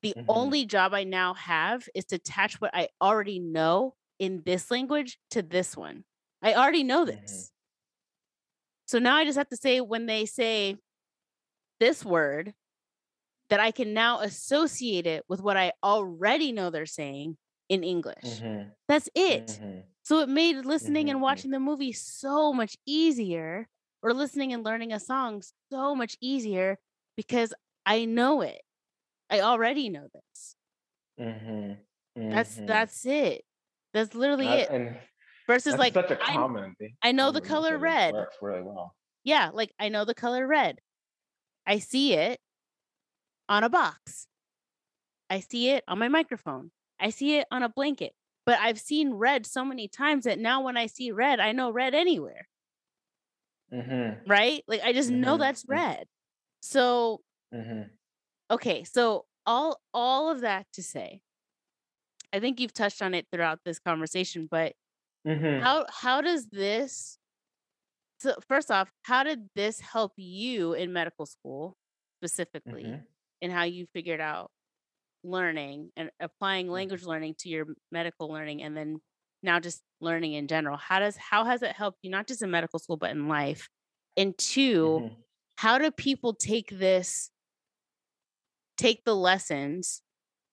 The 0.04 0.16
Mhm. 0.16 0.24
only 0.28 0.66
job 0.66 0.94
I 0.94 1.04
now 1.06 1.34
have 1.36 1.88
is 1.96 2.06
to 2.06 2.16
attach 2.18 2.62
what 2.62 2.72
I 2.76 2.90
already 3.02 3.40
know 3.40 3.96
in 4.20 4.44
this 4.46 4.72
language 4.72 5.18
to 5.32 5.42
this 5.42 5.78
one. 5.78 6.06
I 6.42 6.54
already 6.56 6.84
know 6.84 7.06
Mhm. 7.06 7.06
this. 7.06 7.52
So 8.86 9.00
now 9.00 9.16
I 9.16 9.26
just 9.26 9.38
have 9.38 9.50
to 9.50 9.58
say 9.58 9.82
when 9.82 10.06
they 10.06 10.26
say 10.26 10.78
this 11.80 12.06
word 12.06 12.54
that 13.50 13.60
I 13.60 13.72
can 13.72 13.94
now 13.94 14.20
associate 14.22 15.08
it 15.08 15.26
with 15.28 15.42
what 15.42 15.58
I 15.58 15.74
already 15.84 16.52
know 16.52 16.70
they're 16.70 16.86
saying 16.86 17.38
in 17.70 17.84
English. 17.84 18.44
Mhm. 18.44 18.74
That's 18.88 19.10
it. 19.16 19.62
Mhm. 19.62 19.93
So 20.04 20.20
it 20.20 20.30
made 20.30 20.66
listening 20.66 21.10
and 21.10 21.20
Mhm. 21.20 21.24
watching 21.24 21.52
the 21.52 21.60
movie 21.60 21.94
so 21.94 22.54
much 22.54 22.78
easier, 22.86 23.68
or 24.02 24.14
listening 24.14 24.54
and 24.54 24.64
learning 24.64 24.92
a 24.94 25.00
song 25.00 25.42
so 25.72 25.96
much 25.96 26.18
easier 26.22 26.80
because 27.16 27.54
I 27.86 28.06
know 28.06 28.42
it. 28.42 28.62
I 29.30 29.42
already 29.42 29.90
know 29.90 30.10
this. 30.14 30.56
Mhm. 31.20 31.86
That's 32.16 32.58
Mhm. 32.58 32.68
that's 32.68 33.06
it. 33.06 33.46
That's 33.94 34.14
literally 34.16 34.46
That- 34.48 34.60
it. 34.60 34.70
and 34.72 35.02
Versus 35.48 35.74
that's 35.74 35.80
like 35.80 35.94
such 35.94 36.12
a 36.12 36.22
I 36.24 36.34
common 36.34 36.76
thing. 36.76 36.96
I 37.02 37.12
know 37.12 37.32
the 37.32 37.42
color 37.42 37.78
red. 37.78 38.14
works 38.14 38.38
really 38.42 38.62
well. 38.62 38.96
yeah, 39.24 39.52
like 39.54 39.74
I 39.80 39.90
know 39.90 40.06
the 40.06 40.16
color 40.16 40.46
red. 40.48 40.82
I 41.66 41.80
see 41.80 42.14
it 42.14 42.42
on 43.50 43.64
a 43.64 43.70
box. 43.70 44.28
I 45.30 45.40
see 45.40 45.70
it 45.70 45.84
on 45.88 46.00
my 46.00 46.08
microphone. 46.10 46.72
I 47.00 47.10
see 47.10 47.38
it 47.38 47.48
on 47.52 47.64
a 47.64 47.70
blanket. 47.70 48.16
But 48.46 48.60
I've 48.60 48.80
seen 48.80 49.14
red 49.16 49.46
so 49.46 49.66
many 49.66 49.88
times 49.88 50.26
that 50.26 50.40
now 50.40 50.62
when 50.62 50.78
I 50.78 50.88
see 50.88 51.12
red, 51.12 51.40
I 51.40 51.52
know 51.54 51.72
red 51.72 51.94
anywhere, 51.96 52.48
Mhm. 53.72 54.24
right? 54.26 54.64
Like 54.68 54.82
I 54.82 54.94
just 54.94 55.12
know 55.12 55.38
Mhm. 55.38 55.38
that's 55.38 55.66
red. 55.68 56.08
So, 56.62 57.22
Mhm. 57.52 57.98
okay, 58.52 58.84
so 58.84 59.26
all 59.46 59.82
all 59.94 60.30
of 60.30 60.42
that 60.42 60.68
to 60.74 60.84
say, 60.84 61.22
I 62.32 62.40
think 62.40 62.60
you've 62.60 62.74
touched 62.74 63.02
on 63.02 63.14
it 63.14 63.28
throughout 63.32 63.60
this 63.64 63.80
conversation, 63.80 64.48
but 64.50 64.76
Mhm. 65.26 65.64
how 65.64 65.86
how 65.90 66.22
does 66.22 66.48
this 66.50 67.20
so 68.20 68.36
first 68.48 68.72
off, 68.72 68.92
how 69.04 69.24
did 69.24 69.50
this 69.56 69.80
help 69.80 70.14
you 70.18 70.74
in 70.74 70.94
medical 70.94 71.26
school 71.26 71.76
specifically 72.22 72.96
Mhm. 72.96 73.08
in 73.42 73.52
how 73.52 73.64
you 73.64 73.86
figured 73.94 74.22
out 74.22 74.52
learning 75.24 75.92
and 75.96 76.12
applying 76.20 76.70
Mhm. 76.74 76.84
language 76.84 77.04
learning 77.04 77.36
to 77.40 77.50
your 77.50 77.68
medical 77.92 78.30
learning 78.30 78.62
and 78.64 78.76
then 78.78 79.02
now 79.44 79.60
just 79.60 79.84
learning 80.02 80.34
in 80.34 80.48
general? 80.48 80.78
How 80.78 81.00
does 81.00 81.18
how 81.18 81.46
has 81.46 81.62
it 81.64 81.72
helped 81.74 82.00
you 82.04 82.10
not 82.10 82.28
just 82.28 82.42
in 82.42 82.52
medical 82.52 82.80
school 82.80 82.98
but 82.98 83.12
in 83.12 83.28
life? 83.28 83.70
And 84.18 84.38
two, 84.38 85.04
Mhm. 85.04 85.24
how 85.58 85.78
do 85.78 85.92
people 85.92 86.34
take 86.34 86.70
this 86.72 87.32
take 88.78 89.04
the 89.06 89.16
lessons, 89.16 90.02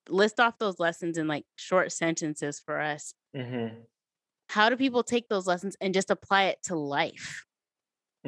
list 0.08 0.40
off 0.40 0.58
those 0.58 0.78
lessons 0.80 1.18
in 1.18 1.28
like 1.28 1.46
short 1.56 1.92
sentences 1.92 2.60
for 2.60 2.80
us. 2.80 3.14
Mhm. 3.34 3.86
How 4.48 4.68
do 4.68 4.76
people 4.76 5.02
take 5.02 5.28
those 5.28 5.46
lessons 5.46 5.76
and 5.80 5.94
just 5.94 6.10
apply 6.10 6.44
it 6.44 6.62
to 6.64 6.76
life? 6.76 7.44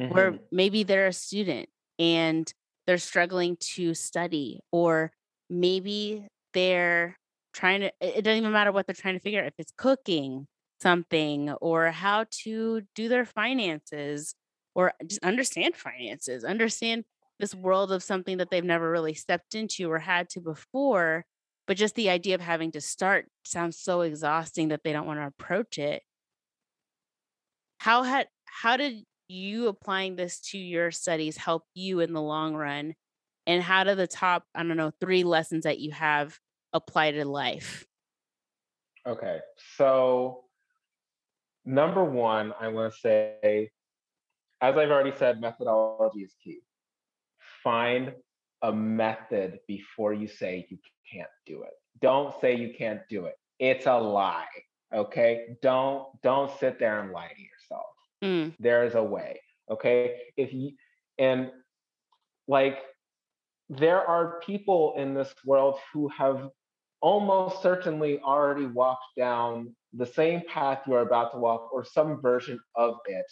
where 0.08 0.36
Mhm. 0.36 0.48
maybe 0.50 0.82
they're 0.82 1.06
a 1.08 1.12
student 1.12 1.68
and 1.98 2.52
they're 2.86 2.98
struggling 2.98 3.56
to 3.58 3.94
study 3.94 4.60
or 4.72 5.12
maybe 5.52 6.26
they're 6.54 7.16
trying 7.52 7.80
to 7.82 7.92
it 8.00 8.22
doesn't 8.22 8.38
even 8.38 8.52
matter 8.52 8.72
what 8.72 8.86
they're 8.86 8.94
trying 8.94 9.14
to 9.14 9.20
figure 9.20 9.40
out 9.40 9.46
if 9.46 9.54
it's 9.58 9.72
cooking 9.76 10.46
something 10.80 11.50
or 11.60 11.90
how 11.90 12.24
to 12.30 12.82
do 12.94 13.08
their 13.08 13.24
finances 13.24 14.34
or 14.74 14.92
just 15.06 15.22
understand 15.22 15.76
finances 15.76 16.44
understand 16.44 17.04
this 17.38 17.54
world 17.54 17.92
of 17.92 18.02
something 18.02 18.38
that 18.38 18.50
they've 18.50 18.64
never 18.64 18.90
really 18.90 19.14
stepped 19.14 19.54
into 19.54 19.90
or 19.90 19.98
had 19.98 20.28
to 20.28 20.40
before 20.40 21.24
but 21.66 21.76
just 21.76 21.94
the 21.94 22.10
idea 22.10 22.34
of 22.34 22.40
having 22.40 22.72
to 22.72 22.80
start 22.80 23.26
sounds 23.44 23.78
so 23.78 24.02
exhausting 24.02 24.68
that 24.68 24.82
they 24.82 24.92
don't 24.92 25.06
want 25.06 25.20
to 25.20 25.26
approach 25.26 25.78
it. 25.78 26.02
How 27.78 28.02
had 28.02 28.28
how 28.44 28.76
did 28.76 29.04
you 29.28 29.68
applying 29.68 30.16
this 30.16 30.40
to 30.40 30.58
your 30.58 30.90
studies 30.90 31.36
help 31.36 31.64
you 31.74 32.00
in 32.00 32.12
the 32.12 32.20
long 32.20 32.54
run 32.54 32.94
and 33.46 33.62
how 33.62 33.84
do 33.84 33.94
the 33.94 34.06
top 34.06 34.44
i 34.54 34.62
don't 34.62 34.76
know 34.76 34.92
three 35.00 35.24
lessons 35.24 35.64
that 35.64 35.78
you 35.78 35.90
have 35.92 36.38
apply 36.72 37.10
to 37.10 37.24
life 37.24 37.86
Okay. 39.06 39.40
So 39.76 40.44
number 41.64 42.04
one, 42.04 42.52
I 42.60 42.68
want 42.68 42.92
to 42.94 43.00
say, 43.00 43.70
as 44.60 44.76
I've 44.76 44.90
already 44.90 45.12
said, 45.16 45.40
methodology 45.40 46.20
is 46.20 46.34
key. 46.42 46.60
Find 47.64 48.12
a 48.62 48.72
method 48.72 49.58
before 49.66 50.12
you 50.12 50.28
say 50.28 50.66
you 50.70 50.78
can't 51.12 51.28
do 51.46 51.62
it. 51.62 51.72
Don't 52.00 52.32
say 52.40 52.54
you 52.54 52.72
can't 52.76 53.00
do 53.08 53.26
it. 53.26 53.34
It's 53.58 53.86
a 53.86 53.98
lie. 53.98 54.46
Okay. 54.94 55.56
Don't 55.62 56.06
don't 56.22 56.50
sit 56.58 56.78
there 56.78 57.00
and 57.00 57.12
lie 57.12 57.32
to 57.34 57.42
yourself. 57.42 57.86
Mm, 58.22 58.54
There 58.60 58.84
is 58.84 58.94
a 58.94 59.02
way. 59.02 59.40
Okay. 59.70 60.16
If 60.36 60.52
you 60.52 60.72
and 61.18 61.50
like 62.46 62.78
there 63.78 64.06
are 64.06 64.40
people 64.44 64.94
in 64.98 65.14
this 65.14 65.34
world 65.46 65.78
who 65.92 66.08
have 66.08 66.50
almost 67.00 67.62
certainly 67.62 68.20
already 68.20 68.66
walked 68.66 69.16
down 69.16 69.74
the 69.94 70.06
same 70.06 70.42
path 70.46 70.80
you're 70.86 71.00
about 71.00 71.32
to 71.32 71.38
walk 71.38 71.72
or 71.72 71.84
some 71.84 72.20
version 72.20 72.60
of 72.76 72.96
it. 73.06 73.26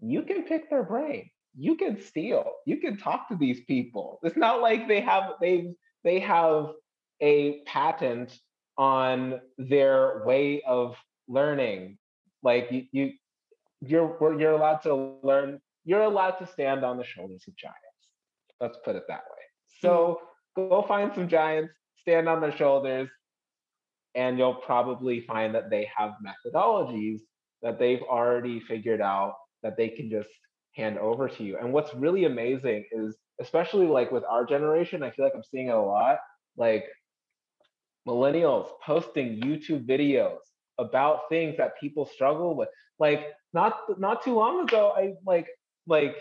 You 0.00 0.22
can 0.22 0.44
pick 0.44 0.70
their 0.70 0.82
brain. 0.82 1.30
You 1.56 1.76
can 1.76 2.00
steal. 2.00 2.52
You 2.66 2.78
can 2.78 2.96
talk 2.96 3.28
to 3.28 3.36
these 3.36 3.60
people. 3.66 4.18
It's 4.22 4.36
not 4.36 4.62
like 4.62 4.88
they 4.88 5.00
have 5.00 5.32
they 5.40 5.72
they 6.04 6.20
have 6.20 6.70
a 7.20 7.60
patent 7.66 8.38
on 8.76 9.40
their 9.58 10.22
way 10.24 10.62
of 10.62 10.96
learning. 11.26 11.98
Like 12.42 12.68
you, 12.70 12.84
you 12.92 13.12
you're 13.80 14.38
you're 14.38 14.52
allowed 14.52 14.82
to 14.82 15.18
learn. 15.22 15.60
You're 15.84 16.02
allowed 16.02 16.38
to 16.38 16.46
stand 16.46 16.84
on 16.84 16.96
the 16.96 17.04
shoulders 17.04 17.44
of 17.48 17.56
giants. 17.56 17.87
Let's 18.60 18.78
put 18.84 18.96
it 18.96 19.04
that 19.08 19.22
way. 19.30 19.42
So 19.80 20.20
hmm. 20.56 20.68
go 20.68 20.84
find 20.86 21.12
some 21.14 21.28
giants, 21.28 21.72
stand 22.00 22.28
on 22.28 22.40
their 22.40 22.56
shoulders, 22.56 23.08
and 24.14 24.38
you'll 24.38 24.54
probably 24.54 25.20
find 25.20 25.54
that 25.54 25.70
they 25.70 25.88
have 25.96 26.12
methodologies 26.24 27.20
that 27.62 27.78
they've 27.78 28.02
already 28.02 28.60
figured 28.60 29.00
out 29.00 29.34
that 29.62 29.76
they 29.76 29.88
can 29.88 30.10
just 30.10 30.28
hand 30.74 30.98
over 30.98 31.28
to 31.28 31.42
you. 31.42 31.58
And 31.58 31.72
what's 31.72 31.94
really 31.94 32.24
amazing 32.24 32.84
is, 32.92 33.16
especially 33.40 33.86
like 33.86 34.10
with 34.10 34.24
our 34.24 34.44
generation, 34.44 35.02
I 35.02 35.10
feel 35.10 35.24
like 35.24 35.34
I'm 35.34 35.42
seeing 35.42 35.68
it 35.68 35.74
a 35.74 35.80
lot. 35.80 36.18
Like 36.56 36.84
millennials 38.06 38.68
posting 38.84 39.40
YouTube 39.40 39.86
videos 39.86 40.38
about 40.78 41.28
things 41.28 41.56
that 41.58 41.78
people 41.80 42.06
struggle 42.06 42.56
with. 42.56 42.68
Like 42.98 43.26
not 43.52 43.74
not 43.98 44.22
too 44.22 44.34
long 44.34 44.62
ago, 44.62 44.92
I 44.96 45.14
like 45.26 45.48
like 45.86 46.16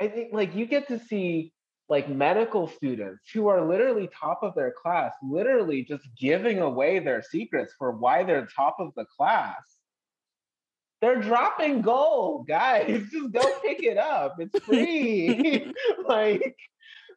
I 0.00 0.08
think 0.08 0.32
like 0.32 0.54
you 0.54 0.66
get 0.66 0.88
to 0.88 0.98
see 0.98 1.52
like 1.88 2.08
medical 2.08 2.68
students 2.68 3.22
who 3.32 3.48
are 3.48 3.66
literally 3.66 4.08
top 4.18 4.40
of 4.42 4.54
their 4.54 4.72
class, 4.82 5.12
literally 5.22 5.82
just 5.82 6.06
giving 6.20 6.58
away 6.60 6.98
their 6.98 7.22
secrets 7.22 7.74
for 7.78 7.92
why 7.92 8.24
they're 8.24 8.46
top 8.54 8.76
of 8.78 8.92
the 8.96 9.06
class. 9.16 9.56
They're 11.00 11.20
dropping 11.20 11.82
gold, 11.82 12.48
guys. 12.48 13.06
Just 13.12 13.32
go 13.32 13.60
pick 13.60 13.84
it 13.84 13.98
up. 13.98 14.34
It's 14.40 14.58
free. 14.64 15.72
like, 16.08 16.56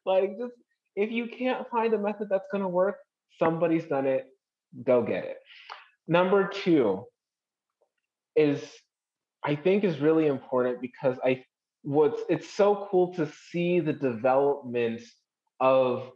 like 0.05 0.37
just 0.37 0.53
if 0.95 1.11
you 1.11 1.25
can't 1.25 1.67
find 1.69 1.91
a 1.95 1.97
method 1.97 2.27
that's 2.29 2.45
gonna 2.51 2.69
work, 2.69 2.97
somebody's 3.39 3.85
done 3.85 4.05
it. 4.05 4.27
Go 4.83 5.01
get 5.01 5.25
it. 5.25 5.37
Number 6.07 6.47
two 6.47 7.05
is 8.35 8.61
I 9.43 9.55
think 9.55 9.83
is 9.83 9.99
really 9.99 10.27
important 10.27 10.79
because 10.79 11.17
I 11.25 11.43
what's 11.83 12.21
it's 12.29 12.49
so 12.49 12.87
cool 12.89 13.13
to 13.15 13.31
see 13.49 13.79
the 13.79 13.93
development 13.93 15.01
of 15.59 16.11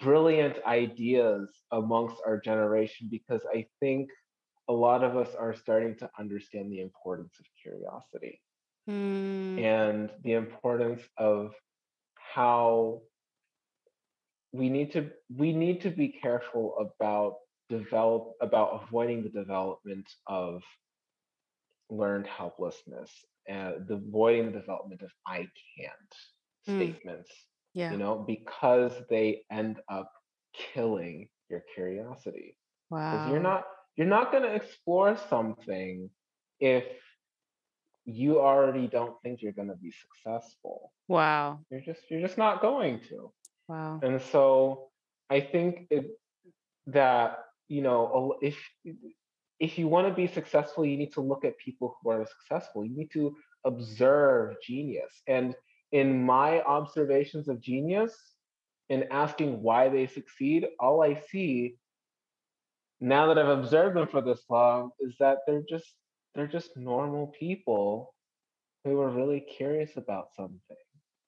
brilliant 0.00 0.56
ideas 0.66 1.48
amongst 1.72 2.16
our 2.26 2.40
generation 2.40 3.08
because 3.10 3.42
I 3.52 3.66
think 3.80 4.10
a 4.68 4.72
lot 4.72 5.04
of 5.04 5.16
us 5.16 5.34
are 5.38 5.54
starting 5.54 5.96
to 5.98 6.10
understand 6.18 6.72
the 6.72 6.80
importance 6.80 7.34
of 7.38 7.46
curiosity 7.62 8.40
mm, 8.88 9.62
and 9.62 10.10
the 10.22 10.32
importance 10.32 11.02
of 11.18 11.52
how 12.16 13.02
we 14.52 14.68
need 14.68 14.92
to 14.92 15.10
we 15.34 15.52
need 15.52 15.82
to 15.82 15.90
be 15.90 16.08
careful 16.08 16.74
about 16.78 17.36
develop 17.68 18.32
about 18.40 18.82
avoiding 18.82 19.22
the 19.22 19.28
development 19.28 20.08
of 20.26 20.62
learned 21.90 22.26
helplessness 22.26 23.10
and 23.48 23.86
the 23.88 23.94
avoiding 23.94 24.46
the 24.46 24.58
development 24.60 25.02
of 25.02 25.10
I 25.26 25.38
can't 25.76 26.12
Mm. 26.68 26.76
statements, 26.76 27.30
yeah 27.74 27.92
you 27.92 27.98
know, 27.98 28.24
because 28.26 28.92
they 29.08 29.42
end 29.50 29.78
up 29.88 30.10
killing 30.52 31.28
your 31.48 31.62
curiosity. 31.74 32.58
Wow. 32.90 33.12
Because 33.12 33.30
you're 33.30 33.40
not 33.40 33.64
you're 33.96 34.06
not 34.18 34.30
going 34.32 34.42
to 34.42 34.54
explore 34.54 35.16
something 35.28 36.10
if 36.60 36.84
you 38.04 38.40
already 38.40 38.86
don't 38.86 39.14
think 39.22 39.42
you're 39.42 39.52
going 39.52 39.68
to 39.68 39.76
be 39.76 39.92
successful. 39.92 40.92
Wow. 41.08 41.60
You're 41.70 41.80
just 41.80 42.00
you're 42.10 42.20
just 42.20 42.38
not 42.38 42.60
going 42.62 43.00
to. 43.08 43.32
Wow. 43.68 44.00
And 44.02 44.20
so 44.20 44.90
I 45.30 45.40
think 45.40 45.86
it, 45.90 46.06
that 46.86 47.38
you 47.68 47.82
know 47.82 48.36
if 48.42 48.56
if 49.60 49.78
you 49.78 49.88
want 49.88 50.08
to 50.08 50.14
be 50.14 50.26
successful, 50.26 50.84
you 50.84 50.96
need 50.96 51.12
to 51.12 51.20
look 51.20 51.44
at 51.44 51.58
people 51.58 51.96
who 52.02 52.10
are 52.10 52.26
successful. 52.26 52.84
You 52.84 52.96
need 52.96 53.10
to 53.12 53.36
observe 53.64 54.56
genius. 54.62 55.22
And 55.26 55.54
in 55.92 56.24
my 56.24 56.62
observations 56.62 57.48
of 57.48 57.60
genius, 57.60 58.14
in 58.88 59.04
asking 59.10 59.62
why 59.62 59.88
they 59.88 60.06
succeed, 60.06 60.66
all 60.78 61.02
I 61.02 61.14
see 61.14 61.76
now 63.00 63.26
that 63.26 63.38
I've 63.38 63.58
observed 63.58 63.96
them 63.96 64.08
for 64.08 64.20
this 64.20 64.44
long 64.48 64.90
is 65.00 65.16
that 65.18 65.38
they're 65.46 65.64
just 65.68 65.94
they're 66.34 66.46
just 66.46 66.76
normal 66.76 67.28
people 67.28 68.14
who 68.84 69.00
are 69.00 69.08
really 69.10 69.40
curious 69.40 69.96
about 69.96 70.34
something, 70.34 70.76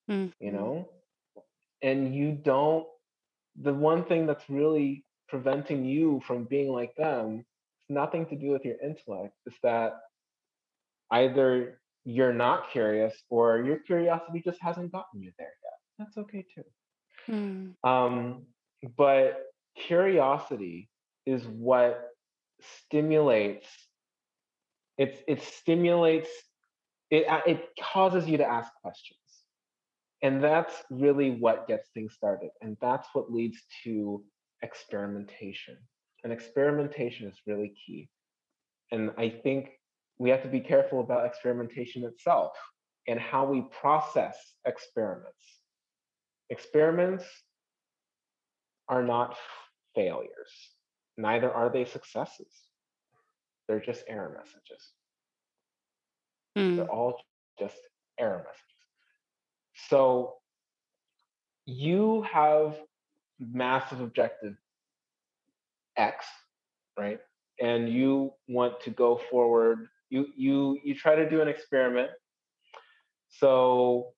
Mhm. 0.08 0.32
you 0.40 0.52
know? 0.52 0.88
And 1.82 2.14
you 2.14 2.32
don't 2.32 2.86
the 3.56 3.74
one 3.74 4.04
thing 4.04 4.26
that's 4.26 4.48
really 4.48 5.04
preventing 5.28 5.84
you 5.84 6.20
from 6.20 6.44
being 6.44 6.70
like 6.70 6.94
them, 6.96 7.44
nothing 7.88 8.26
to 8.26 8.36
do 8.36 8.50
with 8.50 8.64
your 8.64 8.76
intellect. 8.82 9.34
It's 9.46 9.56
that 9.62 9.94
either 11.10 11.80
you're 12.04 12.32
not 12.32 12.70
curious 12.70 13.14
or 13.28 13.62
your 13.62 13.78
curiosity 13.78 14.42
just 14.44 14.60
hasn't 14.60 14.92
gotten 14.92 15.22
you 15.22 15.32
there 15.38 15.52
yet. 15.62 15.72
That's 15.98 16.18
okay 16.18 16.44
too. 16.54 16.64
Mm. 17.28 17.88
Um, 17.88 18.46
but 18.96 19.42
curiosity 19.76 20.88
is 21.26 21.46
what 21.46 22.08
stimulates 22.60 23.66
it's 24.96 25.22
it 25.28 25.42
stimulates 25.42 26.28
it 27.10 27.24
it 27.46 27.68
causes 27.80 28.26
you 28.26 28.36
to 28.38 28.44
ask 28.44 28.70
questions 28.82 29.18
and 30.22 30.42
that's 30.42 30.74
really 30.90 31.30
what 31.30 31.68
gets 31.68 31.88
things 31.94 32.12
started 32.14 32.50
and 32.60 32.76
that's 32.80 33.08
what 33.12 33.32
leads 33.32 33.58
to 33.84 34.22
experimentation 34.62 35.76
and 36.24 36.32
experimentation 36.32 37.26
is 37.26 37.36
really 37.46 37.74
key 37.86 38.08
and 38.92 39.10
i 39.18 39.28
think 39.28 39.70
we 40.18 40.30
have 40.30 40.42
to 40.42 40.48
be 40.48 40.60
careful 40.60 41.00
about 41.00 41.26
experimentation 41.26 42.04
itself 42.04 42.52
and 43.06 43.18
how 43.20 43.44
we 43.46 43.62
process 43.80 44.36
experiments 44.66 45.60
experiments 46.50 47.24
are 48.88 49.02
not 49.02 49.36
failures 49.94 50.52
neither 51.16 51.52
are 51.52 51.70
they 51.70 51.84
successes 51.84 52.52
they're 53.66 53.80
just 53.80 54.02
error 54.08 54.34
messages 54.36 54.92
Mm. 56.58 56.76
they're 56.76 56.90
all 56.90 57.20
just 57.58 57.76
error 58.18 58.38
messages. 58.38 58.64
So 59.88 60.34
you 61.66 62.22
have 62.22 62.76
massive 63.38 64.00
objective 64.00 64.56
X, 65.98 66.24
right? 66.98 67.18
And 67.60 67.88
you 67.88 68.32
want 68.48 68.80
to 68.82 68.90
go 68.90 69.20
forward. 69.30 69.88
You 70.10 70.26
you 70.36 70.78
you 70.84 70.94
try 70.94 71.16
to 71.16 71.28
do 71.28 71.42
an 71.42 71.48
experiment. 71.48 72.10
So 73.28 74.12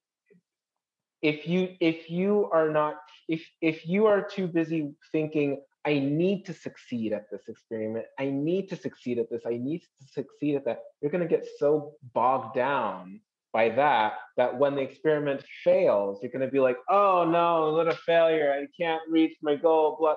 if 1.23 1.49
you 1.49 1.77
if 1.81 2.11
you 2.11 2.49
are 2.53 2.71
not 2.71 2.97
if 3.29 3.43
if 3.61 3.87
you 3.87 4.07
are 4.07 4.23
too 4.23 4.47
busy 4.47 4.93
thinking 5.13 5.61
I 5.85 5.99
need 5.99 6.45
to 6.47 6.53
succeed 6.53 7.13
at 7.13 7.31
this 7.31 7.49
experiment. 7.49 8.05
I 8.19 8.27
need 8.27 8.69
to 8.69 8.77
succeed 8.77 9.19
at 9.19 9.31
this. 9.31 9.43
I 9.47 9.57
need 9.57 9.81
to 9.81 10.09
succeed 10.13 10.57
at 10.57 10.65
that. 10.67 10.81
You're 11.01 11.11
going 11.11 11.27
to 11.27 11.37
get 11.37 11.47
so 11.59 11.95
bogged 12.13 12.55
down 12.55 13.21
by 13.53 13.71
that 13.71 14.13
that 14.37 14.59
when 14.59 14.75
the 14.75 14.83
experiment 14.83 15.43
fails, 15.65 16.21
you're 16.23 16.31
going 16.31 16.45
to 16.45 16.53
be 16.53 16.61
like, 16.61 16.77
oh 16.91 17.27
no, 17.29 17.73
what 17.73 17.89
a 17.89 17.97
failure. 17.97 18.53
I 18.53 18.67
can't 18.81 19.03
reach 19.09 19.37
my 19.43 19.57
goal. 19.57 19.97
Blah. 19.99 20.17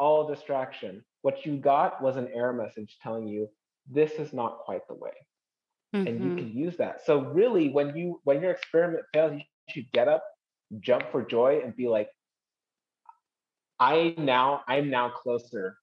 All 0.00 0.26
distraction. 0.26 1.04
What 1.22 1.46
you 1.46 1.58
got 1.58 2.02
was 2.02 2.16
an 2.16 2.28
error 2.34 2.54
message 2.54 2.98
telling 3.02 3.28
you 3.28 3.48
this 3.86 4.12
is 4.14 4.32
not 4.32 4.60
quite 4.64 4.86
the 4.88 4.94
way. 4.94 5.12
And 6.06 6.24
you 6.24 6.32
Mhm. 6.32 6.38
can 6.38 6.52
use 6.52 6.76
that. 6.78 7.02
So 7.02 7.20
really 7.20 7.70
when 7.70 7.96
you 7.96 8.20
when 8.24 8.40
your 8.42 8.52
experiment 8.52 9.04
fails, 9.12 9.34
you 9.34 9.44
should 9.74 9.92
get 9.92 10.08
up, 10.08 10.24
jump 10.80 11.10
for 11.12 11.24
joy, 11.24 11.60
and 11.64 11.76
be 11.76 11.88
like, 11.88 12.10
I 13.80 14.14
now 14.18 14.62
I'm 14.68 14.90
now 14.90 15.10
closer 15.10 15.78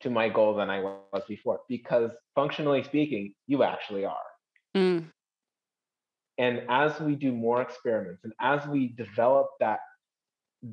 to 0.00 0.10
my 0.10 0.28
goal 0.28 0.54
than 0.54 0.70
I 0.70 0.80
was 0.80 1.24
before 1.28 1.60
because 1.68 2.12
functionally 2.34 2.82
speaking, 2.82 3.34
you 3.46 3.62
actually 3.64 4.04
are. 4.04 4.28
Mm. 4.74 5.10
And 6.38 6.66
as 6.68 7.00
we 7.00 7.14
do 7.14 7.32
more 7.32 7.60
experiments 7.62 8.24
and 8.24 8.32
as 8.40 8.66
we 8.66 8.88
develop 8.96 9.48
that 9.60 9.80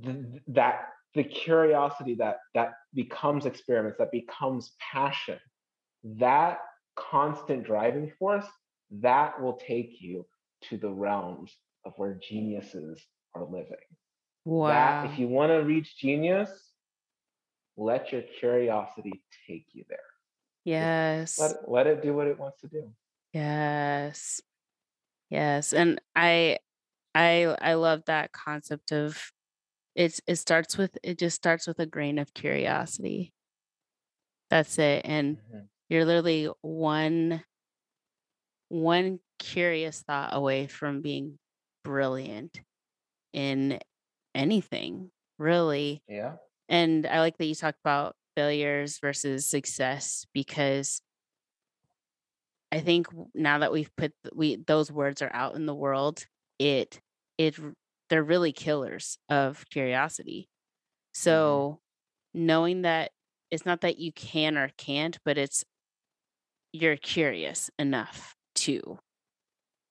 th- 0.04 0.42
that 0.48 0.90
the 1.16 1.24
curiosity 1.24 2.16
that 2.16 2.38
that 2.54 2.74
becomes 2.94 3.46
experiments, 3.46 3.98
that 3.98 4.12
becomes 4.12 4.74
passion, 4.92 5.40
that 6.04 6.60
constant 6.96 7.64
driving 7.64 8.12
force, 8.20 8.46
that 8.92 9.42
will 9.42 9.54
take 9.54 10.02
you 10.02 10.26
to 10.70 10.78
the 10.78 10.90
realms 10.90 11.56
of 11.86 11.94
where 11.98 12.14
geniuses 12.14 13.02
are 13.34 13.44
living. 13.44 13.78
Wow. 14.46 14.70
That 14.70 15.12
if 15.12 15.20
you 15.20 15.28
want 15.28 15.52
to 15.52 15.58
reach 15.58 15.98
genius, 15.98 16.50
let 17.78 18.12
your 18.12 18.24
curiosity 18.40 19.22
take 19.48 19.66
you 19.74 19.86
there. 19.90 20.00
yes. 20.66 21.40
Let 21.40 21.70
let 21.70 21.88
it 21.88 22.02
do 22.02 22.14
what 22.14 22.28
it 22.28 22.38
wants 22.38 22.62
to 22.62 22.68
do. 22.68 22.92
Yes. 23.34 24.42
Yes. 25.30 25.74
And 25.74 26.02
I 26.16 26.58
I 27.16 27.56
I 27.62 27.74
love 27.76 28.04
that 28.06 28.32
concept 28.32 28.92
of 28.92 29.32
it's 30.00 30.22
it 30.28 30.38
starts 30.38 30.80
with 30.80 30.98
it 31.04 31.20
just 31.20 31.38
starts 31.38 31.68
with 31.68 31.80
a 31.80 31.88
grain 31.88 32.20
of 32.20 32.34
curiosity. 32.34 33.34
That's 34.50 34.78
it. 34.80 35.06
And 35.06 35.40
Mhm. 35.50 35.70
you're 35.90 36.06
literally 36.06 36.50
one 36.62 37.44
one 38.70 39.20
curious 39.40 40.02
thought 40.02 40.34
away 40.34 40.68
from 40.68 41.02
being 41.02 41.40
brilliant 41.84 42.62
in 43.34 43.80
anything, 44.36 45.12
really. 45.38 46.04
Yeah. 46.08 46.38
And 46.70 47.06
I 47.08 47.20
like 47.20 47.38
that 47.38 47.46
you 47.46 47.56
talked 47.56 47.80
about 47.82 48.16
failures 48.36 49.00
versus 49.00 49.48
success 49.48 50.26
because 50.34 51.02
I 52.72 52.80
think 52.82 53.08
now 53.34 53.60
that 53.60 53.72
we've 53.72 53.94
put 53.96 54.14
we 54.34 54.58
those 54.58 54.92
words 54.92 55.22
are 55.22 55.34
out 55.34 55.56
in 55.56 55.66
the 55.66 55.76
world, 55.76 56.26
it 56.60 57.02
it 57.38 57.58
they're 58.10 58.24
really 58.24 58.54
killers 58.54 59.18
of 59.30 59.66
curiosity. 59.70 60.50
Mhm. 61.26 61.64
So 61.64 61.82
knowing 62.34 62.84
that 62.84 63.14
it's 63.52 63.66
not 63.66 63.82
that 63.82 64.00
you 64.00 64.14
can 64.14 64.58
or 64.58 64.70
can't, 64.78 65.20
but 65.26 65.38
it's 65.38 65.66
you're 66.72 66.98
curious 66.98 67.70
enough 67.80 68.36
to. 68.56 69.00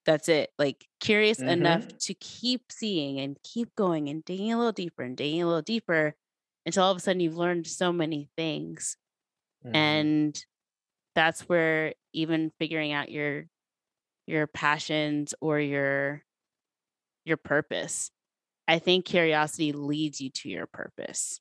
That's 0.07 0.29
it. 0.29 0.53
Like 0.59 0.89
curious 1.01 1.43
enough 1.43 1.87
Mhm. 1.87 1.99
to 2.01 2.15
keep 2.15 2.73
seeing 2.73 3.21
and 3.21 3.39
keep 3.43 3.75
going 3.77 4.09
and 4.09 4.25
digging 4.25 4.53
a 4.53 4.59
little 4.59 4.73
deeper 4.73 5.03
and 5.03 5.17
digging 5.17 5.43
a 5.43 5.47
little 5.47 5.63
deeper 5.63 6.15
until 6.67 6.85
all 6.85 6.93
of 6.93 6.97
a 6.97 7.01
sudden 7.01 7.21
you've 7.21 7.37
learned 7.37 7.67
so 7.67 7.93
many 7.93 8.31
things. 8.37 8.97
Mhm. 9.65 10.09
And 10.13 10.45
that's 11.15 11.49
where 11.49 11.95
even 12.15 12.53
figuring 12.59 12.93
out 12.93 13.11
your 13.11 13.47
your 14.27 14.47
passions 14.49 15.35
or 15.41 15.61
your 15.61 16.25
your 17.29 17.39
purpose. 17.39 18.11
I 18.69 18.79
think 18.81 19.07
curiosity 19.07 19.73
leads 19.73 20.21
you 20.21 20.31
to 20.31 20.51
your 20.51 20.67
purpose. 20.69 21.41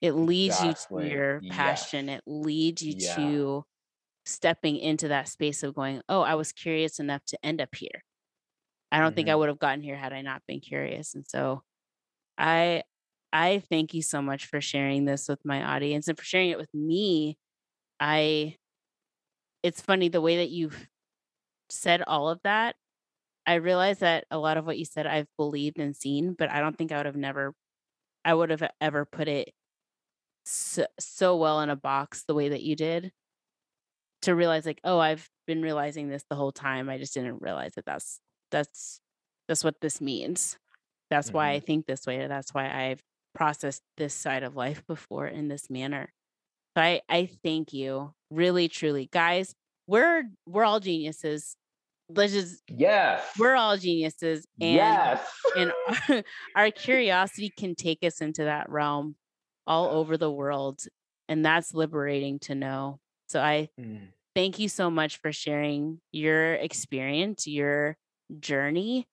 It 0.00 0.12
leads 0.14 0.60
you 0.62 0.74
to 0.74 0.80
Exactly. 0.96 1.08
your 1.08 1.42
Yes. 1.42 1.48
passion. 1.50 2.08
It 2.08 2.22
leads 2.26 2.82
you 2.82 2.94
Yeah. 2.94 3.16
to 3.16 3.64
stepping 4.26 4.78
into 4.78 5.08
that 5.08 5.28
space 5.28 5.62
of 5.64 5.74
going, 5.74 6.02
"Oh, 6.08 6.22
I 6.22 6.34
was 6.36 6.52
curious 6.52 7.00
enough 7.00 7.24
to 7.26 7.46
end 7.46 7.60
up 7.62 7.74
here. 7.76 8.02
I 8.92 9.00
don't 9.00 9.14
think 9.14 9.28
I 9.28 9.34
Mhm. 9.34 9.36
would 9.36 9.48
have 9.48 9.58
gotten 9.58 9.82
here 9.82 9.96
had 9.96 10.12
I 10.12 10.22
not 10.22 10.42
been 10.46 10.60
curious." 10.60 11.14
And 11.14 11.26
so 11.28 11.62
I 12.38 12.84
I 13.32 13.60
thank 13.60 13.94
you 13.94 14.02
so 14.02 14.22
much 14.22 14.46
for 14.46 14.60
sharing 14.60 15.04
this 15.06 15.28
with 15.28 15.44
my 15.44 15.62
audience 15.64 16.08
and 16.08 16.18
for 16.18 16.24
sharing 16.24 16.50
it 16.50 16.58
with 16.58 16.72
me. 16.74 17.38
I 18.00 18.58
it's 19.62 19.80
funny 19.80 20.08
the 20.08 20.20
way 20.20 20.36
that 20.36 20.50
you've 20.50 20.88
said 21.70 22.02
all 22.02 22.28
of 22.30 22.40
that. 22.44 22.76
I 23.46 23.54
realize 23.54 23.98
that 24.00 24.26
a 24.30 24.38
lot 24.38 24.56
of 24.56 24.66
what 24.66 24.78
you 24.78 24.84
said 24.84 25.06
I've 25.06 25.28
believed 25.36 25.78
and 25.78 25.96
seen, 25.96 26.34
but 26.34 26.50
I 26.50 26.60
don't 26.60 26.76
think 26.76 26.92
I 26.92 26.98
would 26.98 27.06
have 27.06 27.16
never 27.16 27.54
I 28.24 28.34
would 28.34 28.50
have 28.50 28.68
ever 28.80 29.06
put 29.06 29.28
it 29.28 29.52
so, 30.44 30.86
so 31.00 31.36
well 31.36 31.60
in 31.60 31.70
a 31.70 31.76
box 31.76 32.24
the 32.24 32.34
way 32.34 32.50
that 32.50 32.62
you 32.62 32.76
did 32.76 33.12
to 34.22 34.34
realize 34.34 34.66
like, 34.66 34.80
oh, 34.84 34.98
I've 34.98 35.28
been 35.46 35.62
realizing 35.62 36.08
this 36.08 36.24
the 36.28 36.36
whole 36.36 36.52
time. 36.52 36.88
I 36.88 36.98
just 36.98 37.14
didn't 37.14 37.42
realize 37.42 37.72
that 37.74 37.84
that's 37.84 38.20
that's 38.50 39.00
that's 39.48 39.64
what 39.64 39.80
this 39.80 40.00
means. 40.00 40.58
That's 41.10 41.32
why 41.32 41.50
I 41.52 41.60
Mhm. 41.60 41.60
think 41.60 41.86
this 41.86 42.06
way, 42.06 42.18
or 42.20 42.28
that's 42.28 42.54
why 42.54 42.70
I've 42.90 43.02
processed 43.34 43.82
this 43.96 44.14
side 44.14 44.42
of 44.42 44.56
life 44.56 44.86
before 44.86 45.26
in 45.26 45.48
this 45.48 45.68
manner. 45.70 46.12
So 46.76 46.82
I, 46.82 47.02
I 47.08 47.26
thank 47.26 47.72
you 47.72 48.14
really, 48.30 48.68
truly. 48.68 49.08
Guys, 49.12 49.54
we're 49.88 50.24
we're 50.46 50.64
all 50.64 50.80
geniuses. 50.80 51.56
Let's 52.14 52.32
just 52.32 52.62
yes, 52.68 53.22
we're 53.38 53.54
all 53.54 53.76
geniuses. 53.76 54.46
And 54.60 54.74
yes. 54.74 55.20
and 55.56 55.72
our, 56.08 56.22
our 56.56 56.70
curiosity 56.70 57.52
can 57.56 57.74
take 57.74 58.02
us 58.02 58.20
into 58.20 58.44
that 58.44 58.68
realm 58.70 59.16
all 59.66 59.90
over 59.90 60.16
the 60.16 60.30
world. 60.30 60.80
And 61.28 61.44
that's 61.44 61.72
liberating 61.72 62.38
to 62.40 62.54
know. 62.54 63.00
So 63.28 63.40
I 63.40 63.68
mm. 63.80 64.08
thank 64.34 64.58
you 64.58 64.68
so 64.68 64.90
much 64.90 65.18
for 65.18 65.32
sharing 65.32 66.00
your 66.10 66.54
experience, 66.54 67.46
your 67.46 67.96
journey, 68.40 69.06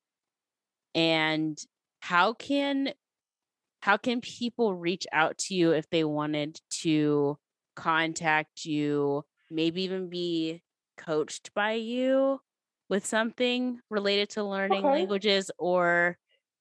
and 0.95 1.57
how 2.01 2.33
can 2.33 2.91
how 3.81 3.95
can 3.95 4.19
people 4.19 4.75
reach 4.75 5.07
out 5.13 5.37
to 5.37 5.55
you 5.55 5.71
if 5.71 5.89
they 5.89 6.03
wanted 6.03 6.59
to 6.81 7.37
contact 7.75 8.65
you 8.65 9.23
maybe 9.49 9.83
even 9.83 10.09
be 10.09 10.61
coached 10.97 11.53
by 11.53 11.73
you 11.73 12.39
with 12.89 13.05
something 13.05 13.79
related 13.89 14.29
to 14.31 14.43
learning 14.43 14.79
okay. 14.79 14.89
languages 14.89 15.51
or 15.57 16.17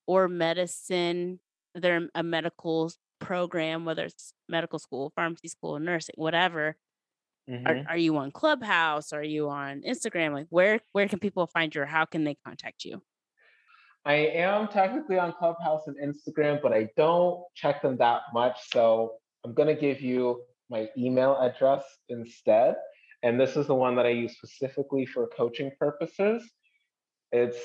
or 0.07 0.29
medicine 0.29 1.41
they're 1.75 2.09
a 2.15 2.23
medical 2.23 2.91
program 3.19 3.85
whether 3.85 4.05
it's 4.05 4.33
medical 4.49 4.79
school 4.79 5.13
pharmacy 5.17 5.49
school 5.49 5.79
nursing 5.79 6.15
whatever 6.17 6.77
mm-hmm. 7.51 7.67
are, 7.67 7.85
are 7.91 7.97
you 7.97 8.17
on 8.17 8.31
clubhouse 8.31 9.13
are 9.13 9.23
you 9.23 9.49
on 9.49 9.83
instagram 9.83 10.33
like 10.33 10.47
where 10.51 10.81
where 10.93 11.09
can 11.09 11.19
people 11.19 11.47
find 11.47 11.75
you 11.75 11.83
or 11.83 11.87
how 11.87 12.05
can 12.05 12.25
they 12.25 12.37
contact 12.45 12.85
you 12.85 13.03
I 14.05 14.15
am 14.15 14.69
technically 14.69 15.19
on 15.19 15.35
Clubhouse 15.35 15.83
and 15.87 15.97
Instagram, 15.97 16.63
but 16.63 16.73
I 16.73 16.89
don't 16.97 17.43
check 17.55 17.83
them 17.83 17.99
that 17.99 18.23
much. 18.33 18.57
So 18.73 19.17
I'm 19.45 19.53
going 19.53 19.69
to 19.69 19.79
give 19.79 20.01
you 20.01 20.43
my 20.71 20.89
email 20.97 21.37
address 21.39 21.85
instead. 22.09 22.77
And 23.23 23.41
this 23.41 23.57
is 23.57 23.67
the 23.67 23.75
one 23.75 23.97
that 23.97 24.07
I 24.07 24.11
use 24.11 24.37
specifically 24.37 25.05
for 25.07 25.27
coaching 25.29 25.73
purposes. 25.79 26.43
It's 27.33 27.59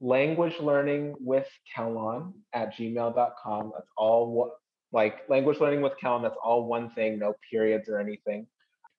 language 0.00 0.60
learning 0.60 1.16
with 1.18 1.48
Kellon 1.74 2.32
at 2.52 2.74
gmail.com. 2.76 3.72
That's 3.74 3.90
all 3.96 4.52
like 4.92 5.28
language 5.28 5.58
learning 5.60 5.82
with 5.82 5.94
Kellon, 6.02 6.22
that's 6.22 6.38
all 6.42 6.66
one 6.66 6.90
thing, 6.90 7.18
no 7.18 7.34
periods 7.50 7.88
or 7.88 7.98
anything. 7.98 8.46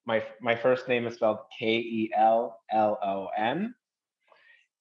My 0.06 0.24
my 0.42 0.56
first 0.56 0.88
name 0.88 1.08
is 1.08 1.16
spelled 1.16 1.40
K-E-L-L-O-N. 1.58 2.14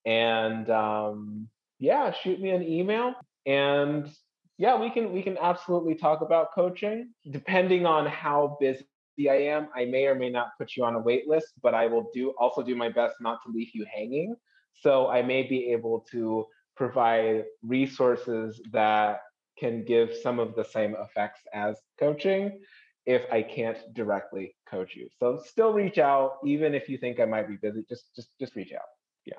And 0.05 0.71
um, 0.71 1.49
yeah, 1.79 2.13
shoot 2.13 2.41
me 2.41 2.51
an 2.51 2.63
email 2.63 3.15
and 3.47 4.11
yeah, 4.59 4.81
we 4.81 4.91
can 4.91 5.13
we 5.13 5.23
can 5.23 5.37
absolutely 5.39 5.95
talk 5.95 6.21
about 6.23 6.55
coaching. 6.55 7.11
Depending 7.31 7.87
on 7.87 8.07
how 8.07 8.57
busy 8.61 8.85
I 9.19 9.35
am, 9.35 9.69
I 9.75 9.85
may 9.85 10.07
or 10.07 10.15
may 10.15 10.31
not 10.31 10.51
put 10.59 10.77
you 10.77 10.85
on 10.85 10.95
a 10.95 11.01
wait 11.01 11.27
list, 11.27 11.55
but 11.63 11.75
I 11.75 11.87
will 11.87 12.11
do 12.13 12.31
also 12.39 12.63
do 12.63 12.77
my 12.77 12.89
best 12.89 13.17
not 13.21 13.39
to 13.45 13.53
leave 13.53 13.71
you 13.75 13.87
hanging. 13.93 14.37
So 14.75 15.09
I 15.09 15.23
may 15.23 15.43
be 15.43 15.73
able 15.73 16.07
to 16.13 16.47
provide 16.77 17.45
resources 17.63 18.61
that 18.73 19.21
can 19.59 19.85
give 19.85 20.15
some 20.15 20.39
of 20.39 20.55
the 20.55 20.65
same 20.65 20.95
effects 21.01 21.41
as 21.55 21.77
coaching 21.99 22.61
if 23.07 23.23
I 23.33 23.43
can't 23.43 23.79
directly 23.95 24.55
coach 24.69 24.95
you. 24.95 25.09
So 25.19 25.41
still 25.45 25.73
reach 25.73 25.99
out 25.99 26.39
even 26.45 26.75
if 26.75 26.89
you 26.89 26.99
think 26.99 27.21
I 27.21 27.25
might 27.25 27.49
be 27.49 27.57
busy, 27.57 27.85
just 27.89 28.15
just 28.15 28.29
just 28.39 28.55
reach 28.55 28.73
out. 28.73 28.89
Yeah. 29.25 29.39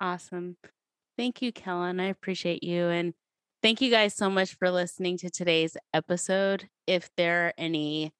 Awesome. 0.00 0.56
Thank 1.16 1.42
you, 1.42 1.52
Kellon. 1.52 2.00
I 2.00 2.06
appreciate 2.06 2.62
you. 2.62 2.84
And 2.84 3.14
thank 3.62 3.80
you 3.80 3.90
guys 3.90 4.14
so 4.14 4.30
much 4.30 4.54
for 4.54 4.70
listening 4.70 5.18
to 5.18 5.30
today's 5.30 5.76
episode. 5.92 6.68
If 6.86 7.10
there 7.16 7.48
are 7.48 7.54
any 7.58 8.12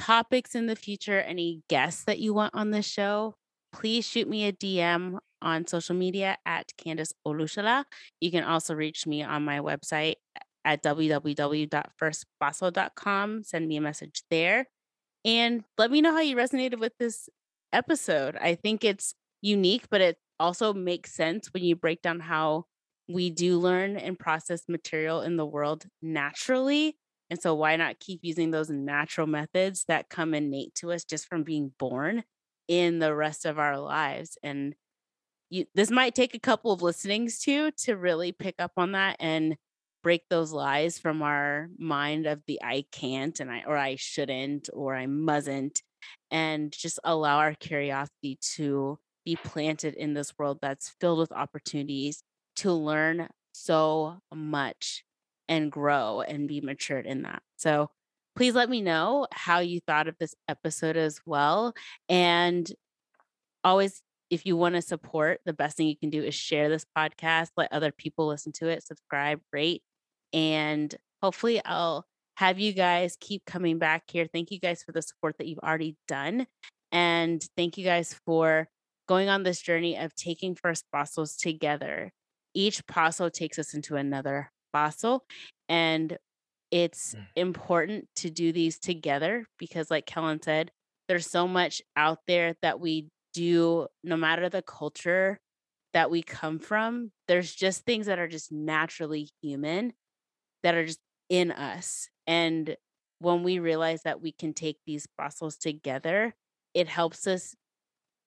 topics 0.00 0.54
in 0.54 0.66
the 0.66 0.74
future, 0.74 1.20
any 1.20 1.60
guests 1.68 2.04
that 2.04 2.18
you 2.18 2.32
want 2.32 2.54
on 2.54 2.70
the 2.70 2.80
show, 2.80 3.34
please 3.72 4.06
shoot 4.06 4.26
me 4.26 4.46
a 4.46 4.52
DM 4.52 5.18
on 5.42 5.66
social 5.66 5.94
media 5.94 6.38
at 6.46 6.72
Candice 6.78 7.12
Olushala. 7.26 7.84
You 8.20 8.30
can 8.30 8.44
also 8.44 8.74
reach 8.74 9.06
me 9.06 9.22
on 9.22 9.44
my 9.44 9.58
website 9.58 10.14
at 10.64 10.82
www.firstpaso.com. 10.82 13.44
Send 13.44 13.68
me 13.68 13.76
a 13.76 13.80
message 13.80 14.22
there 14.30 14.66
and 15.24 15.64
let 15.76 15.90
me 15.90 16.00
know 16.00 16.14
how 16.14 16.20
you 16.20 16.34
resonated 16.34 16.80
with 16.80 16.94
this 16.98 17.28
episode. 17.72 18.36
I 18.40 18.54
think 18.54 18.84
it's 18.84 19.14
unique, 19.42 19.84
but 19.90 20.00
it 20.00 20.16
also 20.38 20.72
makes 20.72 21.12
sense 21.12 21.50
when 21.52 21.62
you 21.62 21.76
break 21.76 22.00
down 22.00 22.20
how 22.20 22.64
we 23.08 23.28
do 23.28 23.58
learn 23.58 23.96
and 23.96 24.18
process 24.18 24.62
material 24.68 25.20
in 25.20 25.36
the 25.36 25.46
world 25.46 25.84
naturally. 26.00 26.96
And 27.30 27.40
so, 27.40 27.54
why 27.54 27.76
not 27.76 28.00
keep 28.00 28.20
using 28.22 28.50
those 28.50 28.70
natural 28.70 29.26
methods 29.26 29.84
that 29.88 30.08
come 30.10 30.34
innate 30.34 30.74
to 30.76 30.92
us 30.92 31.04
just 31.04 31.26
from 31.26 31.44
being 31.44 31.72
born 31.78 32.24
in 32.68 32.98
the 32.98 33.14
rest 33.14 33.46
of 33.46 33.58
our 33.58 33.78
lives? 33.78 34.36
And 34.42 34.74
you, 35.50 35.66
this 35.74 35.90
might 35.90 36.14
take 36.14 36.34
a 36.34 36.38
couple 36.40 36.72
of 36.72 36.82
listenings 36.82 37.40
to 37.40 37.70
to 37.72 37.96
really 37.96 38.32
pick 38.32 38.56
up 38.58 38.72
on 38.76 38.92
that 38.92 39.16
and 39.20 39.56
break 40.02 40.22
those 40.30 40.52
lies 40.52 40.98
from 40.98 41.22
our 41.22 41.68
mind 41.78 42.26
of 42.26 42.42
the 42.46 42.60
I 42.62 42.84
can't 42.92 43.38
and 43.40 43.50
I 43.50 43.64
or 43.66 43.76
I 43.76 43.96
shouldn't 43.96 44.70
or 44.72 44.94
I 44.94 45.06
mustn't 45.06 45.82
and 46.30 46.72
just 46.72 46.98
allow 47.04 47.38
our 47.38 47.54
curiosity 47.54 48.38
to 48.56 48.98
be 49.24 49.36
planted 49.36 49.94
in 49.94 50.14
this 50.14 50.32
world 50.38 50.58
that's 50.62 50.94
filled 51.00 51.18
with 51.18 51.32
opportunities 51.32 52.22
to 52.56 52.72
learn 52.72 53.28
so 53.52 54.18
much 54.34 55.04
and 55.50 55.70
grow 55.70 56.22
and 56.22 56.48
be 56.48 56.62
matured 56.62 57.04
in 57.04 57.22
that. 57.22 57.42
So 57.56 57.90
please 58.36 58.54
let 58.54 58.70
me 58.70 58.80
know 58.80 59.26
how 59.32 59.58
you 59.58 59.80
thought 59.80 60.08
of 60.08 60.16
this 60.18 60.34
episode 60.48 60.96
as 60.96 61.20
well. 61.26 61.74
And 62.08 62.70
always, 63.64 64.00
if 64.30 64.46
you 64.46 64.56
want 64.56 64.76
to 64.76 64.82
support, 64.82 65.40
the 65.44 65.52
best 65.52 65.76
thing 65.76 65.88
you 65.88 65.98
can 65.98 66.08
do 66.08 66.22
is 66.22 66.34
share 66.34 66.68
this 66.68 66.86
podcast, 66.96 67.48
let 67.56 67.72
other 67.72 67.90
people 67.90 68.28
listen 68.28 68.52
to 68.52 68.68
it, 68.68 68.86
subscribe, 68.86 69.40
rate, 69.52 69.82
and 70.32 70.94
hopefully 71.20 71.60
I'll 71.64 72.06
have 72.36 72.60
you 72.60 72.72
guys 72.72 73.16
keep 73.20 73.44
coming 73.44 73.78
back 73.78 74.04
here. 74.08 74.28
Thank 74.32 74.52
you 74.52 74.60
guys 74.60 74.84
for 74.84 74.92
the 74.92 75.02
support 75.02 75.36
that 75.38 75.48
you've 75.48 75.58
already 75.58 75.96
done. 76.06 76.46
And 76.92 77.44
thank 77.56 77.76
you 77.76 77.84
guys 77.84 78.18
for 78.24 78.68
going 79.08 79.28
on 79.28 79.42
this 79.42 79.60
journey 79.60 79.98
of 79.98 80.14
taking 80.14 80.54
first 80.54 80.84
pasos 80.94 81.36
together. 81.36 82.12
Each 82.54 82.86
paso 82.86 83.28
takes 83.28 83.58
us 83.58 83.74
into 83.74 83.96
another 83.96 84.52
paso. 84.72 85.22
And 85.68 86.16
it's 86.70 87.14
mm. 87.14 87.26
important 87.36 88.08
to 88.16 88.30
do 88.30 88.52
these 88.52 88.78
together 88.78 89.46
because, 89.58 89.90
like 89.90 90.06
Kellon 90.06 90.42
said, 90.44 90.70
there's 91.08 91.28
so 91.28 91.48
much 91.48 91.82
out 91.96 92.18
there 92.26 92.54
that 92.62 92.80
we 92.80 93.08
do, 93.34 93.88
no 94.04 94.16
matter 94.16 94.48
the 94.48 94.62
culture 94.62 95.38
that 95.92 96.10
we 96.10 96.22
come 96.22 96.58
from. 96.58 97.10
There's 97.26 97.54
just 97.54 97.84
things 97.84 98.06
that 98.06 98.18
are 98.18 98.28
just 98.28 98.52
naturally 98.52 99.28
human 99.42 99.92
that 100.62 100.74
are 100.74 100.86
just 100.86 101.00
in 101.28 101.50
us. 101.50 102.08
And 102.26 102.76
when 103.18 103.42
we 103.42 103.58
realize 103.58 104.02
that 104.02 104.20
we 104.20 104.32
can 104.32 104.52
take 104.52 104.78
these 104.86 105.06
pasos 105.18 105.56
together, 105.56 106.34
it 106.74 106.88
helps 106.88 107.26
us 107.26 107.54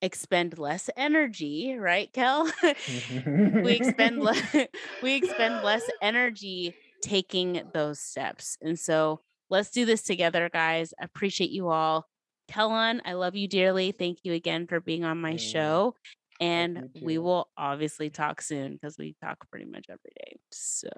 expend 0.04 0.60
less 0.60 0.90
energy, 0.98 1.76
right, 1.80 2.12
Kel? 2.14 2.52
we 3.26 3.72
expend 3.72 4.20
less 4.22 4.56
we 5.02 5.16
expend 5.16 5.64
less 5.64 5.90
energy 6.02 6.76
taking 7.02 7.64
those 7.74 8.00
steps. 8.00 8.58
And 8.62 8.78
so 8.78 9.22
let's 9.50 9.72
do 9.72 9.86
this 9.86 10.04
together, 10.04 10.50
guys. 10.52 10.94
Appreciate 11.02 11.50
you 11.50 11.70
all. 11.70 12.06
Kellon, 12.52 13.00
I 13.06 13.14
love 13.14 13.36
you 13.36 13.48
dearly. 13.48 13.92
Thank 13.94 14.20
you 14.24 14.34
again 14.34 14.68
for 14.68 14.82
being 14.82 15.06
on 15.06 15.20
my 15.20 15.38
show. 15.38 15.96
And 16.42 16.90
we 17.02 17.18
will 17.18 17.48
obviously 17.58 18.10
talk 18.10 18.42
soon 18.42 18.74
because 18.74 18.98
we 18.98 19.16
talk 19.24 19.38
pretty 19.50 19.66
much 19.66 19.86
every 19.90 20.12
day. 20.18 20.38
So 20.52 20.90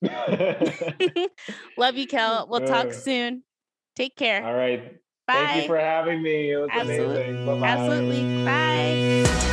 yeah. 0.00 1.26
love 1.76 1.96
you, 1.96 2.06
Kel. 2.06 2.46
We'll 2.48 2.66
talk 2.66 2.88
uh. 2.88 2.92
soon. 2.92 3.42
Take 3.96 4.14
care. 4.14 4.44
All 4.46 4.54
right. 4.54 5.00
Bye. 5.32 5.46
Thank 5.46 5.62
you 5.62 5.66
for 5.68 5.78
having 5.78 6.22
me. 6.22 6.52
It 6.52 6.56
was 6.56 6.70
Absolutely. 6.72 7.22
amazing. 7.22 7.46
Bye-bye. 7.46 7.66
Absolutely. 7.68 8.44
Bye. 8.44 9.48